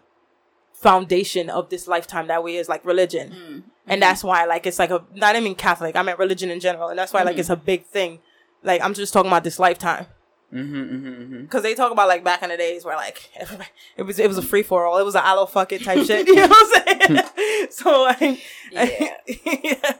foundation 0.73 1.49
of 1.49 1.69
this 1.69 1.87
lifetime 1.87 2.27
that 2.27 2.43
we 2.43 2.55
is 2.57 2.69
like 2.69 2.83
religion. 2.85 3.31
Mm. 3.31 3.63
And 3.85 4.01
that's 4.01 4.23
why, 4.23 4.45
like, 4.45 4.65
it's 4.65 4.79
like 4.79 4.91
a, 4.91 5.03
not 5.13 5.35
even 5.35 5.55
Catholic, 5.55 5.95
I 5.95 6.01
meant 6.01 6.19
religion 6.19 6.49
in 6.49 6.59
general. 6.59 6.89
And 6.89 6.97
that's 6.97 7.11
why, 7.13 7.23
like, 7.23 7.35
Mhm. 7.35 7.39
it's 7.39 7.49
a 7.49 7.55
big 7.55 7.85
thing. 7.85 8.19
Like, 8.63 8.81
I'm 8.81 8.93
just 8.93 9.13
talking 9.13 9.29
about 9.29 9.43
this 9.43 9.59
lifetime. 9.59 10.07
Mm-hmm, 10.53 10.75
mm-hmm, 10.75 11.07
mm-hmm. 11.07 11.45
Cause 11.45 11.61
they 11.61 11.75
talk 11.75 11.91
about 11.91 12.07
like 12.07 12.23
back 12.23 12.41
in 12.41 12.49
the 12.49 12.57
days 12.57 12.83
where 12.83 12.95
like 12.95 13.29
everybody, 13.39 13.69
it 13.97 14.03
was 14.03 14.17
it 14.17 14.27
was 14.27 14.37
a 14.37 14.41
free 14.41 14.63
for 14.63 14.85
all. 14.85 14.97
It 14.97 15.03
was 15.05 15.15
an 15.15 15.21
allo 15.23 15.45
fuck 15.45 15.71
it 15.71 15.83
type 15.83 16.05
shit. 16.05 16.27
You 16.27 16.35
know 16.35 16.47
what 16.47 16.87
I'm 16.87 16.99
saying? 17.15 17.67
so 17.71 18.05
I, 18.07 18.41
Yeah. 18.71 19.17
yeah, 19.27 19.91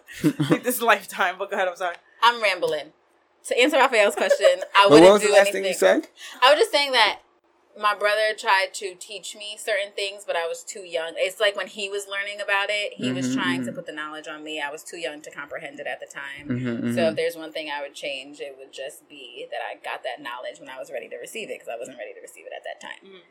like 0.50 0.64
this 0.64 0.82
lifetime. 0.82 1.36
But 1.38 1.50
go 1.52 1.56
ahead. 1.56 1.68
I'm 1.68 1.76
sorry. 1.76 1.96
I'm 2.24 2.42
rambling. 2.42 2.94
To 3.46 3.60
answer 3.60 3.78
Raphael's 3.78 4.16
question, 4.16 4.62
I 4.76 4.88
wouldn't 4.88 5.04
what 5.06 5.14
was 5.14 5.22
do 5.22 5.28
the 5.28 5.34
last 5.34 5.42
anything. 5.48 5.64
thing 5.64 5.72
you 5.72 5.78
said? 5.78 6.08
I 6.42 6.52
was 6.52 6.60
just 6.60 6.72
saying 6.72 6.92
that 6.92 7.20
my 7.80 7.96
brother 7.96 8.34
tried 8.38 8.74
to 8.74 8.94
teach 8.96 9.36
me 9.36 9.58
certain 9.58 9.94
things, 9.96 10.24
but 10.28 10.36
I 10.36 10.48
was 10.48 10.64
too 10.64 10.82
young. 10.82 11.14
It's 11.16 11.40
like 11.40 11.56
when 11.56 11.68
he 11.68 11.90
was 11.90 12.08
learning 12.08 12.42
about 12.42 12.68
it, 12.70 12.94
he 12.94 13.12
was 13.14 13.28
Mhm, 13.28 13.34
trying 13.34 13.64
to 13.66 13.72
mhm. 13.72 13.76
put 13.76 13.86
the 13.86 13.94
knowledge 13.94 14.28
on 14.28 14.44
me. 14.44 14.60
I 14.62 14.70
was 14.70 14.84
too 14.84 14.98
young 14.98 15.22
to 15.22 15.32
comprehend 15.32 15.80
it 15.80 15.88
at 15.88 16.00
the 16.02 16.06
time. 16.06 16.48
Mm-hmm, 16.50 16.94
So 16.94 17.08
if 17.10 17.16
there's 17.16 17.38
one 17.38 17.54
thing 17.54 17.70
I 17.70 17.82
would 17.82 17.96
change, 17.96 18.42
it 18.42 18.56
would 18.60 18.74
just 18.74 19.08
be 19.08 19.48
that 19.50 19.60
I 19.62 19.76
got 19.76 20.04
that 20.04 20.22
knowledge 20.22 20.60
when 20.60 20.70
I 20.70 20.78
was 20.78 20.92
ready 20.92 21.08
to 21.10 21.18
receive 21.18 21.50
it 21.50 21.60
because 21.60 21.70
I 21.70 21.78
wasn't 21.78 21.98
ready 21.98 22.14
to 22.14 22.22
receive 22.22 22.46
it 22.46 22.54
at 22.56 22.64
that 22.66 22.82
time. 22.86 23.22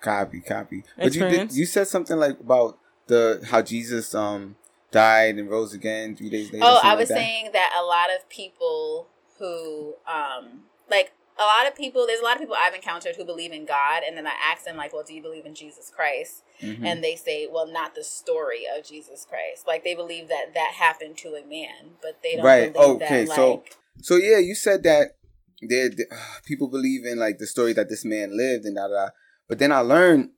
Copy, 0.00 0.40
copy. 0.40 0.84
But 0.98 1.14
you 1.14 1.28
did, 1.28 1.52
you 1.52 1.64
said 1.64 1.86
something 1.86 2.16
like 2.16 2.40
about 2.40 2.78
the 3.06 3.46
how 3.50 3.62
Jesus 3.62 4.14
um 4.14 4.56
died 4.90 5.36
and 5.36 5.48
rose 5.48 5.72
again 5.72 6.16
three 6.16 6.30
days 6.30 6.52
later. 6.52 6.64
Oh, 6.66 6.80
I 6.82 6.90
like 6.90 6.98
was 6.98 7.08
that. 7.08 7.14
saying 7.14 7.50
that 7.52 7.72
a 7.78 7.84
lot 7.84 8.08
of 8.14 8.28
people 8.28 9.08
who, 9.38 9.94
um, 10.06 10.64
like 10.90 11.12
a 11.38 11.42
lot 11.42 11.66
of 11.66 11.74
people, 11.74 12.06
there's 12.06 12.20
a 12.20 12.22
lot 12.22 12.34
of 12.34 12.40
people 12.40 12.56
I've 12.58 12.74
encountered 12.74 13.16
who 13.16 13.24
believe 13.24 13.52
in 13.52 13.64
God, 13.64 14.02
and 14.06 14.16
then 14.16 14.26
I 14.26 14.32
ask 14.40 14.64
them 14.64 14.76
like, 14.76 14.92
"Well, 14.92 15.02
do 15.02 15.14
you 15.14 15.22
believe 15.22 15.46
in 15.46 15.54
Jesus 15.54 15.90
Christ?" 15.90 16.44
Mhm. 16.62 16.84
And 16.84 17.02
they 17.02 17.16
say, 17.16 17.46
"Well, 17.46 17.66
not 17.66 17.94
the 17.94 18.04
story 18.04 18.64
of 18.66 18.84
Jesus 18.84 19.26
Christ. 19.28 19.66
Like 19.66 19.82
they 19.84 19.94
believe 19.94 20.28
that 20.28 20.54
that 20.54 20.72
happened 20.74 21.18
to 21.18 21.34
a 21.34 21.44
man, 21.44 21.96
but 22.00 22.22
they 22.22 22.36
don't 22.36 22.44
Right. 22.44 22.72
believe 22.72 22.96
Okay. 22.96 23.24
that." 23.26 23.34
so, 23.34 23.50
Like, 23.50 23.76
so 24.02 24.16
yeah, 24.16 24.38
you 24.38 24.54
said 24.54 24.82
that 24.84 25.16
there 25.60 25.90
uh, 26.10 26.16
people 26.44 26.68
believe 26.68 27.04
in 27.04 27.18
like 27.18 27.38
the 27.38 27.46
story 27.46 27.72
that 27.72 27.88
this 27.88 28.04
man 28.04 28.36
lived 28.36 28.64
and 28.64 28.76
da 28.76 28.88
da. 28.88 29.06
da. 29.06 29.08
But 29.48 29.58
then 29.58 29.72
I 29.72 29.80
learned, 29.80 30.30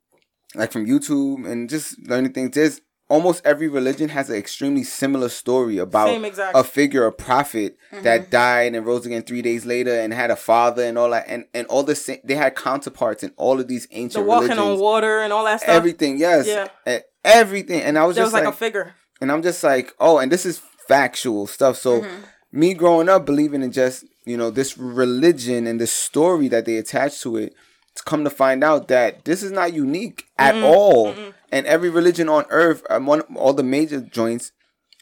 like 0.55 0.73
from 0.73 0.87
YouTube 0.87 1.47
and 1.51 1.69
just 1.69 1.99
learning 2.09 2.33
things. 2.33 2.55
There's 2.55 2.81
almost 3.09 3.45
every 3.45 3.69
religion 3.69 4.09
has 4.09 4.31
an 4.31 4.37
extremely 4.37 4.83
similar 4.83 5.29
story 5.29 5.79
about 5.79 6.09
a 6.55 6.65
figure, 6.65 7.07
a 7.07 7.13
prophet 7.13 7.77
that 7.91 8.23
mm-hmm. 8.23 8.31
died 8.31 8.75
and 8.75 8.85
rose 8.87 9.07
again 9.07 9.23
three 9.23 9.43
days 9.43 9.65
later 9.65 9.99
and 9.99 10.13
had 10.13 10.31
a 10.31 10.37
father 10.37 10.83
and 10.83 10.99
all 10.99 11.11
that, 11.11 11.25
and 11.29 11.45
and 11.55 11.67
all 11.69 11.83
the 11.83 11.95
same. 11.95 12.19
They 12.25 12.35
had 12.35 12.57
counterparts 12.57 13.23
in 13.23 13.33
all 13.37 13.61
of 13.61 13.69
these 13.69 13.87
ancient 13.91 14.25
the 14.25 14.29
walking 14.29 14.49
religions. 14.51 14.69
on 14.69 14.79
water 14.81 15.21
and 15.21 15.33
all 15.33 15.45
that 15.45 15.61
stuff. 15.61 15.75
Everything, 15.75 16.19
yes, 16.19 16.47
Yeah. 16.47 16.99
Everything. 17.25 17.81
And 17.83 17.99
I 17.99 18.05
was 18.05 18.15
there 18.15 18.25
just 18.25 18.35
was 18.35 18.41
like, 18.41 18.45
like, 18.45 18.55
a 18.55 18.57
figure. 18.57 18.95
and 19.21 19.33
I'm 19.33 19.43
just 19.43 19.63
like, 19.65 19.93
oh, 19.99 20.19
and 20.19 20.31
this 20.31 20.47
is 20.47 20.63
factual 20.87 21.49
stuff. 21.49 21.77
So 21.77 22.03
mm-hmm. 22.03 22.23
me 22.53 22.75
growing 22.75 23.09
up 23.09 23.27
believing 23.27 23.63
in 23.63 23.73
just 23.73 24.05
you 24.25 24.37
know 24.37 24.51
this 24.51 24.79
religion 24.79 25.67
and 25.67 25.81
the 25.81 25.87
story 25.87 26.49
that 26.49 26.65
they 26.67 26.77
attach 26.77 27.21
to 27.23 27.37
it, 27.37 27.55
to 27.97 28.03
come 28.05 28.25
to 28.25 28.31
find 28.31 28.63
out 28.63 28.89
that 28.89 29.25
this 29.25 29.43
is 29.43 29.51
not 29.51 29.73
unique 29.73 30.25
at 30.39 30.55
mm-hmm. 30.55 30.65
all, 30.65 31.15
and 31.51 31.67
every 31.67 31.91
religion 31.91 32.29
on 32.29 32.45
earth, 32.51 32.83
um, 32.91 33.07
one 33.07 33.23
all 33.37 33.53
the 33.53 33.63
major 33.63 34.01
joints 34.01 34.53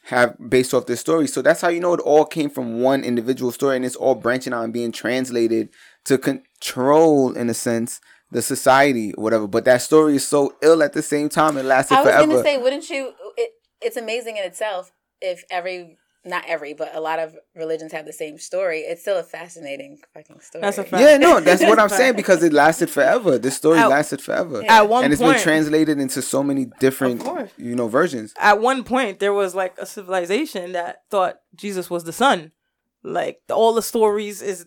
have 0.05 0.37
based 0.51 0.75
off 0.75 0.87
this 0.87 1.01
story. 1.01 1.27
So 1.27 1.41
that's 1.41 1.61
how 1.61 1.69
you 1.69 1.81
know 1.81 1.95
it 1.95 2.01
all 2.01 2.25
came 2.25 2.51
from 2.51 2.81
one 2.81 3.05
individual 3.05 3.53
story, 3.53 3.77
and 3.77 3.85
it's 3.85 3.97
all 3.97 4.15
branching 4.15 4.53
out 4.53 4.65
and 4.65 4.73
being 4.73 4.93
translated 4.93 5.71
to 6.05 6.19
control, 6.19 7.33
in 7.33 7.49
a 7.49 7.55
sense. 7.55 8.01
The 8.31 8.43
society, 8.43 9.13
or 9.15 9.23
whatever, 9.23 9.47
but 9.47 9.65
that 9.67 9.81
story 9.81 10.17
is 10.17 10.27
so 10.27 10.57
ill 10.61 10.83
at 10.83 10.93
the 10.93 11.03
same 11.03 11.29
time. 11.29 11.57
It 11.57 11.65
lasted 11.65 11.95
forever. 11.95 12.11
I 12.11 12.21
was 12.23 12.27
forever. 12.27 12.43
gonna 12.43 12.45
say, 12.45 12.63
wouldn't 12.63 12.91
you? 12.91 13.13
It, 13.37 13.51
it's 13.81 13.97
amazing 13.97 14.39
in 14.39 14.45
itself 14.45 14.91
if 15.21 15.45
every, 15.51 15.99
not 16.27 16.45
every, 16.47 16.73
but 16.75 16.95
a 16.95 17.01
lot 17.01 17.19
of 17.19 17.37
religions 17.55 17.93
have 17.93 18.07
the 18.07 18.13
same 18.13 18.39
story. 18.39 18.81
It's 18.81 19.03
still 19.03 19.19
a 19.19 19.23
fascinating 19.23 19.99
fucking 20.15 20.41
story. 20.41 20.63
That's 20.63 20.79
a 20.79 20.85
fact. 20.85 21.03
Yeah, 21.03 21.17
no, 21.19 21.41
that's 21.41 21.63
what 21.71 21.79
I'm 21.79 21.89
saying 21.91 22.17
because 22.17 22.43
it 22.43 22.53
lasted 22.53 22.89
forever. 22.91 23.37
This 23.39 23.57
story 23.57 23.79
At- 23.79 23.89
lasted 23.89 24.21
forever. 24.23 24.63
At 24.69 24.89
one 24.89 25.05
and 25.05 25.13
it's 25.13 25.21
point, 25.21 25.35
been 25.37 25.43
translated 25.43 25.99
into 25.99 26.23
so 26.23 26.43
many 26.43 26.67
different, 26.81 27.23
you 27.59 27.75
know, 27.75 27.89
versions. 27.89 28.33
at 28.39 28.61
one 28.61 28.85
point 28.85 29.19
there 29.21 29.33
was 29.35 29.55
like 29.55 29.77
a 29.79 29.87
civilization 29.87 30.73
that 30.73 31.03
thought 31.11 31.41
Jesus 31.55 31.91
was 31.91 32.05
the 32.05 32.13
son. 32.13 32.53
Like 33.03 33.41
all 33.51 33.75
the 33.75 33.83
stories 33.83 34.41
is 34.41 34.67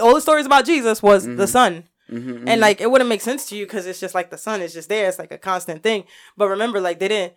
all 0.00 0.14
the 0.14 0.20
stories 0.20 0.46
about 0.46 0.64
Jesus 0.64 1.02
was 1.02 1.24
Mm-hmm. 1.26 1.36
the 1.36 1.46
son. 1.46 1.84
And 2.10 2.58
like 2.60 2.80
it 2.80 2.90
wouldn't 2.90 3.10
make 3.10 3.20
sense 3.20 3.46
to 3.50 3.56
you 3.56 3.66
because 3.66 3.84
it's 3.86 4.00
just 4.00 4.14
like 4.14 4.30
the 4.30 4.38
sun 4.38 4.62
is 4.62 4.72
just 4.72 4.88
there. 4.88 5.08
It's 5.08 5.18
like 5.18 5.30
a 5.30 5.36
constant 5.38 5.82
thing. 5.82 6.04
But 6.38 6.48
remember, 6.48 6.80
like 6.80 6.98
they 7.00 7.08
didn't. 7.08 7.34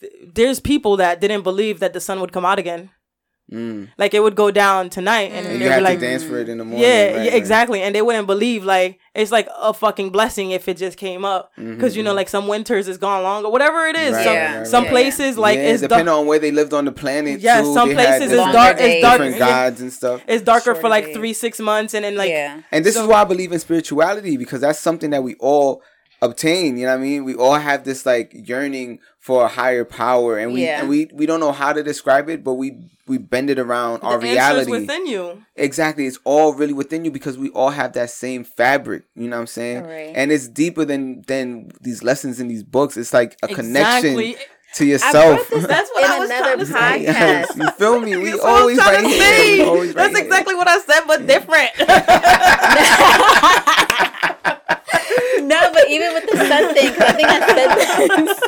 th- 0.00 0.12
There's 0.32 0.60
people 0.60 0.96
that 0.98 1.20
didn't 1.20 1.42
believe 1.42 1.80
that 1.80 1.92
the 1.92 2.00
sun 2.00 2.20
would 2.20 2.32
come 2.32 2.44
out 2.44 2.60
again. 2.60 2.90
Mm. 3.52 3.88
Like 3.98 4.14
it 4.14 4.20
would 4.20 4.34
go 4.34 4.50
down 4.50 4.88
tonight, 4.90 5.30
and, 5.32 5.46
And 5.46 5.60
they'd 5.60 5.64
you 5.68 5.74
be 5.74 5.80
like, 5.80 5.98
to 6.00 6.06
dance 6.06 6.24
for 6.24 6.38
it 6.38 6.48
in 6.48 6.58
the 6.58 6.64
morning. 6.64 6.82
yeah, 6.82 7.04
right, 7.04 7.12
yeah, 7.12 7.18
right. 7.18 7.34
exactly. 7.34 7.82
And 7.82 7.94
they 7.94 8.00
wouldn't 8.02 8.26
believe 8.26 8.64
like 8.64 8.98
it's 9.14 9.30
like 9.30 9.46
a 9.60 9.74
fucking 9.74 10.10
blessing 10.10 10.52
if 10.52 10.68
it 10.68 10.78
just 10.78 10.96
came 10.96 11.24
up 11.24 11.52
because 11.56 11.94
you 11.96 12.02
know 12.02 12.14
like 12.14 12.28
some 12.30 12.48
winters 12.48 12.88
it's 12.88 12.98
gone 12.98 13.22
longer, 13.22 13.50
whatever 13.50 13.84
it 13.86 13.96
is. 13.96 14.14
Mm-hmm. 14.14 14.16
Right, 14.16 14.24
some 14.24 14.34
right, 14.34 14.56
right, 14.58 14.66
some 14.66 14.84
right. 14.84 14.90
places 14.90 15.36
like 15.38 15.56
yeah, 15.58 15.64
it's 15.72 15.82
depending 15.82 16.06
dark. 16.06 16.20
on 16.20 16.26
where 16.26 16.38
they 16.38 16.50
lived 16.50 16.72
on 16.72 16.86
the 16.86 16.92
planet. 16.92 17.40
Yeah, 17.40 17.60
too, 17.60 17.74
some 17.74 17.90
places 17.92 18.22
is 18.22 18.30
different- 18.30 18.52
dark. 18.52 18.72
It's 18.76 18.80
days. 18.82 19.02
dark. 19.02 19.18
Different 19.20 19.38
gods 19.38 19.80
and 19.82 19.92
stuff. 19.92 20.22
It's 20.26 20.42
darker 20.42 20.74
for 20.74 20.88
like 20.88 21.06
days. 21.06 21.16
three 21.16 21.32
six 21.34 21.60
months, 21.60 21.92
and 21.94 22.04
then 22.04 22.16
like 22.16 22.30
yeah. 22.30 22.62
And 22.72 22.84
this 22.84 22.94
So- 22.94 23.02
is 23.02 23.06
why 23.06 23.20
I 23.20 23.24
believe 23.24 23.52
in 23.52 23.58
spirituality 23.58 24.36
because 24.38 24.60
that's 24.62 24.78
something 24.78 25.10
that 25.10 25.22
we 25.22 25.34
all 25.34 25.82
obtain. 26.22 26.76
You 26.78 26.86
know 26.86 26.92
what 26.92 27.00
I 27.00 27.02
mean? 27.02 27.24
We 27.24 27.34
all 27.34 27.56
have 27.56 27.84
this 27.84 28.06
like 28.06 28.32
yearning 28.48 29.00
for 29.22 29.44
a 29.44 29.48
higher 29.48 29.84
power, 29.84 30.36
and 30.36 30.52
we 30.52 30.64
Yeah. 30.64 30.80
and 30.80 30.88
we 30.88 31.08
we 31.14 31.26
don't 31.26 31.38
know 31.40 31.52
how 31.52 31.72
to 31.72 31.80
describe 31.82 32.28
it, 32.28 32.42
but 32.42 32.54
we 32.54 32.76
we 33.06 33.18
bend 33.18 33.50
it 33.50 33.58
around 33.58 34.00
our 34.02 34.18
the 34.18 34.36
answer's 34.38 34.66
reality. 34.66 34.70
within 34.72 35.06
you. 35.06 35.42
Exactly. 35.56 36.06
It's 36.06 36.18
all 36.24 36.54
really 36.54 36.72
within 36.72 37.04
you 37.04 37.10
because 37.12 37.38
we 37.38 37.50
all 37.50 37.70
have 37.70 37.92
that 37.94 38.10
same 38.10 38.42
fabric. 38.44 39.04
You 39.14 39.28
know 39.28 39.36
what 39.36 39.42
I'm 39.42 39.46
saying? 39.46 39.84
Right. 39.84 40.12
And 40.14 40.32
it's 40.32 40.48
deeper 40.48 40.84
than 40.84 41.22
than 41.28 41.70
these 41.80 42.02
lessons 42.02 42.40
in 42.40 42.48
these 42.48 42.64
books. 42.64 42.96
It's 42.96 43.12
like 43.14 43.36
a 43.44 43.48
connection 43.48 44.34
to 44.74 44.84
yourself. 44.84 45.48
That's 45.50 45.90
what 45.92 46.04
In 46.04 46.10
I 46.10 46.18
was 46.18 46.30
another 46.30 46.44
trying 46.44 46.58
to 46.58 46.66
say. 46.66 46.74
podcast. 46.74 47.06
yes, 47.06 47.56
you 47.56 47.70
feel 47.72 48.00
me? 48.00 48.16
We 48.16 48.30
That's 48.30 48.42
what 48.42 48.48
I 48.48 48.52
was 48.52 48.60
always 48.60 48.78
trying 48.78 49.04
right 49.04 49.12
here. 49.12 49.22
say. 49.22 49.58
We 49.58 49.64
always 49.68 49.94
That's 49.94 50.14
right 50.14 50.16
here. 50.16 50.24
exactly 50.26 50.54
what 50.56 50.68
I 50.68 50.78
said, 50.80 51.00
but 51.06 51.26
different. 51.28 51.70
No, 55.44 55.58
but 55.72 55.88
even 55.90 56.14
with 56.14 56.30
the 56.30 56.36
sun 56.36 56.72
thing, 56.74 56.92
'cause 56.94 57.02
I 57.02 57.12
think 57.12 57.28
I 57.28 57.46
said 57.46 57.68
this. 58.26 58.40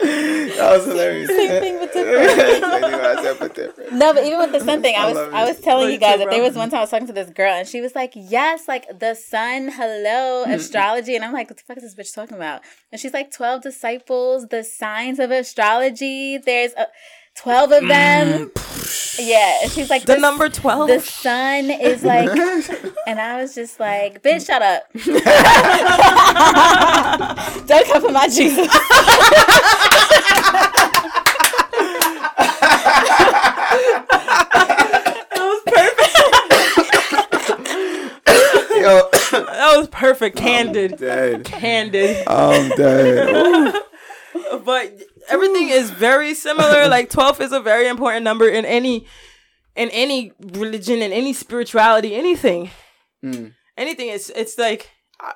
That 0.00 0.76
was 0.76 0.86
hilarious. 0.86 1.28
Same 1.28 1.60
thing, 1.60 1.78
but 1.78 1.92
different. 1.92 2.30
Same 2.40 2.60
thing 2.60 2.92
what 2.92 3.18
I 3.18 3.22
said, 3.22 3.38
but 3.38 3.54
different. 3.54 3.92
No, 3.92 4.12
but 4.12 4.24
even 4.24 4.38
with 4.38 4.52
the 4.52 4.60
sun 4.60 4.82
thing, 4.82 4.96
I 4.96 5.02
I 5.02 5.06
was 5.06 5.14
love 5.14 5.34
I 5.34 5.44
was 5.44 5.60
telling 5.60 5.88
Me 5.88 5.94
you 5.94 5.98
guys 5.98 6.18
that 6.18 6.30
there 6.30 6.42
was 6.42 6.54
one 6.54 6.70
time 6.70 6.78
I 6.78 6.82
was 6.82 6.90
talking 6.90 7.06
to 7.06 7.12
this 7.12 7.30
girl 7.30 7.52
and 7.52 7.66
she 7.66 7.80
was 7.80 7.94
like, 7.94 8.12
"Yes, 8.14 8.68
like 8.68 8.86
the 8.98 9.14
sun, 9.14 9.68
hello, 9.68 10.44
mm-hmm. 10.44 10.52
astrology," 10.52 11.14
and 11.16 11.24
I'm 11.24 11.32
like, 11.32 11.50
"What 11.50 11.56
the 11.58 11.64
fuck 11.64 11.76
is 11.78 11.94
this 11.94 11.94
bitch 11.94 12.14
talking 12.14 12.36
about?" 12.36 12.62
And 12.92 13.00
she's 13.00 13.12
like, 13.12 13.32
12 13.32 13.62
disciples, 13.62 14.46
the 14.48 14.62
signs 14.62 15.18
of 15.18 15.32
astrology. 15.32 16.38
There's 16.38 16.72
a, 16.74 16.86
12 17.36 17.72
of 17.72 17.88
them." 17.88 18.50
Mm. 18.50 18.60
Yeah, 19.18 19.58
and 19.62 19.70
she's 19.70 19.90
like, 19.90 20.04
the 20.04 20.14
"The 20.14 20.20
number 20.20 20.48
twelve. 20.48 20.88
the 20.88 21.00
sun 21.00 21.70
is 21.70 22.02
like," 22.04 22.28
and 23.06 23.20
I 23.20 23.40
was 23.40 23.54
just 23.54 23.78
like, 23.78 24.22
"Bitch, 24.22 24.46
shut 24.46 24.62
up! 24.62 24.82
Don't 27.66 27.86
come 27.86 28.02
for 28.02 28.10
my 28.12 28.28
Jesus." 28.28 28.68
Yo, 38.74 39.08
that 39.32 39.74
was 39.76 39.88
perfect. 39.88 40.36
Candid. 40.36 40.98
dead. 40.98 41.44
Candid. 41.44 42.26
I'm 42.28 42.68
dead. 42.70 43.82
but 44.64 44.92
everything 45.34 45.68
is 45.68 45.90
very 45.90 46.34
similar. 46.34 46.88
Like 46.94 47.10
twelve 47.10 47.40
is 47.40 47.52
a 47.52 47.60
very 47.60 47.88
important 47.88 48.24
number 48.24 48.48
in 48.48 48.64
any 48.64 49.06
in 49.76 49.90
any 49.90 50.32
religion, 50.40 51.02
in 51.02 51.12
any 51.12 51.32
spirituality, 51.32 52.14
anything. 52.14 52.70
Mm. 53.24 53.52
Anything. 53.76 54.08
It's 54.08 54.30
it's 54.30 54.56
like 54.58 54.90
uh, 55.20 55.32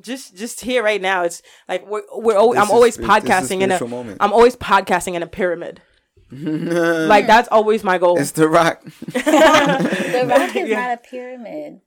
just 0.00 0.36
just 0.36 0.60
here 0.60 0.82
right 0.82 1.00
now. 1.00 1.24
It's 1.24 1.42
like 1.68 1.86
we're 1.86 2.02
we're 2.14 2.36
always, 2.36 2.58
I'm 2.58 2.66
is 2.66 2.70
always 2.70 2.98
is 2.98 3.04
podcasting 3.06 3.60
in 3.60 3.70
a 3.70 3.76
spiritual 3.76 3.88
moment. 3.88 4.16
I'm 4.20 4.32
always 4.32 4.56
podcasting 4.56 5.14
in 5.14 5.22
a 5.22 5.26
pyramid. 5.26 5.82
like 6.32 7.26
that's 7.26 7.48
always 7.48 7.82
my 7.82 7.98
goal. 7.98 8.18
It's 8.18 8.32
the 8.32 8.48
rock. 8.48 8.82
The 9.12 10.26
rock 10.28 10.54
is 10.56 10.68
Yeah. 10.68 10.80
not 10.80 10.98
a 10.98 11.00
pyramid. 11.10 11.80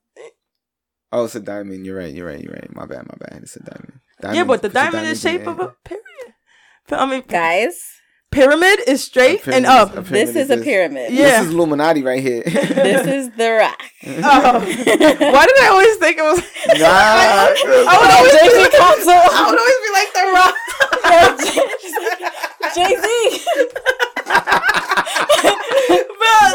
Oh, 1.12 1.26
it's 1.26 1.36
a 1.36 1.40
diamond. 1.40 1.86
You're 1.86 1.98
right. 1.98 2.14
You're 2.14 2.28
right. 2.28 2.42
You're 2.42 2.54
right. 2.54 2.76
My 2.76 2.86
bad. 2.86 3.06
My 3.08 3.16
bad. 3.20 3.44
It's 3.44 3.56
a 3.56 3.64
diamond. 3.64 4.00
yeah, 4.34 4.44
but 4.44 4.62
the 4.62 4.70
put 4.70 4.76
your 4.76 4.84
diamond 4.84 5.08
is 5.08 5.22
diamonds 5.22 5.46
shape 5.46 5.48
of 5.48 5.60
a 5.60 5.76
pyramid. 5.86 6.34
I 6.92 7.06
mean, 7.06 7.24
Guys, 7.28 7.82
pyramid 8.32 8.80
is 8.88 9.04
straight 9.04 9.46
A 9.48 9.54
and 9.56 9.66
up. 9.66 9.90
is- 9.96 10.10
this 10.10 10.32
pyramid 10.34 10.38
is 10.38 10.50
a 10.50 10.58
pyramid. 10.64 11.12
Yeah. 11.14 11.40
This 11.40 11.48
is 11.48 11.54
Illuminati 11.54 12.04
right 12.04 12.22
here. 12.22 12.44
This 12.46 13.08
is 13.08 13.30
the 13.38 13.50
rock. 13.52 13.80
Oh. 14.06 14.60
Why 14.60 15.46
did 15.46 15.58
I 15.64 15.68
always 15.72 15.96
think 15.98 16.18
it 16.20 16.24
was? 16.24 16.40
nah. 16.78 16.86
I 16.86 17.96
would 18.02 18.12
always 18.12 18.34
be 18.34 18.38
like, 18.60 18.76
I 18.76 18.76
would 19.48 19.60
always 19.64 19.80
be 19.86 19.92
like 19.96 20.12
the 20.14 20.26
rock. 20.36 20.56
Jay 22.76 22.92
Z. 23.00 23.06
But 26.20 26.52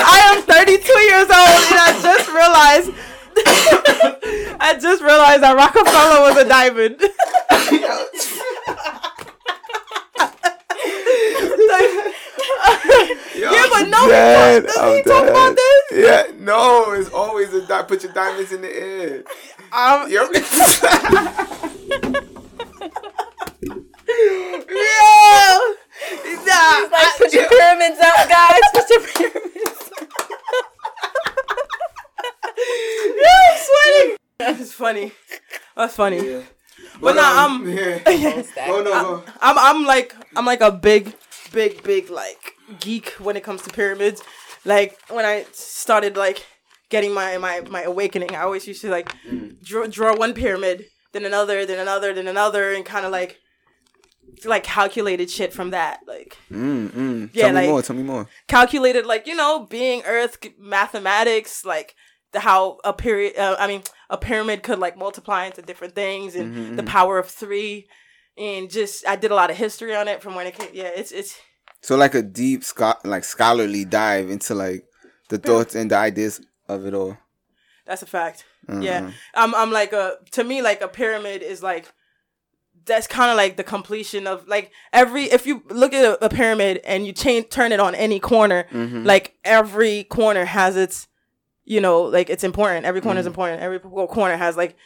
I 0.00 0.16
am 0.32 0.42
32 0.42 0.92
years 1.10 1.28
old 1.28 1.62
and 1.68 1.78
I 1.78 1.90
just 2.02 2.28
realized. 2.32 2.90
I 4.60 4.78
just 4.80 5.02
realized 5.02 5.42
that 5.42 5.56
Roc-A-Fella 5.56 6.20
was 6.22 6.36
a 6.38 6.44
diamond. 6.48 7.00
yeah, 13.36 13.66
but 13.70 13.88
no, 13.88 14.08
dead. 14.08 14.64
doesn't 14.66 14.82
I'm 14.82 14.96
he 14.96 15.02
talk 15.02 15.28
about 15.28 15.54
this? 15.56 15.82
Yeah, 15.92 16.22
no, 16.38 16.92
it's 16.92 17.10
always 17.10 17.52
a 17.54 17.64
di- 17.66 17.82
put 17.84 18.02
your 18.02 18.12
diamonds 18.12 18.52
in 18.52 18.60
the 18.62 18.74
air. 18.74 19.24
Um, 19.72 20.10
Yep. 20.10 20.30
yeah. 24.70 25.58
Nah, 26.46 26.88
Like, 26.90 27.16
put 27.16 27.32
your 27.32 27.48
pyramids 27.48 27.98
up, 28.00 28.28
guys. 28.28 28.60
Put 28.74 28.90
your 28.90 29.00
pyramids 29.00 29.90
I'm 33.24 33.58
sweating. 33.58 34.16
That's 34.38 34.72
funny. 34.72 35.12
That's 35.76 35.94
funny. 35.94 36.44
But 37.02 37.16
nah, 37.16 37.42
I'm- 37.42 37.68
yeah. 37.68 37.98
up. 38.06 38.46
Oh 38.68 38.82
no, 38.82 38.92
go. 38.92 39.22
I'm 39.40 39.58
I'm 39.58 39.84
like 39.84 40.14
I'm 40.36 40.46
like 40.46 40.60
a 40.60 40.70
big, 40.72 41.12
big, 41.52 41.82
big 41.82 42.08
like 42.10 42.54
geek 42.80 43.08
when 43.18 43.36
it 43.36 43.42
comes 43.42 43.62
to 43.62 43.70
pyramids. 43.70 44.22
Like 44.64 44.96
when 45.10 45.24
I 45.24 45.44
started 45.52 46.16
like 46.16 46.46
getting 46.88 47.12
my 47.12 47.38
my 47.38 47.60
my 47.68 47.82
awakening, 47.82 48.34
I 48.36 48.42
always 48.42 48.66
used 48.66 48.80
to 48.82 48.90
like 48.90 49.08
Mm. 49.28 49.60
draw 49.64 49.86
draw 49.86 50.14
one 50.16 50.32
pyramid, 50.34 50.86
then 51.12 51.24
another, 51.24 51.66
then 51.66 51.78
another, 51.80 52.14
then 52.14 52.28
another, 52.28 52.72
and 52.72 52.84
kind 52.84 53.04
of 53.04 53.12
like 53.12 53.38
like 54.44 54.64
calculated 54.64 55.28
shit 55.30 55.52
from 55.52 55.70
that. 55.70 56.00
Like 56.06 56.36
Mm, 56.50 56.90
mm. 56.90 57.30
Yeah, 57.32 57.50
tell 57.50 57.60
me 57.62 57.68
more. 57.68 57.82
Tell 57.82 57.96
me 57.96 58.02
more. 58.02 58.28
calculated 58.48 59.06
like 59.06 59.26
you 59.26 59.34
know 59.34 59.66
being 59.68 60.02
earth 60.06 60.38
mathematics 60.58 61.64
like 61.64 61.94
the 62.32 62.40
how 62.40 62.78
a 62.84 62.92
period 62.92 63.36
uh, 63.36 63.56
i 63.58 63.66
mean 63.66 63.82
a 64.12 64.16
pyramid 64.16 64.62
could 64.62 64.78
like 64.78 64.96
multiply 65.04 65.40
into 65.46 65.62
different 65.62 65.94
things 65.94 66.34
and 66.36 66.46
Mm-hmm, 66.52 66.76
the 66.76 66.82
power 66.96 67.14
of 67.18 67.26
three 67.42 67.74
and 68.36 68.70
just 68.78 69.06
i 69.12 69.14
did 69.22 69.30
a 69.30 69.34
lot 69.40 69.50
of 69.50 69.56
history 69.56 69.94
on 70.00 70.06
it 70.12 70.22
from 70.22 70.34
when 70.36 70.46
it 70.46 70.54
came 70.58 70.70
yeah 70.72 70.90
it's 71.00 71.12
it's 71.20 71.32
So 71.88 71.96
like 72.04 72.14
a 72.14 72.22
deep 72.22 72.62
scho- 72.70 73.00
like 73.04 73.24
scholarly 73.24 73.84
dive 73.84 74.30
into 74.34 74.54
like 74.54 74.84
the 75.28 75.38
thoughts 75.38 75.74
and 75.74 75.90
the 75.90 75.96
ideas 76.10 76.34
of 76.68 76.78
it 76.88 76.94
all. 77.00 77.16
that's 77.86 78.02
a 78.02 78.06
fact 78.18 78.38
Uh-huh. 78.68 78.80
yeah 78.88 79.00
i'm 79.34 79.52
i'm 79.60 79.72
like 79.80 79.92
a 80.02 80.04
to 80.36 80.42
me 80.50 80.56
like 80.62 80.80
a 80.84 80.88
pyramid 81.00 81.42
is 81.42 81.62
like 81.62 81.86
that's 82.84 83.06
kind 83.06 83.30
of 83.30 83.36
like 83.36 83.56
the 83.56 83.64
completion 83.76 84.26
of 84.26 84.46
like 84.48 84.66
every 84.92 85.24
if 85.38 85.46
you 85.46 85.62
look 85.70 85.92
at 85.94 86.04
a, 86.04 86.24
a 86.24 86.28
pyramid 86.28 86.80
and 86.84 87.06
you 87.06 87.12
change 87.12 87.48
turn 87.48 87.70
it 87.72 87.80
on 87.80 87.94
any 87.94 88.18
corner 88.20 88.60
Mm-hmm. 88.72 89.04
like 89.12 89.26
every 89.44 90.04
corner 90.04 90.44
has 90.44 90.76
its 90.76 91.06
you 91.64 91.80
know 91.80 92.02
like 92.02 92.28
it's 92.30 92.44
important 92.44 92.84
every 92.86 93.00
corner 93.00 93.20
is 93.20 93.24
Mm-hmm. 93.26 93.32
important 93.32 93.60
every 93.62 93.78
corner 93.80 94.36
has 94.36 94.56
like 94.56 94.76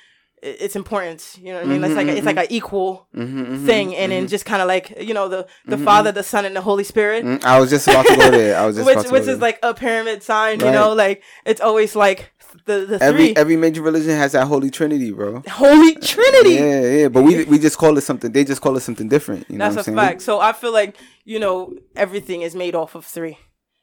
its 0.42 0.76
importance 0.76 1.38
you 1.38 1.46
know 1.52 1.54
what 1.60 1.66
i 1.66 1.70
mean 1.70 1.82
it's 1.82 1.94
like 1.96 2.06
a, 2.08 2.16
it's 2.16 2.26
like 2.26 2.36
an 2.36 2.46
equal 2.50 3.08
Mm-hmm, 3.14 3.64
thing 3.66 3.96
and 3.96 4.12
then 4.12 4.28
just 4.28 4.44
kind 4.44 4.60
of 4.60 4.68
like 4.68 4.94
you 5.00 5.14
know 5.14 5.28
the 5.28 5.46
the 5.66 5.78
father 5.78 6.12
the 6.12 6.22
son 6.22 6.44
and 6.44 6.54
the 6.54 6.60
holy 6.60 6.84
spirit 6.84 7.24
Mm, 7.24 7.42
I 7.44 7.58
was 7.58 7.70
just 7.70 7.88
about 7.88 8.06
to 8.06 8.14
go 8.16 8.30
there. 8.30 8.58
I 8.58 8.66
was 8.66 8.76
just 8.76 8.86
which 8.86 8.94
about 8.96 9.06
to 9.06 9.12
which 9.12 9.20
is 9.22 9.26
there. 9.28 9.36
like 9.48 9.58
a 9.62 9.72
pyramid 9.72 10.22
sign 10.22 10.60
you 10.60 10.70
know 10.70 10.92
like 10.92 11.22
it's 11.46 11.60
always 11.62 11.96
like 11.96 12.30
the 12.66 12.84
the 12.86 13.02
every 13.02 13.28
three 13.28 13.36
every 13.36 13.56
major 13.56 13.80
religion 13.82 14.10
has 14.10 14.32
that 14.32 14.46
holy 14.46 14.70
trinity, 14.70 15.10
bro. 15.12 15.42
holy 15.48 15.94
trinity 15.96 16.54
Yeah, 16.54 16.80
yeah, 16.98 17.08
but 17.08 17.22
we 17.22 17.44
we 17.44 17.58
just 17.58 17.76
call 17.78 17.96
it 17.98 18.02
something. 18.02 18.30
They 18.32 18.44
just 18.44 18.60
call 18.60 18.76
it 18.76 18.80
something 18.80 19.08
different. 19.08 19.50
You 19.50 19.56
know 19.58 19.64
that's 19.64 19.76
what 19.76 19.86
a 19.88 19.90
I'm 19.90 19.96
saying? 19.96 20.08
fact 20.10 20.22
so 20.22 20.40
i 20.40 20.52
feel 20.52 20.72
like 20.72 20.96
you 21.24 21.38
know 21.38 21.74
everything 21.96 22.42
is 22.42 22.54
made 22.54 22.74
off 22.74 22.94
of 22.94 23.04
three 23.04 23.38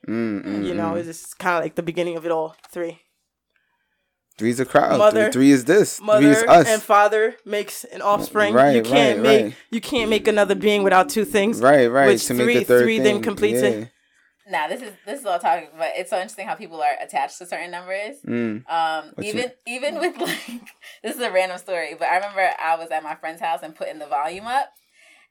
Mm, 0.07 0.45
mm, 0.45 0.65
you 0.65 0.73
know 0.73 0.95
it's 0.95 1.07
just 1.07 1.39
kind 1.39 1.57
of 1.57 1.63
like 1.63 1.75
the 1.75 1.83
beginning 1.83 2.17
of 2.17 2.25
it 2.25 2.31
all 2.31 2.55
three 2.69 2.99
Three's 4.37 4.59
a 4.59 4.65
crowd. 4.65 4.97
Mother- 4.97 5.25
three, 5.25 5.31
three 5.31 5.51
is 5.51 5.65
this. 5.65 5.97
three 5.97 6.05
mother 6.07 6.31
is 6.31 6.43
us. 6.43 6.67
and 6.67 6.81
father 6.81 7.35
makes 7.45 7.83
an 7.83 8.01
offspring. 8.01 8.53
Right, 8.55 8.75
you 8.75 8.81
can't 8.81 9.17
right, 9.19 9.23
make 9.23 9.43
right. 9.45 9.55
you 9.69 9.79
can't 9.79 10.09
make 10.09 10.27
another 10.27 10.55
being 10.55 10.81
without 10.83 11.09
two 11.09 11.23
things. 11.23 11.61
right, 11.61 11.85
right. 11.85 12.07
which 12.07 12.25
to 12.27 12.33
three- 12.33 12.45
make 12.45 12.59
the 12.59 12.65
third 12.65 12.83
three 12.83 12.97
thing. 12.97 13.03
then 13.03 13.21
completes 13.21 13.61
yeah. 13.61 13.69
it. 13.69 13.91
Now 14.49 14.67
this 14.67 14.81
is 14.81 14.91
this 15.05 15.19
is 15.21 15.25
all 15.25 15.39
talking, 15.39 15.69
but 15.77 15.91
it's 15.95 16.09
so 16.09 16.17
interesting 16.17 16.47
how 16.47 16.55
people 16.55 16.81
are 16.81 16.95
attached 17.01 17.37
to 17.37 17.45
certain 17.45 17.71
numbers. 17.71 18.17
Mm. 18.27 18.69
Um, 18.69 19.11
What 19.15 19.25
even 19.25 19.51
even 19.67 19.99
with 19.99 20.17
like 20.17 20.61
this 21.03 21.15
is 21.15 21.21
a 21.21 21.31
random 21.31 21.57
story, 21.59 21.95
but 21.97 22.07
I 22.07 22.15
remember 22.15 22.49
I 22.59 22.75
was 22.75 22.89
at 22.89 23.03
my 23.03 23.15
friend's 23.15 23.39
house 23.39 23.59
and 23.63 23.75
putting 23.75 23.99
the 23.99 24.07
volume 24.07 24.47
up, 24.47 24.69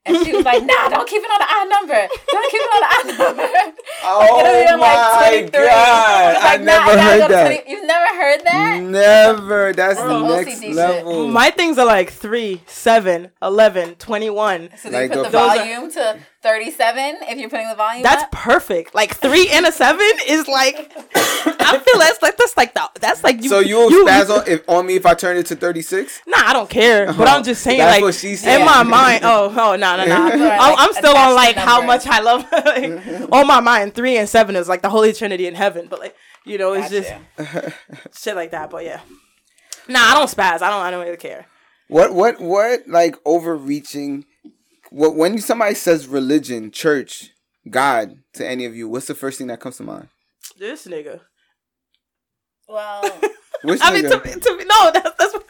and 0.05 0.16
she 0.24 0.32
was 0.34 0.44
like, 0.44 0.64
"Nah, 0.64 0.88
don't 0.88 1.09
keep 1.09 1.22
it 1.22 1.30
on 1.30 1.38
the 1.38 1.46
odd 1.48 1.68
number. 1.70 2.09
Don't 2.30 2.50
keep 2.50 2.61
it 2.61 2.72
on 2.74 2.80
the 2.82 2.90
odd 2.94 3.07
number." 3.38 3.48
Oh 4.05 4.18
Like, 4.18 4.46
it'll 4.46 4.62
be 4.62 4.68
on, 4.68 4.74
oh 4.74 4.78
my 4.78 5.28
23. 5.30 5.61
God. 5.66 6.36
I, 6.36 6.55
I 6.55 6.57
nah, 6.57 6.64
never 6.64 6.84
gotta 6.86 7.00
heard 7.03 7.18
go 7.20 7.28
that. 7.28 7.46
20 7.64 7.70
You've 7.70 7.86
never 7.86 8.16
heard 8.22 8.40
that? 8.44 8.80
Never. 8.82 9.72
That's 9.72 10.00
Bro, 10.00 10.09
the 10.20 10.26
OCD 10.26 10.46
next 10.46 10.61
shit. 10.61 10.74
level. 10.74 11.28
My 11.28 11.50
things 11.50 11.78
are 11.78 11.86
like 11.86 12.11
3, 12.11 12.62
7, 12.66 13.30
11, 13.40 13.94
21. 13.96 14.70
So 14.76 14.90
they 14.90 15.03
Like 15.09 15.11
put 15.12 15.16
the- 15.16 15.22
the 15.24 15.28
Those 15.30 15.34
are- 15.50 15.57
volume 15.59 15.90
to 15.92 16.18
thirty-seven 16.43 17.18
if 17.22 17.38
you're 17.38 17.51
putting 17.51 17.68
the 17.68 17.74
volume. 17.74 18.03
That's 18.03 18.24
up. 18.24 18.32
perfect. 18.32 18.95
Like 18.95 19.16
3 19.16 19.49
and 19.51 19.66
a 19.66 19.72
7 19.72 20.01
is 20.28 20.49
like 20.49 20.93
I 21.45 21.78
feel 21.78 21.99
that's 21.99 22.22
like 22.22 22.36
that's 22.36 22.57
like 22.57 22.74
the 22.74 22.88
that's 23.01 23.24
like 23.24 23.43
you 23.43 23.49
so 23.49 23.61
you'll 23.61 23.90
spaz 23.90 24.30
on 24.30 24.47
if 24.47 24.68
on 24.68 24.86
me 24.86 24.97
if 24.97 25.07
I 25.07 25.14
turn 25.14 25.36
it 25.36 25.47
to 25.47 25.57
thirty 25.57 25.82
six? 25.82 26.20
Nah, 26.26 26.38
I 26.38 26.53
don't 26.53 26.68
care. 26.68 27.12
But 27.12 27.28
I'm 27.28 27.43
just 27.43 27.62
saying, 27.62 27.78
That's 27.78 27.97
like, 27.97 28.03
what 28.03 28.14
she 28.14 28.36
said. 28.36 28.61
in 28.61 28.66
my 28.66 28.82
mind, 28.82 29.22
oh, 29.24 29.47
oh, 29.51 29.76
no, 29.76 29.97
no, 29.97 30.05
no. 30.07 30.28
I'm, 30.61 30.93
still 30.93 31.16
on 31.16 31.34
like 31.34 31.57
how 31.57 31.82
much 31.84 32.07
I 32.07 32.20
love. 32.20 32.47
like, 32.53 33.32
on 33.32 33.47
my 33.47 33.61
mind, 33.61 33.95
three 33.95 34.16
and 34.16 34.28
seven 34.28 34.57
is 34.57 34.68
like 34.68 34.82
the 34.82 34.90
Holy 34.90 35.12
Trinity 35.12 35.47
in 35.47 35.55
heaven. 35.55 35.86
But 35.88 36.01
like, 36.01 36.16
you 36.45 36.59
know, 36.59 36.72
it's 36.74 36.90
Gotcha. 36.90 37.72
just 38.11 38.24
shit 38.24 38.36
like 38.36 38.51
that. 38.51 38.70
But 38.70 38.84
yeah, 38.84 39.01
nah, 39.88 40.01
I 40.01 40.14
don't 40.14 40.28
spaz. 40.30 40.62
I 40.62 40.70
don't. 40.70 40.82
I 40.82 40.90
don't 40.90 41.05
really 41.05 41.16
care. 41.16 41.47
What 41.88 42.14
what 42.14 42.40
what 42.40 42.88
like 42.88 43.16
overreaching 43.24 44.18
what 44.18 44.26
when 44.95 45.38
somebody 45.40 45.74
says 45.74 46.07
religion, 46.07 46.70
church, 46.70 47.30
God 47.68 48.16
to 48.34 48.47
any 48.47 48.64
of 48.66 48.74
you, 48.76 48.88
what's 48.88 49.07
the 49.07 49.14
first 49.14 49.38
thing 49.38 49.47
that 49.49 49.61
comes 49.61 49.76
to 49.78 49.82
mind? 49.84 50.09
This 50.59 50.86
nigga. 50.86 51.20
well, 52.68 53.03
Which 53.62 53.80
I 53.82 53.93
mean, 53.93 54.03
to, 54.05 54.16
nigga? 54.18 54.34
me- 54.34 54.40
to 54.40 54.57
me, 54.57 54.64
no, 54.64 54.90
that's 54.93 55.11
that's 55.18 55.32
what, 55.34 55.45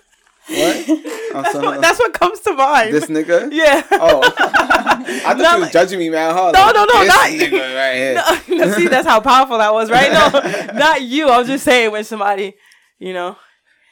what? 0.49 1.09
Oh, 1.35 1.41
that's, 1.41 1.55
what, 1.55 1.81
that's 1.81 1.99
what 1.99 2.13
comes 2.13 2.41
to 2.41 2.53
mind. 2.53 2.93
this 2.93 3.07
nigga? 3.07 3.49
yeah. 3.51 3.83
Oh. 3.93 4.21
I 4.39 5.33
thought 5.33 5.39
No, 5.39 5.43
you 5.45 5.55
was 5.55 5.63
like- 5.63 5.73
judging 5.73 5.99
me, 5.99 6.11
man. 6.11 6.35
Hold 6.35 6.53
No, 6.53 6.61
on. 6.69 6.75
no, 6.75 6.85
no, 6.85 6.99
this 7.01 7.09
not- 7.09 7.31
nigga 7.31 7.75
right 7.75 7.95
here. 7.95 8.15
No, 8.59 8.67
no, 8.67 8.73
see, 8.77 8.87
that's 8.89 9.07
how 9.09 9.19
powerful 9.21 9.57
that 9.57 9.73
was, 9.73 9.91
right? 9.91 10.13
No, 10.13 10.79
not 10.79 11.01
you. 11.01 11.31
I 11.31 11.39
was 11.39 11.47
just 11.49 11.65
saying 11.65 11.91
when 11.91 12.05
somebody, 12.05 12.55
you 12.99 13.15
know. 13.15 13.37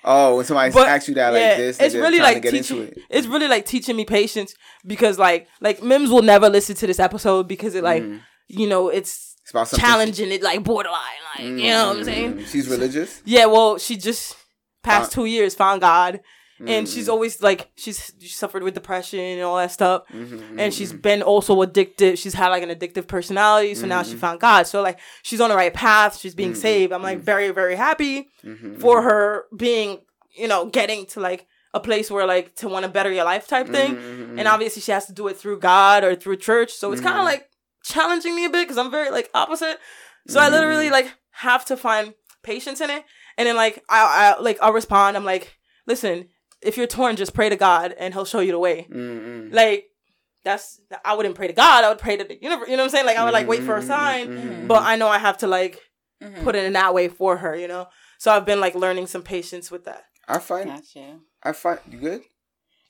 Oh, 0.05 0.37
when 0.37 0.45
somebody 0.47 0.73
But 0.73 0.89
asks 0.89 1.09
you 1.09 1.15
that 1.17 1.33
like 1.33 1.57
this, 1.59 1.79
it's 1.81 1.95
really 1.95 2.19
like 2.21 2.37
to 2.37 2.41
get 2.41 2.53
teaching. 2.53 2.79
into 2.79 2.93
it. 2.93 2.99
It's 3.11 3.27
really 3.27 3.49
like 3.49 3.67
teaching 3.67 3.97
me 3.97 4.05
patience 4.05 4.55
because 4.87 5.19
like 5.19 5.47
like 5.61 5.83
Mims 5.83 6.11
will 6.11 6.23
never 6.23 6.49
listen 6.49 6.75
to 6.77 6.87
this 6.87 6.99
episode 6.99 7.47
because 7.49 7.75
it 7.75 7.85
like 7.85 8.03
you 8.49 8.67
know 8.69 8.89
it's 8.89 9.37
It's 9.43 9.51
about 9.51 9.69
challenging 9.71 10.31
it 10.33 10.43
like 10.43 10.63
borderline 10.65 11.01
like 11.37 11.45
you 11.47 11.69
know 11.69 11.89
what 11.89 11.97
I'm 11.99 12.05
saying. 12.05 12.33
Mm, 12.35 12.47
She's 12.47 12.69
religious. 12.69 13.21
Yeah, 13.25 13.47
well, 13.47 13.79
she 13.79 13.97
just 13.97 14.37
past 14.83 15.13
Found- 15.13 15.13
two 15.13 15.25
years 15.27 15.55
found 15.55 15.81
God, 15.83 16.21
and 16.67 16.89
she's 16.89 17.07
Mm. 17.07 17.11
always 17.13 17.43
like 17.43 17.71
she's 17.77 18.13
she 18.19 18.29
suffered 18.29 18.63
with 18.63 18.75
depression 18.75 19.19
and 19.21 19.43
all 19.43 19.57
that 19.57 19.73
stuff, 19.73 20.03
Mm-hmm, 20.13 20.59
and 20.59 20.75
she's 20.75 20.93
been 20.93 21.23
also 21.23 21.61
addicted. 21.63 22.19
She's 22.19 22.35
had 22.35 22.49
like 22.49 22.63
an 22.63 22.71
addictive 22.71 23.07
personality, 23.07 23.75
so 23.75 23.87
now 23.87 24.03
she 24.03 24.11
Mm-hmm. 24.11 24.21
found 24.21 24.41
God. 24.41 24.67
So 24.67 24.83
like 24.83 24.99
she's 25.23 25.41
on 25.41 25.51
the 25.51 25.57
right 25.57 25.73
path. 25.73 26.19
She's 26.19 26.35
being 26.35 26.55
saved. 26.55 26.93
I'm 26.93 27.03
like 27.03 27.21
very 27.21 27.51
very 27.51 27.77
happy 27.77 28.29
Mm-hmm, 28.45 28.81
for 28.81 29.03
her 29.03 29.45
being 29.57 29.99
you 30.37 30.49
know 30.49 30.67
getting 30.67 31.07
to 31.07 31.21
like 31.21 31.47
a 31.73 31.81
place 31.81 32.11
where 32.11 32.27
like 32.27 32.55
to 32.57 32.69
want 32.69 32.85
to 32.85 32.91
better 32.91 33.13
your 33.13 33.25
life 33.25 33.47
type 33.49 33.69
thing, 33.69 33.97
Mm-hmm, 33.97 34.39
and 34.39 34.49
obviously 34.49 34.83
she 34.83 34.93
has 34.93 35.07
to 35.07 35.13
do 35.13 35.29
it 35.29 35.37
through 35.37 35.61
God 35.61 36.05
or 36.05 36.15
through 36.15 36.37
church. 36.37 36.73
So 36.73 36.93
it's 36.93 37.01
kind 37.01 37.15
Mm-hmm. 37.15 37.21
of 37.21 37.25
like 37.33 37.49
challenging 37.85 38.35
me 38.37 38.45
a 38.45 38.51
bit 38.51 38.65
because 38.67 38.77
I'm 38.79 38.91
very 38.91 39.11
like 39.11 39.31
opposite. 39.35 39.79
So 40.27 40.39
I 40.41 40.45
Mm-hmm. 40.45 40.53
literally 40.53 40.91
like 40.91 41.15
have 41.31 41.65
to 41.67 41.77
find 41.77 42.13
patience 42.43 42.81
in 42.81 42.91
it, 42.91 43.05
and 43.39 43.47
then 43.47 43.57
like 43.57 43.83
I, 43.89 44.35
I 44.37 44.41
like 44.43 44.59
I'll 44.61 44.73
respond. 44.73 45.17
I'm 45.17 45.25
like, 45.25 45.57
listen, 45.87 46.29
if 46.63 46.77
you're 46.77 46.87
torn, 46.87 47.17
just 47.17 47.35
pray 47.35 47.49
to 47.49 47.57
God, 47.57 47.95
and 47.99 48.13
He'll 48.15 48.25
show 48.25 48.41
you 48.41 48.53
the 48.53 48.59
way. 48.59 48.87
Mm-mm. 48.91 49.53
Like 49.53 49.87
that's 50.45 50.81
I 51.05 51.15
wouldn't 51.15 51.35
pray 51.35 51.47
to 51.49 51.53
God. 51.53 51.85
I 51.85 51.89
would 51.91 51.99
pray 51.99 52.17
to 52.17 52.25
the 52.25 52.39
universe. 52.41 52.69
You 52.69 52.77
know 52.77 52.83
what 52.83 52.89
I'm 52.89 52.91
saying? 52.91 53.07
Like 53.07 53.17
I 53.17 53.25
would 53.25 53.33
like 53.35 53.47
wait 53.49 53.61
Mm-hmm, 53.61 53.67
for 53.67 53.77
a 53.77 53.83
sign, 53.83 54.67
but 54.67 54.83
I 54.83 54.97
know 54.97 55.09
I 55.09 55.19
have 55.19 55.39
to 55.39 55.47
like 55.47 55.81
Mm-hmm. 56.23 56.45
put 56.45 56.55
it 56.55 56.65
in 56.65 56.75
that 56.75 56.93
way 56.93 57.09
for 57.09 57.39
her. 57.39 57.57
You 57.57 57.67
know. 57.69 57.89
So 58.19 58.31
I've 58.31 58.45
been 58.45 58.61
like 58.61 58.75
learning 58.75 59.07
some 59.07 59.23
patience 59.23 59.71
with 59.71 59.87
that. 59.87 60.05
I 60.29 60.39
find 60.39 60.67
got 60.69 60.95
you. 60.95 61.23
I 61.43 61.53
find 61.53 61.79
you 61.91 61.99
good. 61.99 62.23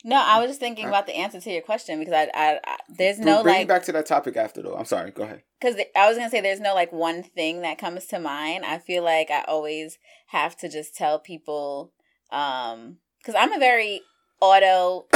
No, 0.03 0.17
I 0.21 0.39
was 0.39 0.49
just 0.49 0.59
thinking 0.59 0.87
about 0.87 1.05
the 1.07 1.15
answer 1.15 1.39
to 1.39 1.49
your 1.51 1.61
question 1.61 1.99
because 1.99 2.13
I, 2.13 2.29
I, 2.33 2.59
I 2.65 2.77
there's 2.89 3.19
no 3.19 3.41
Bring 3.43 3.53
me 3.53 3.59
like 3.59 3.67
back 3.69 3.83
to 3.83 3.91
that 3.93 4.05
topic 4.07 4.35
after 4.35 4.61
though. 4.61 4.75
I'm 4.75 4.83
sorry. 4.85 5.11
Go 5.11 5.23
ahead. 5.23 5.43
because 5.61 5.75
I 5.95 6.09
was 6.09 6.17
gonna 6.17 6.29
say 6.29 6.41
there's 6.41 6.59
no 6.59 6.73
like 6.73 6.91
one 6.91 7.23
thing 7.23 7.61
that 7.61 7.77
comes 7.77 8.05
to 8.07 8.19
mind. 8.19 8.65
I 8.65 8.79
feel 8.79 9.03
like 9.03 9.29
I 9.31 9.43
always 9.47 9.97
have 10.27 10.57
to 10.57 10.67
just 10.69 10.93
tell 10.95 11.17
people, 11.19 11.93
um, 12.31 12.97
because 13.21 13.35
I'm 13.37 13.51
a 13.53 13.59
very 13.59 14.01
auto. 14.39 15.05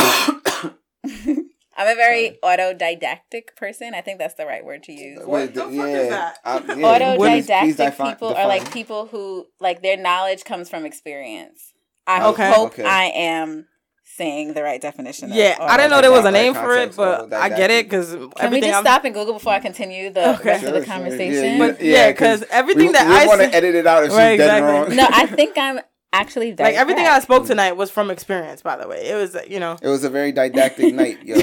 I'm 1.78 1.88
a 1.88 1.96
very 1.96 2.40
autodidactic 2.42 3.56
person. 3.58 3.94
I 3.94 4.00
think 4.00 4.18
that's 4.18 4.36
the 4.36 4.46
right 4.46 4.64
word 4.64 4.84
to 4.84 4.94
use. 4.94 5.26
Wait, 5.26 5.54
the 5.54 5.66
the- 5.66 5.78
fuck 5.78 5.88
is 5.90 6.10
that? 6.10 6.38
I- 6.46 6.54
yeah. 6.76 7.16
Please- 7.18 7.46
please 7.48 7.48
Autodidactic 7.48 7.78
defi- 7.78 8.04
people 8.12 8.34
are 8.34 8.48
like 8.48 8.72
people 8.72 9.08
who 9.08 9.48
like 9.60 9.82
their 9.82 9.98
knowledge 9.98 10.46
comes 10.46 10.70
from 10.70 10.86
experience. 10.86 11.74
I 12.08 12.24
oh, 12.24 12.30
Okay. 12.32 12.50
hope 12.54 12.68
Okay. 12.74 12.84
I 12.86 13.06
am 13.06 13.68
saying 14.06 14.54
the 14.54 14.64
right 14.64 14.80
definition. 14.80 15.32
Of 15.32 15.36
Yeah, 15.38 15.58
I 15.60 15.76
didn't 15.76 15.92
know 15.92 16.00
there 16.02 16.12
was 16.12 16.22
a 16.22 16.24
Like 16.26 16.34
name 16.34 16.54
for 16.54 16.76
it, 16.78 16.96
but 16.96 17.34
I 17.34 17.50
get 17.50 17.70
it 17.72 17.88
because 17.88 18.12
Can 18.38 18.52
we 18.52 18.62
just 18.62 18.74
I'm. 18.74 18.84
stop 18.84 19.04
and 19.04 19.14
Google 19.14 19.34
before 19.34 19.52
I 19.54 19.60
continue 19.60 20.12
the 20.12 20.36
Okay. 20.36 20.50
rest 20.52 20.64
of 20.64 20.72
the 20.74 20.78
Sure, 20.80 20.86
sure. 20.86 20.94
conversation? 20.94 21.44
Yeah, 21.44 21.58
But 21.68 21.82
yeah, 21.82 22.12
'cause 22.14 22.44
everything 22.52 22.88
we, 22.88 22.94
that 22.94 23.08
we 23.08 23.16
I 23.16 23.26
want 23.26 23.42
to 23.42 23.54
edit 23.54 23.76
it 23.76 23.86
out 23.86 24.04
if 24.04 24.12
she's 24.12 24.18
Right, 24.18 24.38
dead 24.38 24.64
exactly. 24.64 24.96
wrong. 24.96 24.96
no, 24.96 25.08
I 25.12 25.26
think 25.26 25.58
I'm 25.58 25.80
actually 26.20 26.52
very 26.52 26.70
Like 26.70 26.80
everything 26.80 27.06
I 27.06 27.20
spoke 27.20 27.46
tonight 27.46 27.74
was 27.74 27.92
from 27.92 28.10
experience, 28.10 28.62
by 28.62 28.78
the 28.78 28.88
way. 28.88 29.08
It 29.08 29.16
was, 29.16 29.38
you 29.48 29.60
know. 29.60 29.78
It 29.82 29.88
was 29.88 30.04
a 30.04 30.10
very 30.10 30.32
didactic 30.32 30.94
night, 31.02 31.24
yo. 31.24 31.36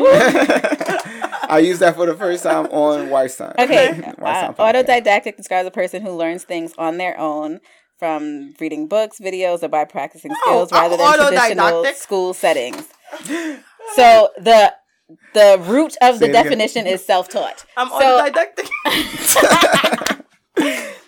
that. 0.00 1.42
I 1.48 1.58
used 1.58 1.80
that 1.80 1.96
for 1.96 2.06
the 2.06 2.14
first 2.14 2.44
time 2.44 2.66
on 2.66 3.10
White 3.10 3.30
Sign. 3.32 3.54
Okay, 3.58 3.92
White 4.18 4.18
uh, 4.22 4.54
Sign 4.54 4.74
autodidactic 4.74 5.36
describes 5.36 5.66
a 5.66 5.70
person 5.70 6.02
who 6.02 6.12
learns 6.12 6.44
things 6.44 6.72
on 6.78 6.98
their 6.98 7.18
own 7.18 7.60
from 7.98 8.54
reading 8.58 8.88
books, 8.88 9.18
videos, 9.20 9.62
or 9.62 9.68
by 9.68 9.84
practicing 9.84 10.34
skills 10.42 10.72
I'm 10.72 10.90
rather 10.90 10.96
than 10.96 11.14
traditional 11.32 11.84
school 11.94 12.32
settings. 12.34 12.88
So 13.94 14.30
the 14.38 14.74
the 15.34 15.62
root 15.66 15.96
of 16.00 16.18
the 16.20 16.28
definition 16.28 16.86
is 16.86 17.04
self-taught. 17.04 17.66
I'm 17.76 17.88
so, 17.88 18.30
autodidactic. 18.30 18.68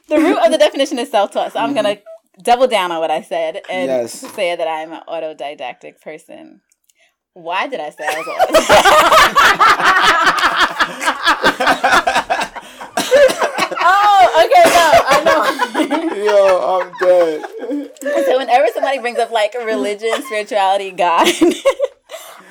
The 0.08 0.18
root 0.18 0.38
of 0.38 0.50
the 0.50 0.58
definition 0.58 0.98
is 0.98 1.10
self-taught. 1.10 1.52
So 1.52 1.58
I'm 1.58 1.74
mm-hmm. 1.74 1.76
gonna 1.76 1.98
double 2.42 2.66
down 2.66 2.92
on 2.92 3.00
what 3.00 3.10
I 3.10 3.22
said 3.22 3.62
and 3.70 3.88
yes. 3.88 4.12
say 4.12 4.56
that 4.56 4.66
I'm 4.66 4.92
an 4.92 5.00
autodidactic 5.08 6.00
person. 6.00 6.60
Why 7.32 7.66
did 7.66 7.80
I 7.80 7.90
say 7.90 8.04
I 8.06 8.18
was 8.18 8.26
autodidactic? 12.26 12.60
oh, 13.86 14.44
okay, 14.44 14.64
no, 14.70 14.86
I 15.08 15.16
know. 15.24 15.42
Yo, 16.24 16.80
I'm 16.80 16.92
dead. 17.00 18.24
So 18.26 18.38
whenever 18.38 18.66
somebody 18.72 18.98
brings 18.98 19.18
up 19.18 19.30
like 19.30 19.54
religion, 19.54 20.22
spirituality, 20.22 20.90
God, 20.90 21.28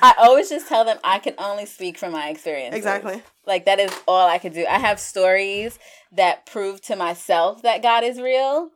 I 0.02 0.14
always 0.18 0.48
just 0.48 0.68
tell 0.68 0.84
them 0.84 0.98
I 1.04 1.18
can 1.18 1.34
only 1.38 1.66
speak 1.66 1.98
from 1.98 2.12
my 2.12 2.28
experience. 2.28 2.74
Exactly. 2.74 3.22
Like 3.46 3.64
that 3.66 3.78
is 3.78 3.92
all 4.06 4.28
I 4.28 4.38
can 4.38 4.52
do. 4.52 4.66
I 4.66 4.78
have 4.78 4.98
stories 5.00 5.78
that 6.12 6.46
prove 6.46 6.80
to 6.82 6.96
myself 6.96 7.62
that 7.62 7.82
God 7.82 8.04
is 8.04 8.20
real 8.20 8.70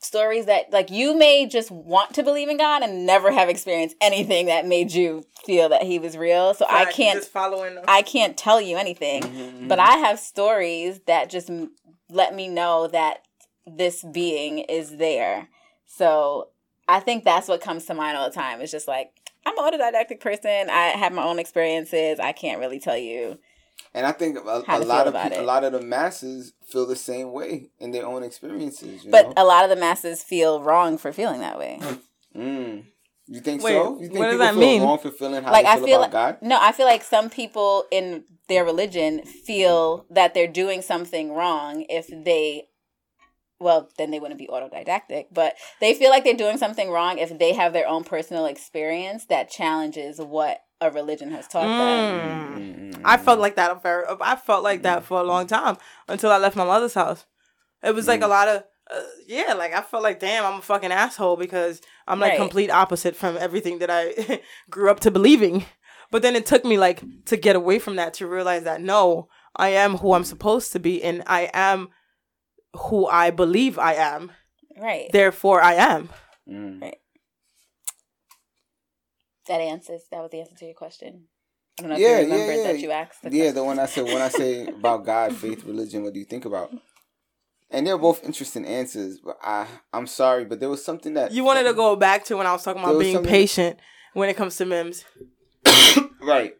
stories 0.00 0.46
that 0.46 0.72
like 0.72 0.90
you 0.90 1.16
may 1.16 1.46
just 1.46 1.70
want 1.70 2.14
to 2.14 2.22
believe 2.22 2.48
in 2.48 2.56
God 2.56 2.82
and 2.82 3.04
never 3.04 3.32
have 3.32 3.48
experienced 3.48 3.96
anything 4.00 4.46
that 4.46 4.66
made 4.66 4.92
you 4.92 5.24
feel 5.44 5.68
that 5.68 5.82
he 5.82 5.98
was 5.98 6.16
real. 6.16 6.54
So 6.54 6.66
right, 6.66 6.86
I 6.86 6.92
can't 6.92 7.24
following 7.24 7.74
them. 7.74 7.84
I 7.88 8.02
can't 8.02 8.36
tell 8.36 8.60
you 8.60 8.76
anything. 8.76 9.22
Mm-hmm. 9.22 9.68
But 9.68 9.78
I 9.80 9.96
have 9.98 10.18
stories 10.18 11.00
that 11.06 11.30
just 11.30 11.50
let 12.10 12.34
me 12.34 12.48
know 12.48 12.86
that 12.88 13.22
this 13.66 14.04
being 14.12 14.60
is 14.60 14.96
there. 14.96 15.48
So 15.86 16.48
I 16.86 17.00
think 17.00 17.24
that's 17.24 17.48
what 17.48 17.60
comes 17.60 17.84
to 17.86 17.94
mind 17.94 18.16
all 18.16 18.28
the 18.28 18.34
time. 18.34 18.60
It's 18.60 18.72
just 18.72 18.88
like 18.88 19.12
I'm 19.48 19.58
an 19.58 19.80
autodidactic 19.80 20.20
person. 20.20 20.70
I 20.70 20.88
have 20.88 21.12
my 21.12 21.24
own 21.24 21.38
experiences. 21.38 22.20
I 22.20 22.32
can't 22.32 22.60
really 22.60 22.80
tell 22.80 22.96
you 22.96 23.38
and 23.94 24.06
I 24.06 24.12
think 24.12 24.36
a, 24.36 24.64
a 24.68 24.78
lot 24.80 25.06
of 25.06 25.14
people, 25.14 25.40
a 25.40 25.42
lot 25.42 25.64
of 25.64 25.72
the 25.72 25.80
masses 25.80 26.52
feel 26.64 26.86
the 26.86 26.96
same 26.96 27.32
way 27.32 27.70
in 27.78 27.90
their 27.90 28.06
own 28.06 28.22
experiences. 28.22 29.06
but 29.10 29.26
know? 29.26 29.32
a 29.36 29.44
lot 29.44 29.64
of 29.64 29.70
the 29.70 29.76
masses 29.76 30.22
feel 30.22 30.60
wrong 30.60 30.98
for 30.98 31.12
feeling 31.12 31.40
that 31.40 31.58
way. 31.58 31.80
mm. 32.36 32.84
You 33.26 33.40
think 33.40 33.62
Wait, 33.62 33.72
so? 33.72 34.00
You 34.00 34.08
think 34.08 34.18
what 34.18 34.30
does 34.30 34.38
that 34.38 34.56
mean? 34.56 34.82
Wrong 34.82 34.98
for 34.98 35.10
feeling 35.10 35.42
how 35.42 35.52
like 35.52 35.66
I 35.66 35.78
feel 35.82 36.00
like, 36.00 36.12
God? 36.12 36.38
No, 36.40 36.58
I 36.60 36.72
feel 36.72 36.86
like 36.86 37.02
some 37.02 37.28
people 37.28 37.84
in 37.90 38.24
their 38.48 38.64
religion 38.64 39.22
feel 39.22 40.06
that 40.10 40.32
they're 40.32 40.46
doing 40.46 40.80
something 40.80 41.32
wrong 41.32 41.84
if 41.90 42.08
they 42.08 42.68
well, 43.60 43.90
then 43.98 44.10
they 44.10 44.20
wouldn't 44.20 44.38
be 44.38 44.46
autodidactic, 44.46 45.26
but 45.32 45.54
they 45.80 45.94
feel 45.94 46.10
like 46.10 46.24
they're 46.24 46.34
doing 46.34 46.58
something 46.58 46.90
wrong 46.90 47.18
if 47.18 47.36
they 47.38 47.52
have 47.54 47.72
their 47.72 47.88
own 47.88 48.04
personal 48.04 48.46
experience 48.46 49.26
that 49.26 49.50
challenges 49.50 50.18
what 50.20 50.60
a 50.80 50.90
religion 50.90 51.30
has 51.32 51.48
taught 51.48 51.66
mm. 51.66 52.92
them. 52.92 53.02
I 53.04 53.16
felt 53.16 53.40
like 53.40 53.56
that. 53.56 53.82
Very, 53.82 54.04
I 54.20 54.36
felt 54.36 54.62
like 54.62 54.82
that 54.82 55.04
for 55.04 55.20
a 55.20 55.24
long 55.24 55.46
time 55.46 55.76
until 56.08 56.30
I 56.30 56.38
left 56.38 56.56
my 56.56 56.64
mother's 56.64 56.94
house. 56.94 57.26
It 57.82 57.94
was 57.94 58.08
like 58.08 58.22
a 58.22 58.26
mm. 58.26 58.30
lot 58.30 58.48
of 58.48 58.64
uh, 58.90 59.02
yeah, 59.26 59.54
like 59.54 59.74
I 59.74 59.82
felt 59.82 60.02
like 60.02 60.20
damn, 60.20 60.44
I'm 60.44 60.60
a 60.60 60.62
fucking 60.62 60.92
asshole 60.92 61.36
because 61.36 61.80
I'm 62.06 62.20
like 62.20 62.32
right. 62.32 62.38
complete 62.38 62.70
opposite 62.70 63.16
from 63.16 63.36
everything 63.36 63.78
that 63.80 63.90
I 63.90 64.40
grew 64.70 64.90
up 64.90 65.00
to 65.00 65.10
believing. 65.10 65.66
But 66.10 66.22
then 66.22 66.36
it 66.36 66.46
took 66.46 66.64
me 66.64 66.78
like 66.78 67.02
to 67.26 67.36
get 67.36 67.56
away 67.56 67.78
from 67.78 67.96
that 67.96 68.14
to 68.14 68.26
realize 68.26 68.64
that 68.64 68.80
no, 68.80 69.28
I 69.54 69.70
am 69.70 69.98
who 69.98 70.14
I'm 70.14 70.24
supposed 70.24 70.72
to 70.72 70.78
be 70.78 71.02
and 71.02 71.22
I 71.26 71.50
am 71.52 71.88
who 72.76 73.06
I 73.06 73.30
believe 73.30 73.78
I 73.78 73.94
am. 73.94 74.32
Right. 74.76 75.08
Therefore 75.12 75.62
I 75.62 75.74
am. 75.74 76.08
Mm. 76.48 76.82
Right. 76.82 76.98
That 79.48 79.60
answers. 79.60 80.02
That 80.10 80.20
was 80.20 80.30
the 80.30 80.40
answer 80.40 80.54
to 80.56 80.64
your 80.64 80.74
question. 80.74 81.24
I 81.78 81.82
don't 81.82 81.90
know 81.92 81.96
yeah, 81.96 82.18
if 82.18 82.26
you 82.26 82.32
remembered 82.32 82.52
yeah, 82.52 82.62
yeah. 82.62 82.72
that 82.72 82.80
you 82.80 82.90
asked. 82.90 83.22
The 83.22 83.30
yeah, 83.30 83.36
question. 83.36 83.54
the 83.54 83.64
one 83.64 83.78
I 83.78 83.86
said 83.86 84.04
when 84.04 84.22
I 84.22 84.28
say 84.28 84.66
about 84.66 85.04
God, 85.04 85.34
faith, 85.34 85.64
religion. 85.64 86.02
What 86.02 86.12
do 86.12 86.18
you 86.18 86.24
think 86.24 86.44
about? 86.44 86.72
And 87.70 87.86
they're 87.86 87.98
both 87.98 88.24
interesting 88.24 88.64
answers, 88.64 89.20
but 89.20 89.38
I 89.42 89.66
I'm 89.92 90.06
sorry, 90.06 90.44
but 90.44 90.60
there 90.60 90.68
was 90.68 90.84
something 90.84 91.14
that 91.14 91.32
you 91.32 91.44
wanted 91.44 91.64
to 91.64 91.74
go 91.74 91.96
back 91.96 92.24
to 92.26 92.36
when 92.36 92.46
I 92.46 92.52
was 92.52 92.62
talking 92.62 92.82
about 92.82 92.98
being 92.98 93.22
patient 93.24 93.78
when 94.14 94.28
it 94.28 94.36
comes 94.36 94.56
to 94.56 94.64
Mims. 94.64 95.04
right. 96.22 96.54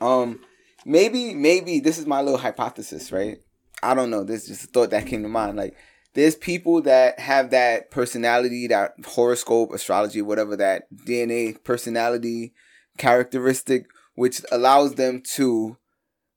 Um. 0.00 0.40
Maybe 0.86 1.34
maybe 1.34 1.80
this 1.80 1.98
is 1.98 2.06
my 2.06 2.22
little 2.22 2.38
hypothesis, 2.38 3.12
right? 3.12 3.38
I 3.82 3.94
don't 3.94 4.10
know. 4.10 4.24
This 4.24 4.42
is 4.42 4.48
just 4.48 4.64
a 4.64 4.66
thought 4.68 4.90
that 4.90 5.06
came 5.06 5.22
to 5.22 5.28
mind. 5.28 5.56
Like 5.56 5.76
there's 6.14 6.36
people 6.36 6.82
that 6.82 7.18
have 7.18 7.50
that 7.50 7.90
personality, 7.90 8.66
that 8.68 8.94
horoscope, 9.04 9.72
astrology, 9.72 10.22
whatever 10.22 10.56
that 10.56 10.84
DNA 10.94 11.62
personality 11.62 12.52
characteristic, 12.98 13.86
which 14.14 14.42
allows 14.50 14.94
them 14.94 15.22
to 15.34 15.76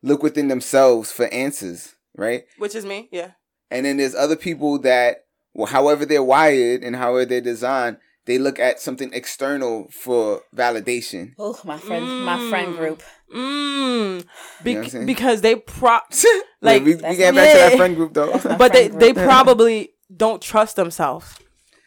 look 0.02 0.22
within 0.22 0.48
themselves 0.48 1.12
for 1.12 1.28
answers, 1.28 1.96
right? 2.16 2.44
Which 2.58 2.76
is 2.76 2.86
me, 2.86 3.10
yeah. 3.12 3.32
And 3.72 3.86
then 3.86 3.98
there's 3.98 4.16
other 4.16 4.36
people 4.36 4.78
that, 4.80 5.26
well, 5.54 5.68
however 5.68 6.06
they're 6.06 6.24
wired 6.24 6.84
and 6.84 6.96
however 6.96 7.26
they're 7.26 7.42
designed, 7.42 7.98
they 8.26 8.38
look 8.38 8.60
at 8.60 8.80
something 8.80 9.12
external 9.14 9.88
for 9.92 10.42
validation. 10.56 11.34
Oh, 11.38 11.60
my 11.66 11.78
friend, 11.78 12.06
mm. 12.06 12.24
my 12.24 12.50
friend 12.50 12.78
group. 12.78 13.04
Mm. 13.34 14.26
Be- 14.64 14.72
you 14.74 14.82
know 14.82 15.06
because 15.06 15.42
they 15.42 15.56
pro 15.56 16.00
like 16.62 16.84
we, 16.84 16.96
we 16.96 17.02
get 17.02 17.34
back 17.34 17.48
yeah. 17.48 17.54
to 17.54 17.70
that 17.70 17.78
friend 17.78 17.96
group 17.96 18.14
though. 18.14 18.40
But 18.58 18.74
they 18.74 18.90
group. 18.90 19.00
they 19.00 19.14
probably 19.14 19.94
don't 20.16 20.42
trust 20.42 20.76
themselves. 20.76 21.38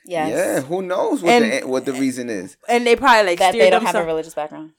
Yes. 0.05 0.31
Yeah. 0.31 0.61
Who 0.63 0.83
knows 0.83 1.23
what 1.23 1.31
and, 1.31 1.63
the 1.63 1.69
what 1.69 1.85
the 1.85 1.93
reason 1.93 2.31
is? 2.31 2.57
And 2.69 2.87
they 2.87 2.97
probably 2.97 3.31
like 3.31 3.39
that 3.39 3.53
they 3.53 3.71
don't 3.71 3.85
have 3.85 3.95
a 3.95 4.05
religious 4.05 4.35
background. 4.35 4.73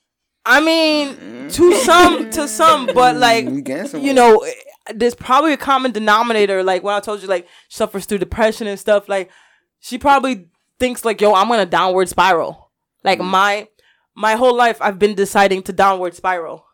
I 0.46 0.62
mean, 0.62 1.16
mm. 1.16 1.54
to 1.54 1.76
some, 1.76 2.30
to 2.32 2.48
some, 2.48 2.86
but 2.94 3.18
like 3.18 3.46
you 3.46 4.14
know, 4.14 4.46
there's 4.94 5.16
probably 5.16 5.52
a 5.52 5.58
common 5.58 5.92
denominator. 5.92 6.64
Like 6.64 6.84
when 6.84 6.96
I 6.96 7.02
told 7.02 7.22
you, 7.22 7.28
like 7.28 7.48
suffers 7.68 8.06
through 8.06 8.20
depression 8.20 8.66
and 8.68 8.80
stuff. 8.80 9.10
Like 9.10 9.30
she 9.80 9.98
probably 9.98 10.48
thinks 10.80 11.04
like, 11.04 11.20
yo, 11.20 11.34
I'm 11.34 11.50
gonna 11.50 11.66
downward 11.66 12.08
spiral. 12.08 12.72
Like 13.04 13.20
mm. 13.20 13.26
my 13.26 13.68
my 14.18 14.34
whole 14.34 14.56
life 14.56 14.82
I've 14.82 14.98
been 14.98 15.14
deciding 15.14 15.62
to 15.64 15.72
downward 15.72 16.16
spiral. 16.16 16.66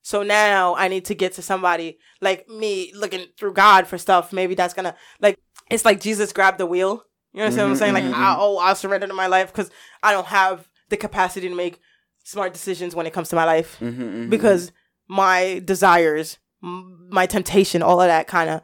So 0.00 0.22
now 0.22 0.74
I 0.74 0.88
need 0.88 1.04
to 1.04 1.14
get 1.14 1.34
to 1.34 1.42
somebody 1.42 1.98
like 2.22 2.48
me 2.48 2.92
looking 2.94 3.26
through 3.36 3.52
God 3.52 3.86
for 3.86 3.98
stuff. 3.98 4.32
Maybe 4.32 4.54
that's 4.54 4.72
gonna 4.72 4.96
like 5.20 5.38
it's 5.70 5.84
like 5.84 6.00
Jesus 6.00 6.32
grabbed 6.32 6.56
the 6.56 6.64
wheel. 6.64 7.04
You 7.34 7.42
understand 7.42 7.66
mm-hmm, 7.66 7.70
what 7.70 7.70
I'm 7.70 7.76
saying? 7.76 7.94
Like, 7.94 8.04
mm-hmm. 8.04 8.24
I, 8.24 8.36
oh, 8.38 8.56
I'll 8.56 8.74
surrender 8.74 9.06
to 9.06 9.14
my 9.14 9.26
life 9.26 9.52
because 9.52 9.70
I 10.02 10.12
don't 10.12 10.26
have 10.26 10.68
the 10.88 10.96
capacity 10.96 11.48
to 11.48 11.54
make 11.54 11.78
smart 12.24 12.52
decisions 12.54 12.94
when 12.94 13.06
it 13.06 13.12
comes 13.12 13.28
to 13.28 13.36
my 13.36 13.44
life 13.44 13.76
mm-hmm, 13.78 14.02
mm-hmm. 14.02 14.30
because 14.30 14.72
my 15.08 15.62
desires, 15.64 16.38
my 16.60 17.26
temptation, 17.26 17.82
all 17.82 18.00
of 18.00 18.08
that 18.08 18.26
kind 18.26 18.50
of 18.50 18.62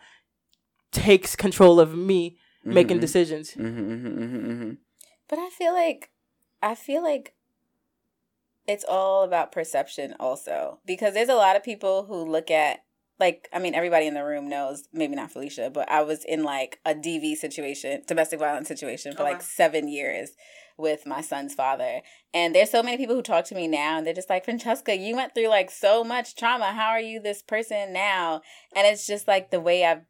takes 0.91 1.37
control 1.37 1.79
of 1.79 1.95
me 1.95 2.39
making 2.65 2.97
mm-hmm. 2.97 3.03
decisions. 3.03 3.53
Mm-hmm, 3.53 4.73
but 5.29 5.39
I 5.39 5.51
feel 5.51 5.73
like, 5.73 6.11
I 6.61 6.75
feel 6.75 7.05
like 7.05 7.36
it's 8.67 8.85
all 8.89 9.23
about 9.23 9.53
perception 9.53 10.15
also 10.19 10.81
because 10.87 11.15
there's 11.15 11.29
a 11.29 11.35
lot 11.35 11.57
of 11.57 11.65
people 11.65 12.05
who 12.05 12.25
look 12.25 12.51
at 12.51 12.81
like 13.19 13.49
I 13.53 13.59
mean 13.59 13.75
everybody 13.75 14.07
in 14.07 14.15
the 14.15 14.25
room 14.25 14.49
knows 14.49 14.89
maybe 14.93 15.15
not 15.15 15.31
Felicia 15.31 15.71
but 15.71 15.89
I 15.91 16.03
was 16.03 16.25
in 16.25 16.45
like 16.45 16.81
a 16.85 16.95
DV 16.95 17.37
situation 17.37 18.03
domestic 18.07 18.39
violence 18.39 18.69
situation 18.69 19.13
for 19.13 19.23
okay. 19.23 19.33
like 19.33 19.43
7 19.43 19.89
years 19.89 20.31
with 20.79 21.07
my 21.07 21.23
son's 21.23 21.55
father. 21.55 22.03
And 22.35 22.55
there's 22.55 22.71
so 22.71 22.83
many 22.83 22.99
people 22.99 23.15
who 23.15 23.23
talk 23.23 23.47
to 23.47 23.55
me 23.55 23.67
now 23.67 23.97
and 23.97 24.07
they're 24.07 24.13
just 24.15 24.29
like 24.29 24.45
Francesca 24.45 24.97
you 24.97 25.17
went 25.17 25.35
through 25.35 25.49
like 25.49 25.71
so 25.71 26.05
much 26.05 26.37
trauma. 26.37 26.73
How 26.73 26.89
are 26.89 27.01
you 27.01 27.21
this 27.21 27.43
person 27.43 27.93
now? 27.93 28.43
And 28.75 28.87
it's 28.87 29.07
just 29.07 29.27
like 29.27 29.51
the 29.51 29.61
way 29.61 29.85
I've 29.85 30.03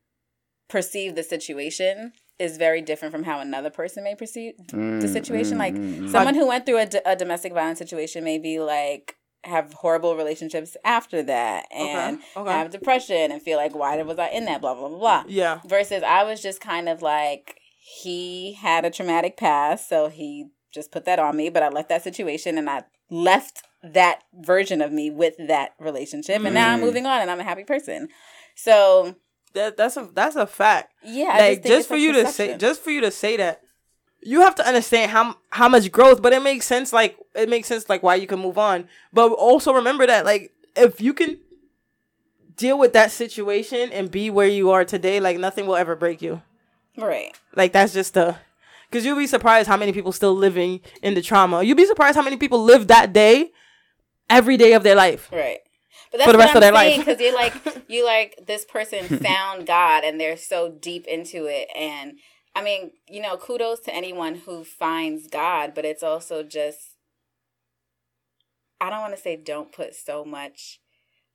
perceived 0.69 1.17
the 1.17 1.23
situation 1.23 2.13
is 2.39 2.57
very 2.57 2.83
different 2.83 3.13
from 3.13 3.25
how 3.25 3.41
another 3.41 3.71
person 3.71 4.05
may 4.05 4.15
perceive 4.15 4.55
mm, 4.69 5.01
the 5.01 5.09
situation. 5.09 5.55
Mm, 5.55 5.59
like 5.59 5.75
mm, 5.75 6.11
someone 6.11 6.35
who 6.35 6.47
went 6.47 6.67
through 6.67 6.79
a, 6.79 6.87
d- 6.87 7.01
a 7.05 7.17
domestic 7.17 7.53
violence 7.53 7.79
situation 7.79 8.25
may 8.25 8.39
be 8.39 8.59
like 8.61 9.17
have 9.45 9.73
horrible 9.75 10.17
relationships 10.17 10.77
after 10.85 11.23
that 11.23 11.67
and 11.71 12.19
okay, 12.19 12.41
okay. 12.41 12.51
have 12.51 12.71
depression 12.71 13.31
and 13.31 13.41
feel 13.41 13.57
like 13.57 13.75
why 13.75 14.01
was 14.03 14.19
I 14.19 14.29
in 14.29 14.45
that 14.47 14.61
blah 14.61 14.75
blah 14.75 14.89
blah 14.89 14.99
blah. 14.99 15.25
Yeah. 15.29 15.61
Versus 15.67 16.03
I 16.03 16.25
was 16.25 16.43
just 16.43 16.61
kind 16.61 16.89
of 16.89 17.03
like 17.03 17.61
he 17.79 18.55
had 18.55 18.85
a 18.85 18.91
traumatic 18.91 19.37
past, 19.37 19.89
so 19.89 20.09
he 20.09 20.49
just 20.73 20.91
put 20.91 21.05
that 21.05 21.19
on 21.19 21.37
me, 21.37 21.49
but 21.49 21.63
I 21.63 21.69
left 21.69 21.89
that 21.89 22.03
situation 22.03 22.59
and 22.59 22.69
I 22.69 22.85
left 23.09 23.63
that 23.83 24.23
version 24.35 24.83
of 24.83 24.93
me 24.93 25.11
with 25.11 25.35
that 25.39 25.75
relationship 25.79 26.45
and 26.45 26.55
now 26.55 26.73
I'm 26.73 26.81
mm. 26.81 26.85
moving 26.85 27.07
on 27.07 27.23
and 27.23 27.31
I'm 27.31 27.41
a 27.41 27.45
happy 27.45 27.63
person. 27.65 28.09
So 28.57 29.15
that 29.57 29.77
that's 29.77 29.97
a 29.97 30.09
that's 30.15 30.37
a 30.37 30.47
fact. 30.47 30.95
Yeah, 31.03 31.37
like 31.37 31.59
just, 31.59 31.69
just 31.69 31.89
for 31.89 31.97
you 31.97 32.13
to 32.13 32.29
say, 32.29 32.57
just 32.57 32.81
for 32.81 32.91
you 32.91 33.01
to 33.01 33.11
say 33.11 33.37
that, 33.37 33.63
you 34.23 34.41
have 34.41 34.55
to 34.57 34.67
understand 34.67 35.11
how 35.11 35.37
how 35.51 35.69
much 35.69 35.91
growth. 35.91 36.23
But 36.23 36.33
it 36.33 36.43
makes 36.43 36.67
sense. 36.67 36.93
Like 36.93 37.19
it 37.35 37.49
makes 37.49 37.69
sense. 37.69 37.89
Like 37.89 38.03
why 38.03 38.15
you 38.15 38.27
can 38.27 38.39
move 38.39 38.59
on. 38.59 38.89
But 39.13 39.33
also 39.33 39.73
remember 39.73 40.07
that 40.07 40.25
like 40.25 40.53
if 40.77 41.01
you 41.01 41.13
can 41.13 41.39
deal 42.57 42.79
with 42.79 42.93
that 42.95 43.11
situation 43.11 43.93
and 43.93 44.11
be 44.11 44.31
where 44.31 44.49
you 44.49 44.71
are 44.71 44.85
today, 44.85 45.21
like 45.21 45.39
nothing 45.39 45.67
will 45.67 45.77
ever 45.77 45.97
break 45.97 46.23
you. 46.23 46.43
Right. 46.97 47.33
Like 47.55 47.73
that's 47.73 47.93
just 47.93 48.15
the. 48.15 48.37
Because 48.89 49.05
you'll 49.05 49.19
be 49.19 49.27
surprised 49.27 49.69
how 49.69 49.77
many 49.77 49.93
people 49.93 50.13
still 50.13 50.35
living 50.35 50.81
in 51.03 51.15
the 51.15 51.21
trauma. 51.21 51.63
You'll 51.63 51.77
be 51.77 51.87
surprised 51.87 52.17
how 52.17 52.23
many 52.23 52.37
people 52.37 52.63
live 52.63 52.87
that 52.87 53.13
day 53.13 53.51
every 54.31 54.57
day 54.57 54.75
of 54.75 54.85
their 54.85 54.95
life. 54.95 55.29
Right. 55.33 55.59
But 56.17 56.19
that's 56.19 56.29
For 56.29 56.33
the 56.33 56.39
rest 56.39 56.55
of 56.55 56.61
their 56.63 56.75
saying 56.75 56.99
life. 56.99 57.07
because 57.07 57.21
you're 57.21 57.35
like 57.35 57.85
you 57.89 58.05
like 58.05 58.39
this 58.47 58.65
person 58.65 59.19
found 59.23 59.67
God 59.67 60.05
and 60.05 60.21
they're 60.21 60.37
so 60.37 60.69
deep 60.71 61.07
into 61.07 61.45
it 61.47 61.69
and 61.77 62.19
I 62.55 62.63
mean 62.63 62.93
you 63.09 63.21
know 63.21 63.37
kudos 63.37 63.81
to 63.81 63.95
anyone 63.95 64.37
who 64.47 64.65
finds 64.65 65.27
God 65.29 65.73
but 65.75 65.85
it's 65.85 66.03
also 66.03 66.43
just 66.43 66.97
I 68.81 68.91
don't 68.91 69.01
want 69.01 69.15
to 69.17 69.21
say 69.21 69.37
don't 69.37 69.73
put 69.73 69.95
so 69.95 70.25
much 70.25 70.81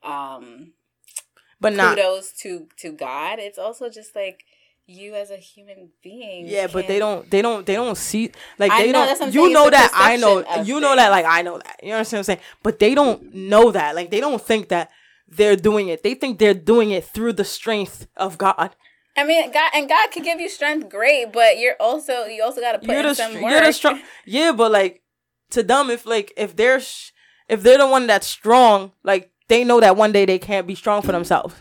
um 0.03 0.73
But 1.59 1.73
not. 1.73 1.95
kudos 1.95 2.31
to 2.41 2.67
to 2.77 2.91
God 2.91 3.39
it's 3.39 3.59
also 3.59 3.89
just 3.89 4.15
like 4.15 4.43
you 4.91 5.15
as 5.15 5.31
a 5.31 5.37
human 5.37 5.89
being 6.03 6.47
Yeah, 6.47 6.67
but 6.67 6.87
they 6.87 6.99
don't. 6.99 7.29
They 7.29 7.41
don't. 7.41 7.65
They 7.65 7.75
don't 7.75 7.97
see 7.97 8.31
like 8.57 8.71
they 8.71 8.91
know, 8.91 9.05
don't. 9.05 9.33
You 9.33 9.49
know 9.51 9.69
that 9.69 9.91
I 9.93 10.17
know. 10.17 10.43
You 10.63 10.79
know 10.79 10.95
that 10.95 11.09
like 11.09 11.25
I 11.25 11.41
know 11.41 11.57
that. 11.57 11.79
You 11.83 11.93
understand 11.93 12.19
what 12.19 12.19
I'm 12.19 12.23
saying? 12.23 12.39
But 12.63 12.79
they 12.79 12.95
don't 12.95 13.33
know 13.33 13.71
that. 13.71 13.95
Like 13.95 14.11
they 14.11 14.19
don't 14.19 14.41
think 14.41 14.69
that 14.69 14.91
they're 15.27 15.55
doing 15.55 15.87
it. 15.87 16.03
They 16.03 16.13
think 16.13 16.39
they're 16.39 16.53
doing 16.53 16.91
it 16.91 17.05
through 17.05 17.33
the 17.33 17.45
strength 17.45 18.07
of 18.17 18.37
God. 18.37 18.75
I 19.17 19.25
mean 19.25 19.51
God 19.51 19.71
and 19.73 19.89
God 19.89 20.09
can 20.11 20.23
give 20.23 20.39
you 20.39 20.47
strength 20.47 20.89
great 20.89 21.33
but 21.33 21.57
you're 21.57 21.75
also 21.81 22.23
you 22.27 22.41
also 22.41 22.61
got 22.61 22.71
to 22.71 22.79
put 22.79 22.87
You're 22.87 22.99
in 22.99 23.05
the, 23.07 23.15
some 23.15 23.41
work 23.41 23.51
you're 23.51 23.61
the 23.61 23.73
strong. 23.73 24.01
Yeah, 24.25 24.53
but 24.53 24.71
like 24.71 25.01
to 25.51 25.63
them, 25.63 25.89
if 25.89 26.05
like 26.05 26.33
if 26.35 26.55
they're 26.55 26.79
sh- 26.79 27.11
if 27.47 27.61
they're 27.61 27.77
the 27.77 27.87
one 27.87 28.07
that's 28.07 28.27
strong, 28.27 28.93
like 29.03 29.31
they 29.47 29.63
know 29.63 29.79
that 29.79 29.95
one 29.95 30.11
day 30.11 30.25
they 30.25 30.39
can't 30.39 30.65
be 30.65 30.75
strong 30.75 31.01
for 31.01 31.11
themselves, 31.11 31.55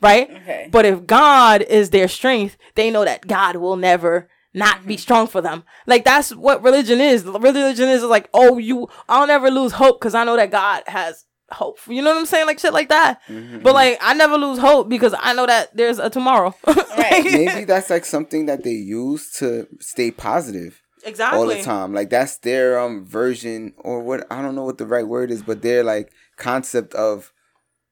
right? 0.00 0.30
Okay. 0.30 0.68
But 0.70 0.84
if 0.86 1.06
God 1.06 1.62
is 1.62 1.90
their 1.90 2.08
strength, 2.08 2.56
they 2.74 2.90
know 2.90 3.04
that 3.04 3.26
God 3.26 3.56
will 3.56 3.76
never 3.76 4.28
not 4.52 4.86
be 4.86 4.96
strong 4.96 5.26
for 5.26 5.40
them. 5.40 5.64
Like 5.86 6.04
that's 6.04 6.34
what 6.34 6.62
religion 6.62 7.00
is. 7.00 7.24
Religion 7.24 7.88
is 7.88 8.02
like, 8.02 8.28
oh, 8.32 8.58
you, 8.58 8.88
I'll 9.08 9.26
never 9.26 9.50
lose 9.50 9.72
hope 9.72 10.00
because 10.00 10.14
I 10.14 10.24
know 10.24 10.36
that 10.36 10.50
God 10.50 10.84
has 10.86 11.24
hope. 11.50 11.78
You 11.88 12.02
know 12.02 12.10
what 12.10 12.18
I'm 12.18 12.26
saying? 12.26 12.46
Like 12.46 12.58
shit 12.58 12.72
like 12.72 12.88
that. 12.88 13.20
But 13.62 13.74
like, 13.74 13.98
I 14.00 14.14
never 14.14 14.36
lose 14.36 14.58
hope 14.58 14.88
because 14.88 15.14
I 15.18 15.34
know 15.34 15.46
that 15.46 15.76
there's 15.76 15.98
a 15.98 16.10
tomorrow. 16.10 16.54
Right. 16.96 17.24
Maybe 17.24 17.64
that's 17.64 17.90
like 17.90 18.04
something 18.04 18.46
that 18.46 18.62
they 18.62 18.70
use 18.70 19.32
to 19.38 19.66
stay 19.80 20.12
positive 20.12 20.80
exactly. 21.04 21.38
all 21.38 21.46
the 21.48 21.60
time. 21.60 21.92
Like 21.92 22.08
that's 22.08 22.38
their 22.38 22.78
um 22.78 23.04
version 23.04 23.74
or 23.78 24.00
what 24.00 24.24
I 24.30 24.40
don't 24.40 24.54
know 24.54 24.64
what 24.64 24.78
the 24.78 24.86
right 24.86 25.06
word 25.06 25.32
is, 25.32 25.42
but 25.42 25.62
their 25.62 25.82
like 25.82 26.12
concept 26.36 26.94
of 26.94 27.32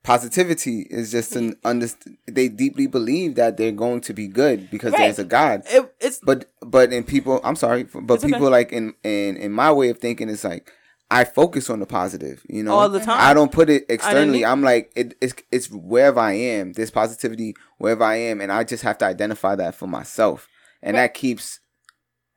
positivity 0.02 0.86
is 0.90 1.10
just 1.12 1.36
an 1.36 1.54
underst- 1.64 2.12
they 2.26 2.48
deeply 2.48 2.86
believe 2.86 3.34
that 3.36 3.56
they're 3.56 3.72
going 3.72 4.00
to 4.02 4.12
be 4.12 4.26
good 4.28 4.70
because 4.70 4.92
Right. 4.92 5.00
there's 5.00 5.18
a 5.18 5.24
God. 5.24 5.62
It, 5.66 5.94
it's 6.00 6.20
But 6.22 6.50
but 6.60 6.92
in 6.92 7.04
people, 7.04 7.40
I'm 7.44 7.56
sorry, 7.56 7.84
but 7.84 8.14
It's 8.14 8.24
okay. 8.24 8.32
people 8.32 8.50
like 8.50 8.72
in 8.72 8.94
in 9.04 9.36
in 9.36 9.52
my 9.52 9.70
way 9.72 9.88
of 9.90 9.98
thinking, 9.98 10.28
it's 10.28 10.44
like 10.44 10.70
I 11.10 11.24
focus 11.24 11.68
on 11.70 11.78
the 11.78 11.86
positive. 11.86 12.42
You 12.48 12.62
know, 12.62 12.72
All 12.74 12.88
the 12.88 12.98
time. 13.00 13.18
I 13.20 13.34
don't 13.34 13.52
put 13.52 13.68
it 13.70 13.84
externally. 13.88 14.38
need- 14.38 14.44
I'm 14.44 14.62
like 14.62 14.90
it, 14.96 15.14
it's 15.20 15.34
it's 15.52 15.70
wherever 15.70 16.20
I 16.20 16.32
am. 16.32 16.72
this 16.72 16.90
positivity 16.90 17.54
wherever 17.78 18.02
I 18.04 18.16
am, 18.16 18.40
and 18.40 18.50
I 18.50 18.64
just 18.64 18.82
have 18.82 18.98
to 18.98 19.04
identify 19.04 19.54
that 19.56 19.74
for 19.74 19.86
myself, 19.86 20.48
and 20.82 20.96
that 20.96 21.14
keeps 21.14 21.60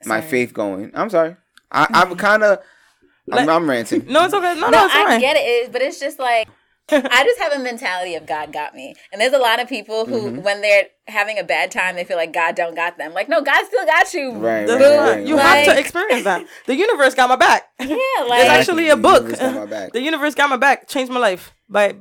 my 0.06 0.20
Sorry. 0.20 0.30
faith 0.32 0.54
going. 0.54 0.92
I'm 0.94 1.10
sorry. 1.10 1.36
I, 1.72 1.88
I'm 1.90 2.16
kind 2.28 2.44
of. 2.44 2.60
I'm, 3.32 3.48
Let- 3.48 3.50
I'm 3.50 3.68
ranting. 3.68 4.06
no, 4.08 4.26
it's 4.26 4.34
okay. 4.36 4.54
No, 4.54 4.70
no, 4.70 4.70
No, 4.70 4.86
it's 4.86 4.94
I 4.94 5.04
fine. 5.06 5.20
get 5.20 5.36
it, 5.36 5.40
it- 5.40 5.72
but 5.72 5.82
it's 5.82 6.00
just 6.00 6.20
like 6.20 6.48
I 6.92 7.24
just 7.24 7.40
have 7.40 7.54
a 7.54 7.60
mentality 7.60 8.16
of 8.16 8.26
God 8.28 8.54
got 8.54 8.76
me, 8.76 8.94
and 9.12 9.20
there's 9.20 9.34
a 9.34 9.38
lot 9.40 9.60
of 9.60 9.68
people 9.68 10.06
who, 10.06 10.16
Mm-hmm. 10.26 10.42
when 10.44 10.62
they're 10.62 10.86
having 11.08 11.38
a 11.40 11.44
bad 11.44 11.72
time, 11.72 11.96
they 11.96 12.04
feel 12.04 12.18
like 12.18 12.32
God 12.34 12.56
don't 12.56 12.76
got 12.76 12.98
them. 12.98 13.14
Like, 13.14 13.28
no, 13.30 13.42
God 13.42 13.66
still 13.66 13.86
got 13.86 14.14
you. 14.14 14.32
Right, 14.34 14.66
That's 14.68 14.82
right, 14.84 15.16
right, 15.18 15.28
you 15.28 15.36
right. 15.38 15.66
have 15.66 15.76
to 15.76 15.80
experience 15.80 16.24
that. 16.26 16.46
The 16.68 16.76
universe 16.76 17.14
got 17.16 17.30
my 17.30 17.36
back. 17.36 17.70
Yeah, 17.80 17.88
There's 17.88 18.30
like 18.30 18.46
actually 18.46 18.90
a 18.90 18.96
The 18.96 19.02
book. 19.02 19.24
universe 19.24 19.40
got 19.40 19.56
my 19.56 19.66
back. 19.66 19.92
The 19.94 20.02
universe 20.02 20.36
got 20.36 20.50
my 20.50 20.58
back. 20.58 20.88
Changed 20.88 21.12
my 21.12 21.20
life 21.20 21.54
by 21.70 21.96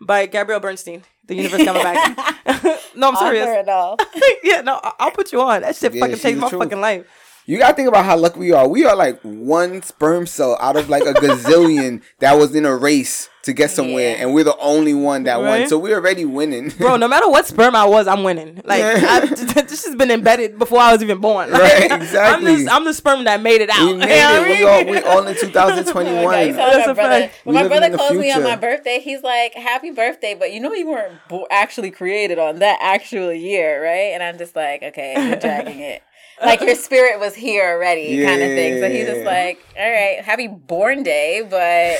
by 0.00 0.26
Gabrielle 0.26 0.60
Bernstein. 0.60 1.02
The 1.26 1.34
universe 1.34 1.64
got 1.64 1.74
my 1.74 1.82
back. 1.82 2.16
no, 2.96 3.08
I'm 3.08 3.14
author 3.16 3.26
serious. 3.34 3.48
and 3.48 3.68
all. 3.68 3.96
yeah, 4.42 4.60
no, 4.62 4.80
I- 4.82 4.92
I'll 4.98 5.10
put 5.10 5.32
you 5.32 5.40
on. 5.42 5.62
That 5.62 5.76
shit 5.76 5.92
Yeah, 5.94 6.00
fucking 6.00 6.16
she's 6.16 6.22
changed 6.22 6.40
my 6.40 6.48
truth. 6.48 6.62
fucking 6.62 6.80
life. 6.80 7.06
You 7.48 7.58
gotta 7.58 7.74
think 7.74 7.88
about 7.88 8.04
how 8.04 8.14
lucky 8.18 8.40
we 8.40 8.52
are. 8.52 8.68
We 8.68 8.84
are 8.84 8.94
like 8.94 9.18
one 9.22 9.80
sperm 9.80 10.26
cell 10.26 10.58
out 10.60 10.76
of 10.76 10.90
like 10.90 11.04
a 11.04 11.14
gazillion 11.14 12.02
that 12.18 12.34
was 12.34 12.54
in 12.54 12.66
a 12.66 12.76
race 12.76 13.30
to 13.44 13.54
get 13.54 13.70
somewhere, 13.70 14.10
Yeah. 14.16 14.22
and 14.22 14.34
we're 14.34 14.44
the 14.44 14.56
only 14.58 14.92
one 14.92 15.22
that 15.24 15.40
won. 15.40 15.66
So 15.66 15.78
we're 15.78 15.94
already 15.94 16.26
winning, 16.26 16.68
Bro, 16.68 16.98
no 16.98 17.08
matter 17.08 17.26
what 17.30 17.46
sperm 17.46 17.74
I 17.74 17.86
was, 17.86 18.06
I'm 18.06 18.22
winning. 18.22 18.60
Like 18.66 18.82
I, 18.84 19.20
this 19.64 19.86
has 19.86 19.94
been 19.96 20.10
embedded 20.10 20.58
before 20.58 20.78
I 20.80 20.92
was 20.92 21.02
even 21.02 21.20
born. 21.22 21.50
Like, 21.50 21.62
Right, 21.62 21.90
I'm, 21.90 22.02
exactly. 22.02 22.68
I'm 22.68 22.84
the 22.84 22.92
sperm 22.92 23.24
that 23.24 23.40
made 23.40 23.62
it 23.62 23.70
out. 23.70 23.80
we 23.80 23.92
You 23.92 23.96
made 23.96 24.08
know 24.08 24.44
it. 24.44 24.58
We 24.58 24.64
all 24.66 24.84
we 24.84 24.98
all 25.22 25.26
in 25.26 25.28
Oh 25.36 25.40
2021. 25.40 26.24
my 26.26 26.30
God, 26.34 26.40
you 26.48 26.52
saw 26.52 26.58
That's 26.58 26.86
my 26.86 26.92
a 26.92 26.94
brother. 26.94 27.20
fact. 27.28 27.40
When 27.44 27.54
my 27.54 27.66
brother 27.66 27.96
calls 27.96 28.12
me 28.12 28.30
on 28.30 28.42
my 28.42 28.56
birthday, 28.56 29.00
he's 29.00 29.22
like, 29.22 29.54
"Happy 29.54 29.90
birthday!" 29.90 30.34
But 30.38 30.52
you 30.52 30.60
know 30.60 30.74
you 30.74 30.90
weren't 30.90 31.14
bo- 31.30 31.46
actually 31.50 31.92
created 31.92 32.38
on 32.38 32.58
that 32.58 32.76
actual 32.82 33.32
year, 33.32 33.82
right? 33.82 34.12
And 34.12 34.22
I'm 34.22 34.36
just 34.36 34.54
like, 34.54 34.82
"Okay, 34.82 35.14
you're 35.16 35.36
dragging 35.36 35.80
it." 35.80 36.02
Like 36.42 36.60
your 36.60 36.74
spirit 36.74 37.18
was 37.20 37.34
here 37.34 37.68
already, 37.74 38.24
kind 38.24 38.42
of 38.42 38.48
thing. 38.48 38.80
So 38.80 38.88
he's 38.88 39.06
just 39.06 39.24
like, 39.24 39.64
"All 39.78 39.90
right, 39.90 40.20
happy 40.22 40.46
born 40.48 41.02
day, 41.02 41.42
but 41.42 41.98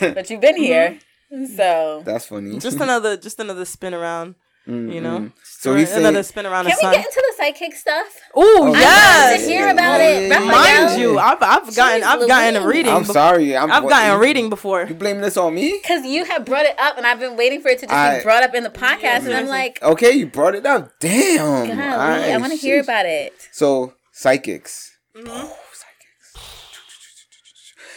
but 0.14 0.30
you've 0.30 0.40
been 0.40 0.56
here." 0.56 0.98
Mm-hmm. 1.32 1.54
So 1.56 2.02
That's 2.04 2.26
funny. 2.26 2.58
just 2.58 2.80
another, 2.80 3.16
just 3.16 3.40
another 3.40 3.64
spin 3.64 3.94
around. 3.94 4.36
You 4.66 5.00
know, 5.00 5.18
Mm-hmm. 5.18 5.26
So 5.60 5.74
he's 5.76 5.92
another 5.92 6.22
spin 6.22 6.44
around 6.44 6.66
can 6.66 6.76
the 6.80 6.88
we 6.88 6.94
get 6.96 7.04
into 7.06 7.24
the 7.28 7.34
psychic 7.36 7.74
stuff? 7.74 8.06
Oh 8.34 8.72
I 8.74 8.80
yes, 8.80 9.30
wanted 9.32 9.44
to 9.46 9.50
hear 9.52 9.68
about 9.70 10.00
Yeah, 10.00 10.08
it. 10.08 10.28
yeah, 10.28 10.38
Raphael. 10.38 10.86
mind 10.86 11.00
you, 11.00 11.18
I've 11.18 11.38
I've 11.42 11.76
gotten 11.76 12.02
I've 12.04 12.28
gotten 12.28 12.62
a 12.62 12.66
reading. 12.66 12.92
I'm 12.92 13.04
bef- 13.04 13.12
sorry. 13.12 13.56
I'm, 13.56 13.70
I've 13.70 13.84
what- 13.84 13.90
gotten 13.90 14.10
a 14.10 14.14
you- 14.14 14.20
reading 14.20 14.50
before. 14.50 14.82
You 14.84 14.94
blaming 14.94 15.22
this 15.22 15.36
on 15.36 15.54
me? 15.54 15.78
Because 15.80 16.04
you 16.04 16.24
have 16.24 16.44
brought 16.44 16.66
it 16.66 16.78
up, 16.78 16.98
and 16.98 17.06
I've 17.06 17.20
been 17.20 17.36
waiting 17.36 17.62
for 17.62 17.68
it 17.68 17.78
to 17.80 17.86
just 17.86 17.94
I- 17.96 18.18
be 18.18 18.22
brought 18.24 18.42
up 18.42 18.54
in 18.54 18.64
the 18.64 18.70
podcast, 18.70 19.24
and 19.26 19.32
I'm 19.34 19.46
like, 19.46 19.80
Okay, 19.82 20.12
you 20.12 20.26
brought 20.26 20.54
it 20.54 20.66
up. 20.66 20.90
Damn. 21.00 21.68
golly, 21.68 21.72
I 21.82 21.92
Alright, 21.92 22.40
want 22.40 22.52
to 22.52 22.58
hear 22.58 22.80
about 22.80 23.06
it. 23.06 23.32
So 23.52 23.94
psychics. 24.12 24.96
Mm-hmm. 25.16 25.52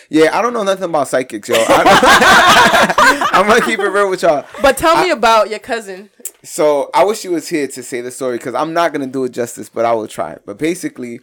Yeah, 0.09 0.35
I 0.37 0.41
don't 0.41 0.53
know 0.53 0.63
nothing 0.63 0.85
about 0.85 1.07
psychics, 1.07 1.47
yo. 1.49 1.55
I, 1.57 3.29
am 3.33 3.47
gonna 3.47 3.61
keep 3.61 3.79
it 3.79 3.87
real 3.89 4.09
with 4.09 4.23
y'all. 4.23 4.45
But 4.61 4.75
tell 4.77 5.01
me 5.03 5.11
about 5.11 5.49
your 5.49 5.59
cousin. 5.59 6.09
So 6.43 6.89
I 6.93 7.03
wish 7.03 7.19
she 7.19 7.27
was 7.29 7.47
here 7.47 7.67
to 7.67 7.83
say 7.83 8.01
the 8.01 8.09
story 8.09 8.37
because 8.37 8.55
I'm 8.55 8.73
not 8.73 8.91
gonna 8.91 9.07
do 9.07 9.23
it 9.25 9.31
justice, 9.31 9.69
but 9.69 9.85
I 9.85 9.93
will 9.93 10.07
try. 10.07 10.37
But 10.45 10.57
basically, 10.57 11.19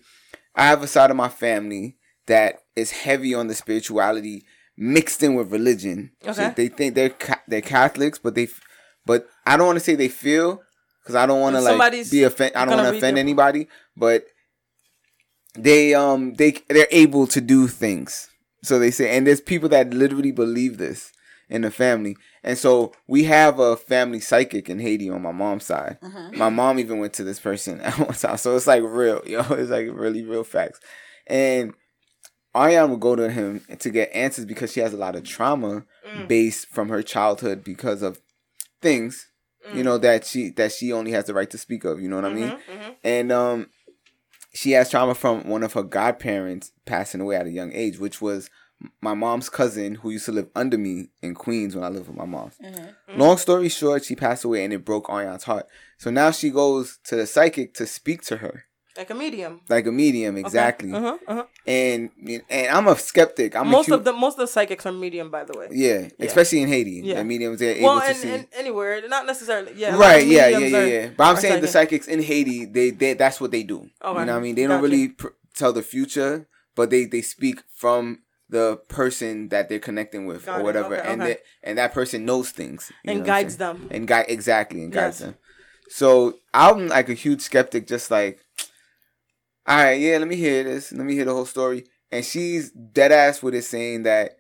I 0.55 0.67
have 0.67 0.83
a 0.83 0.87
side 0.87 1.11
of 1.11 1.17
my 1.17 1.29
family 1.29 1.97
that 2.27 2.61
is 2.77 2.91
heavy 2.93 3.35
on 3.35 3.49
the 3.49 3.55
spirituality 3.55 4.45
mixed 4.77 5.23
in 5.23 5.35
with 5.35 5.51
religion. 5.51 6.13
So 6.23 6.31
Okay. 6.31 6.53
they 6.57 6.69
think 6.69 6.95
they're 6.95 7.11
ca- 7.11 7.43
they're 7.49 7.63
Catholics, 7.63 8.19
but 8.19 8.35
they, 8.35 8.45
f- 8.45 8.61
but 9.05 9.27
I 9.45 9.57
don't 9.57 9.67
want 9.67 9.79
to 9.79 9.85
say 9.85 9.95
they 9.97 10.09
feel 10.09 10.61
because 11.03 11.15
I 11.17 11.27
don't 11.27 11.41
want 11.41 11.57
to 11.57 11.63
like 11.63 12.11
be 12.11 12.23
offend. 12.23 12.55
I 12.55 12.65
don't 12.65 12.77
want 12.77 12.89
to 12.91 12.97
offend 12.97 13.19
anybody, 13.19 13.69
but 13.97 14.25
they 15.55 15.95
um 15.95 16.35
they 16.35 16.53
they're 16.69 16.89
able 16.91 17.27
to 17.29 17.41
do 17.41 17.67
things. 17.69 18.29
So 18.63 18.79
they 18.79 18.91
say, 18.91 19.17
and 19.17 19.27
there's 19.27 19.41
people 19.41 19.69
that 19.71 19.93
literally 19.93 20.33
believe 20.33 20.79
this 20.79 21.13
in 21.49 21.63
the 21.63 21.71
family, 21.71 22.17
and 22.43 22.59
so 22.59 22.93
we 23.07 23.25
have 23.25 23.59
a 23.59 23.77
family 23.77 24.19
psychic 24.19 24.69
in 24.69 24.81
Haiti 24.81 25.09
on 25.09 25.23
my 25.23 25.33
mom's 25.33 25.65
side. 25.65 25.99
Uh-huh. 26.03 26.31
My 26.33 26.49
mom 26.49 26.79
even 26.79 26.99
went 26.99 27.13
to 27.15 27.25
this 27.25 27.39
person 27.39 27.81
at 27.83 27.99
one 27.99 28.15
time, 28.15 28.37
so 28.37 28.57
it's 28.57 28.67
like 28.67 28.83
real, 28.83 29.23
yo. 29.27 29.41
It's 29.51 29.71
like 29.71 29.89
really 29.93 30.25
real 30.25 30.45
facts, 30.45 30.81
and. 31.27 31.75
Ariane 32.55 32.91
would 32.91 33.01
go 33.01 33.15
to 33.15 33.31
him 33.31 33.61
to 33.81 33.91
get 33.91 34.11
answers 34.15 34.47
because 34.47 34.73
she 34.73 34.81
has 34.81 34.95
a 34.95 34.97
lot 34.97 35.15
of 35.15 35.25
trauma 35.25 35.85
mm. 36.09 36.27
based 36.27 36.69
from 36.69 36.89
her 36.89 37.03
childhood 37.03 37.63
because 37.63 38.01
of 38.01 38.19
things, 38.81 39.29
you 39.75 39.83
mm. 39.83 39.85
know, 39.85 39.99
that 39.99 40.25
she 40.25 40.51
that 40.51 40.73
she 40.73 40.93
only 40.93 41.11
has 41.11 41.27
the 41.27 41.35
right 41.35 41.51
to 41.51 41.59
speak 41.59 41.85
of. 41.85 42.01
You 42.01 42.09
know 42.09 42.17
what 42.17 42.25
I 42.25 42.33
mean? 42.33 42.49
Mm-hmm, 42.49 42.73
mm-hmm. 42.73 42.91
And 43.05 43.33
um, 43.33 43.67
she 44.57 44.73
has 44.73 44.91
trauma 44.91 45.15
from 45.15 45.49
one 45.49 45.63
of 45.63 45.75
her 45.75 45.83
godparents 45.83 46.73
passing 46.87 47.21
away 47.21 47.37
at 47.37 47.47
a 47.47 47.51
young 47.51 47.73
age, 47.73 47.99
which 47.99 48.23
was 48.23 48.49
my 49.01 49.15
mom's 49.15 49.49
cousin 49.49 49.97
who 49.97 50.11
used 50.11 50.27
to 50.27 50.33
live 50.33 50.49
under 50.55 50.79
me 50.79 51.09
in 51.23 51.35
Queens 51.35 51.75
when 51.75 51.85
I 51.85 51.89
lived 51.89 52.09
with 52.09 52.17
my 52.17 52.25
mom. 52.25 52.51
Mm-hmm. 52.63 52.85
Mm-hmm. 52.85 53.21
Long 53.21 53.37
story 53.39 53.69
short, 53.69 54.05
she 54.05 54.15
passed 54.15 54.45
away 54.45 54.65
and 54.65 54.73
it 54.73 54.85
broke 54.85 55.09
Ariane's 55.09 55.45
heart. 55.45 55.67
So 55.99 56.11
now 56.11 56.31
she 56.31 56.51
goes 56.51 56.99
to 57.05 57.17
the 57.17 57.27
psychic 57.27 57.75
to 57.75 57.87
speak 57.87 58.23
to 58.23 58.39
her. 58.39 58.65
Like 58.97 59.11
a 59.11 59.15
medium. 59.15 59.61
Like 59.69 59.87
a 59.87 59.93
medium, 59.93 60.37
exactly. 60.37 60.93
Uh-huh, 60.93 61.19
uh-huh. 61.29 61.45
And 61.67 62.11
and 62.49 62.69
I'm 62.69 62.87
a 62.89 62.97
skeptic. 62.97 63.55
I'm 63.57 63.69
most 63.69 63.91
of 63.91 64.05
the 64.05 64.13
most 64.13 64.35
of 64.35 64.41
the 64.41 64.47
psychics 64.47 64.87
are 64.87 64.93
medium, 64.93 65.31
by 65.31 65.45
the 65.45 65.59
way. 65.59 65.69
yeah, 65.71 66.09
especially 66.21 66.63
in 66.63 66.69
Haiti. 66.69 67.03
Yeah. 67.05 67.17
The 67.17 67.25
mediums 67.25 67.59
they're 67.59 67.83
well, 67.83 67.93
able 67.99 68.01
to 68.03 68.07
and, 68.09 68.17
see. 68.17 68.31
and 68.31 68.47
anywhere, 68.55 69.07
not 69.09 69.27
necessarily. 69.27 69.73
Yeah. 69.77 69.97
right 69.97 70.27
yeah 70.27 70.47
yeah 70.49 70.59
yeah 70.59 70.79
are- 70.79 70.87
yeah 70.87 71.09
but 71.17 71.25
i'm 71.25 71.37
saying 71.37 71.61
the 71.61 71.69
psychics 71.69 72.07
in 72.09 72.23
haiti 72.23 72.65
they, 72.65 72.91
they 72.91 73.13
that's 73.15 73.41
what 73.41 73.51
they 73.51 73.63
do 73.63 73.79
Okay. 74.03 74.21
you 74.21 74.27
know 74.27 74.33
what 74.33 74.39
i 74.39 74.41
mean 74.41 74.55
they 74.55 74.63
don't 74.67 74.81
Gotcha. 74.81 74.83
really 74.91 75.09
pr- 75.09 75.35
tell 75.55 75.73
the 75.73 75.83
future 75.83 76.47
but 76.75 76.91
they 76.91 77.05
they 77.05 77.21
speak 77.23 77.63
from 77.75 78.21
the 78.49 78.79
person 78.89 79.49
that 79.49 79.69
they're 79.69 79.79
connecting 79.91 80.25
with 80.27 80.47
Got 80.47 80.61
or 80.61 80.65
whatever 80.65 80.97
Okay, 80.97 81.09
and 81.13 81.21
okay. 81.23 81.33
that 81.33 81.41
and 81.63 81.79
that 81.79 81.93
person 81.93 82.25
knows 82.25 82.51
things 82.51 82.91
you 83.05 83.13
And 83.13 83.25
guides 83.25 83.57
them. 83.59 83.89
and 83.91 84.07
guide 84.07 84.27
exactly 84.29 84.83
and 84.85 84.93
guides 84.93 85.21
Yes. 85.21 85.27
them 85.27 85.35
so 85.89 86.35
i'm 86.55 86.89
like 86.89 87.09
a 87.09 87.15
huge 87.15 87.41
skeptic 87.43 87.87
just 87.87 88.11
like 88.11 88.39
all 89.67 89.77
right 89.77 90.01
yeah 90.01 90.19
let 90.19 90.29
me 90.29 90.37
hear 90.37 90.65
this 90.65 90.93
let 90.93 91.05
me 91.05 91.15
hear 91.15 91.25
the 91.25 91.33
whole 91.35 91.47
story 91.47 91.85
and 92.11 92.25
she's 92.25 92.71
dead 92.71 93.13
ass 93.13 93.43
with 93.43 93.55
it 93.55 93.63
saying 93.63 94.05
that 94.05 94.37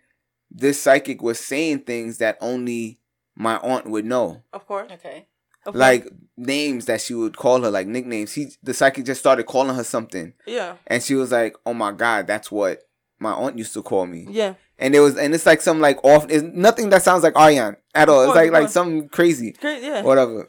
this 0.50 0.80
psychic 0.80 1.22
was 1.22 1.38
saying 1.40 1.80
things 1.80 2.18
that 2.18 2.38
only 2.40 3.00
my 3.34 3.56
aunt 3.58 3.86
would 3.90 4.04
know. 4.04 4.42
Of 4.52 4.66
course. 4.66 4.90
Okay. 4.92 5.26
Okay. 5.66 5.76
Like 5.78 6.08
names 6.36 6.86
that 6.86 7.00
she 7.00 7.14
would 7.14 7.36
call 7.36 7.60
her, 7.62 7.70
like 7.70 7.86
nicknames. 7.86 8.32
He 8.32 8.52
the 8.62 8.72
psychic 8.72 9.04
just 9.04 9.20
started 9.20 9.46
calling 9.46 9.74
her 9.74 9.84
something. 9.84 10.32
Yeah. 10.46 10.76
And 10.86 11.02
she 11.02 11.14
was 11.14 11.32
like, 11.32 11.56
Oh 11.66 11.74
my 11.74 11.92
god, 11.92 12.26
that's 12.26 12.50
what 12.50 12.82
my 13.18 13.32
aunt 13.32 13.58
used 13.58 13.74
to 13.74 13.82
call 13.82 14.06
me. 14.06 14.26
Yeah. 14.30 14.54
And 14.78 14.94
it 14.94 15.00
was 15.00 15.16
and 15.18 15.34
it's 15.34 15.46
like 15.46 15.60
some 15.60 15.80
like 15.80 16.02
off 16.04 16.26
it's 16.30 16.44
nothing 16.44 16.90
that 16.90 17.02
sounds 17.02 17.24
like 17.24 17.36
Ariane 17.36 17.76
at 17.94 18.08
all. 18.08 18.20
Of 18.22 18.28
It's 18.28 18.36
like 18.36 18.52
like 18.52 18.62
course. 18.62 18.72
something 18.72 19.08
crazy. 19.08 19.52
Great. 19.52 19.82
Yeah. 19.82 20.02
Whatever. 20.02 20.48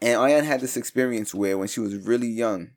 And 0.00 0.18
Ariane 0.18 0.44
had 0.44 0.60
this 0.60 0.76
experience 0.76 1.34
where 1.34 1.58
when 1.58 1.68
she 1.68 1.80
was 1.80 1.94
really 1.94 2.28
young, 2.28 2.70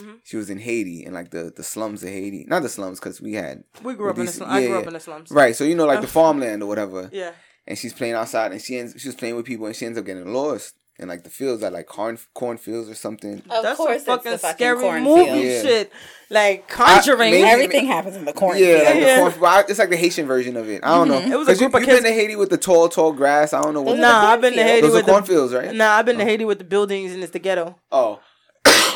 Mhm. 0.00 0.18
she 0.24 0.36
was 0.36 0.48
in 0.50 0.58
Haiti 0.58 1.04
in 1.04 1.12
like 1.12 1.30
the, 1.30 1.52
the 1.54 1.62
slums 1.62 2.02
of 2.02 2.08
Haiti. 2.08 2.44
Not 2.48 2.62
the 2.62 2.68
slums, 2.68 2.98
because 2.98 3.20
we 3.20 3.34
had 3.34 3.64
We 3.82 3.94
grew 3.94 4.10
up 4.10 4.16
in 4.16 4.20
the 4.24 4.30
These- 4.30 4.36
slums. 4.38 4.52
I 4.52 4.58
yeah, 4.60 4.74
up 4.76 4.86
in 4.86 4.92
the 4.94 5.00
slums. 5.00 5.30
right. 5.30 5.54
So 5.54 5.64
you 5.64 5.74
know, 5.74 5.86
like 5.86 6.00
the 6.00 6.06
Uh, 6.06 6.10
farmland 6.10 6.62
or 6.62 6.66
whatever. 6.66 7.10
Yeah. 7.12 7.32
And 7.66 7.78
she's 7.78 7.92
playing 7.92 8.14
outside, 8.14 8.50
and 8.52 8.60
she 8.60 8.76
ends, 8.76 8.94
she 8.98 9.06
was 9.08 9.14
playing 9.14 9.36
with 9.36 9.46
people, 9.46 9.66
and 9.66 9.76
she 9.76 9.86
ends 9.86 9.96
up 9.96 10.04
getting 10.04 10.32
lost 10.34 10.74
in 10.98 11.06
like 11.08 11.22
the 11.22 11.30
fields, 11.30 11.62
at 11.62 11.72
like 11.72 11.86
corn 11.86 12.18
cornfields 12.34 12.88
or 12.90 12.94
something. 12.94 13.34
Of 13.48 13.62
That's 13.62 13.76
course, 13.76 13.90
a 13.90 13.94
it's 13.94 14.04
fucking 14.04 14.32
the 14.32 14.38
fucking 14.38 14.56
scary 14.56 14.80
cornfield. 14.80 15.18
movie 15.28 15.40
Yeah. 15.48 15.62
shit. 15.62 15.92
Like 16.28 16.66
Conjuring. 16.68 17.30
maybe- 17.30 17.44
Everything 17.48 17.86
happens 17.86 18.16
in 18.16 18.24
the 18.24 18.32
cornfield. 18.32 18.68
Yeah, 18.68 18.82
like 18.90 18.94
Yeah. 18.96 19.24
the 19.24 19.30
corn, 19.38 19.64
it's 19.68 19.78
like 19.78 19.90
the 19.90 19.96
Haitian 19.96 20.26
version 20.26 20.56
of 20.56 20.68
it. 20.68 20.80
I 20.82 20.88
don't 20.96 21.08
know. 21.08 21.18
It 21.20 21.36
was 21.38 21.46
a 21.46 21.52
'Cause 21.52 21.60
you, 21.60 21.68
group 21.68 21.82
of 21.82 21.88
you've 21.88 22.02
been 22.02 22.12
to 22.12 22.18
Haiti 22.18 22.34
with 22.36 22.50
the 22.50 22.56
tall, 22.58 22.88
tall 22.88 23.12
grass. 23.12 23.52
I 23.52 23.62
don't 23.62 23.74
know 23.74 23.82
what. 23.82 23.96
Nah, 23.98 24.30
I've 24.32 24.40
been 24.40 24.54
to. 24.54 24.62
Haiti 24.62 24.80
Those 24.82 24.94
with 24.94 25.06
the 25.06 25.12
cornfields, 25.12 25.54
right? 25.54 25.72
Nah, 25.74 25.92
I've 25.98 26.04
been 26.06 26.18
to 26.18 26.24
Haiti 26.24 26.44
with 26.44 26.58
the 26.58 26.64
buildings 26.64 27.12
and 27.12 27.22
it's 27.22 27.32
the 27.32 27.38
ghetto. 27.38 27.76
Oh, 27.92 28.18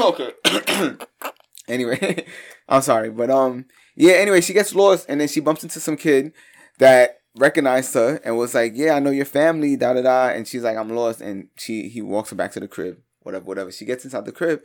okay. 0.00 0.32
anyway, 1.68 2.26
I'm 2.68 2.82
sorry, 2.82 3.10
but 3.10 3.30
um, 3.30 3.66
yeah. 3.94 4.14
Anyway, 4.14 4.40
she 4.40 4.52
gets 4.52 4.74
lost, 4.74 5.06
and 5.08 5.20
then 5.20 5.28
she 5.28 5.40
bumps 5.40 5.62
into 5.62 5.80
some 5.80 5.96
kid 5.96 6.32
that 6.78 7.18
recognized 7.36 7.94
her 7.94 8.20
and 8.24 8.36
was 8.36 8.54
like, 8.54 8.72
"Yeah, 8.74 8.94
I 8.94 8.98
know 8.98 9.10
your 9.10 9.24
family." 9.24 9.76
Da 9.76 9.92
da 9.94 10.02
da. 10.02 10.28
And 10.28 10.46
she's 10.46 10.62
like, 10.62 10.76
"I'm 10.76 10.90
lost," 10.90 11.20
and 11.20 11.48
she 11.56 11.88
he 11.88 12.02
walks 12.02 12.30
her 12.30 12.36
back 12.36 12.52
to 12.52 12.60
the 12.60 12.68
crib. 12.68 12.98
Whatever, 13.20 13.44
whatever. 13.44 13.72
She 13.72 13.84
gets 13.84 14.04
inside 14.04 14.24
the 14.24 14.32
crib, 14.32 14.60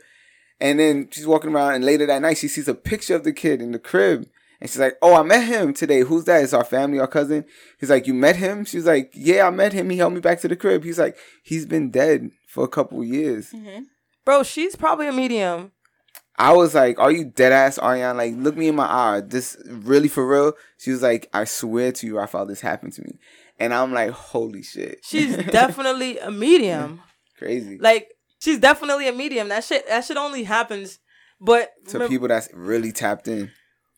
and 0.60 0.78
then 0.78 1.08
she's 1.10 1.26
walking 1.26 1.52
around, 1.52 1.74
and 1.74 1.84
later 1.84 2.06
that 2.06 2.22
night 2.22 2.38
she 2.38 2.48
sees 2.48 2.68
a 2.68 2.74
picture 2.74 3.16
of 3.16 3.24
the 3.24 3.32
kid 3.32 3.60
in 3.60 3.72
the 3.72 3.78
crib. 3.78 4.26
And 4.60 4.70
she's 4.70 4.78
like, 4.78 4.94
"Oh, 5.02 5.16
I 5.16 5.24
met 5.24 5.44
him 5.48 5.74
today. 5.74 6.00
Who's 6.00 6.24
that? 6.26 6.44
It's 6.44 6.52
our 6.52 6.62
family, 6.64 7.00
our 7.00 7.08
cousin." 7.08 7.44
He's 7.80 7.90
like, 7.90 8.06
"You 8.06 8.14
met 8.14 8.36
him?" 8.36 8.64
She's 8.64 8.86
like, 8.86 9.10
"Yeah, 9.12 9.48
I 9.48 9.50
met 9.50 9.72
him. 9.72 9.90
He 9.90 9.96
helped 9.98 10.14
me 10.14 10.20
back 10.20 10.40
to 10.42 10.48
the 10.48 10.54
crib." 10.54 10.84
He's 10.84 11.00
like, 11.00 11.16
"He's 11.42 11.66
been 11.66 11.90
dead 11.90 12.30
for 12.46 12.62
a 12.62 12.68
couple 12.68 13.02
years." 13.02 13.50
Mhm. 13.50 13.86
Bro, 14.24 14.44
she's 14.44 14.76
probably 14.76 15.08
a 15.08 15.12
medium. 15.12 15.72
I 16.38 16.52
was 16.52 16.74
like, 16.74 16.98
"Are 16.98 17.12
you 17.12 17.26
dead 17.26 17.52
ass, 17.52 17.78
Ariane? 17.78 18.16
Like, 18.16 18.34
look 18.36 18.56
me 18.56 18.68
in 18.68 18.74
my 18.74 18.86
eye. 18.86 19.20
This 19.20 19.56
really 19.66 20.08
for 20.08 20.26
real?" 20.26 20.54
She 20.78 20.90
was 20.90 21.02
like, 21.02 21.28
"I 21.32 21.44
swear 21.44 21.92
to 21.92 22.06
you, 22.06 22.16
Raphael, 22.16 22.46
this 22.46 22.60
happened 22.60 22.94
to 22.94 23.02
me." 23.02 23.18
And 23.58 23.74
I'm 23.74 23.92
like, 23.92 24.10
"Holy 24.10 24.62
shit!" 24.62 25.00
She's 25.04 25.36
definitely 25.50 26.18
a 26.18 26.30
medium. 26.30 27.00
crazy 27.38 27.78
Like 27.78 28.08
she's 28.40 28.58
definitely 28.58 29.08
a 29.08 29.12
medium. 29.12 29.48
That 29.48 29.64
shit 29.64 29.86
that 29.88 30.04
shit 30.04 30.16
only 30.16 30.44
happens 30.44 30.98
but 31.42 31.70
to 31.88 32.08
people 32.08 32.28
that's 32.28 32.48
really 32.54 32.92
tapped 32.92 33.26
in. 33.28 33.50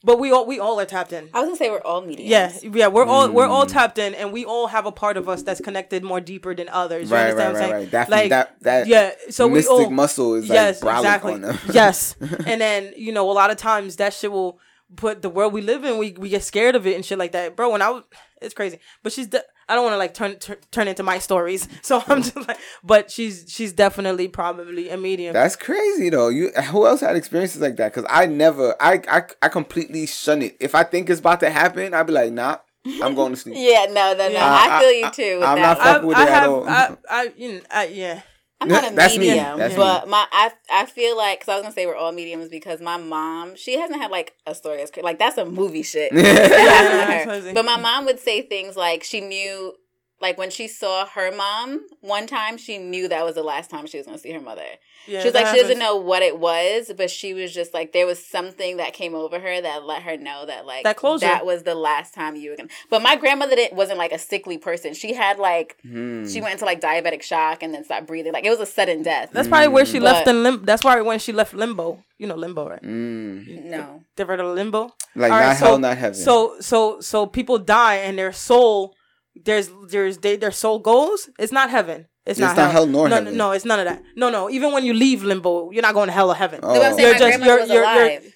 But 0.04 0.18
we 0.20 0.30
all 0.30 0.46
we 0.46 0.60
all 0.60 0.78
are 0.78 0.84
tapped 0.84 1.12
in. 1.12 1.28
I 1.34 1.40
was 1.40 1.48
gonna 1.48 1.56
say 1.56 1.70
we're 1.70 1.80
all 1.80 2.02
mediums. 2.02 2.30
Yeah, 2.30 2.52
yeah, 2.62 2.86
we're 2.88 3.04
all 3.06 3.30
we're 3.30 3.46
Mm. 3.46 3.50
all 3.50 3.66
tapped 3.66 3.98
in, 3.98 4.14
and 4.14 4.32
we 4.32 4.44
all 4.44 4.66
have 4.68 4.86
a 4.86 4.92
part 4.92 5.16
of 5.16 5.28
us 5.28 5.42
that's 5.42 5.60
connected 5.60 6.04
more 6.04 6.20
deeper 6.20 6.54
than 6.54 6.68
others. 6.68 7.08
You 7.10 7.16
Right, 7.16 7.30
understand 7.30 7.54
right, 7.54 7.60
what 7.60 7.64
I'm 7.64 7.70
right, 7.70 7.70
saying? 7.70 7.82
right. 7.82 7.90
That 7.90 8.08
like, 8.10 8.28
that 8.30 8.60
that 8.60 8.86
yeah, 8.86 9.10
so 9.30 9.46
we 9.48 9.54
mystic 9.54 9.70
all 9.72 9.90
muscle 9.90 10.34
is 10.34 10.48
yes, 10.48 10.82
like 10.82 10.98
exactly. 10.98 11.32
on 11.34 11.40
them. 11.40 11.58
yes, 11.72 12.14
and 12.46 12.60
then 12.60 12.92
you 12.96 13.12
know 13.12 13.30
a 13.30 13.32
lot 13.32 13.50
of 13.50 13.56
times 13.56 13.96
that 13.96 14.12
shit 14.12 14.30
will 14.30 14.58
put 14.96 15.22
the 15.22 15.30
world 15.30 15.52
we 15.52 15.62
live 15.62 15.84
in. 15.84 15.98
We 15.98 16.12
we 16.18 16.28
get 16.28 16.44
scared 16.44 16.76
of 16.76 16.86
it 16.86 16.94
and 16.94 17.04
shit 17.04 17.18
like 17.18 17.32
that, 17.32 17.56
bro. 17.56 17.70
When 17.70 17.82
I 17.82 17.88
was, 17.90 18.04
it's 18.42 18.54
crazy. 18.54 18.78
But 19.02 19.12
she's. 19.12 19.28
De- 19.28 19.42
I 19.68 19.74
don't 19.74 19.84
want 19.84 19.94
to 19.94 19.98
like 19.98 20.14
turn, 20.14 20.36
turn 20.36 20.56
turn 20.70 20.88
into 20.88 21.02
my 21.02 21.18
stories, 21.18 21.68
so 21.82 22.02
I'm 22.06 22.22
just 22.22 22.36
like. 22.36 22.58
But 22.82 23.10
she's 23.10 23.46
she's 23.48 23.72
definitely 23.72 24.28
probably 24.28 24.88
a 24.90 24.96
medium. 24.96 25.32
That's 25.32 25.56
crazy 25.56 26.10
though. 26.10 26.28
You 26.28 26.50
who 26.50 26.86
else 26.86 27.00
had 27.00 27.16
experiences 27.16 27.60
like 27.60 27.76
that? 27.76 27.92
Because 27.94 28.08
I 28.10 28.26
never, 28.26 28.74
I, 28.80 29.00
I 29.08 29.22
I 29.42 29.48
completely 29.48 30.06
shun 30.06 30.42
it. 30.42 30.56
If 30.60 30.74
I 30.74 30.82
think 30.84 31.08
it's 31.10 31.20
about 31.20 31.40
to 31.40 31.50
happen, 31.50 31.94
I'd 31.94 32.06
be 32.06 32.12
like, 32.12 32.32
nah, 32.32 32.58
I'm 33.02 33.14
going 33.14 33.32
to 33.32 33.36
sleep. 33.40 33.56
Yeah, 33.58 33.86
no, 33.86 34.12
no, 34.12 34.26
no. 34.28 34.28
Yeah. 34.28 34.46
I, 34.46 34.76
I- 34.76 34.80
feel 34.80 34.92
you 34.92 35.06
I- 35.06 35.10
too. 35.10 35.38
With 35.40 35.48
I'm 35.48 35.56
that 35.56 35.78
not. 35.78 35.80
I, 35.86 35.92
fucking 35.94 36.08
with 36.08 36.16
I 36.18 36.22
it 36.22 36.28
at 36.28 36.32
have 36.34 36.50
all. 36.50 36.68
I 36.68 36.96
I 37.08 37.32
you 37.36 37.52
know 37.54 37.60
I, 37.70 37.86
yeah. 37.86 38.20
I'm 38.64 38.68
not 38.68 38.92
a 38.92 38.94
That's 38.94 39.14
me. 39.18 39.28
medium, 39.28 39.58
That's 39.58 39.74
me. 39.74 39.78
but 39.78 40.08
my 40.08 40.26
I 40.32 40.52
I 40.72 40.86
feel 40.86 41.16
like 41.16 41.40
because 41.40 41.52
I 41.52 41.54
was 41.56 41.62
gonna 41.62 41.74
say 41.74 41.86
we're 41.86 41.96
all 41.96 42.12
mediums 42.12 42.48
because 42.48 42.80
my 42.80 42.96
mom 42.96 43.54
she 43.56 43.78
hasn't 43.78 44.00
had 44.00 44.10
like 44.10 44.34
a 44.46 44.54
story 44.54 44.80
as 44.82 44.90
cra- 44.90 45.02
like 45.02 45.18
that's 45.18 45.38
a 45.38 45.44
movie 45.44 45.82
shit. 45.82 46.12
that 46.14 46.24
happened 46.24 46.48
to 46.48 46.58
that's 46.58 47.24
her. 47.24 47.30
crazy. 47.30 47.52
But 47.52 47.64
my 47.64 47.76
mom 47.76 48.04
would 48.06 48.18
say 48.20 48.42
things 48.42 48.76
like 48.76 49.04
she 49.04 49.20
knew 49.20 49.74
like 50.20 50.38
when 50.38 50.48
she 50.50 50.68
saw 50.68 51.04
her 51.06 51.30
mom 51.32 51.80
one 52.00 52.26
time 52.26 52.56
she 52.56 52.78
knew 52.78 53.08
that 53.08 53.24
was 53.24 53.34
the 53.34 53.42
last 53.42 53.68
time 53.70 53.86
she 53.86 53.98
was 53.98 54.06
gonna 54.06 54.16
see 54.18 54.32
her 54.32 54.40
mother. 54.40 54.62
yeah 55.06 55.20
she 55.20 55.26
was 55.26 55.34
like 55.34 55.44
that 55.44 55.54
she 55.54 55.60
doesn't 55.60 55.78
know 55.78 55.96
what 55.96 56.22
it 56.22 56.38
was, 56.38 56.90
but 56.96 57.10
she 57.10 57.34
was 57.34 57.52
just 57.52 57.74
like 57.74 57.92
there 57.92 58.06
was 58.06 58.24
something 58.24 58.76
that 58.78 58.92
came 58.94 59.14
over 59.14 59.38
her 59.38 59.60
that 59.60 59.84
let 59.84 60.02
her 60.02 60.16
know 60.16 60.46
that 60.46 60.64
like 60.66 60.84
That 60.84 60.96
closure. 60.96 61.26
that 61.26 61.44
was 61.44 61.64
the 61.64 61.74
last 61.74 62.14
time 62.14 62.36
you 62.36 62.50
were 62.50 62.56
gonna. 62.56 62.68
But 62.90 63.02
my 63.02 63.16
grandmother 63.16 63.56
didn't, 63.56 63.76
wasn't 63.76 63.98
like 63.98 64.12
a 64.12 64.18
sickly 64.18 64.56
person. 64.56 64.94
She 64.94 65.12
had 65.14 65.38
like 65.38 65.76
Hmm. 65.82 66.26
she 66.26 66.40
went 66.40 66.52
into 66.54 66.64
like 66.64 66.80
diabetic 66.80 67.22
shock 67.22 67.62
and 67.62 67.74
then 67.74 67.84
stopped 67.84 68.06
breathing. 68.06 68.32
Like 68.32 68.44
it 68.46 68.50
was 68.50 68.60
a 68.60 68.66
sudden 68.66 69.02
death. 69.02 69.30
That's 69.32 69.48
probably 69.48 69.68
where 69.68 69.84
she 69.84 70.00
left 70.00 70.24
But- 70.24 70.34
in 70.36 70.42
limbo. 70.42 70.64
That's 70.64 70.84
why 70.84 71.00
when 71.00 71.18
she 71.18 71.32
left 71.32 71.54
limbo. 71.54 72.02
You 72.18 72.28
know 72.28 72.36
limbo, 72.36 72.68
right? 72.70 72.82
Mm. 72.82 73.64
no. 73.64 74.02
They've 74.16 74.28
of 74.30 74.54
limbo. 74.56 74.94
Like 75.16 75.32
All 75.32 75.38
right, 75.38 75.46
not 75.48 75.56
so- 75.56 75.66
hell, 75.66 75.78
not 75.78 75.98
heaven. 75.98 76.14
So 76.14 76.60
so 76.60 77.00
so 77.00 77.26
people 77.26 77.58
die 77.58 77.96
and 77.96 78.16
their 78.18 78.32
soul 78.32 78.94
there's 79.34 79.70
there's 79.88 80.18
they, 80.18 80.36
their 80.36 80.50
soul 80.52 80.78
goes. 80.78 81.28
It's 81.38 81.52
not 81.52 81.70
heaven. 81.70 82.06
It's, 82.26 82.38
It's 82.38 82.40
not, 82.40 82.56
not 82.56 82.72
hell 82.72 82.86
nor 82.86 83.08
no, 83.08 83.16
heaven. 83.16 83.36
No, 83.36 83.50
it's 83.52 83.64
none 83.66 83.78
of 83.80 83.84
that. 83.86 84.02
No, 84.16 84.30
no. 84.30 84.48
Even 84.48 84.72
when 84.72 84.84
you 84.84 84.94
leave 84.94 85.22
limbo, 85.22 85.70
you're 85.72 85.82
not 85.82 85.92
going 85.94 86.06
to 86.06 86.12
hell 86.12 86.30
or 86.30 86.34
heaven. 86.34 86.60
Oh. 86.62 86.72
The 86.72 86.92
saying 86.94 86.98
You're 86.98 87.12
my 87.12 87.18
just- 87.18 87.20
grandmother 87.38 87.50
you're- 87.52 87.60
was 87.62 87.70
you're- 87.70 87.84
you're- 87.86 88.14
alive. 88.16 88.34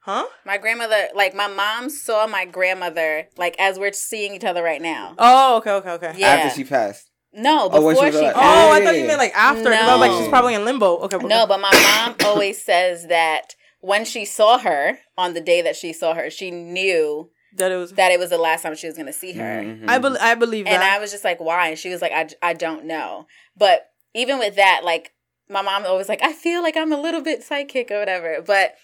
Huh? 0.00 0.24
My 0.46 0.56
grandmother, 0.56 1.08
like 1.14 1.34
my 1.34 1.46
mom, 1.48 1.90
saw 1.90 2.26
my 2.26 2.46
grandmother 2.46 3.28
like 3.36 3.54
as 3.58 3.78
we're 3.78 3.92
seeing 3.92 4.34
each 4.34 4.44
other 4.44 4.62
right 4.62 4.80
now. 4.82 5.14
Oh, 5.18 5.58
okay, 5.58 5.70
okay, 5.72 5.90
okay. 5.90 6.12
Yeah. 6.16 6.28
after 6.28 6.56
she 6.56 6.64
passed. 6.64 7.10
No, 7.32 7.66
Oh, 7.66 7.68
before 7.68 7.84
when 7.84 7.96
she 7.96 8.04
was 8.06 8.14
she 8.14 8.20
alive. 8.20 8.34
Oh. 8.36 8.72
I 8.72 8.84
thought 8.84 8.96
you 8.96 9.06
meant 9.06 9.18
like 9.18 9.34
after. 9.36 9.70
I 9.72 9.92
was 9.96 10.00
like, 10.00 10.12
she's 10.18 10.28
probably 10.28 10.54
in 10.54 10.64
limbo. 10.64 10.96
Okay, 11.00 11.18
No, 11.18 11.46
but 11.46 11.60
my 11.60 11.70
mom 11.70 12.16
always 12.24 12.60
says 12.64 13.06
that 13.08 13.54
when 13.80 14.04
she 14.06 14.24
saw 14.24 14.58
her 14.58 14.98
on 15.18 15.34
the 15.34 15.40
day 15.42 15.60
that 15.62 15.76
she 15.76 15.92
saw 15.92 16.14
her, 16.14 16.30
she 16.30 16.50
knew 16.50 17.28
that 17.56 17.72
it 17.72 17.76
was. 17.76 17.92
that 17.92 18.12
it 18.12 18.18
was 18.18 18.30
the 18.30 18.38
last 18.38 18.62
time 18.62 18.74
she 18.76 18.86
was 18.86 18.96
going 18.96 19.06
to 19.06 19.12
see 19.12 19.32
her. 19.32 19.62
Mhm. 19.62 19.88
I 19.88 19.98
believe. 19.98 20.20
I 20.20 20.34
believe 20.34 20.64
that. 20.66 20.74
And 20.74 20.82
I 20.82 20.98
was 20.98 21.10
just 21.10 21.24
like, 21.24 21.40
why? 21.40 21.68
And 21.68 21.78
she 21.78 21.90
was 21.90 22.02
like, 22.02 22.12
I, 22.12 22.28
I 22.42 22.52
don't 22.54 22.84
know. 22.84 23.26
But 23.56 23.90
even 24.14 24.38
with 24.38 24.56
that, 24.56 24.82
like, 24.84 25.12
my 25.48 25.62
mom 25.62 25.84
always 25.86 26.08
like, 26.08 26.22
I 26.22 26.32
feel 26.32 26.62
like 26.62 26.76
I'm 26.76 26.92
a 26.92 27.00
little 27.00 27.22
bit 27.22 27.42
psychic 27.42 27.90
or 27.90 27.98
whatever. 27.98 28.42
But 28.46 28.74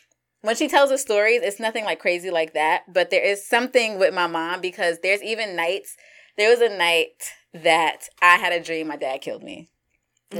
when 0.40 0.56
she 0.56 0.68
tells 0.68 0.90
the 0.90 0.98
stories, 0.98 1.42
it's 1.42 1.60
nothing 1.60 1.84
like 1.84 1.98
crazy 1.98 2.30
like 2.30 2.54
that. 2.54 2.92
But 2.92 3.10
there 3.10 3.22
is 3.24 3.46
something 3.46 3.98
with 3.98 4.14
my 4.14 4.26
mom 4.26 4.60
because 4.60 4.98
there's 5.02 5.22
even 5.22 5.56
nights. 5.56 5.96
There 6.36 6.50
was 6.50 6.60
a 6.60 6.74
night 6.74 7.32
that 7.52 8.08
I 8.20 8.36
had 8.36 8.52
a 8.52 8.62
dream 8.62 8.88
my 8.88 8.96
dad 8.96 9.20
killed 9.20 9.42
me. 9.42 9.70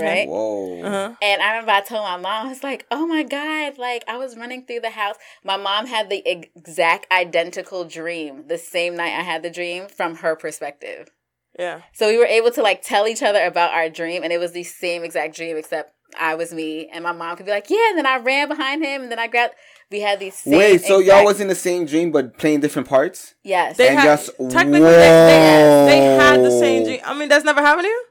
Right? 0.02 0.28
Whoa. 0.28 0.82
uh-huh. 0.82 1.14
And 1.22 1.42
I 1.42 1.50
remember 1.52 1.72
I 1.72 1.80
told 1.80 2.02
my 2.04 2.16
mom, 2.16 2.46
I 2.46 2.48
was 2.48 2.62
like, 2.62 2.86
oh 2.90 3.06
my 3.06 3.22
God, 3.22 3.78
like 3.78 4.04
I 4.08 4.16
was 4.16 4.36
running 4.36 4.64
through 4.66 4.80
the 4.80 4.90
house. 4.90 5.16
My 5.44 5.56
mom 5.56 5.86
had 5.86 6.10
the 6.10 6.22
exact 6.26 7.10
identical 7.12 7.84
dream 7.84 8.44
the 8.48 8.58
same 8.58 8.96
night 8.96 9.18
I 9.18 9.22
had 9.22 9.42
the 9.42 9.50
dream 9.50 9.88
from 9.88 10.16
her 10.16 10.36
perspective. 10.36 11.10
Yeah. 11.58 11.82
So 11.92 12.08
we 12.08 12.18
were 12.18 12.26
able 12.26 12.50
to 12.52 12.62
like 12.62 12.82
tell 12.82 13.06
each 13.06 13.22
other 13.22 13.44
about 13.44 13.72
our 13.72 13.88
dream, 13.88 14.22
and 14.24 14.32
it 14.32 14.38
was 14.38 14.52
the 14.52 14.64
same 14.64 15.04
exact 15.04 15.36
dream, 15.36 15.56
except 15.56 15.92
I 16.18 16.34
was 16.34 16.52
me, 16.52 16.88
and 16.92 17.04
my 17.04 17.12
mom 17.12 17.36
could 17.36 17.46
be 17.46 17.52
like, 17.52 17.70
"Yeah." 17.70 17.90
And 17.90 17.98
then 17.98 18.06
I 18.06 18.16
ran 18.18 18.48
behind 18.48 18.84
him, 18.84 19.02
and 19.02 19.10
then 19.10 19.18
I 19.20 19.28
grabbed. 19.28 19.54
We 19.90 20.00
had 20.00 20.18
these. 20.18 20.34
Same 20.34 20.58
Wait, 20.58 20.80
so 20.82 20.98
y'all 20.98 21.24
was 21.24 21.40
in 21.40 21.46
the 21.46 21.54
same 21.54 21.86
dream 21.86 22.10
but 22.10 22.38
playing 22.38 22.60
different 22.60 22.88
parts? 22.88 23.34
Yes. 23.44 23.76
They 23.76 23.88
And 23.88 23.98
had 24.00 24.04
just- 24.04 24.30
technically 24.50 24.80
they, 24.80 24.96
they, 24.96 25.84
they 25.86 26.00
had 26.18 26.40
the 26.42 26.50
same 26.50 26.84
dream. 26.84 27.00
I 27.04 27.14
mean, 27.16 27.28
that's 27.28 27.44
never 27.44 27.60
happened 27.60 27.84
to 27.84 27.88
you. 27.88 28.04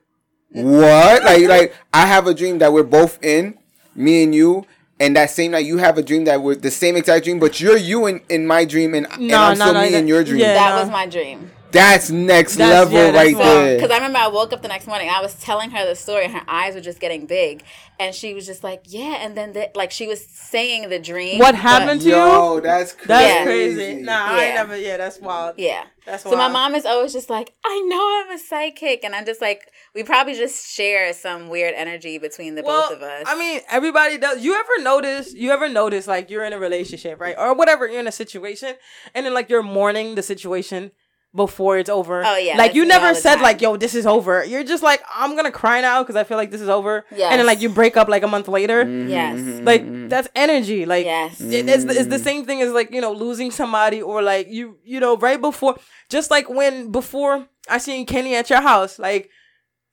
What? 0.53 1.23
like, 1.23 1.47
like 1.47 1.75
I 1.93 2.05
have 2.05 2.27
a 2.27 2.33
dream 2.33 2.59
that 2.59 2.71
we're 2.71 2.83
both 2.83 3.21
in, 3.23 3.57
me 3.95 4.23
and 4.23 4.33
you, 4.35 4.65
and 4.99 5.15
that 5.15 5.31
same 5.31 5.51
night 5.51 5.65
you 5.65 5.77
have 5.77 5.97
a 5.97 6.03
dream 6.03 6.25
that 6.25 6.41
we're 6.41 6.55
the 6.55 6.71
same 6.71 6.95
exact 6.95 7.25
dream, 7.25 7.39
but 7.39 7.59
you're 7.59 7.77
you 7.77 8.05
in, 8.05 8.21
in 8.29 8.45
my 8.45 8.63
dream, 8.65 8.93
and, 8.93 9.07
and 9.07 9.31
I'm 9.31 9.57
no, 9.57 9.65
still 9.65 9.73
no, 9.73 9.81
me 9.81 9.89
that- 9.91 9.97
in 9.99 10.07
your 10.07 10.23
dream. 10.23 10.39
yeah. 10.39 10.53
that 10.53 10.75
no. 10.75 10.81
was 10.81 10.89
my 10.91 11.07
dream. 11.07 11.51
That's 11.73 12.09
next 12.09 12.55
That's- 12.55 12.79
level 12.85 12.93
yeah, 12.93 13.11
that's 13.11 13.15
right 13.25 13.35
wild. 13.35 13.45
there. 13.65 13.75
Because 13.75 13.91
I 13.91 13.95
remember 13.95 14.19
I 14.19 14.27
woke 14.27 14.53
up 14.53 14.61
the 14.61 14.67
next 14.67 14.87
morning, 14.87 15.09
I 15.09 15.21
was 15.21 15.33
telling 15.35 15.71
her 15.71 15.85
the 15.85 15.95
story, 15.95 16.25
and 16.25 16.33
her 16.33 16.43
eyes 16.47 16.75
were 16.75 16.81
just 16.81 16.99
getting 16.99 17.25
big, 17.25 17.63
and 17.99 18.13
she 18.15 18.33
was 18.33 18.45
just 18.45 18.63
like, 18.63 18.83
"Yeah," 18.85 19.17
and 19.19 19.35
then 19.35 19.53
the, 19.53 19.69
like 19.75 19.91
she 19.91 20.07
was 20.07 20.25
saying 20.25 20.89
the 20.89 20.99
dream. 20.99 21.39
What 21.39 21.53
but- 21.53 21.61
happened 21.61 22.01
to 22.01 22.07
you? 22.07 22.15
Yo, 22.15 22.59
that's 22.59 22.93
crazy. 22.93 23.07
That's 23.07 23.35
Yeah. 23.35 23.43
crazy. 23.43 23.93
Nah, 24.01 24.25
I 24.27 24.43
ain't 24.43 24.55
never. 24.55 24.77
Yeah, 24.77 24.97
that's 24.97 25.19
wild. 25.19 25.55
Yeah. 25.57 25.83
That's 26.05 26.25
wild. 26.25 26.33
So 26.33 26.37
my 26.37 26.47
mom 26.49 26.75
is 26.75 26.85
always 26.85 27.13
just 27.13 27.29
like, 27.29 27.53
I 27.65 27.79
know 27.87 28.23
I'm 28.25 28.35
a 28.35 28.39
psychic, 28.39 29.03
and 29.03 29.15
I'm 29.15 29.25
just 29.25 29.41
like, 29.41 29.71
we 29.95 30.03
probably 30.03 30.35
just 30.35 30.69
share 30.75 31.11
some 31.13 31.49
weird 31.49 31.73
energy 31.75 32.17
between 32.17 32.55
the 32.55 32.61
well, 32.63 32.89
both 32.89 32.97
of 32.97 33.03
us. 33.03 33.23
I 33.25 33.35
mean, 33.37 33.61
everybody 33.71 34.17
does. 34.17 34.43
You 34.43 34.53
ever 34.55 34.83
notice? 34.83 35.33
You 35.33 35.51
ever 35.51 35.69
notice 35.69 36.05
like 36.07 36.29
you're 36.29 36.43
in 36.45 36.53
a 36.53 36.59
relationship, 36.59 37.19
right, 37.19 37.35
or 37.37 37.53
whatever? 37.55 37.87
You're 37.87 37.99
in 38.01 38.07
a 38.07 38.11
situation, 38.11 38.75
and 39.15 39.25
then 39.25 39.33
like 39.33 39.49
you're 39.49 39.63
mourning 39.63 40.15
the 40.15 40.21
situation. 40.23 40.91
Before 41.35 41.77
it's 41.77 41.89
over. 41.89 42.23
Oh, 42.25 42.37
yeah, 42.37 42.57
like 42.57 42.75
you 42.75 42.85
never 42.85 43.15
said 43.15 43.35
time. 43.35 43.43
like, 43.43 43.61
"Yo, 43.61 43.75
this 43.75 43.95
is 43.95 44.05
over." 44.05 44.43
You're 44.45 44.63
just 44.63 44.83
like, 44.83 45.01
"I'm 45.13 45.35
gonna 45.35 45.51
cry 45.51 45.81
now 45.81 46.03
because 46.03 46.15
I 46.15 46.23
feel 46.23 46.37
like 46.37 46.51
this 46.51 46.61
is 46.61 46.69
over." 46.69 47.05
Yes. 47.11 47.31
And 47.31 47.39
then 47.39 47.47
like 47.47 47.61
you 47.61 47.69
break 47.69 47.97
up 47.97 48.07
like 48.07 48.23
a 48.23 48.27
month 48.27 48.47
later. 48.47 48.85
Mm-hmm. 48.85 49.09
Yes. 49.09 49.39
Mm-hmm. 49.39 49.65
Like 49.65 50.09
that's 50.09 50.27
energy. 50.35 50.85
Like 50.85 51.05
Yes. 51.05 51.41
it- 51.41 51.67
it's, 51.67 51.83
it's 51.83 52.07
the 52.07 52.15
mm-hmm. 52.15 52.23
same 52.23 52.45
thing 52.45 52.61
as 52.61 52.71
like 52.71 52.91
you 52.91 53.01
know 53.01 53.11
losing 53.11 53.51
somebody 53.51 54.01
or 54.01 54.21
like 54.21 54.47
you 54.49 54.77
you 54.83 54.99
know 54.99 55.17
right 55.17 55.41
before 55.41 55.77
just 56.09 56.29
like 56.29 56.49
when 56.49 56.91
before 56.91 57.47
I 57.69 57.77
seen 57.77 58.05
Kenny 58.05 58.35
at 58.35 58.49
your 58.49 58.61
house 58.61 58.99
like 58.99 59.29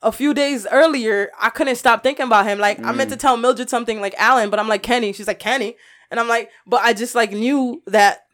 a 0.03 0.13
few 0.13 0.35
days 0.35 0.67
earlier 0.71 1.31
I 1.41 1.51
couldn't 1.51 1.77
stop 1.77 2.03
thinking 2.03 2.27
about 2.27 2.47
him 2.47 2.59
like 2.59 2.79
I 2.85 2.93
meant 2.93 3.11
to 3.11 3.17
mm. 3.17 3.21
tell 3.21 3.37
Mildred 3.37 3.71
something 3.71 4.01
like 4.01 4.15
Alan 4.19 4.51
but 4.51 4.59
I'm 4.59 4.69
like 4.69 4.83
Kenny 4.83 5.13
she's 5.13 5.27
like 5.27 5.39
Kenny 5.39 5.77
and 6.11 6.19
I'm 6.19 6.29
like 6.29 6.51
but 6.67 6.81
I 6.83 6.93
just 6.93 7.15
like 7.15 7.33
knew 7.33 7.83
that 7.87 8.25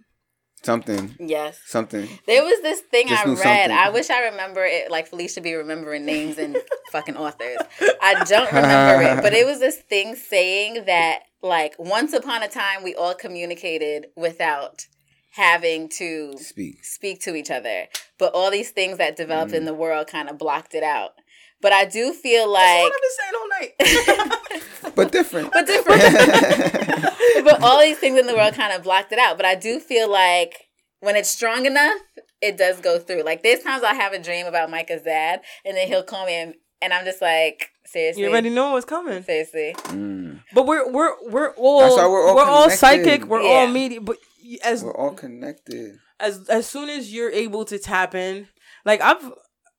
Something. 0.66 1.14
Yes. 1.18 1.59
Something. 1.64 2.09
There 2.26 2.43
was 2.43 2.60
this 2.62 2.80
thing 2.80 3.09
Just 3.09 3.24
I 3.24 3.28
read. 3.30 3.38
something. 3.38 3.70
I 3.70 3.88
wish 3.90 4.10
I 4.10 4.24
remember 4.26 4.64
it. 4.64 4.90
Like 4.90 5.06
Felicia 5.06 5.40
be 5.40 5.55
remembering 5.55 6.05
names 6.05 6.36
and 6.38 6.56
fucking 6.93 7.16
authors. 7.16 7.59
I 8.02 8.22
don't 8.24 8.52
remember 8.52 9.02
it, 9.02 9.22
but 9.22 9.32
it 9.32 9.47
was 9.47 9.60
this 9.60 9.76
thing 9.78 10.14
saying 10.16 10.84
that 10.86 11.20
like 11.43 11.74
once 11.78 12.12
upon 12.12 12.43
a 12.43 12.48
time 12.48 12.82
we 12.82 12.94
all 12.94 13.14
communicated 13.14 14.09
without 14.16 14.86
having 15.30 15.88
to 15.90 16.36
Speak. 16.38 16.82
speak 16.84 17.20
to 17.20 17.34
each 17.34 17.51
other, 17.51 17.86
but 18.18 18.32
all 18.34 18.51
these 18.51 18.70
things 18.70 18.98
that 18.98 19.16
developed 19.16 19.52
Mm. 19.52 19.56
in 19.59 19.64
the 19.66 19.74
world 19.74 20.06
kind 20.09 20.28
of 20.30 20.38
blocked 20.38 20.74
it 20.74 20.82
out. 20.82 21.12
But 21.62 21.72
I 21.72 21.84
do 21.86 22.12
feel 22.12 22.52
that's 22.52 22.82
like 22.82 22.82
what 22.82 22.92
I've 22.94 23.02
been 23.02 23.16
saying 23.18 23.34
all 23.40 24.58
night 24.60 24.92
But 24.96 25.12
different. 25.12 25.52
but 25.52 25.66
different. 25.66 26.02
but 27.44 27.62
all 27.62 27.80
these 27.80 27.98
things 27.98 28.18
in 28.18 28.26
the 28.26 28.34
world 28.34 28.54
kind 28.54 28.72
of 28.72 28.82
blocked 28.82 29.12
it 29.12 29.18
out. 29.18 29.36
But 29.36 29.46
I 29.46 29.54
do 29.54 29.78
feel 29.80 30.10
like 30.10 30.54
when 31.00 31.16
it's 31.16 31.28
strong 31.28 31.66
enough, 31.66 31.98
it 32.40 32.56
does 32.56 32.80
go 32.80 32.98
through. 32.98 33.22
Like 33.22 33.42
there's 33.42 33.60
times 33.60 33.82
I 33.82 33.94
have 33.94 34.12
a 34.12 34.22
dream 34.22 34.46
about 34.46 34.70
Micah's 34.70 35.02
dad, 35.02 35.40
and 35.64 35.76
then 35.76 35.88
he'll 35.88 36.02
call 36.02 36.26
me, 36.26 36.34
and, 36.34 36.54
and 36.80 36.92
I'm 36.92 37.04
just 37.04 37.20
like, 37.20 37.70
seriously, 37.84 38.22
you 38.22 38.28
already 38.30 38.50
know 38.50 38.72
what's 38.72 38.86
coming 38.86 39.22
seriously. 39.22 39.74
Mm. 39.84 40.40
but 40.54 40.66
we're 40.66 40.90
we're 40.90 41.12
we're 41.30 41.50
all 41.56 41.80
That's 41.80 41.96
why 41.96 42.06
we're 42.06 42.26
all 42.28 42.38
all 42.38 42.70
psychic 42.70 43.24
we're 43.26 43.42
all 43.42 43.66
Yeah. 43.66 43.72
media 43.72 44.00
but 44.00 44.16
as 44.64 44.82
We're 44.84 44.96
all 44.96 45.12
connected. 45.12 45.96
as 46.20 46.48
as 46.48 46.66
soon 46.66 46.88
as 46.88 47.12
you're 47.12 47.30
able 47.30 47.64
to 47.66 47.78
tap 47.78 48.14
in, 48.14 48.48
like 48.84 49.00
I've 49.00 49.32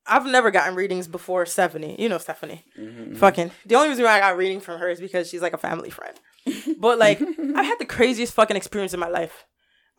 I've 0.07 0.25
never 0.25 0.51
gotten 0.51 0.75
readings 0.75 1.07
before 1.07 1.45
Stephanie. 1.45 1.95
You 1.99 2.09
know 2.09 2.17
Stephanie. 2.17 2.63
Mm-hmm. 2.77 3.15
Fucking 3.15 3.51
the 3.65 3.75
only 3.75 3.89
reason 3.89 4.05
why 4.05 4.17
I 4.17 4.19
got 4.19 4.37
reading 4.37 4.59
from 4.59 4.79
her 4.79 4.89
is 4.89 4.99
because 4.99 5.29
she's 5.29 5.41
like 5.41 5.53
a 5.53 5.57
family 5.57 5.89
friend. 5.89 6.17
But 6.77 6.97
like 6.99 7.21
I've 7.55 7.65
had 7.65 7.79
the 7.79 7.85
craziest 7.85 8.33
fucking 8.33 8.57
experience 8.57 8.93
in 8.93 8.99
my 8.99 9.09
life. 9.09 9.45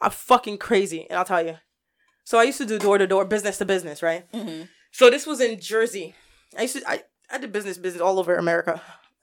I'm 0.01 0.10
fucking 0.10 0.59
crazy, 0.59 1.06
and 1.10 1.18
I'll 1.18 1.24
tell 1.24 1.44
you. 1.44 1.56
So 2.24 2.39
I 2.39 2.44
used 2.44 2.59
to 2.59 2.66
do 2.66 2.78
door 2.78 2.98
to 2.98 3.06
door, 3.06 3.24
business 3.24 3.59
to 3.59 3.64
business, 3.64 4.02
right? 4.02 4.26
So 4.93 5.10
this 5.10 5.26
was 5.26 5.40
in 5.40 5.60
Jersey. 5.60 6.14
I 6.56 6.62
used 6.62 6.76
to 6.76 6.89
I, 6.89 7.02
I 7.30 7.39
did 7.39 7.52
business 7.52 7.78
business 7.78 8.02
all 8.02 8.18
over 8.18 8.36
America. 8.36 8.80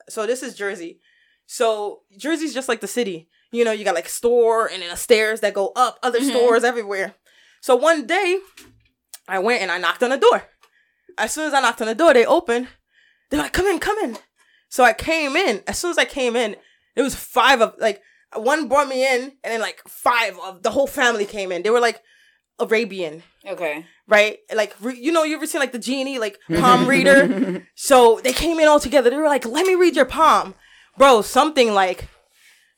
So 0.10 0.26
this 0.26 0.44
is 0.44 0.56
Jersey. 0.56 0.99
So 1.45 2.02
Jersey's 2.18 2.53
just 2.53 2.68
like 2.70 2.82
the 2.82 2.88
city. 2.88 3.30
You 3.52 3.64
know, 3.64 3.72
you 3.72 3.86
got 3.86 3.95
like 3.95 4.10
store 4.10 4.68
and 4.68 4.82
then 4.82 4.91
a 4.91 4.98
stairs 4.98 5.40
that 5.41 5.53
go 5.53 5.72
up, 5.76 5.98
other 6.03 6.20
stores 6.22 6.64
everywhere. 6.64 7.16
So 7.62 7.76
one 7.76 8.06
day, 8.06 8.40
I 9.28 9.40
went 9.40 9.62
and 9.62 9.72
I 9.72 9.78
knocked 9.78 10.03
on 10.03 10.10
the 10.10 10.18
door. 10.18 10.44
As 11.18 11.32
soon 11.34 11.48
as 11.48 11.54
I 11.54 11.62
knocked 11.62 11.82
on 11.82 11.88
the 11.88 11.96
door, 11.96 12.14
they 12.14 12.26
opened. 12.26 12.68
They're 13.30 13.40
like, 13.42 13.54
"Come 13.54 13.68
in, 13.68 13.80
come 13.80 13.98
in." 14.00 14.18
So 14.70 14.84
I 14.84 14.94
came 14.94 15.36
in. 15.36 15.64
As 15.68 15.78
soon 15.80 15.92
as 15.92 15.98
I 15.98 16.06
came 16.06 16.36
in, 16.36 16.56
it 16.96 17.02
was 17.02 17.16
five 17.16 17.62
of 17.62 17.76
like 17.80 18.02
one 18.36 18.68
brought 18.68 18.88
me 18.88 19.06
in, 19.06 19.22
and 19.44 19.54
then 19.54 19.62
like 19.62 19.82
five 19.88 20.38
of 20.44 20.64
the 20.64 20.72
whole 20.72 20.88
family 20.88 21.26
came 21.26 21.52
in. 21.52 21.64
They 21.64 21.70
were 21.70 21.80
like 21.80 22.02
Arabian 22.60 23.24
Okay. 23.46 23.86
right? 24.08 24.38
Like 24.54 24.76
re- 24.82 24.98
you 25.00 25.12
know, 25.12 25.24
you 25.24 25.36
ever 25.36 25.46
seen 25.48 25.60
like 25.62 25.72
the 25.72 25.80
genie, 25.80 26.20
like 26.20 26.40
palm 26.60 26.88
reader? 26.88 27.66
so 27.76 28.20
they 28.24 28.34
came 28.34 28.60
in 28.60 28.68
all 28.68 28.80
together. 28.80 29.10
They 29.10 29.18
were 29.18 29.28
like, 29.28 29.46
"Let 29.46 29.66
me 29.66 29.76
read 29.76 29.96
your 29.96 30.06
palm, 30.06 30.56
bro." 30.98 31.22
Something 31.22 31.74
like 31.74 32.08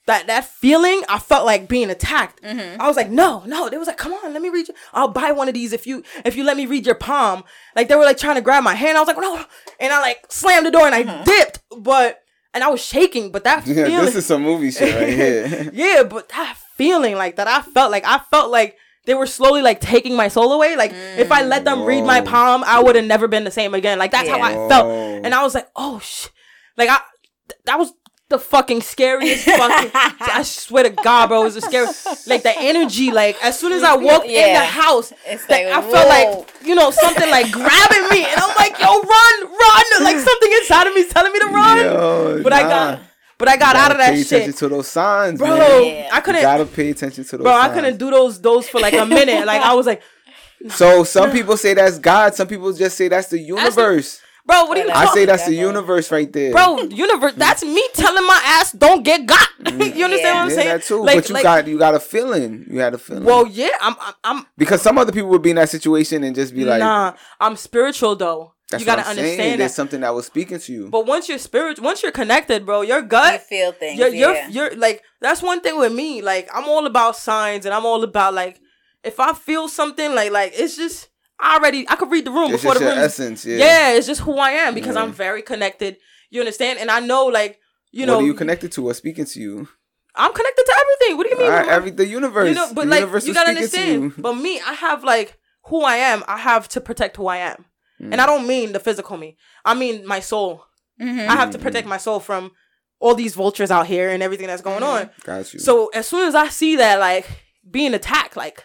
that. 0.07 0.27
That 0.27 0.45
feeling, 0.45 1.03
I 1.07 1.19
felt 1.19 1.45
like 1.45 1.67
being 1.67 1.89
attacked. 1.89 2.41
Mm-hmm. 2.41 2.81
I 2.81 2.87
was 2.87 2.97
like, 2.97 3.09
"No, 3.09 3.43
no." 3.45 3.69
They 3.69 3.77
was 3.77 3.87
like, 3.87 3.97
"Come 3.97 4.13
on, 4.13 4.33
let 4.33 4.41
me 4.41 4.49
read 4.49 4.67
you. 4.67 4.73
I'll 4.93 5.07
buy 5.07 5.31
one 5.31 5.47
of 5.47 5.53
these 5.53 5.71
if 5.71 5.85
you 5.85 6.03
if 6.25 6.35
you 6.35 6.43
let 6.43 6.57
me 6.57 6.65
read 6.65 6.85
your 6.85 6.95
palm." 6.95 7.43
Like 7.75 7.87
they 7.87 7.95
were 7.95 8.03
like 8.03 8.17
trying 8.17 8.35
to 8.35 8.41
grab 8.41 8.63
my 8.63 8.73
hand. 8.75 8.97
I 8.97 9.01
was 9.01 9.07
like, 9.07 9.17
"No," 9.17 9.45
and 9.79 9.93
I 9.93 10.01
like 10.01 10.25
slammed 10.29 10.65
the 10.65 10.71
door 10.71 10.85
and 10.85 10.95
I 10.95 11.03
mm-hmm. 11.03 11.23
dipped, 11.23 11.59
but 11.77 12.23
and 12.53 12.63
I 12.63 12.69
was 12.69 12.83
shaking. 12.83 13.31
But 13.31 13.43
that 13.43 13.65
Yeah, 13.67 13.85
feeling, 13.85 14.05
this 14.05 14.15
is 14.15 14.25
some 14.25 14.41
movie 14.41 14.71
shit 14.71 14.95
right 14.95 15.13
here. 15.13 15.69
yeah, 15.73 16.03
but 16.03 16.29
that 16.29 16.57
feeling 16.75 17.15
like 17.15 17.35
that, 17.35 17.47
I 17.47 17.61
felt 17.61 17.91
like 17.91 18.05
I 18.05 18.19
felt 18.19 18.51
like 18.51 18.77
they 19.05 19.13
were 19.13 19.27
slowly 19.27 19.61
like 19.61 19.79
taking 19.79 20.15
my 20.15 20.27
soul 20.27 20.51
away. 20.51 20.75
Like 20.75 20.91
if 20.93 21.31
I 21.31 21.43
let 21.43 21.63
them 21.65 21.83
read 21.83 22.03
my 22.03 22.21
palm, 22.21 22.63
I 22.65 22.81
would 22.81 22.95
have 22.95 23.05
never 23.05 23.27
been 23.27 23.43
the 23.43 23.51
same 23.51 23.73
again. 23.73 23.99
Like 23.99 24.11
that's 24.11 24.27
how 24.29 24.41
I 24.41 24.53
felt, 24.67 24.87
and 25.23 25.33
I 25.33 25.43
was 25.43 25.55
like, 25.55 25.67
oh 25.75 25.99
sh, 25.99 26.27
like 26.75 26.89
I 26.89 26.99
th- 27.47 27.61
that 27.65 27.79
was 27.79 27.93
the 28.29 28.37
fucking 28.37 28.81
scariest 28.81 29.45
fucking. 29.45 29.91
I 29.93 30.43
swear 30.43 30.83
to 30.83 30.89
God, 30.89 31.27
bro, 31.27 31.41
it 31.41 31.45
was 31.45 31.55
the 31.55 31.61
scariest. 31.61 32.27
Like 32.27 32.43
the 32.43 32.53
energy, 32.57 33.11
like 33.11 33.37
as 33.43 33.57
soon 33.57 33.71
as 33.71 33.83
I 33.83 33.95
walked 33.95 34.25
in 34.25 34.53
the 34.53 34.59
house, 34.59 35.13
It's 35.25 35.47
like, 35.49 35.65
like, 35.65 35.73
I 35.73 35.81
felt 35.81 36.09
like 36.09 36.53
you 36.65 36.75
know 36.75 36.91
something 36.91 37.29
like 37.29 37.51
grabbing 37.51 38.09
me, 38.09 38.25
and 38.25 38.39
I'm 38.39 38.55
like, 38.55 38.77
yo, 38.79 38.87
run, 38.87 39.43
run! 39.43 40.03
Like 40.03 40.17
something 40.17 40.51
inside 40.53 40.87
of 40.87 40.93
me 40.93 41.01
is 41.01 41.09
telling 41.09 41.31
me 41.31 41.39
to 41.39 41.45
run, 41.47 41.77
Yo, 41.77 42.43
but 42.43 42.53
I 42.53 42.61
got, 42.63 42.99
but 43.37 43.47
I 43.47 43.57
got 43.57 43.75
out 43.75 43.91
of 43.91 43.97
that 43.97 44.13
pay 44.13 44.21
attention 44.21 44.53
to 44.53 44.67
those 44.67 44.87
signs, 44.87 45.39
bro. 45.39 45.57
man. 45.57 45.85
Yeah. 45.85 46.09
I 46.11 46.21
couldn't. 46.21 46.41
gotta 46.41 46.65
pay 46.65 46.89
attention 46.89 47.23
to 47.23 47.37
those 47.37 47.43
Bro, 47.43 47.53
I 47.53 47.69
couldn't 47.69 47.97
do 47.97 48.09
those 48.09 48.41
those 48.41 48.67
for 48.67 48.79
like 48.79 48.93
a 48.93 49.05
minute. 49.05 49.45
Like 49.45 49.61
I 49.61 49.73
was 49.73 49.85
like, 49.85 50.01
So 50.69 51.03
some 51.03 51.31
people 51.31 51.55
say 51.55 51.73
that's 51.73 51.99
God. 51.99 52.35
Some 52.35 52.47
people 52.47 52.73
just 52.73 52.97
say 52.97 53.07
that's 53.07 53.29
the 53.29 53.39
universe. 53.39 54.21
Bro, 54.47 54.65
what 54.65 54.77
are 54.77 54.81
you 54.81 54.89
I 54.89 55.01
I 55.01 55.05
talking? 55.05 55.21
say 55.21 55.25
that's 55.25 55.45
the 55.45 55.53
universe 55.55 56.11
right 56.11 56.31
there. 56.31 56.51
bro, 56.51 56.81
universe. 56.83 57.33
That's 57.35 57.63
me 57.63 57.83
telling 57.93 58.25
my 58.25 58.41
ass 58.45 58.71
don't 58.71 59.03
get 59.03 59.25
got. 59.27 59.47
you 59.59 59.73
understand 59.73 59.99
Yeah. 59.99 60.05
what 60.07 60.35
I'm 60.43 60.49
yeah, 60.49 60.55
saying? 60.55 60.67
that 60.69 60.83
too. 60.83 61.03
Like, 61.03 61.17
but 61.17 61.29
you 61.29 61.33
like, 61.35 61.43
got 61.43 61.67
you 61.67 61.77
got 61.77 61.93
a 61.95 61.99
feeling. 61.99 62.65
You 62.71 62.79
had 62.79 62.93
a 62.93 62.97
feeling. 62.97 63.23
Well, 63.25 63.45
yeah, 63.45 63.69
I'm, 63.81 63.95
I'm, 63.99 64.13
I'm 64.23 64.45
because 64.57 64.81
some 64.81 64.97
other 64.97 65.11
people 65.11 65.29
would 65.29 65.41
be 65.43 65.51
in 65.51 65.57
that 65.57 65.69
situation 65.69 66.23
and 66.23 66.33
just 66.35 66.55
be 66.55 66.63
like, 66.65 66.79
nah, 66.79 67.13
I'm 67.39 67.55
spiritual 67.57 68.15
though. 68.15 68.53
"That's 68.69 68.81
you 68.81 68.85
gotta 68.85 69.01
what 69.01 69.07
I'm 69.09 69.15
saying. 69.15 69.29
understand 69.31 69.61
There's 69.61 69.73
something 69.75 70.01
that 70.01 70.13
was 70.13 70.25
speaking 70.25 70.59
to 70.59 70.73
you." 70.73 70.89
But 70.89 71.05
once 71.05 71.29
you're 71.29 71.37
spiritual, 71.37 71.85
once 71.85 72.01
you're 72.03 72.11
connected, 72.11 72.65
bro, 72.65 72.81
your 72.81 73.01
gut, 73.01 73.33
you 73.33 73.37
gut, 73.39 73.41
feel 73.47 73.71
things. 73.73 73.99
you're, 73.99 74.09
you're, 74.09 74.33
yeah. 74.33 74.47
you're 74.49 74.75
like 74.75 75.03
that's 75.21 75.41
one 75.41 75.61
thing 75.61 75.77
with 75.77 75.93
me. 75.93 76.21
Like 76.21 76.49
I'm 76.53 76.65
all 76.67 76.85
about 76.85 77.15
signs, 77.15 77.65
and 77.65 77.73
I'm 77.73 77.85
all 77.85 78.03
about 78.03 78.33
like 78.33 78.59
if 79.03 79.19
I 79.19 79.33
feel 79.33 79.67
something, 79.67 80.13
like 80.15 80.31
like 80.31 80.53
it's 80.55 80.75
just 80.75 81.07
I 81.39 81.57
already 81.57 81.87
I 81.87 81.95
could 81.95 82.11
read 82.11 82.25
the 82.25 82.31
room 82.31 82.51
it's 82.53 82.61
before 82.63 82.73
just 82.73 82.79
the 82.79 82.85
your 82.85 82.95
room. 82.95 83.03
essence. 83.03 83.45
Yeah. 83.45 83.57
yeah. 83.57 83.91
it's 83.93 84.07
just 84.07 84.21
who 84.21 84.37
I 84.37 84.51
am 84.51 84.73
because 84.73 84.95
Yeah. 84.95 85.03
I'm 85.03 85.11
very 85.13 85.41
connected. 85.41 85.97
You 86.29 86.41
understand? 86.41 86.79
And 86.79 86.89
I 86.89 86.99
know 86.99 87.25
like 87.25 87.59
you 87.91 88.01
what 88.01 88.07
know 88.07 88.19
are 88.19 88.23
you 88.23 88.33
connected 88.33 88.71
to? 88.73 88.81
What's 88.81 88.97
speaking 88.97 89.25
to 89.25 89.39
you? 89.39 89.67
I'm 90.15 90.33
connected 90.33 90.63
to 90.65 90.73
everything. 90.81 91.17
What 91.17 91.23
do 91.25 91.29
you 91.29 91.37
mean? 91.37 91.45
All 91.51 91.57
right, 91.59 91.67
every 91.69 91.91
the 91.91 92.07
universe. 92.07 92.49
you 92.49 92.55
know, 92.55 92.73
but 92.73 92.85
the 92.85 92.89
like 92.91 92.99
universe 93.01 93.27
you 93.27 93.33
gotta 93.33 93.51
speaking 93.55 93.69
to 93.69 93.77
understand. 93.77 94.03
you. 94.17 94.21
But 94.23 94.33
me, 94.33 94.59
I 94.61 94.73
have 94.73 95.03
like 95.03 95.37
who 95.65 95.83
I 95.83 95.97
am. 95.97 96.23
I 96.27 96.37
have 96.37 96.67
to 96.69 96.81
protect 96.81 97.17
who 97.17 97.27
I 97.27 97.37
am, 97.37 97.65
Mm. 98.01 98.11
and 98.13 98.21
I 98.21 98.25
don't 98.25 98.45
mean 98.47 98.71
the 98.73 98.79
physical 98.79 99.17
me. 99.17 99.37
I 99.65 99.73
mean 99.75 100.05
my 100.07 100.19
soul. 100.19 100.63
Mhm. 101.01 101.27
I 101.27 101.35
have 101.35 101.51
to 101.51 101.59
protect 101.59 101.87
my 101.87 101.97
soul 101.97 102.19
from 102.19 102.51
all 102.99 103.13
these 103.13 103.35
vultures 103.35 103.69
out 103.69 103.85
here 103.85 104.09
and 104.09 104.23
everything 104.23 104.47
that's 104.47 104.61
going 104.63 104.81
on. 104.83 105.09
Got 105.23 105.53
you. 105.53 105.59
So 105.59 105.87
as 105.93 106.07
soon 106.07 106.27
as 106.27 106.33
I 106.33 106.47
see 106.49 106.75
that 106.77 106.99
like 106.99 107.27
being 107.69 107.93
attacked, 107.93 108.35
like 108.35 108.63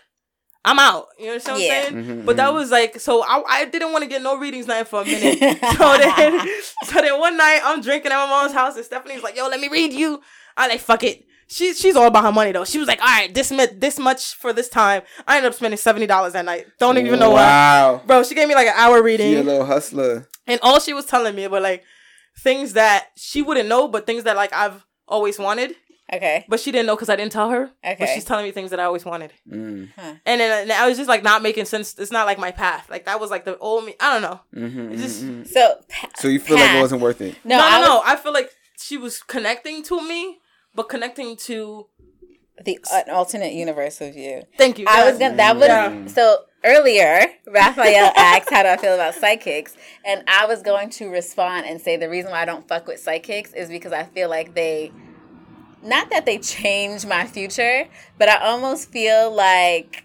I'm 0.65 0.79
out. 0.79 1.09
You 1.19 1.27
know 1.27 1.33
what 1.35 1.49
I'm 1.49 1.57
saying? 1.57 1.93
Mhm, 1.95 2.25
But 2.25 2.37
that 2.37 2.51
mhm. 2.51 2.55
was 2.55 2.71
like 2.71 3.01
so 3.01 3.23
I, 3.25 3.43
I 3.49 3.65
didn't 3.65 3.91
want 3.93 4.03
to 4.05 4.09
get 4.09 4.23
no 4.23 4.37
readings 4.39 4.67
night 4.67 4.87
for 4.89 5.03
a 5.03 5.05
minute. 5.05 5.39
so 5.77 5.99
then 5.99 6.49
so 6.85 7.01
then 7.01 7.19
one 7.19 7.37
night 7.37 7.61
I'm 7.65 7.81
drinking 7.81 8.13
at 8.13 8.17
my 8.17 8.27
mom's 8.31 8.53
house 8.53 8.77
and 8.77 8.85
Stephanie's 8.85 9.23
like, 9.23 9.37
yo, 9.37 9.49
let 9.49 9.61
me 9.61 9.69
read 9.69 9.93
you. 9.93 10.21
I 10.57 10.69
like 10.69 10.81
fuck 10.81 11.03
it. 11.03 11.25
She's 11.49 11.79
she's 11.79 11.97
all 11.97 12.07
about 12.07 12.25
her 12.25 12.33
money 12.33 12.53
though. 12.53 12.65
She 12.65 12.79
was 12.79 12.87
like, 12.89 13.01
all 13.01 13.09
right, 13.09 13.35
this 13.35 13.51
mi- 13.51 13.67
this 13.77 13.99
much 13.99 14.35
for 14.37 14.53
this 14.53 14.69
time. 14.69 15.03
I 15.27 15.37
ended 15.37 15.51
up 15.51 15.57
spending 15.57 15.77
seventy 15.79 16.07
dollars 16.07 16.33
that 16.35 16.45
night. 16.45 16.67
Don't 16.79 16.97
even 16.97 17.19
know 17.19 17.31
why. 17.31 17.43
Wow. 17.43 18.03
Bro, 18.07 18.23
she 18.25 18.35
gave 18.35 18.49
me 18.49 18.55
like 18.55 18.69
an 18.69 18.75
hour 18.77 18.97
She 18.97 19.01
a 19.01 19.03
reading. 19.03 19.45
little 19.45 19.67
hustler. 19.67 20.29
And 20.47 20.59
all 20.63 20.79
she 20.81 20.93
was 20.95 21.05
telling 21.07 21.35
me 21.35 21.47
were 21.49 21.61
like 21.61 21.83
things 22.39 22.73
that 22.75 23.09
she 23.17 23.43
wouldn't 23.43 23.69
know, 23.69 23.89
but 23.89 24.07
things 24.07 24.25
that 24.25 24.37
like 24.37 24.53
I've 24.53 24.87
always 25.09 25.39
wanted. 25.39 25.75
Okay. 26.13 26.45
But 26.49 26.61
she 26.61 26.71
didn't 26.73 26.87
know 26.87 26.95
because 26.97 27.09
I 27.09 27.17
didn't 27.17 27.33
tell 27.33 27.49
her. 27.51 27.71
But 27.83 27.93
Okay. 27.93 28.13
she's 28.15 28.25
telling 28.25 28.45
me 28.45 28.51
things 28.51 28.71
that 28.71 28.79
I 28.81 28.85
always 28.85 29.05
wanted. 29.05 29.33
Mm. 29.51 29.89
And 30.27 30.41
then 30.41 30.63
and 30.63 30.73
I 30.73 30.87
was 30.87 30.97
just 30.99 31.09
like 31.09 31.23
not 31.23 31.43
making 31.43 31.65
sense. 31.65 31.99
It's 31.99 32.13
not 32.13 32.27
like 32.27 32.39
my 32.39 32.51
path. 32.51 32.89
Like 32.91 33.07
that 33.07 33.19
was 33.21 33.31
like 33.31 33.45
the 33.45 33.57
old 33.59 33.85
me. 33.87 33.95
I 33.99 34.13
don't 34.13 34.23
know. 34.23 34.41
Mhm, 34.55 34.97
just- 34.99 35.23
mhm, 35.25 35.43
mhm. 35.43 35.49
So. 35.49 35.77
pa- 35.89 36.09
So 36.17 36.29
you 36.29 36.39
feel 36.39 36.57
like 36.59 36.71
it 36.77 36.81
wasn't 36.81 37.01
worth 37.01 37.21
it? 37.21 37.37
No, 37.45 37.57
No, 37.57 37.63
no, 37.63 37.69
I 37.77 37.81
no. 37.85 37.95
was- 37.97 38.03
I 38.07 38.17
feel 38.17 38.33
like 38.33 38.51
she 38.79 38.97
was 38.99 39.23
connecting 39.23 39.83
to 39.85 40.01
me, 40.07 40.39
but 40.75 40.89
connecting 40.89 41.37
to. 41.49 41.87
the 42.65 42.79
an 42.93 43.11
alternate 43.11 43.55
universe 43.55 44.01
of 44.03 44.15
you. 44.15 44.43
Thank 44.59 44.79
you. 44.79 44.85
I 44.89 44.99
yes. 44.99 45.11
was 45.13 45.19
gonna. 45.19 45.37
That 45.37 45.57
was 45.57 45.67
Yeah. 45.69 46.07
so 46.07 46.37
earlier. 46.63 47.27
Raphael 47.47 48.13
asked, 48.17 48.51
"How 48.51 48.63
do 48.63 48.69
I 48.69 48.77
feel 48.77 48.95
about 48.95 49.15
psychics?" 49.15 49.75
And 50.05 50.23
I 50.29 50.45
was 50.47 50.63
going 50.63 50.91
to 50.91 51.09
respond 51.09 51.67
and 51.67 51.81
say 51.81 51.97
the 51.97 52.09
reason 52.11 52.31
why 52.31 52.43
I 52.43 52.45
don't 52.45 52.69
fuck 52.69 52.87
with 52.87 53.01
psychics 53.01 53.53
is 53.55 53.69
because 53.69 53.93
I 53.93 54.05
feel 54.05 54.29
like 54.29 54.55
they, 54.55 54.93
not 55.83 56.11
that 56.11 56.27
they 56.27 56.39
change 56.39 57.05
my 57.07 57.27
future, 57.27 57.87
but 58.19 58.29
I 58.29 58.37
almost 58.39 58.91
feel 58.91 59.35
like 59.35 60.05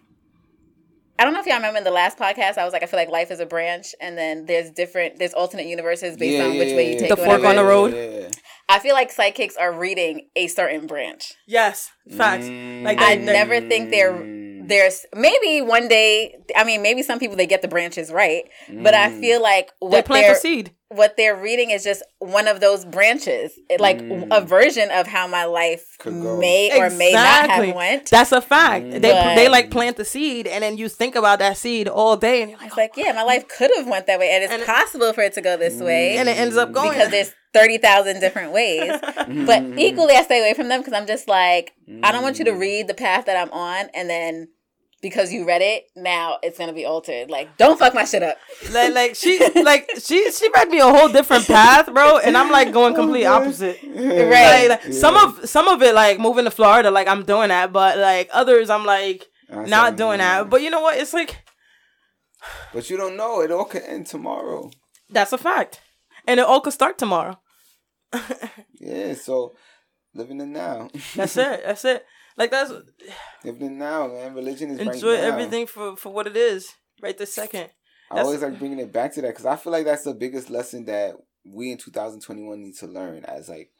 I 1.20 1.24
don't 1.24 1.34
know 1.34 1.40
if 1.40 1.48
y'all 1.48 1.56
remember 1.56 1.80
in 1.80 1.84
the 1.84 1.90
last 1.90 2.18
podcast, 2.20 2.60
I 2.60 2.64
was 2.64 2.74
like, 2.74 2.84
I 2.84 2.86
feel 2.86 3.00
like 3.00 3.10
life 3.10 3.32
is 3.32 3.40
a 3.40 3.46
branch, 3.48 3.96
and 4.00 4.16
then 4.16 4.46
there's 4.46 4.70
different, 4.70 5.18
there's 5.18 5.34
alternate 5.34 5.66
universes 5.66 6.16
based 6.16 6.38
Yeah, 6.38 6.46
on 6.46 6.54
yeah, 6.54 6.60
which 6.60 6.76
way 6.76 6.94
you 6.94 7.00
take 7.00 7.10
The 7.10 7.18
fork 7.18 7.44
on 7.44 7.56
the 7.56 7.64
road. 7.64 7.94
Yeah. 7.96 8.30
I 8.70 8.78
feel 8.80 8.94
like 8.94 9.12
psychics 9.12 9.56
are 9.58 9.72
reading 9.74 10.28
a 10.36 10.46
certain 10.48 10.86
branch. 10.86 11.34
Yes, 11.48 11.90
facts. 12.16 12.46
Mm. 12.46 12.84
Like 12.84 13.00
I 13.00 13.16
they, 13.16 13.26
they- 13.26 13.34
never 13.34 13.62
think 13.62 13.90
they're 13.90 14.36
there's 14.68 15.06
maybe 15.16 15.62
one 15.62 15.88
day. 15.88 16.36
I 16.56 16.66
mean, 16.66 16.82
maybe 16.82 17.02
some 17.02 17.18
people 17.20 17.38
they 17.38 17.48
get 17.48 17.62
the 17.62 17.70
branches 17.70 18.12
right, 18.12 18.44
but 18.70 18.94
I 18.94 19.10
Mm. 19.10 19.20
feel 19.22 19.42
like 19.42 19.68
they 19.82 19.88
what 19.88 20.06
plant 20.06 20.26
they're 20.26 20.34
the 20.34 20.40
seed. 20.40 20.76
What 20.90 21.18
they're 21.18 21.36
reading 21.36 21.70
is 21.72 21.84
just 21.84 22.02
one 22.20 22.48
of 22.48 22.62
those 22.62 22.86
branches, 22.86 23.52
like 23.78 24.00
Mm. 24.00 24.28
a 24.32 24.40
version 24.42 24.90
of 24.90 25.06
how 25.08 25.28
my 25.28 25.44
life 25.44 25.86
Could 26.00 26.14
go. 26.22 26.38
may 26.38 26.72
or 26.80 26.90
may 26.90 27.12
not 27.12 27.50
have 27.50 27.76
went. 27.76 28.10
That's 28.10 28.32
a 28.32 28.42
fact. 28.42 28.90
They 28.92 29.00
But- 29.00 29.36
they 29.36 29.50
like 29.50 29.70
plant 29.70 29.98
the 29.98 30.06
seed, 30.06 30.48
and 30.48 30.64
then 30.64 30.78
you 30.78 30.88
think 30.88 31.16
about 31.16 31.40
that 31.40 31.58
seed 31.58 31.88
all 31.90 32.16
day, 32.16 32.42
and 32.42 32.52
you're 32.52 32.60
like, 32.60 32.68
It's 32.70 32.78
like, 32.78 32.94
yeah, 32.96 33.12
my 33.12 33.24
life 33.24 33.48
could 33.50 33.70
have 33.76 33.88
went 33.88 34.08
that 34.08 34.18
way, 34.20 34.30
and 34.32 34.44
it's 34.44 34.54
And 34.54 34.62
it- 34.62 34.66
possible 34.68 35.12
for 35.12 35.22
it 35.24 35.34
to 35.34 35.42
go 35.42 35.58
this 35.58 35.76
way, 35.82 36.18
and 36.18 36.30
it 36.30 36.38
ends 36.38 36.56
up 36.56 36.72
going 36.72 36.92
because 36.94 37.10
there's 37.12 37.34
thirty 37.54 37.78
thousand 37.78 38.20
different 38.22 38.52
ways. 38.54 38.90
but 39.02 39.64
Mm. 39.64 39.80
equally, 39.80 40.14
I 40.16 40.24
stay 40.24 40.40
away 40.40 40.54
from 40.54 40.70
them 40.70 40.80
because 40.82 40.94
I'm 40.94 41.08
just 41.08 41.28
like, 41.28 41.74
I 42.04 42.12
don't 42.14 42.22
want 42.24 42.40
you 42.40 42.46
to 42.46 42.52
Mm. 42.52 42.60
read 42.60 42.88
the 42.88 42.94
path 42.94 43.26
that 43.26 43.36
I'm 43.36 43.52
on, 43.52 43.90
and 43.94 44.10
then 44.10 44.48
because 45.02 45.32
you 45.32 45.46
read 45.46 45.62
it, 45.62 45.86
now 45.96 46.38
it's 46.42 46.58
gonna 46.58 46.74
be 46.74 46.86
altered. 46.86 47.30
Like, 47.30 47.58
don't 47.58 47.78
fuck 47.78 47.94
my 47.94 48.06
shit 48.06 48.24
up. 48.24 48.38
like, 48.72 48.94
like 48.94 49.16
she 49.16 49.40
like 49.64 49.90
she 50.00 50.32
she 50.32 50.50
read 50.54 50.70
me 50.70 50.80
a 50.80 50.86
whole 50.86 51.10
different 51.10 51.46
path, 51.48 51.94
bro, 51.94 52.18
and 52.18 52.38
I'm 52.38 52.52
like 52.52 52.72
going 52.72 52.96
complete 52.96 53.26
oh, 53.26 53.34
opposite. 53.34 53.80
Right. 53.84 54.70
Like, 54.70 54.84
like, 54.86 54.94
Some 54.94 55.16
of 55.16 55.48
some 55.48 55.68
of 55.68 55.82
it 55.82 55.94
like 55.94 56.20
moving 56.20 56.46
to 56.46 56.52
Florida, 56.52 56.92
like 56.92 57.08
I'm 57.08 57.24
doing 57.24 57.50
that, 57.50 57.72
but 57.72 57.98
like 57.98 58.30
others, 58.32 58.70
I'm 58.70 58.86
like 58.86 59.26
That's 59.50 59.70
not 59.70 59.84
what 59.84 59.90
I'm 59.90 59.96
doing 59.96 60.18
that. 60.20 60.50
But 60.50 60.62
you 60.62 60.70
know 60.70 60.82
what? 60.82 60.98
It's 60.98 61.14
like 61.14 61.44
But 62.74 62.90
you 62.90 62.98
don't 62.98 63.18
know. 63.18 63.42
It 63.42 63.52
all 63.52 63.66
could 63.66 63.84
end 63.84 64.08
tomorrow. 64.08 64.72
that's 65.10 65.34
a 65.34 65.38
fact, 65.38 65.82
and 66.26 66.40
it 66.40 66.46
all 66.46 66.62
could 66.62 66.74
start 66.74 66.98
tomorrow. 66.98 67.40
Yeah. 68.80 69.16
So 69.16 69.56
living 70.14 70.40
in 70.40 70.54
now. 70.54 70.90
That's 71.16 71.36
it. 71.36 71.64
That's 71.66 71.84
it. 71.84 72.06
Like 72.38 72.52
that's 72.52 72.72
living 73.44 73.78
now, 73.78 74.08
man. 74.08 74.34
Religion 74.36 74.70
is 74.72 74.80
right 74.86 74.96
enjoy 74.96 75.16
now. 75.16 75.22
everything 75.24 75.66
for 75.68 75.96
for 75.98 76.14
what 76.14 76.28
it 76.28 76.38
is 76.38 76.70
right 77.02 77.18
this 77.18 77.34
second. 77.34 77.70
I 78.12 78.22
always 78.22 78.42
like 78.42 78.58
bringing 78.60 78.80
it 78.80 78.94
back 78.94 79.14
to 79.16 79.22
that 79.22 79.30
because 79.30 79.46
I 79.46 79.56
feel 79.58 79.74
like 79.74 79.86
that's 79.86 80.04
the 80.04 80.14
biggest 80.14 80.50
lesson 80.50 80.86
that 80.86 81.16
we 81.46 81.72
in 81.72 81.78
2021 81.78 82.62
need 82.62 82.76
to 82.78 82.88
learn 82.88 83.26
as 83.26 83.50
like 83.50 83.72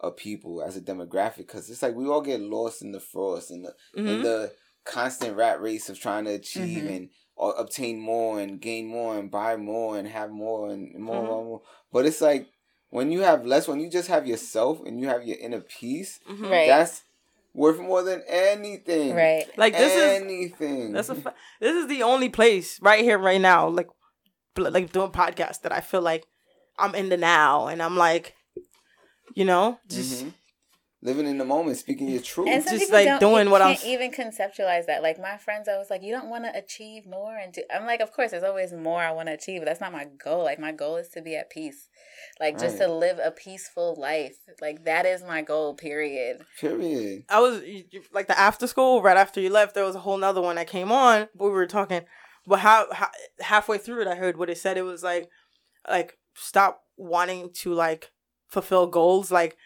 a 0.00 0.10
people, 0.10 0.62
as 0.62 0.76
a 0.76 0.80
demographic. 0.80 1.38
Because 1.38 1.68
it's 1.70 1.82
like 1.82 1.94
we 1.94 2.06
all 2.08 2.20
get 2.20 2.40
lost 2.40 2.82
in 2.82 2.92
the 2.92 3.00
frost 3.00 3.50
and 3.50 3.64
the 3.64 3.74
in 3.94 4.04
Mhm. 4.06 4.22
the 4.22 4.52
constant 4.84 5.36
rat 5.36 5.60
race 5.60 5.88
of 5.90 5.98
trying 6.00 6.24
to 6.24 6.32
achieve 6.32 6.84
Mhm. 6.84 6.96
and 6.96 7.10
or 7.36 7.54
obtain 7.56 8.00
more 8.00 8.40
and 8.40 8.60
gain 8.60 8.86
more 8.86 9.16
and 9.16 9.30
buy 9.30 9.56
more 9.56 9.96
and 9.96 10.08
have 10.08 10.30
more 10.30 10.70
and 10.70 10.92
more, 10.98 11.22
Mhm. 11.22 11.26
more, 11.26 11.44
more. 11.44 11.62
But 11.92 12.06
it's 12.06 12.20
like 12.20 12.48
when 12.90 13.12
you 13.12 13.20
have 13.20 13.46
less, 13.46 13.68
when 13.68 13.78
you 13.80 13.88
just 13.90 14.08
have 14.08 14.26
yourself 14.26 14.80
and 14.84 14.98
you 14.98 15.06
have 15.08 15.24
your 15.24 15.36
inner 15.38 15.60
peace, 15.60 16.18
Mhm. 16.28 16.50
Right. 16.50 16.66
that's 16.66 17.02
worth 17.58 17.78
more 17.80 18.02
than 18.02 18.22
anything. 18.28 19.14
Right. 19.14 19.46
Like 19.56 19.76
this 19.76 19.92
is 19.94 20.22
anything. 20.22 20.92
That's 20.92 21.08
a 21.08 21.14
fa- 21.16 21.34
this 21.60 21.74
is 21.74 21.88
the 21.88 22.02
only 22.04 22.28
place 22.28 22.80
right 22.80 23.02
here, 23.02 23.18
right 23.18 23.40
now, 23.40 23.68
like 23.68 23.88
like 24.56 24.92
doing 24.92 25.10
podcasts 25.10 25.60
that 25.62 25.72
I 25.72 25.80
feel 25.80 26.00
like 26.02 26.24
I'm 26.78 26.94
in 26.94 27.08
the 27.08 27.16
now, 27.16 27.66
and 27.66 27.82
I'm 27.82 27.96
like, 27.96 28.34
you 29.34 29.44
know, 29.44 29.78
just 29.88 30.24
Mhm. 30.24 30.32
Living 31.00 31.26
in 31.26 31.38
the 31.38 31.44
moment, 31.44 31.76
speaking 31.76 32.08
your 32.08 32.20
truth. 32.20 32.48
And 32.48 32.64
some 32.64 32.78
Just, 32.78 32.92
like, 32.92 33.06
don't, 33.06 33.20
doing 33.20 33.50
what 33.50 33.62
I'm 33.62 33.68
can't 33.76 33.80
s- 33.80 33.86
even 33.86 34.10
conceptualize 34.10 34.86
that. 34.86 35.02
Like 35.02 35.20
my 35.20 35.36
friends, 35.36 35.68
I 35.68 35.76
was 35.78 35.90
like, 35.90 36.02
you 36.02 36.12
don't 36.12 36.28
want 36.28 36.44
to 36.44 36.56
achieve 36.58 37.06
more, 37.06 37.36
and 37.36 37.52
do. 37.52 37.62
I'm 37.72 37.86
like, 37.86 38.00
of 38.00 38.12
course, 38.12 38.32
there's 38.32 38.42
always 38.42 38.72
more 38.72 39.00
I 39.00 39.12
want 39.12 39.28
to 39.28 39.34
achieve, 39.34 39.60
but 39.60 39.66
that's 39.66 39.80
not 39.80 39.92
my 39.92 40.06
goal. 40.22 40.42
Like 40.44 40.58
my 40.58 40.72
goal 40.72 40.96
is 40.96 41.08
to 41.10 41.22
be 41.22 41.36
at 41.36 41.50
peace, 41.50 41.88
like 42.40 42.58
just 42.58 42.78
Right. 42.80 42.86
to 42.86 42.92
live 42.92 43.18
a 43.22 43.30
peaceful 43.30 43.94
life. 43.98 44.36
Like 44.60 44.84
that 44.84 45.06
is 45.06 45.22
my 45.22 45.42
goal. 45.42 45.74
Period. 45.74 46.44
Period. 46.60 47.24
I 47.28 47.40
was 47.40 47.62
you- 47.62 47.84
you- 47.90 48.02
like 48.12 48.26
the 48.26 48.38
after 48.38 48.66
school 48.66 49.00
right 49.02 49.16
after 49.16 49.40
you 49.40 49.50
left. 49.50 49.74
There 49.74 49.84
was 49.84 49.94
a 49.94 50.00
whole 50.00 50.16
nother 50.18 50.40
one 50.42 50.56
that 50.56 50.66
came 50.66 50.90
on. 50.90 51.28
But 51.34 51.44
we 51.44 51.50
were 51.50 51.66
talking, 51.66 52.02
but 52.46 52.58
how, 52.60 52.92
how 52.92 53.08
halfway 53.40 53.78
through 53.78 54.02
it, 54.02 54.08
I 54.08 54.16
heard 54.16 54.36
what 54.36 54.50
it 54.50 54.58
said. 54.58 54.76
It 54.76 54.82
was 54.82 55.02
like, 55.04 55.28
like 55.88 56.18
stop 56.34 56.82
wanting 56.96 57.50
to 57.60 57.72
like 57.72 58.10
fulfill 58.48 58.88
goals. 58.88 59.30
Like 59.30 59.56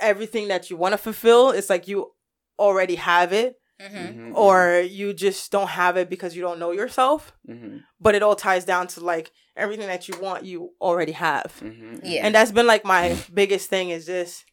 everything 0.00 0.48
that 0.48 0.70
you 0.70 0.76
want 0.76 0.92
to 0.92 0.98
fulfill, 0.98 1.50
it's 1.50 1.70
like 1.70 1.86
you 1.88 2.12
already 2.58 2.96
have 2.96 3.32
it, 3.32 3.56
Mm-hmm. 3.80 3.96
Mhm, 4.32 4.36
or 4.36 4.80
you 4.80 5.14
just 5.14 5.50
don't 5.50 5.68
have 5.70 5.96
it 5.96 6.10
because 6.10 6.36
you 6.36 6.42
don't 6.42 6.58
know 6.58 6.70
yourself. 6.70 7.32
mhm, 7.48 7.82
But 7.98 8.14
it 8.14 8.22
all 8.22 8.36
ties 8.36 8.66
down 8.66 8.88
to 8.88 9.00
like 9.00 9.30
everything 9.56 9.86
that 9.86 10.06
you 10.06 10.20
want, 10.20 10.44
you 10.44 10.72
already 10.82 11.12
have. 11.12 11.46
mhm, 11.62 11.98
Yeah. 12.02 12.26
and 12.26 12.34
that's 12.34 12.52
been 12.52 12.66
like 12.66 12.84
my 12.84 13.16
biggest 13.32 13.70
thing 13.70 13.88
is 13.88 14.04
just 14.04 14.44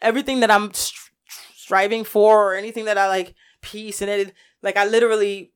everything 0.00 0.40
that 0.40 0.50
i'm 0.50 0.72
str- 0.74 1.10
striving 1.54 2.02
for 2.04 2.50
or 2.52 2.54
anything 2.56 2.86
that 2.86 2.98
i 2.98 3.06
like 3.06 3.34
peace 3.60 4.02
and 4.02 4.10
it 4.10 4.34
like 4.62 4.76
i 4.76 4.84
literally 4.84 5.52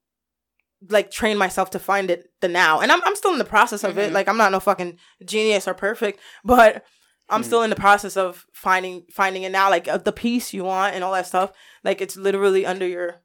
like 0.88 1.10
train 1.10 1.36
myself 1.36 1.70
to 1.70 1.78
find 1.80 2.10
it 2.10 2.30
the 2.40 2.48
now 2.48 2.80
and 2.80 2.92
i'm, 2.92 3.02
I'm 3.04 3.16
still 3.16 3.32
in 3.32 3.38
the 3.38 3.44
process 3.44 3.82
of 3.82 3.98
it 3.98 4.12
like 4.12 4.28
i'm 4.28 4.36
not 4.36 4.52
no 4.52 4.60
fucking 4.60 4.98
genius 5.24 5.66
or 5.66 5.74
perfect 5.74 6.20
but 6.44 6.84
i'm 7.28 7.42
Mm. 7.42 7.44
still 7.44 7.62
in 7.62 7.70
the 7.70 7.76
process 7.76 8.16
of 8.16 8.46
finding 8.52 9.04
finding 9.10 9.42
it 9.42 9.50
now 9.52 9.68
like 9.70 9.88
uh, 9.88 9.98
the 9.98 10.12
piece 10.12 10.52
you 10.54 10.64
want 10.64 10.94
and 10.94 11.02
all 11.04 11.12
that 11.12 11.26
stuff 11.26 11.52
like 11.84 12.00
it's 12.00 12.16
literally 12.16 12.64
under 12.66 12.86
your 12.86 13.16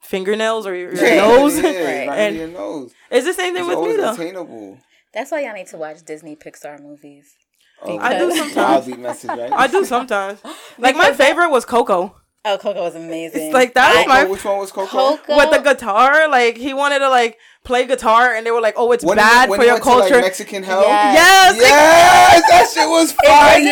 fingernails 0.00 0.66
or 0.66 0.74
your, 0.74 0.94
your 0.94 1.04
Yeah, 1.06 1.16
nose 1.26 1.56
yeah, 1.58 1.62
Right. 1.62 2.08
right 2.08 2.18
And 2.18 2.36
under 2.36 2.38
your 2.38 2.48
nose. 2.48 2.92
it's 3.10 3.26
the 3.26 3.32
same 3.34 3.54
thing 3.54 3.62
It's 3.64 3.68
with 3.68 3.78
me 3.78 3.82
always 3.84 3.96
though 3.98 4.12
attainable. 4.14 4.78
That's 5.14 5.30
why 5.30 5.40
y'all 5.44 5.52
need 5.54 5.66
to 5.68 5.76
watch 5.76 6.02
Disney 6.04 6.36
Pixar 6.36 6.80
movies. 6.80 7.34
Oh, 7.82 7.98
I 7.98 8.18
do 8.18 8.30
sometimes. 8.34 8.86
message, 8.96 9.28
right? 9.28 9.52
i 9.52 9.66
do 9.66 9.84
sometimes 9.84 10.40
like 10.78 10.96
my 10.96 11.04
Because 11.06 11.18
that- 11.18 11.26
favorite 11.28 11.50
was 11.50 11.64
coco 11.64 12.16
Oh, 12.44 12.58
Coco 12.58 12.82
was 12.82 12.96
amazing. 12.96 13.40
It's 13.40 13.54
like 13.54 13.74
that 13.74 13.94
was 13.94 14.04
I- 14.04 14.24
my 14.24 14.24
which 14.28 14.44
one 14.44 14.58
was 14.58 14.72
Coco? 14.72 15.16
Coco. 15.16 15.36
with 15.36 15.50
the 15.52 15.58
guitar. 15.58 16.26
Like 16.28 16.56
he 16.56 16.74
wanted 16.74 16.98
to 16.98 17.08
like 17.08 17.38
play 17.62 17.86
guitar, 17.86 18.34
and 18.34 18.44
they 18.44 18.50
were 18.50 18.60
like, 18.60 18.74
"Oh, 18.76 18.90
it's 18.90 19.04
When 19.04 19.16
bad 19.16 19.48
when 19.48 19.58
for 19.60 19.62
he 19.62 19.66
your 19.68 19.74
went 19.76 19.84
to, 19.84 19.90
like, 19.90 19.98
culture." 20.08 20.20
Mexican 20.20 20.64
hell. 20.64 20.82
Yes. 20.82 21.56
yes, 21.56 21.60
Yes, 21.60 22.42
that 22.50 22.70
shit 22.74 22.88
was 22.88 23.12
It 23.12 23.16
fire. 23.24 23.62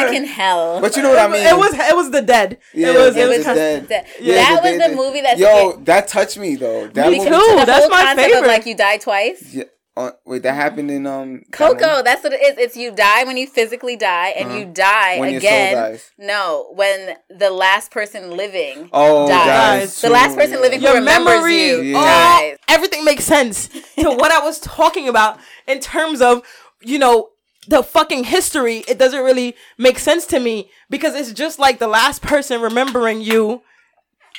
Mexican 0.00 0.24
hell. 0.26 0.80
But 0.80 0.96
you 0.96 1.02
know 1.02 1.10
what 1.10 1.20
I 1.20 1.28
mean? 1.28 1.46
it 1.46 1.56
was 1.56 1.72
it 1.72 1.94
was 1.94 2.10
the 2.10 2.22
dead. 2.22 2.58
Yeah, 2.74 2.88
it 2.88 2.96
was 2.98 3.14
the 3.14 3.20
it 3.20 3.28
was 3.28 3.44
Dead. 3.44 3.54
Dead. 3.54 3.88
That, 3.88 4.06
Yeah, 4.20 4.34
that 4.34 4.62
the- 4.62 4.68
was 4.70 4.82
the- 4.82 4.88
the 4.88 4.96
movie 4.96 5.20
that 5.20 5.38
Yo, 5.38 5.76
that 5.84 6.08
touched 6.08 6.36
me 6.36 6.56
though. 6.56 6.88
That 6.88 7.10
Me 7.12 7.18
movie- 7.18 7.30
too. 7.30 7.36
that's 7.64 7.70
whole 7.82 7.90
my 7.90 8.02
concept 8.02 8.20
favorite. 8.26 8.40
Of, 8.40 8.46
like 8.48 8.66
you 8.66 8.74
die 8.76 8.96
twice. 8.96 9.44
Yeah. 9.52 9.64
Uh, 9.96 10.10
wait, 10.26 10.42
that 10.42 10.52
happened 10.54 10.90
in 10.90 11.06
um 11.06 11.36
that 11.38 11.52
Coco, 11.52 11.72
movie? 11.90 12.02
that's 12.04 12.22
what 12.22 12.32
it 12.34 12.42
is. 12.42 12.58
It's 12.58 12.76
you 12.76 12.92
die 12.94 13.24
when 13.24 13.36
you 13.38 13.46
physically 13.46 13.96
die, 13.96 14.28
and 14.36 14.48
Uh-huh. 14.50 14.58
you 14.58 14.64
die 14.66 15.18
When 15.18 15.30
your 15.32 15.40
soul 15.40 15.48
again. 15.50 15.74
dies. 15.74 16.10
No, 16.18 16.70
when 16.74 17.16
the 17.30 17.50
last 17.50 17.90
person 17.90 18.36
living 18.36 18.90
Oh, 18.92 19.26
dies. 19.26 19.46
Dies. 19.46 20.00
The 20.02 20.10
last 20.10 20.36
person 20.36 20.60
living 20.60 20.80
who 20.80 20.86
your 20.86 20.96
remembers 20.96 21.34
memory, 21.36 21.68
you 21.70 21.82
Yeah. 21.94 21.98
oh, 21.98 22.04
dies. 22.04 22.58
everything 22.68 23.04
makes 23.04 23.24
sense 23.24 23.68
to 23.98 24.10
what 24.10 24.30
I 24.30 24.40
was 24.44 24.58
talking 24.60 25.08
about 25.08 25.38
in 25.66 25.80
terms 25.80 26.20
of 26.20 26.42
you 26.82 26.98
know 26.98 27.30
the 27.66 27.82
fucking 27.82 28.24
history. 28.24 28.84
It 28.86 28.98
doesn't 28.98 29.24
really 29.24 29.56
make 29.78 29.98
sense 29.98 30.26
to 30.26 30.38
me 30.38 30.70
because 30.90 31.14
it's 31.14 31.32
just 31.32 31.58
like 31.58 31.78
the 31.78 31.88
last 31.88 32.20
person 32.22 32.60
remembering 32.60 33.22
you. 33.22 33.62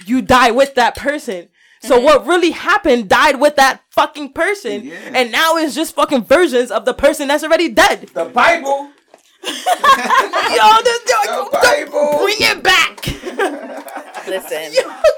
You 0.06 0.22
die 0.22 0.52
with 0.52 0.76
that 0.76 0.96
person. 0.96 1.50
So 1.88 1.99
what 1.99 2.26
really 2.27 2.51
happened 2.51 3.09
died 3.09 3.39
with 3.39 3.55
that 3.55 3.81
fucking 3.91 4.34
person, 4.34 4.85
Yeah. 4.85 4.95
and 5.14 5.31
now 5.31 5.55
it's 5.57 5.73
just 5.76 5.95
fucking 5.95 6.23
versions 6.26 6.69
of 6.72 6.85
the 6.85 6.93
person 6.93 7.27
that's 7.30 7.43
already 7.43 7.69
dead. 7.69 8.09
The 8.14 8.26
Bible. 8.26 8.91
Yo, 9.47 9.53
this 10.84 10.99
The 11.03 11.49
Bible. 11.64 12.19
bring 12.23 12.38
it 12.39 12.61
back, 12.64 13.05
Listen, 14.27 14.73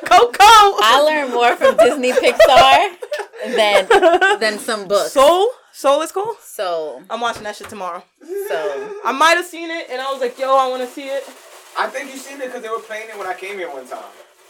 Coco. 0.06 0.38
I 0.44 1.02
learned 1.04 1.34
more 1.34 1.56
from 1.56 1.76
Disney 1.78 2.12
Pixar 2.12 2.96
than 3.56 4.40
than 4.40 4.60
some 4.60 4.88
books. 4.88 5.14
Soul, 5.14 5.48
Soul 5.72 6.02
is 6.04 6.12
cool. 6.12 6.36
So, 6.44 7.02
I'm 7.10 7.20
watching 7.22 7.44
that 7.44 7.56
shit 7.56 7.70
tomorrow. 7.70 8.04
so 8.48 9.00
I 9.04 9.12
might 9.12 9.36
have 9.38 9.46
seen 9.46 9.72
it, 9.72 9.88
and 9.90 10.00
I 10.02 10.12
was 10.12 10.22
like, 10.22 10.38
"Yo, 10.38 10.56
I 10.56 10.68
want 10.68 10.84
to 10.84 10.88
see 10.90 11.08
it." 11.08 11.24
I 11.80 11.88
think 11.88 12.12
you 12.12 12.18
seen 12.20 12.40
it 12.42 12.48
because 12.48 12.62
they 12.62 12.70
were 12.70 12.80
playing 12.80 13.10
it 13.10 13.18
when 13.18 13.26
I 13.28 13.34
came 13.34 13.58
here 13.58 13.70
one 13.72 13.88
time. 13.88 14.04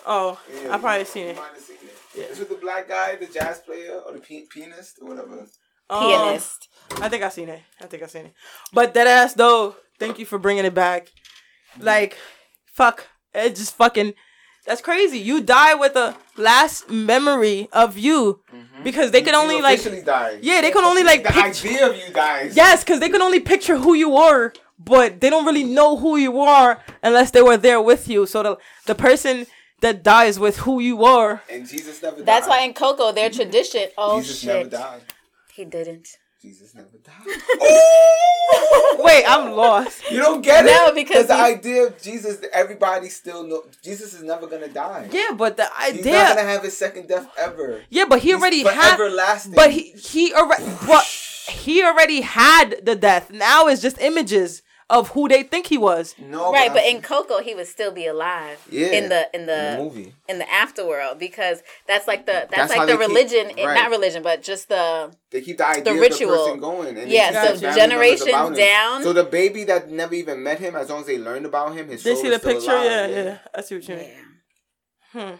Oh, 0.05 0.39
Yeah, 0.63 0.73
I 0.73 0.77
probably 0.79 1.05
seen 1.05 1.27
it. 1.27 1.35
might 1.37 1.51
have 1.53 1.59
seen 1.61 1.75
it. 1.77 1.78
Yeah. 2.15 2.23
It's 2.29 2.39
with 2.39 2.49
the 2.49 2.55
black 2.55 2.87
guy, 2.87 3.15
the 3.15 3.27
jazz 3.27 3.59
player, 3.59 3.99
or 4.05 4.13
the 4.13 4.19
pi- 4.19 4.45
pianist, 4.49 4.99
or 5.01 5.09
whatever. 5.09 5.45
Um, 5.89 5.99
pianist. 6.01 6.67
I 7.01 7.09
think 7.09 7.23
I 7.23 7.29
seen 7.29 7.49
it. 7.49 7.61
I 7.81 7.85
think 7.85 8.03
I 8.03 8.07
seen 8.07 8.25
it. 8.27 8.33
But 8.73 8.93
that 8.95 9.07
ass 9.07 9.33
though, 9.33 9.75
thank 9.99 10.19
you 10.19 10.25
for 10.25 10.37
bringing 10.39 10.65
it 10.65 10.73
back. 10.73 11.09
Like, 11.79 12.17
fuck, 12.65 13.07
it 13.33 13.55
just 13.55 13.75
fucking. 13.75 14.13
That's 14.65 14.81
crazy. 14.81 15.17
You 15.19 15.41
die 15.41 15.73
with 15.75 15.93
the 15.93 16.15
last 16.37 16.89
memory 16.89 17.69
of 17.71 17.97
you 17.97 18.41
because 18.83 19.09
they 19.11 19.21
could 19.21 19.33
only 19.33 19.57
you 19.57 19.63
like. 19.63 19.79
officially 19.79 20.03
died. 20.03 20.39
Yeah, 20.43 20.61
they 20.61 20.69
could 20.71 20.83
only 20.83 21.03
like 21.03 21.23
the 21.23 21.29
picture. 21.29 21.67
idea 21.69 21.89
of 21.89 21.95
you 21.95 22.13
dies. 22.13 22.55
Yes, 22.55 22.83
because 22.83 22.99
they 22.99 23.09
can 23.09 23.21
only 23.21 23.39
picture 23.39 23.77
who 23.77 23.93
you 23.93 24.09
were, 24.11 24.53
but 24.77 25.21
they 25.21 25.29
don't 25.29 25.45
really 25.45 25.63
know 25.63 25.97
who 25.97 26.17
you 26.17 26.39
are 26.41 26.83
unless 27.01 27.31
they 27.31 27.41
were 27.41 27.57
there 27.57 27.81
with 27.81 28.07
you. 28.07 28.25
So 28.25 28.43
the 28.43 28.57
the 28.85 28.95
person 28.95 29.47
that 29.81 30.03
dies 30.03 30.39
with 30.39 30.57
who 30.59 30.79
you 30.79 31.03
are. 31.05 31.41
And 31.49 31.67
Jesus 31.67 32.01
never. 32.01 32.21
That's 32.21 32.47
why 32.47 32.61
in 32.61 32.73
Coco, 32.73 33.11
their 33.11 33.29
tradition. 33.29 33.87
Oh 33.97 34.19
Jesus 34.21 34.39
shit, 34.39 34.47
never 34.53 34.69
died. 34.69 35.01
he 35.53 35.65
didn't. 35.65 36.07
Jesus 36.41 36.73
never 36.73 36.97
died. 37.03 37.37
Oh! 38.51 39.01
Wait, 39.03 39.23
I'm 39.27 39.51
lost. 39.51 40.09
You 40.09 40.19
don't 40.19 40.41
get 40.41 40.65
No, 40.65 40.87
it 40.87 40.95
because 40.95 41.27
the 41.27 41.35
idea 41.35 41.85
of 41.87 42.01
Jesus, 42.01 42.39
everybody 42.51 43.09
still 43.09 43.43
know 43.43 43.63
Jesus 43.83 44.13
is 44.13 44.23
never 44.23 44.47
gonna 44.47 44.67
die. 44.69 45.07
Yeah, 45.11 45.31
but 45.37 45.55
the 45.57 45.67
idea 45.77 45.91
He's 45.97 46.05
idea. 46.07 46.13
not 46.23 46.35
gonna 46.37 46.47
have 46.49 46.63
his 46.63 46.75
second 46.77 47.07
death 47.07 47.27
ever. 47.37 47.81
yeah, 47.89 48.05
but 48.09 48.19
he 48.19 48.29
He's 48.29 48.35
already 48.39 48.63
had. 48.63 48.93
everlasting. 48.95 49.53
But 49.53 49.71
he 49.71 49.91
he 49.91 50.33
already. 50.33 50.63
But 50.87 51.03
he 51.03 51.83
already 51.83 52.21
had 52.21 52.83
the 52.85 52.95
death. 52.95 53.29
Now 53.31 53.67
it's 53.67 53.81
just 53.81 53.99
images 54.01 54.61
of 54.89 55.09
who 55.09 55.27
they 55.27 55.43
think 55.43 55.67
he 55.67 55.77
was. 55.77 56.15
no, 56.17 56.51
Right, 56.51 56.73
but 56.73 56.81
I'm- 56.83 56.95
in 56.95 57.01
Coco, 57.01 57.41
he 57.41 57.53
would 57.53 57.67
still 57.67 57.91
be 57.91 58.07
alive. 58.07 58.57
Yeah, 58.71 58.87
In 58.87 59.09
the 59.09 59.29
in 59.35 59.45
the, 59.45 59.71
in 59.71 59.77
the 59.77 59.83
movie. 59.83 60.13
in 60.27 60.39
the 60.39 60.45
afterworld 60.45 61.19
because 61.19 61.61
that's 61.87 62.07
like 62.07 62.25
the 62.25 62.47
that's, 62.49 62.55
That's 62.55 62.69
like 62.75 62.87
the 62.87 62.97
they 62.97 63.05
keep- 63.05 63.07
religion, 63.07 63.45
eh, 63.59 63.65
right. 63.65 63.75
not 63.75 63.91
religion, 63.91 64.23
but 64.23 64.41
just 64.41 64.69
the 64.69 65.11
They 65.31 65.41
keep 65.41 65.57
the 65.59 65.67
idea 65.67 65.93
of 65.93 65.99
ritual. 65.99 66.53
the 66.55 66.59
going. 66.59 66.97
And 66.97 67.11
Yeah, 67.11 67.27
so 67.27 67.33
their 67.33 67.41
family 67.45 67.61
members 67.61 67.75
generations 68.25 68.57
down- 68.57 69.03
So 69.03 69.13
the 69.13 69.25
baby 69.25 69.63
that 69.65 69.89
never 69.91 70.15
even 70.15 70.41
met 70.41 70.59
him, 70.59 70.75
as 70.75 70.89
long 70.89 71.01
as 71.01 71.05
they 71.07 71.19
learned 71.19 71.45
about 71.45 71.75
him, 71.75 71.87
his 71.89 72.01
They 72.03 72.13
soul 72.15 72.21
see 72.23 72.27
is 72.29 72.33
the 72.33 72.39
still 72.39 72.53
picture. 72.53 72.71
alive, 72.71 73.11
Yeah, 73.11 73.23
yeah, 73.23 73.37
I 73.53 73.61
see 73.61 73.75
what 73.75 73.87
you 73.89 73.95
mean. 73.95 74.25
yeah. 75.13 75.31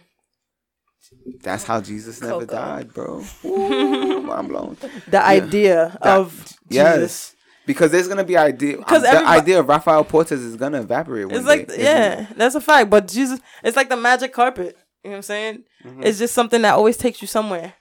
That's 1.42 1.64
how 1.64 1.82
Jesus 1.82 2.22
never 2.22 2.42
Coco. 2.46 2.54
died, 2.54 2.94
bro. 2.94 3.24
Ooh, 3.46 4.32
I'm 4.32 4.48
blown. 4.48 4.78
The 5.08 5.24
idea 5.24 5.98
That- 6.04 6.18
of 6.20 6.54
yes. 6.70 7.34
Because 7.70 7.91
there's 7.91 8.08
gonna 8.08 8.24
be 8.24 8.36
idea. 8.36 8.78
'Cause 8.78 9.04
the 9.04 9.24
idea 9.28 9.60
of 9.60 9.70
Rafael 9.70 10.04
Portes 10.04 10.32
is 10.40 10.56
gonna 10.56 10.82
evaporate. 10.82 11.32
It's 11.32 11.46
like 11.46 11.68
day, 11.68 11.84
yeah, 11.84 12.22
it? 12.22 12.36
that's 12.36 12.56
a 12.56 12.62
fact. 12.62 12.90
But 12.90 13.08
Jesus, 13.08 13.40
it's 13.64 13.78
like 13.78 13.90
the 13.90 13.96
magic 13.96 14.34
carpet. 14.34 14.76
You 15.04 15.12
know 15.12 15.12
what 15.12 15.16
I'm 15.18 15.22
saying? 15.22 15.64
Mm-hmm. 15.86 16.02
It's 16.02 16.18
just 16.18 16.34
something 16.34 16.64
that 16.64 16.74
always 16.74 16.98
takes 16.98 17.22
you 17.22 17.28
somewhere. 17.28 17.76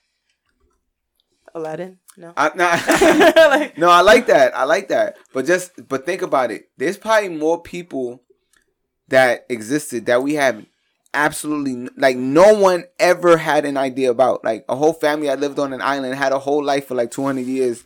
Aladdin, 1.55 2.01
no. 2.19 2.35
I, 2.37 2.51
nah, 2.55 3.49
Like- 3.49 3.79
no, 3.79 3.89
I 3.89 4.03
like 4.03 4.27
that. 4.27 4.55
I 4.55 4.65
like 4.65 4.89
that. 4.89 5.17
But 5.33 5.47
just 5.47 5.71
but 5.89 6.05
think 6.05 6.21
about 6.21 6.51
it. 6.51 6.69
There's 6.77 6.99
probably 6.99 7.31
more 7.31 7.63
people 7.63 8.23
that 9.09 9.47
existed 9.49 10.05
that 10.05 10.23
we 10.23 10.35
have 10.35 10.67
absolutely 11.15 11.89
like 11.97 12.19
no 12.19 12.53
one 12.53 12.85
ever 12.99 13.39
had 13.39 13.65
an 13.65 13.79
idea 13.79 14.11
about. 14.11 14.45
Like 14.45 14.67
a 14.69 14.77
whole 14.77 14.93
family 14.93 15.29
that 15.29 15.41
lived 15.41 15.59
on 15.59 15.73
an 15.73 15.81
island 15.81 16.15
had 16.15 16.33
a 16.33 16.39
whole 16.39 16.63
life 16.63 16.89
for 16.89 16.95
like 16.95 17.11
200 17.11 17.47
years, 17.47 17.85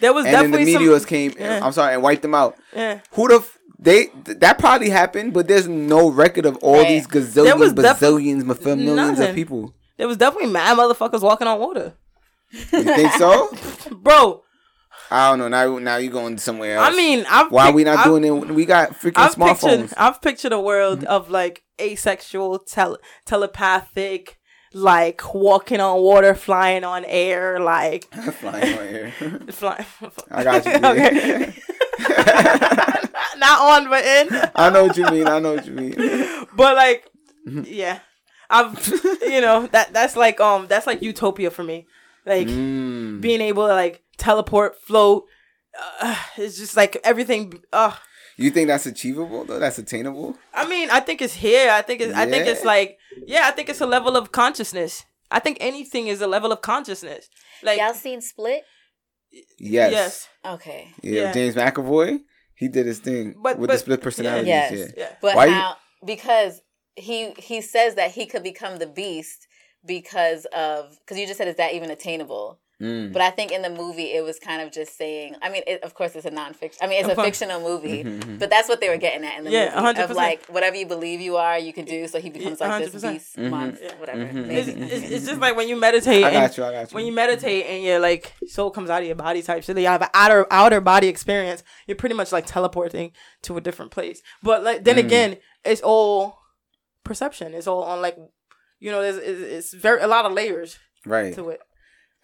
There 0.00 0.12
was 0.12 0.24
and 0.26 0.34
then 0.34 0.50
the 0.50 0.58
definitely 0.58 0.72
meteors 0.78 1.02
some. 1.02 1.08
came. 1.08 1.32
Yeah. 1.38 1.60
I'm 1.64 1.72
sorry, 1.72 1.94
and 1.94 2.02
wiped 2.02 2.22
them 2.22 2.34
out. 2.34 2.56
Yeah. 2.74 3.00
Who 3.12 3.28
the 3.28 3.36
f- 3.36 3.58
they 3.78 4.06
th- 4.06 4.38
that 4.38 4.58
probably 4.58 4.90
happened, 4.90 5.32
but 5.32 5.46
there's 5.48 5.68
no 5.68 6.08
record 6.10 6.46
of 6.46 6.56
all 6.58 6.74
Right. 6.78 6.88
these 6.88 7.06
gazillions, 7.06 7.74
def- 7.74 7.98
bazillions, 8.00 8.42
maf- 8.42 8.64
millions 8.64 8.96
Nothing. 9.18 9.28
of 9.30 9.34
people. 9.34 9.74
There 9.96 10.06
was 10.08 10.16
definitely 10.16 10.50
mad 10.50 10.76
motherfuckers 10.78 11.20
walking 11.22 11.46
on 11.48 11.58
water, 11.58 11.94
You 12.52 12.60
think 12.82 13.12
so? 13.12 13.50
bro. 13.92 14.42
I 15.10 15.30
don't 15.30 15.38
know. 15.38 15.48
Now, 15.48 15.78
now 15.78 15.96
you 15.96 16.10
going 16.10 16.36
somewhere 16.38 16.76
else. 16.76 16.92
I 16.92 16.96
mean, 16.96 17.24
I've 17.30 17.50
why 17.50 17.66
pic- 17.66 17.74
we 17.76 17.84
not 17.84 17.98
I've- 17.98 18.08
doing 18.08 18.24
it? 18.24 18.54
We 18.54 18.64
got 18.66 18.90
freaking 18.90 19.12
I've 19.16 19.34
smartphones. 19.34 19.80
pictured, 19.80 19.94
I've 19.96 20.20
pictured 20.22 20.52
a 20.52 20.60
world 20.60 21.04
of 21.04 21.30
like 21.30 21.62
asexual, 21.80 22.58
tel- 22.60 22.98
telepathic, 23.26 24.37
like 24.74 25.34
walking 25.34 25.80
on 25.80 26.00
water, 26.02 26.34
flying 26.34 26.84
on 26.84 27.04
air, 27.06 27.58
like 27.60 28.04
Flying 28.14 28.78
on 28.78 28.84
air. 28.86 29.10
flying. 29.50 29.86
I 30.30 30.44
got 30.44 30.64
you. 30.64 30.72
okay. 30.84 31.54
Not 33.38 33.60
on, 33.60 33.88
but 33.90 34.04
in. 34.04 34.28
I 34.54 34.70
know 34.70 34.84
what 34.86 34.96
you 34.96 35.06
mean. 35.10 35.26
I 35.28 35.38
know 35.38 35.54
what 35.54 35.66
you 35.66 35.72
mean. 35.72 35.94
But 36.56 36.76
like, 36.76 37.04
Mm-hmm. 37.46 37.62
yeah, 37.66 38.00
I've 38.50 38.76
you 39.22 39.40
know 39.40 39.66
that 39.68 39.94
that's 39.94 40.16
like 40.16 40.38
um 40.38 40.66
that's 40.66 40.86
like 40.86 41.00
utopia 41.00 41.50
for 41.50 41.62
me. 41.64 41.86
Like 42.26 42.46
Mm. 42.46 43.22
being 43.22 43.40
able 43.40 43.66
to 43.68 43.72
like 43.74 44.02
teleport, 44.18 44.78
float. 44.82 45.24
Uh, 46.00 46.14
it's 46.36 46.58
just 46.58 46.76
like 46.76 46.98
everything. 47.04 47.62
Uh, 47.72 47.92
You 48.38 48.50
think 48.50 48.68
that's 48.68 48.86
achievable 48.86 49.44
though? 49.44 49.58
That's 49.58 49.78
attainable? 49.78 50.36
I 50.54 50.66
mean, 50.68 50.90
I 50.90 51.00
think 51.00 51.20
it's 51.20 51.34
here. 51.34 51.70
I 51.70 51.82
think 51.82 52.00
it's. 52.00 52.14
I 52.14 52.24
think 52.24 52.46
it's 52.46 52.64
like 52.64 52.96
yeah. 53.26 53.42
I 53.46 53.50
think 53.50 53.68
it's 53.68 53.80
a 53.80 53.86
level 53.86 54.16
of 54.16 54.30
consciousness. 54.32 55.04
I 55.30 55.40
think 55.40 55.58
anything 55.60 56.06
is 56.06 56.22
a 56.22 56.26
level 56.26 56.52
of 56.52 56.62
consciousness. 56.62 57.28
Like 57.62 57.78
Y'all 57.80 57.92
seen 57.94 58.20
Split? 58.20 58.62
Yes. 59.58 59.92
yes, 59.92 60.28
Okay, 60.54 60.88
Yeah, 61.02 61.22
Yeah. 61.22 61.32
James 61.32 61.54
McAvoy, 61.54 62.20
he 62.54 62.68
did 62.68 62.86
his 62.86 62.98
thing 62.98 63.34
But- 63.42 63.58
with 63.58 63.68
but- 63.68 63.74
the 63.74 63.78
split 63.80 64.00
personalities. 64.00 64.46
Yes. 64.46 64.72
Yeah. 64.72 64.86
yeah. 64.96 65.12
but 65.20 65.36
Why 65.36 65.46
you- 65.46 65.52
how? 65.52 65.76
Because 66.06 66.62
he 66.96 67.32
he 67.38 67.60
says 67.60 67.96
that 67.96 68.12
he 68.12 68.24
could 68.24 68.42
become 68.42 68.78
the 68.78 68.86
Beast 68.86 69.46
because 69.84 70.46
of 70.46 70.96
because 71.00 71.18
you 71.18 71.26
just 71.26 71.38
said 71.38 71.48
is 71.48 71.56
that 71.56 71.74
even 71.74 71.90
attainable? 71.90 72.60
Mm. 72.80 73.12
But 73.12 73.22
I 73.22 73.30
think 73.30 73.50
in 73.50 73.62
the 73.62 73.70
movie 73.70 74.12
it 74.12 74.22
was 74.22 74.38
kind 74.38 74.62
of 74.62 74.70
just 74.70 74.96
saying. 74.96 75.34
I 75.42 75.48
mean, 75.50 75.62
it, 75.66 75.82
of 75.82 75.94
course 75.94 76.14
it's 76.14 76.24
a 76.26 76.30
nonfiction. 76.30 76.76
I 76.80 76.86
mean, 76.86 77.04
it's 77.04 77.08
a 77.12 77.20
fictional 77.20 77.60
movie, 77.60 78.04
Mhm, 78.04 78.38
but 78.38 78.50
that's 78.50 78.68
what 78.68 78.80
they 78.80 78.88
were 78.88 78.96
getting 78.96 79.24
at 79.24 79.36
in 79.36 79.44
the 79.44 79.50
Yeah, 79.50 79.64
movie. 79.74 79.98
100%. 79.98 80.04
Of 80.10 80.16
like 80.16 80.46
whatever 80.46 80.76
you 80.76 80.86
believe 80.86 81.20
you 81.20 81.36
are, 81.36 81.58
you 81.58 81.72
can 81.72 81.84
do. 81.86 82.06
So 82.06 82.20
he 82.20 82.30
becomes 82.30 82.60
like 82.60 82.84
this 82.84 82.94
100%. 82.94 83.12
beast 83.14 83.36
Mhm. 83.36 83.50
monster, 83.50 83.84
Yeah. 83.84 83.94
whatever. 83.96 84.24
Mhm. 84.26 84.48
It's, 84.50 84.68
it's, 84.68 85.10
it's 85.10 85.26
just 85.26 85.40
like 85.40 85.56
when 85.56 85.68
you 85.68 85.74
meditate. 85.74 86.22
I 86.22 86.28
and- 86.30 86.34
got 86.48 86.56
you. 86.56 86.64
I 86.64 86.72
got 86.72 86.92
you. 86.92 86.94
when 86.94 87.06
you 87.06 87.12
meditate 87.12 87.66
and 87.66 87.82
your 87.82 87.98
like 87.98 88.32
soul 88.46 88.70
comes 88.70 88.90
out 88.90 89.00
of 89.02 89.06
your 89.08 89.16
body 89.16 89.42
type 89.42 89.64
shit, 89.64 89.76
you 89.76 89.86
have 89.86 90.02
an 90.02 90.10
outer 90.14 90.46
outer 90.52 90.80
body 90.80 91.08
experience. 91.08 91.64
You're 91.88 91.96
pretty 91.96 92.14
much 92.14 92.30
like 92.30 92.46
teleporting 92.46 93.10
to 93.42 93.56
a 93.56 93.60
different 93.60 93.90
place. 93.90 94.22
But 94.42 94.62
like 94.62 94.84
then 94.84 94.96
Mm. 94.96 95.04
again, 95.06 95.36
it's 95.64 95.80
all 95.80 96.38
perception. 97.04 97.54
It's 97.54 97.66
all 97.66 97.82
on 97.82 98.00
like 98.02 98.16
you 98.78 98.92
know, 98.92 99.02
there's 99.02 99.16
it's, 99.16 99.40
it's 99.72 99.74
very 99.74 100.00
a 100.00 100.06
lot 100.06 100.24
of 100.24 100.32
layers 100.32 100.78
right. 101.04 101.34
to 101.34 101.48
it. 101.50 101.60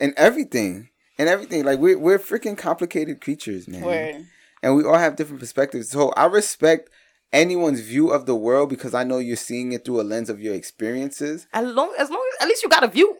And 0.01 0.12
everything. 0.16 0.89
And 1.19 1.29
everything. 1.29 1.65
Like 1.65 1.79
we're 1.79 1.99
we're 1.99 2.19
freaking 2.19 2.59
complicated 2.59 3.21
creatures, 3.21 3.69
man. 3.69 3.83
Word. 3.83 4.27
and 4.62 4.77
we 4.77 4.85
all 4.85 4.99
have 4.99 5.16
different 5.16 5.41
perspectives. 5.41 5.91
So 5.91 6.11
I 6.16 6.27
respect 6.27 6.91
anyone's 7.33 7.81
view 7.81 8.11
of 8.11 8.27
the 8.27 8.35
world 8.35 8.69
because 8.69 8.95
I 8.95 9.05
know 9.05 9.19
you're 9.19 9.37
seeing 9.37 9.73
it 9.73 9.85
through 9.85 10.01
a 10.01 10.03
lens 10.03 10.29
of 10.31 10.41
your 10.41 10.55
experiences. 10.55 11.47
As 11.53 11.66
long 11.66 11.95
as 11.99 12.11
long 12.11 12.25
as 12.37 12.43
at 12.43 12.49
least 12.49 12.62
you 12.62 12.69
got 12.69 12.83
a 12.85 12.89
view. 12.89 13.16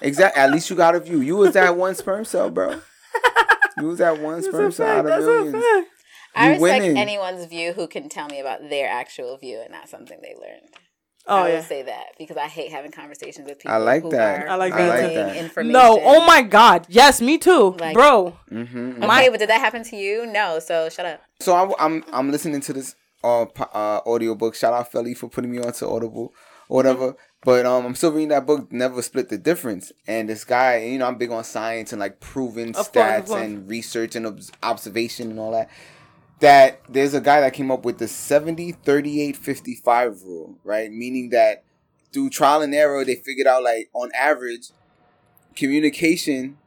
Exactly. 0.00 0.40
At 0.42 0.50
least 0.52 0.70
you 0.70 0.76
got 0.76 0.94
a 0.94 1.00
view. 1.00 1.20
You 1.20 1.36
was 1.36 1.54
that 1.54 1.76
one 1.86 1.94
sperm 1.94 2.24
cell, 2.24 2.50
bro. 2.50 2.80
You 3.78 3.86
was 3.86 3.98
that 3.98 4.20
one 4.20 4.34
That's 4.36 4.48
sperm 4.48 4.72
cell 4.72 4.88
out 4.88 4.98
of 5.00 5.04
That's 5.06 5.24
millions. 5.24 5.64
I 6.34 6.50
respect 6.50 6.60
winning. 6.60 6.96
anyone's 6.98 7.44
view 7.46 7.72
who 7.72 7.86
can 7.88 8.08
tell 8.08 8.26
me 8.28 8.40
about 8.40 8.68
their 8.70 8.88
actual 8.88 9.36
view 9.38 9.60
and 9.60 9.70
not 9.72 9.88
something 9.88 10.18
they 10.22 10.34
learned. 10.34 10.68
Oh 11.28 11.36
I 11.44 11.48
yeah. 11.48 11.54
would 11.56 11.64
say 11.64 11.82
that 11.82 12.06
because 12.18 12.36
I 12.36 12.46
hate 12.46 12.70
having 12.72 12.90
conversations 12.90 13.48
with 13.48 13.58
people. 13.58 13.72
I 13.72 13.76
like 13.76 14.02
who 14.02 14.10
that. 14.10 14.44
Are 14.46 14.48
I 14.48 14.54
like 14.56 14.72
that. 14.72 14.80
I 14.80 14.88
like 14.88 15.16
reading. 15.28 15.44
Information. 15.44 15.72
No, 15.72 16.00
oh 16.02 16.24
my 16.26 16.42
god. 16.42 16.86
Yes, 16.88 17.20
me 17.20 17.38
too. 17.38 17.76
Like- 17.78 17.94
Bro. 17.94 18.36
Mm-hmm. 18.50 18.90
Okay, 18.98 19.06
My- 19.06 19.28
but 19.30 19.38
did 19.38 19.48
that 19.50 19.60
happen 19.60 19.84
to 19.84 19.96
you? 19.96 20.26
No. 20.26 20.58
So 20.58 20.88
shut 20.88 21.06
up. 21.06 21.20
So 21.40 21.54
I'm 21.54 21.72
I'm 21.78 22.04
I'm 22.12 22.30
listening 22.30 22.60
to 22.62 22.72
this 22.72 22.94
uh, 23.22 23.44
po- 23.46 23.70
uh 23.74 24.00
audiobook. 24.06 24.54
Shout 24.54 24.72
out 24.72 24.90
Felly 24.90 25.14
for 25.14 25.28
putting 25.28 25.50
me 25.50 25.58
onto 25.58 25.86
Audible 25.86 26.32
or 26.68 26.76
whatever. 26.76 27.14
But 27.44 27.66
um, 27.66 27.86
I'm 27.86 27.94
still 27.94 28.10
reading 28.10 28.28
that 28.30 28.46
book. 28.46 28.72
Never 28.72 29.00
split 29.00 29.28
the 29.28 29.38
difference. 29.38 29.92
And 30.08 30.28
this 30.28 30.42
guy, 30.44 30.78
you 30.78 30.98
know, 30.98 31.06
I'm 31.06 31.16
big 31.18 31.30
on 31.30 31.44
science 31.44 31.92
and 31.92 32.00
like 32.00 32.18
proven 32.18 32.74
Of 32.74 32.90
stats 32.92 33.26
course. 33.26 33.40
and 33.40 33.68
research 33.70 34.16
and 34.16 34.26
obs- 34.26 34.50
observation 34.62 35.30
and 35.30 35.38
all 35.38 35.52
that. 35.52 35.70
That 36.40 36.80
there's 36.88 37.14
a 37.14 37.20
guy 37.20 37.40
that 37.40 37.52
came 37.52 37.70
up 37.70 37.84
with 37.84 37.98
the 37.98 38.06
70 38.06 38.72
38 38.72 39.36
55 39.36 40.22
rule, 40.22 40.56
right? 40.62 40.90
Meaning 40.90 41.30
that 41.30 41.64
through 42.12 42.30
trial 42.30 42.62
and 42.62 42.74
error, 42.74 43.04
they 43.04 43.16
figured 43.16 43.46
out 43.46 43.62
like 43.62 43.90
on 43.92 44.10
average, 44.14 44.70
communication 45.56 46.58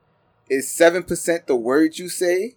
is 0.50 0.68
7% 0.68 1.46
the 1.46 1.56
words 1.56 1.98
you 1.98 2.10
say, 2.10 2.56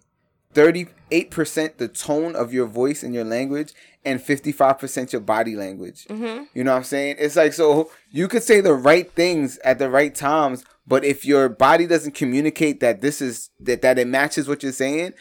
38% 0.53 1.77
the 1.77 1.87
tone 1.87 2.35
of 2.35 2.53
your 2.53 2.67
voice 2.67 3.03
and 3.03 3.13
your 3.13 3.23
language, 3.23 3.73
and 4.03 4.19
55% 4.19 5.11
your 5.13 5.21
body 5.21 5.55
language. 5.55 6.05
Mm-hmm. 6.09 6.43
You 6.53 6.63
know 6.63 6.71
what 6.71 6.77
I'm 6.77 6.83
saying? 6.83 7.15
It's 7.19 7.35
like, 7.35 7.53
so 7.53 7.89
you 8.11 8.27
could 8.27 8.43
say 8.43 8.61
the 8.61 8.73
right 8.73 9.09
things 9.13 9.57
at 9.59 9.79
the 9.79 9.89
right 9.89 10.13
times, 10.13 10.63
but 10.87 11.03
if 11.03 11.25
your 11.25 11.49
body 11.49 11.87
doesn't 11.87 12.13
communicate 12.13 12.79
that 12.79 13.01
this 13.01 13.19
is, 13.21 13.49
that, 13.59 13.81
that 13.81 13.97
it 13.97 14.07
matches 14.07 14.47
what 14.47 14.61
you're 14.61 14.71
saying, 14.71 15.13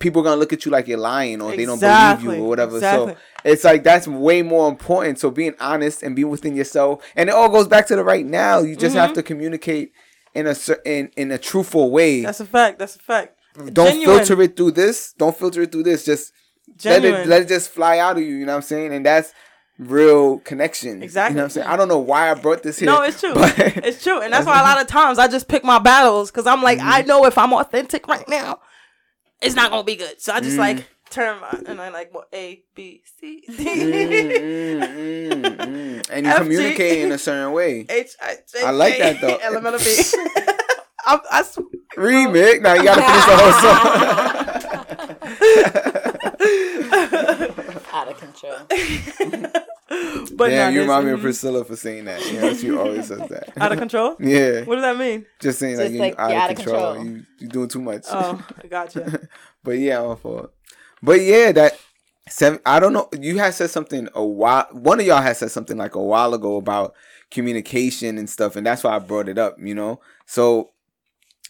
people 0.00 0.20
are 0.20 0.24
going 0.24 0.36
to 0.36 0.40
look 0.40 0.52
at 0.52 0.66
you 0.66 0.70
like 0.70 0.86
you're 0.86 0.98
lying 0.98 1.40
or 1.40 1.56
they 1.56 1.64
don't 1.64 1.80
believe 1.80 2.22
you 2.22 2.44
or 2.44 2.48
whatever. 2.48 2.76
exactly. 2.76 3.14
So 3.14 3.18
it's 3.44 3.64
like, 3.64 3.84
that's 3.84 4.06
way 4.06 4.42
more 4.42 4.68
important. 4.68 5.18
So 5.18 5.30
being 5.30 5.54
honest 5.60 6.02
and 6.02 6.14
being 6.14 6.28
within 6.28 6.54
yourself, 6.54 7.02
and 7.16 7.30
it 7.30 7.34
all 7.34 7.48
goes 7.48 7.66
back 7.66 7.86
to 7.86 7.96
the 7.96 8.04
right 8.04 8.26
now. 8.26 8.60
You 8.60 8.76
just 8.76 8.96
have 8.96 9.14
to 9.14 9.22
communicate 9.22 9.92
in 10.34 10.46
a 10.46 10.54
certain, 10.54 11.10
in 11.16 11.30
a 11.30 11.38
truthful 11.38 11.90
way. 11.90 12.18
Mm-hmm. 12.18 12.26
That's 12.26 12.40
a 12.40 12.46
fact. 12.46 12.78
That's 12.78 12.96
a 12.96 13.00
fact. 13.00 13.38
don't 13.56 13.74
Genuine. 13.74 14.18
filter 14.18 14.42
it 14.42 14.56
through 14.56 14.72
this. 14.72 15.14
Don't 15.14 15.36
filter 15.36 15.62
it 15.62 15.72
through 15.72 15.84
this. 15.84 16.04
Just 16.04 16.32
let 16.84 17.04
it 17.04 17.26
let 17.26 17.42
it 17.42 17.48
just 17.48 17.70
fly 17.70 17.98
out 17.98 18.18
of 18.18 18.22
you. 18.22 18.34
You 18.34 18.46
know 18.46 18.52
what 18.52 18.56
I'm 18.56 18.62
saying? 18.62 18.92
And 18.92 19.06
that's 19.06 19.32
real 19.78 20.38
connection. 20.40 21.02
Exactly. 21.02 21.34
You 21.34 21.36
know 21.36 21.42
what 21.42 21.44
I'm 21.44 21.50
saying? 21.50 21.66
I 21.68 21.76
don't 21.76 21.88
know 21.88 21.98
why 21.98 22.30
I 22.30 22.34
brought 22.34 22.62
this 22.62 22.78
here. 22.78 22.86
No, 22.86 23.02
it's 23.02 23.20
true. 23.20 23.32
it's 23.36 24.02
true, 24.02 24.20
and 24.20 24.32
that's 24.32 24.46
why 24.46 24.58
a 24.60 24.62
lot 24.62 24.80
of 24.80 24.86
times 24.86 25.18
I 25.18 25.28
just 25.28 25.48
pick 25.48 25.64
my 25.64 25.78
battles 25.78 26.30
because 26.30 26.46
I'm 26.46 26.62
like, 26.62 26.78
I 26.80 27.02
know 27.02 27.24
if 27.24 27.38
I'm 27.38 27.52
authentic 27.52 28.06
right 28.08 28.28
now, 28.28 28.60
it's 29.40 29.54
not 29.54 29.70
gonna 29.70 29.84
be 29.84 29.96
good. 29.96 30.20
So 30.20 30.32
I 30.32 30.40
just 30.40 30.58
like 30.58 30.86
turn 31.10 31.40
my 31.40 31.58
and 31.66 31.80
I 31.80 31.88
like 31.90 32.12
what 32.12 32.28
A 32.34 32.62
B 32.74 33.02
C 33.20 33.42
D 33.46 33.64
Mm, 33.64 34.80
mm, 34.80 35.56
mm. 35.56 36.10
And 36.10 36.26
you 36.26 36.32
F, 36.32 36.38
G. 36.38 36.42
communicate 36.42 36.98
in 37.04 37.12
a 37.12 37.18
certain 37.18 37.52
way. 37.52 37.86
H 37.88 38.14
I 38.20 38.36
J 38.52 38.64
I 38.64 38.70
like 38.70 38.98
that, 38.98 39.20
though. 39.20 39.38
Elemental 39.38 39.80
L 39.80 39.86
M 39.86 40.28
N 40.36 40.44
O 40.44 40.44
P. 40.48 40.52
I, 41.06 41.18
I 41.32 41.42
sw- 41.42 41.58
Remix. 41.96 42.60
Now 42.60 42.74
you 42.74 42.82
gotta 42.84 43.00
finish 43.00 43.24
the 43.24 43.36
whole 43.36 43.52
song. 45.92 45.97
Out 46.40 48.08
of 48.08 48.18
control. 48.18 48.56
but 50.36 50.48
Damn, 50.50 50.74
you 50.74 50.80
remind 50.82 51.06
me 51.06 51.12
of. 51.12 51.20
Priscilla 51.20 51.64
for 51.64 51.76
saying 51.76 52.04
that. 52.04 52.20
Yeah, 52.32 52.52
she 52.54 52.70
always 52.76 53.06
says 53.08 53.26
that. 53.28 53.52
Out 53.60 53.72
of 53.72 53.78
control. 53.78 54.16
Yeah, 54.20 54.62
What 54.64 54.76
does 54.76 54.84
that 54.84 54.96
mean? 54.98 55.26
just 55.40 55.58
saying 55.58 55.76
like 55.76 55.86
Just 55.86 55.94
you're 55.94 56.02
like, 56.04 56.18
out, 56.18 56.30
you're 56.30 56.36
of 56.38 56.42
out 56.44 56.50
of 56.50 56.56
control. 56.56 56.94
control. 56.94 57.06
You 57.16 57.24
you 57.38 57.48
doing 57.48 57.68
too 57.68 57.80
much. 57.80 58.04
Oh, 58.10 58.46
I 58.62 58.66
gotcha. 58.68 59.28
but 59.64 59.72
yeah, 59.72 59.98
all 59.98 60.16
for 60.16 60.44
it. 60.44 60.50
But 61.02 61.20
yeah, 61.20 61.52
that 61.52 61.78
seven. 62.28 62.60
I 62.66 62.80
don't 62.80 62.92
know. 62.92 63.08
You 63.18 63.38
had 63.38 63.54
said 63.54 63.70
something 63.70 64.08
a 64.14 64.24
while. 64.24 64.66
One 64.72 65.00
of 65.00 65.06
y'all 65.06 65.22
had 65.22 65.36
said 65.36 65.50
something 65.50 65.76
like 65.76 65.94
a 65.94 66.02
while 66.02 66.34
ago 66.34 66.56
about 66.56 66.94
communication 67.30 68.18
and 68.18 68.28
stuff, 68.28 68.56
and 68.56 68.66
that's 68.66 68.84
why 68.84 68.94
I 68.94 68.98
brought 68.98 69.28
it 69.28 69.38
up. 69.38 69.56
You 69.58 69.74
know, 69.74 70.00
so 70.26 70.70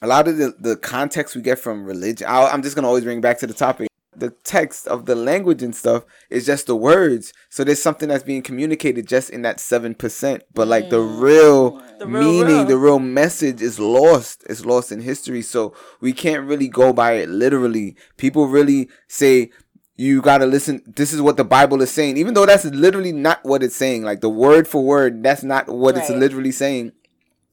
a 0.00 0.06
lot 0.06 0.28
of 0.28 0.36
the 0.38 0.54
the 0.58 0.76
context 0.76 1.34
we 1.36 1.42
get 1.42 1.58
from 1.58 1.84
religion. 1.84 2.26
I, 2.28 2.46
I'm 2.48 2.62
just 2.62 2.74
gonna 2.76 2.88
always 2.88 3.04
bring 3.04 3.20
back 3.20 3.38
to 3.40 3.46
the 3.46 3.54
topic. 3.54 3.88
The 4.18 4.30
text 4.30 4.86
of 4.86 5.06
the 5.06 5.14
language 5.14 5.62
and 5.62 5.74
stuff 5.74 6.04
is 6.30 6.46
just 6.46 6.66
the 6.66 6.76
words. 6.76 7.32
So 7.48 7.64
there's 7.64 7.82
something 7.82 8.08
that's 8.08 8.24
being 8.24 8.42
communicated 8.42 9.06
just 9.06 9.30
in 9.30 9.42
that 9.42 9.60
seven 9.60 9.94
percent. 9.94 10.42
But 10.54 10.68
like 10.68 10.90
the 10.90 10.98
mm. 10.98 11.20
real 11.20 11.82
The 11.98 12.06
meaning, 12.06 12.46
real. 12.46 12.64
the 12.64 12.78
real 12.78 12.98
message 12.98 13.62
is 13.62 13.78
lost. 13.78 14.44
It's 14.48 14.64
lost 14.64 14.92
in 14.92 15.00
history. 15.00 15.42
So 15.42 15.74
we 16.00 16.12
can't 16.12 16.46
really 16.46 16.68
go 16.68 16.92
by 16.92 17.12
it 17.12 17.28
literally. 17.28 17.96
People 18.16 18.48
really 18.48 18.88
say 19.06 19.50
you 19.98 20.22
gotta 20.22 20.46
listen. 20.46 20.80
This 20.86 21.12
is 21.12 21.20
what 21.20 21.36
the 21.36 21.44
Bible 21.44 21.82
is 21.82 21.90
saying, 21.90 22.16
even 22.16 22.32
though 22.34 22.46
that's 22.46 22.64
literally 22.64 23.12
not 23.12 23.44
what 23.44 23.64
it's 23.64 23.74
saying. 23.74 24.04
Like 24.04 24.20
the 24.20 24.28
word 24.30 24.68
for 24.68 24.82
word, 24.84 25.22
that's 25.24 25.42
not 25.42 25.68
what 25.68 25.96
it's 25.96 26.08
literally 26.08 26.52
saying. 26.52 26.92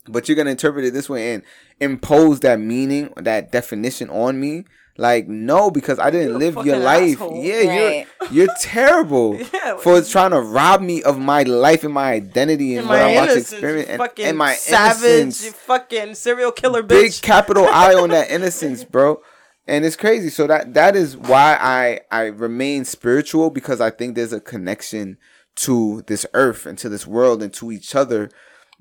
But 0.08 0.30
you're 0.30 0.36
gonna 0.36 0.52
interpret 0.52 0.86
it 0.86 0.94
this 0.94 1.10
way 1.10 1.34
and 1.34 1.44
impose 1.80 2.42
that 2.42 2.60
meaning, 2.60 3.12
that 3.18 3.52
definition 3.52 4.12
on 4.12 4.40
me. 4.40 4.66
Like 4.98 5.28
no, 5.28 5.70
because 5.72 6.00
I 6.00 6.10
didn't 6.10 6.30
You 6.30 6.36
a 6.36 6.40
live 6.40 6.66
your 6.66 6.78
life. 6.78 7.14
asshole. 7.16 7.44
Yeah, 7.44 7.56
Right. 7.68 8.08
you're 8.32 8.32
you're 8.46 8.56
terrible 8.62 9.36
Yeah, 9.54 9.76
for 9.78 10.02
trying 10.02 10.32
to 10.32 10.40
rob 10.40 10.82
me 10.82 11.04
of 11.04 11.20
my 11.20 11.44
life 11.44 11.84
and 11.84 11.94
my 11.94 12.14
identity 12.14 12.76
and 12.76 12.80
And 12.82 12.90
what 12.90 13.00
my 13.00 13.04
I'm 13.04 13.12
about 13.18 13.26
to 13.26 13.32
innocence, 13.34 13.52
experience 13.52 13.90
and, 13.90 13.98
fucking 14.00 14.26
and 14.26 14.38
my 14.38 14.54
savage, 14.54 15.04
innocence 15.04 15.46
you 15.46 15.52
fucking 15.52 16.16
serial 16.16 16.52
killer 16.54 16.82
bitch. 16.82 16.88
big 16.90 17.12
capital 17.22 17.66
I 17.70 17.94
on 17.96 18.10
that 18.10 18.32
innocence, 18.32 18.84
bro. 18.86 19.22
And 19.68 19.84
it's 19.84 19.96
crazy. 19.98 20.30
So 20.30 20.48
that 20.48 20.74
that 20.76 20.96
is 20.96 21.18
why 21.18 21.58
I 21.60 22.00
I 22.12 22.28
remain 22.28 22.86
spiritual 22.86 23.50
because 23.50 23.82
I 23.82 23.90
think 23.90 24.16
there's 24.16 24.32
a 24.32 24.40
connection 24.40 25.18
to 25.58 26.04
this 26.08 26.26
earth 26.34 26.66
and 26.66 26.78
to 26.78 26.88
this 26.88 27.06
world 27.06 27.44
and 27.44 27.54
to 27.56 27.72
each 27.72 27.96
other 27.96 28.30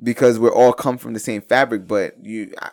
because 0.02 0.38
we're 0.38 0.54
all 0.54 0.72
come 0.72 0.96
from 0.98 1.12
the 1.14 1.20
same 1.20 1.40
fabric. 1.42 1.88
But 1.88 2.22
you, 2.22 2.52
I, 2.60 2.70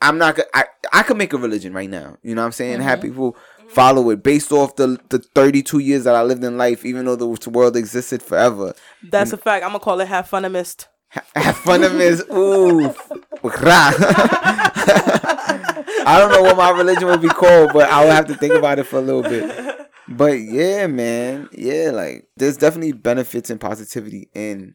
I'm 0.00 0.18
not. 0.18 0.36
go- 0.36 0.44
I 0.54 0.64
I 0.92 1.02
could 1.02 1.16
make 1.16 1.32
a 1.32 1.38
religion 1.38 1.72
right 1.72 1.90
now. 1.90 2.16
You 2.22 2.34
know 2.34 2.42
what 2.42 2.46
I'm 2.46 2.52
saying? 2.52 2.80
Have 2.80 3.00
mm-hmm. 3.00 3.08
people 3.08 3.32
mm-hmm. 3.32 3.68
follow 3.68 4.10
it 4.10 4.22
based 4.22 4.52
off 4.52 4.76
the 4.76 4.98
the 5.08 5.18
32 5.18 5.78
years 5.78 6.04
that 6.04 6.14
I 6.14 6.22
lived 6.22 6.44
in 6.44 6.56
life, 6.56 6.84
even 6.84 7.04
though 7.04 7.16
the 7.16 7.50
world 7.50 7.76
existed 7.76 8.22
forever. 8.22 8.74
That's 9.02 9.32
a 9.32 9.36
fact. 9.36 9.64
I'm 9.64 9.70
gonna 9.70 9.80
call 9.80 10.00
it 10.00 10.08
half 10.08 10.30
funimist. 10.30 10.86
Have 11.34 11.56
fun 11.56 11.82
of 11.82 11.92
his 11.92 12.24
ooh. 12.32 12.94
I 16.02 16.18
don't 16.18 16.30
know 16.30 16.42
what 16.42 16.56
my 16.56 16.70
religion 16.70 17.08
would 17.08 17.20
be 17.20 17.28
called, 17.28 17.72
but 17.72 17.90
I 17.90 18.04
would 18.04 18.12
have 18.12 18.26
to 18.26 18.34
think 18.36 18.54
about 18.54 18.78
it 18.78 18.84
for 18.84 18.98
a 18.98 19.02
little 19.02 19.22
bit. 19.22 19.88
But 20.08 20.40
yeah, 20.40 20.86
man, 20.86 21.48
yeah, 21.52 21.90
like 21.92 22.28
there's 22.36 22.56
definitely 22.56 22.92
benefits 22.92 23.50
and 23.50 23.60
positivity 23.60 24.28
in 24.34 24.74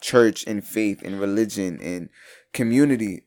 church 0.00 0.44
and 0.46 0.64
faith 0.64 1.02
and 1.02 1.20
religion 1.20 1.80
and 1.82 2.08
community 2.52 3.24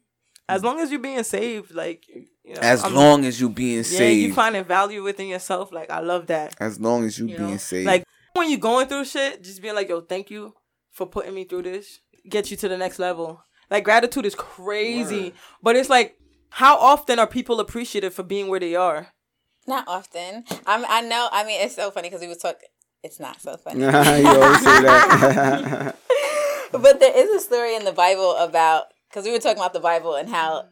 As 0.51 0.63
long 0.63 0.79
as 0.79 0.91
you're 0.91 0.99
being 0.99 1.23
saved, 1.23 1.73
like 1.73 2.05
you 2.07 2.53
know, 2.55 2.59
as 2.61 2.83
I'm- 2.83 2.93
long 2.93 3.25
as 3.25 3.39
you're 3.39 3.49
being 3.49 3.77
yeah, 3.77 3.83
saved. 3.83 4.27
you 4.27 4.33
finding 4.33 4.63
value 4.63 5.03
within 5.03 5.27
yourself. 5.27 5.71
Like 5.71 5.89
I 5.89 5.99
love 5.99 6.27
that. 6.27 6.55
as 6.59 6.79
long 6.79 7.05
as 7.05 7.17
you, 7.19 7.27
You 7.27 7.37
being 7.37 7.51
know? 7.51 7.57
saved. 7.57 7.87
Like 7.87 8.03
when 8.33 8.49
you're 8.49 8.59
going 8.59 8.87
through 8.87 9.05
shit, 9.05 9.43
just 9.43 9.61
being 9.61 9.75
like, 9.75 9.89
"Yo, 9.89 10.01
thank 10.01 10.29
you 10.31 10.53
for 10.91 11.05
putting 11.07 11.33
me 11.33 11.43
through 11.45 11.63
this." 11.63 11.99
Get 12.29 12.51
you 12.51 12.57
to 12.57 12.67
the 12.67 12.77
next 12.77 12.99
level. 12.99 13.41
Like 13.69 13.83
gratitude 13.83 14.25
is 14.25 14.35
crazy, 14.35 15.33
but 15.63 15.75
it's 15.75 15.89
like, 15.89 16.17
how 16.49 16.77
often 16.77 17.17
are 17.19 17.27
people 17.27 17.59
appreciative 17.59 18.13
for 18.13 18.23
being 18.23 18.47
where 18.47 18.59
they 18.59 18.75
are? 18.75 19.07
Not 19.67 19.85
often. 19.87 20.43
I'm, 20.65 20.83
I 20.89 21.01
know. 21.01 21.29
I 21.31 21.43
mean, 21.45 21.61
it's 21.61 21.75
so 21.75 21.89
funny 21.91 22.09
because 22.09 22.21
we 22.21 22.27
was 22.27 22.37
talking. 22.37 22.67
It's 23.03 23.19
not 23.19 23.41
so 23.41 23.57
funny. 23.57 23.79
you 23.81 23.87
always 23.87 24.59
say 24.59 24.81
that. 24.83 25.95
but 26.71 26.99
there 26.99 27.15
is 27.17 27.29
a 27.31 27.39
story 27.39 27.75
in 27.75 27.85
the 27.85 27.91
Bible 27.91 28.35
about 28.35 28.85
because 29.11 29.25
we 29.25 29.31
were 29.31 29.39
talking 29.39 29.57
about 29.61 29.73
the 29.73 29.79
Bible 29.79 30.15
and 30.15 30.29
how 30.29 30.65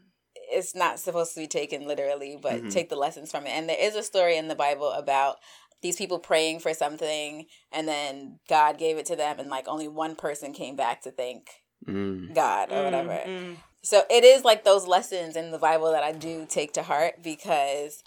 it's 0.52 0.74
not 0.74 1.00
supposed 1.00 1.34
to 1.34 1.42
be 1.42 1.48
taken 1.48 1.88
literally, 1.88 2.38
but 2.42 2.54
Mm-hmm. 2.56 2.70
take 2.70 2.90
the 2.90 2.96
lessons 2.96 3.30
from 3.32 3.46
it. 3.46 3.50
And 3.52 3.68
there 3.70 3.78
is 3.80 3.96
a 3.96 4.02
story 4.04 4.38
in 4.38 4.48
the 4.48 4.56
Bible 4.56 4.90
about 4.92 5.36
these 5.82 5.96
people 5.98 6.20
praying 6.20 6.60
for 6.60 6.74
something, 6.74 7.46
and 7.72 7.88
then 7.88 8.40
God 8.50 8.78
gave 8.78 8.98
it 8.98 9.06
to 9.08 9.16
them, 9.16 9.40
and 9.40 9.50
like 9.50 9.68
only 9.68 9.88
one 9.88 10.16
person 10.16 10.52
came 10.54 10.76
back 10.76 11.02
to 11.04 11.12
thank 11.12 11.50
Mm. 11.88 12.36
God 12.36 12.72
or 12.72 12.84
whatever. 12.84 13.22
Mm, 13.26 13.56
So 13.82 14.04
it 14.10 14.24
is 14.26 14.44
like 14.44 14.64
those 14.66 14.86
lessons 14.86 15.36
in 15.38 15.52
the 15.52 15.58
Bible 15.58 15.92
that 15.94 16.04
I 16.04 16.12
do 16.12 16.46
take 16.48 16.74
to 16.74 16.84
heart 16.84 17.24
because 17.24 18.04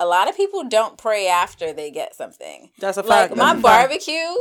a 0.00 0.06
lot 0.06 0.28
of 0.28 0.36
people 0.36 0.64
don't 0.68 0.96
pray 0.96 1.28
after 1.28 1.72
they 1.74 1.90
get 1.90 2.14
something. 2.14 2.70
That's 2.78 2.96
a 2.96 3.02
Like 3.02 3.28
fact. 3.30 3.36
my 3.36 3.54
barbecue 3.60 4.14
fact. 4.14 4.38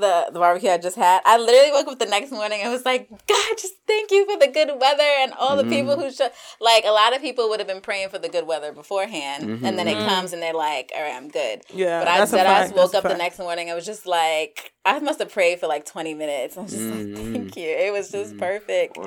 Barbecue, 0.00 0.26
the 0.26 0.32
the 0.32 0.38
barbecue 0.38 0.70
I 0.70 0.78
just 0.78 0.96
had, 0.96 1.22
I 1.24 1.38
literally 1.38 1.72
woke 1.72 1.88
up 1.88 1.98
the 1.98 2.06
next 2.06 2.30
morning 2.30 2.60
and 2.62 2.72
was 2.72 2.84
like, 2.84 3.08
God, 3.10 3.54
just 3.58 3.74
thank 3.86 4.10
you 4.10 4.30
for 4.30 4.38
the 4.38 4.50
good 4.52 4.68
weather 4.80 5.02
and 5.02 5.32
all 5.34 5.56
the 5.56 5.64
people 5.64 5.94
mm-hmm. 5.94 6.02
who 6.02 6.12
show. 6.12 6.28
Like 6.60 6.84
a 6.84 6.90
lot 6.90 7.14
of 7.14 7.22
people 7.22 7.48
would 7.48 7.60
have 7.60 7.68
been 7.68 7.80
praying 7.80 8.08
for 8.08 8.18
the 8.18 8.28
good 8.28 8.46
weather 8.46 8.72
beforehand, 8.72 9.44
and 9.64 9.78
then 9.78 9.88
it 9.88 9.96
mm-hmm. 9.96 10.08
comes 10.08 10.32
and 10.32 10.42
they're 10.42 10.54
like, 10.54 10.92
All 10.94 11.02
right, 11.02 11.14
I'm 11.14 11.28
good. 11.28 11.62
Yeah, 11.72 12.00
But 12.00 12.08
I 12.08 12.18
that's 12.18 12.30
said 12.30 12.46
I 12.46 12.64
just 12.64 12.74
woke 12.74 12.94
up 12.94 13.04
the 13.04 13.16
next 13.16 13.38
morning. 13.38 13.70
I 13.70 13.74
was 13.74 13.86
just 13.86 14.06
like, 14.06 14.72
I 14.84 14.98
must 15.00 15.18
have 15.18 15.32
prayed 15.32 15.60
for 15.60 15.66
like 15.66 15.84
20 15.84 16.14
minutes. 16.14 16.56
I 16.56 16.62
was 16.62 16.72
just 16.72 16.84
like, 16.84 16.98
mm-hmm. 16.98 17.32
thank 17.32 17.56
you. 17.56 17.68
It 17.68 17.92
was 17.92 18.10
just 18.10 18.34
mm. 18.34 18.38
perfect. 18.38 18.98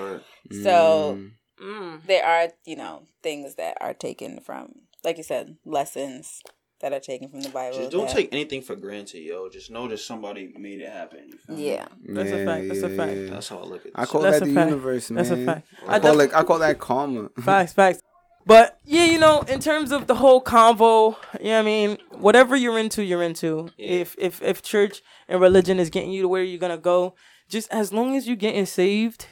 So 0.63 1.19
Mm. 1.61 2.05
there 2.05 2.23
are, 2.23 2.49
you 2.65 2.75
know, 2.75 3.03
things 3.23 3.55
that 3.55 3.77
are 3.81 3.93
taken 3.93 4.39
from, 4.41 4.73
like 5.03 5.17
you 5.17 5.23
said, 5.23 5.57
lessons 5.65 6.43
that 6.79 6.93
are 6.93 6.99
taken 6.99 7.27
from 7.29 7.41
the 7.41 7.49
Bible. 7.49 7.77
Just 7.77 7.91
don't 7.91 8.07
that- 8.07 8.15
take 8.15 8.29
anything 8.31 8.61
for 8.61 8.75
granted, 8.75 9.19
yo. 9.21 9.49
Just 9.49 9.71
know 9.71 9.87
that 9.87 9.99
somebody 9.99 10.53
made 10.57 10.79
it 10.81 10.89
happen. 10.89 11.21
You 11.27 11.37
feel 11.37 11.55
me? 11.55 11.67
Yeah. 11.69 11.87
That's 12.07 12.31
a 12.31 12.45
fact. 12.45 12.67
That's 12.67 12.81
a 12.83 12.89
fact. 12.89 13.29
That's 13.31 13.47
how 13.49 13.57
I 13.59 13.63
look 13.63 13.81
at 13.81 13.87
it. 13.87 13.91
I 13.95 14.05
call 14.05 14.21
That's 14.21 14.39
that 14.39 14.45
the 14.45 14.53
fact. 14.53 14.69
universe, 14.69 15.09
man. 15.11 15.17
That's 15.23 15.31
a 15.31 15.45
fact. 15.45 15.67
I, 15.87 15.95
I 15.95 15.99
call 15.99 16.17
def- 16.17 16.29
it. 16.29 16.35
I 16.35 16.43
call 16.43 16.59
that 16.59 16.79
karma. 16.79 17.29
Facts, 17.41 17.73
facts. 17.73 18.01
But 18.45 18.79
yeah, 18.85 19.03
you 19.03 19.19
know, 19.19 19.41
in 19.41 19.59
terms 19.59 19.91
of 19.91 20.07
the 20.07 20.15
whole 20.15 20.41
convo, 20.41 21.17
yeah, 21.41 21.59
I 21.59 21.63
mean, 21.63 21.97
whatever 22.11 22.55
you're 22.55 22.79
into, 22.79 23.03
you're 23.03 23.21
into. 23.23 23.69
Yeah. 23.77 23.87
If 24.03 24.15
if 24.17 24.41
if 24.41 24.61
church 24.61 25.01
and 25.27 25.41
religion 25.41 25.79
is 25.79 25.89
getting 25.89 26.11
you 26.11 26.21
to 26.21 26.27
where 26.29 26.43
you're 26.43 26.57
gonna 26.59 26.77
go, 26.77 27.15
just 27.49 27.69
as 27.73 27.91
long 27.91 28.15
as 28.15 28.25
you're 28.25 28.37
getting 28.37 28.65
saved, 28.65 29.25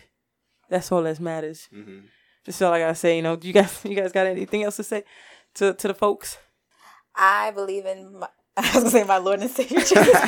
that's 0.69 0.91
all 0.91 1.03
that 1.03 1.22
matters. 1.22 1.69
Mhm. 1.73 2.03
Just 2.45 2.61
all 2.61 2.73
I 2.73 2.80
gotta 2.80 2.95
say. 2.95 3.15
You 3.15 3.22
know, 3.22 3.38
you 3.41 3.53
guys, 3.53 3.80
you 3.85 3.95
guys 3.95 4.11
got 4.11 4.27
anything 4.27 4.63
else 4.63 4.76
to 4.77 4.84
say 4.84 5.03
to 5.53 5.73
to 5.73 5.88
the 5.88 5.93
folks? 5.93 6.38
I 7.17 7.51
believe 7.51 7.85
in, 7.85 8.19
my, 8.19 8.27
I 8.57 8.61
was 8.61 8.71
going 8.73 8.83
to 8.85 8.89
say 8.91 9.03
my 9.03 9.17
Lord 9.17 9.39
and 9.41 9.49
Savior 9.49 9.79
Jesus. 9.79 9.97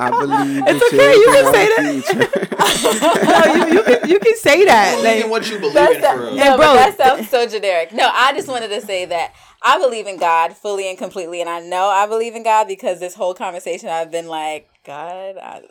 I 0.00 0.10
believe. 0.10 0.62
It's 0.66 0.90
the 0.90 0.96
okay, 0.96 1.12
you 1.12 1.26
can 1.32 1.52
say 1.52 1.66
and 1.66 1.86
our 1.86 2.02
future. 2.02 2.48
no, 3.24 3.54
you, 3.66 3.74
you 3.74 3.82
can 3.82 4.08
you 4.10 4.18
can 4.20 4.36
say 4.36 4.64
that. 4.64 4.94
Believe 4.96 5.14
in 5.16 5.22
Like, 5.22 5.30
what 5.30 5.50
you 5.50 5.58
believe 5.58 5.74
That's 5.74 5.94
in 5.96 6.00
that- 6.02 6.16
for 6.16 6.22
real. 6.22 6.34
no, 6.36 6.56
bro, 6.56 6.66
but 6.66 6.74
that 6.74 6.96
sounds 6.96 7.28
so 7.28 7.46
generic. 7.48 7.92
No, 7.92 8.08
I 8.12 8.32
just 8.32 8.46
wanted 8.48 8.68
to 8.68 8.80
say 8.80 9.06
that 9.06 9.34
I 9.62 9.78
believe 9.78 10.06
in 10.06 10.16
God 10.16 10.52
fully 10.56 10.88
and 10.88 10.96
completely, 10.96 11.40
and 11.40 11.50
I 11.50 11.58
know 11.60 11.86
I 11.88 12.06
believe 12.06 12.36
in 12.36 12.44
God 12.44 12.68
because 12.68 13.00
this 13.00 13.14
whole 13.14 13.34
conversation 13.34 13.88
I've 13.88 14.12
been 14.12 14.28
like, 14.28 14.68
God, 14.84 15.36
I, 15.36 15.62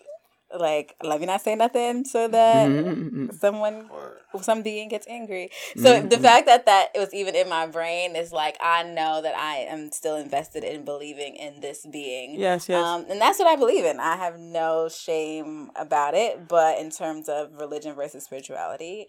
like, 0.56 0.96
let 1.04 1.20
me 1.20 1.26
not 1.26 1.42
say 1.42 1.56
nothing 1.56 2.06
so 2.06 2.28
that 2.28 2.70
Mm-hmm. 2.70 3.36
someone, 3.36 3.90
Or- 3.92 4.18
some 4.42 4.62
being 4.62 4.88
gets 4.90 5.08
angry. 5.08 5.50
So 5.78 6.00
the 6.02 6.20
fact 6.20 6.46
that 6.46 6.66
that 6.68 6.90
it 6.94 7.00
was 7.00 7.14
even 7.14 7.34
in 7.36 7.50
my 7.50 7.66
brain 7.66 8.16
is 8.16 8.32
like 8.32 8.56
I 8.62 8.84
know 8.84 9.22
that 9.22 9.36
I 9.36 9.58
am 9.70 9.92
still 9.92 10.16
invested 10.16 10.64
in 10.64 10.86
believing 10.86 11.36
in 11.36 11.60
this 11.60 11.86
being. 11.92 12.36
yes, 12.40 12.70
yes. 12.70 12.84
Um, 12.86 13.06
and 13.10 13.20
that's 13.20 13.40
what 13.40 13.48
I 13.48 13.56
believe 13.56 13.84
in. 13.86 14.00
I 14.00 14.16
have 14.18 14.38
no 14.40 14.90
shame 14.90 15.72
about 15.76 16.14
it. 16.14 16.48
But 16.48 16.78
in 16.80 16.92
terms 16.92 17.28
of 17.30 17.54
religion 17.54 17.96
versus 17.96 18.26
spirituality, 18.26 19.08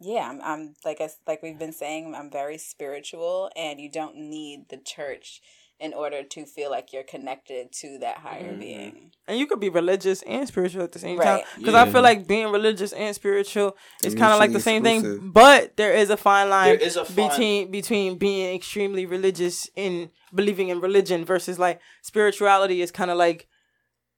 yeah, 0.00 0.28
I'm, 0.28 0.40
I'm 0.42 0.74
like 0.84 1.00
I, 1.00 1.08
like 1.26 1.42
we've 1.42 1.58
been 1.58 1.72
saying, 1.72 2.14
I'm 2.14 2.30
very 2.30 2.58
spiritual, 2.58 3.50
and 3.56 3.80
you 3.80 3.90
don't 3.90 4.16
need 4.16 4.68
the 4.68 4.78
church 4.78 5.40
in 5.82 5.92
order 5.92 6.22
to 6.22 6.46
feel 6.46 6.70
like 6.70 6.92
you're 6.92 7.02
connected 7.14 7.72
to 7.72 7.98
that 7.98 8.18
higher 8.18 8.50
Mm-hmm. 8.52 8.60
being. 8.60 9.10
And 9.28 9.38
you 9.38 9.46
could 9.46 9.60
be 9.60 9.68
religious 9.68 10.22
and 10.22 10.46
spiritual 10.48 10.82
at 10.84 10.92
the 10.92 10.98
same 10.98 11.18
Right. 11.18 11.42
time. 11.44 11.46
Because 11.58 11.74
I 11.74 11.90
feel 11.90 12.02
like 12.02 12.26
being 12.26 12.48
religious 12.58 12.92
and 12.92 13.14
spiritual 13.14 13.76
is 14.04 14.14
kind 14.14 14.32
of 14.32 14.38
like 14.38 14.50
the 14.52 14.58
Mutually 14.62 14.80
same 14.80 14.82
thing, 14.84 15.30
but 15.32 15.76
there 15.76 15.92
is 16.02 16.08
a 16.10 16.16
fine 16.16 16.48
line 16.50 16.68
There 16.78 16.86
is 16.88 16.96
a 16.96 17.04
fine- 17.04 17.28
between 17.28 17.70
between 17.70 18.10
being 18.18 18.54
extremely 18.54 19.04
religious 19.06 19.68
in 19.76 20.10
believing 20.34 20.68
in 20.68 20.80
religion 20.80 21.24
versus 21.24 21.58
like 21.58 21.80
spirituality 22.02 22.80
is 22.80 22.90
kind 22.90 23.10
of 23.10 23.16
like 23.18 23.48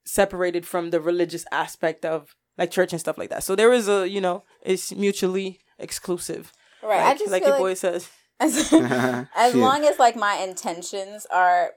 separated 0.05 0.65
from 0.65 0.91
the 0.91 1.01
religious 1.01 1.45
aspect 1.51 2.05
of 2.05 2.35
like 2.57 2.71
church 2.71 2.91
and 2.93 2.99
stuff 2.99 3.17
like 3.17 3.29
that. 3.31 3.43
So 3.43 3.55
there 3.55 3.73
is 3.73 3.87
a 3.89 4.07
you 4.07 4.21
know 4.21 4.43
it's 4.61 4.93
mutually 4.93 5.59
exclusive. 5.79 6.51
Right. 6.83 6.97
Like, 6.97 7.15
I 7.15 7.17
just 7.17 7.31
like 7.31 7.41
feel 7.43 7.49
your 7.49 7.57
like 7.59 7.69
boy 7.69 7.73
says. 7.73 8.09
As, 8.39 8.57
as 8.73 8.73
Yeah. 8.73 9.25
long 9.55 9.85
as 9.85 9.99
like 9.99 10.15
my 10.15 10.35
intentions 10.37 11.25
are 11.31 11.71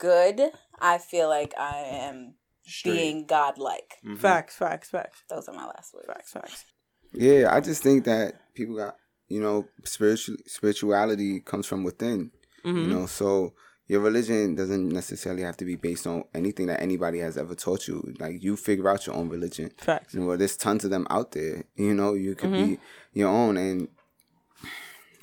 good, 0.00 0.40
I 0.80 0.98
feel 0.98 1.28
like 1.28 1.54
I 1.58 1.76
am 1.78 2.34
Straight. 2.64 2.92
being 2.92 3.26
godlike. 3.26 3.94
Mhm. 4.04 4.18
Facts, 4.18 4.56
facts, 4.56 4.90
facts, 4.90 5.22
Those 5.30 5.48
are 5.48 5.54
my 5.54 5.66
last 5.66 5.94
words. 5.94 6.06
facts, 6.06 6.32
facts. 6.32 6.64
Yeah, 7.12 7.54
I 7.54 7.60
just 7.60 7.82
think 7.82 8.04
that 8.04 8.34
people 8.54 8.76
got 8.76 8.96
you 9.28 9.40
know 9.40 9.66
spiritual 9.84 10.36
spirituality 10.46 11.40
comes 11.40 11.66
from 11.66 11.84
within. 11.84 12.30
Mm-hmm. 12.64 12.78
You 12.78 12.86
know, 12.86 13.06
so 13.06 13.54
your 13.86 14.00
religion 14.00 14.56
doesn't 14.56 14.88
necessarily 14.88 15.42
have 15.42 15.56
to 15.58 15.64
be 15.64 15.76
based 15.76 16.06
on 16.08 16.24
anything 16.34 16.66
that 16.66 16.82
anybody 16.82 17.20
has 17.20 17.38
ever 17.38 17.54
taught 17.54 17.86
you. 17.86 18.12
Like 18.18 18.42
you 18.42 18.56
figure 18.56 18.88
out 18.88 19.06
your 19.06 19.14
own 19.14 19.28
religion. 19.28 19.70
Facts. 19.78 20.14
You 20.14 20.20
know, 20.20 20.36
there's 20.36 20.56
tons 20.56 20.84
of 20.84 20.90
them 20.90 21.06
out 21.08 21.30
there. 21.32 21.64
You 21.76 21.94
know, 21.94 22.14
you 22.14 22.34
could 22.34 22.50
Mm-hmm. 22.50 22.66
be 22.74 22.78
your 23.12 23.28
own 23.28 23.56
and 23.56 23.88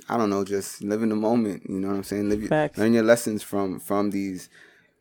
I 0.09 0.17
don't 0.17 0.29
know, 0.29 0.43
just 0.43 0.83
live 0.83 1.01
in 1.03 1.09
the 1.09 1.15
moment. 1.15 1.63
You 1.69 1.79
know 1.79 1.87
what 1.89 1.95
I'm 1.97 2.03
saying? 2.03 2.29
Live 2.29 2.41
your, 2.41 2.49
Facts. 2.49 2.77
learn 2.77 2.93
your 2.93 3.03
lessons 3.03 3.41
from 3.43 3.79
from 3.79 4.11
these 4.11 4.49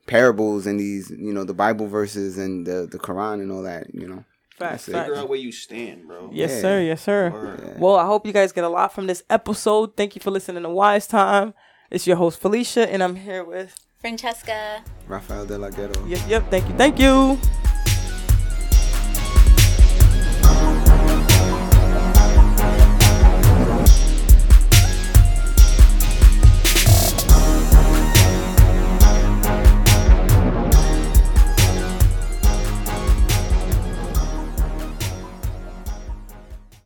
parables 0.06 0.66
and 0.66 0.78
these 0.80 1.10
you 1.10 1.32
know 1.32 1.44
the 1.44 1.54
Bible 1.54 1.86
verses 1.88 2.38
and 2.38 2.66
the 2.66 2.86
the 2.90 2.98
Quran 2.98 3.34
and 3.42 3.50
all 3.52 3.62
that. 3.62 3.92
You 3.94 4.08
know. 4.08 4.24
Facts, 4.58 4.84
facts. 4.86 5.06
Figure 5.08 5.16
out 5.16 5.28
where 5.28 5.38
you 5.38 5.50
stand, 5.50 6.06
bro. 6.06 6.30
Yes, 6.32 6.50
Yeah. 6.52 6.60
sir. 6.60 6.80
Yes, 6.82 7.02
sir. 7.02 7.30
Word. 7.30 7.80
Well, 7.80 7.96
I 7.96 8.04
hope 8.06 8.26
you 8.26 8.32
guys 8.32 8.52
get 8.52 8.64
a 8.64 8.68
lot 8.68 8.92
from 8.94 9.06
this 9.06 9.22
episode. 9.30 9.96
Thank 9.96 10.14
you 10.14 10.20
for 10.20 10.30
listening 10.30 10.62
to 10.62 10.68
Wise 10.68 11.06
Time. 11.06 11.54
It's 11.90 12.06
your 12.06 12.16
host 12.16 12.38
Felicia, 12.40 12.88
and 12.92 13.02
I'm 13.02 13.16
here 13.16 13.44
with. 13.44 13.74
Francesca. 14.00 14.82
Rafael 15.08 15.46
de 15.46 15.56
la 15.58 15.70
Ghetto. 15.70 16.04
Yep, 16.06 16.20
yep. 16.28 16.50
Thank 16.50 16.68
you. 16.68 16.74
Thank 16.76 16.98
you. 16.98 17.61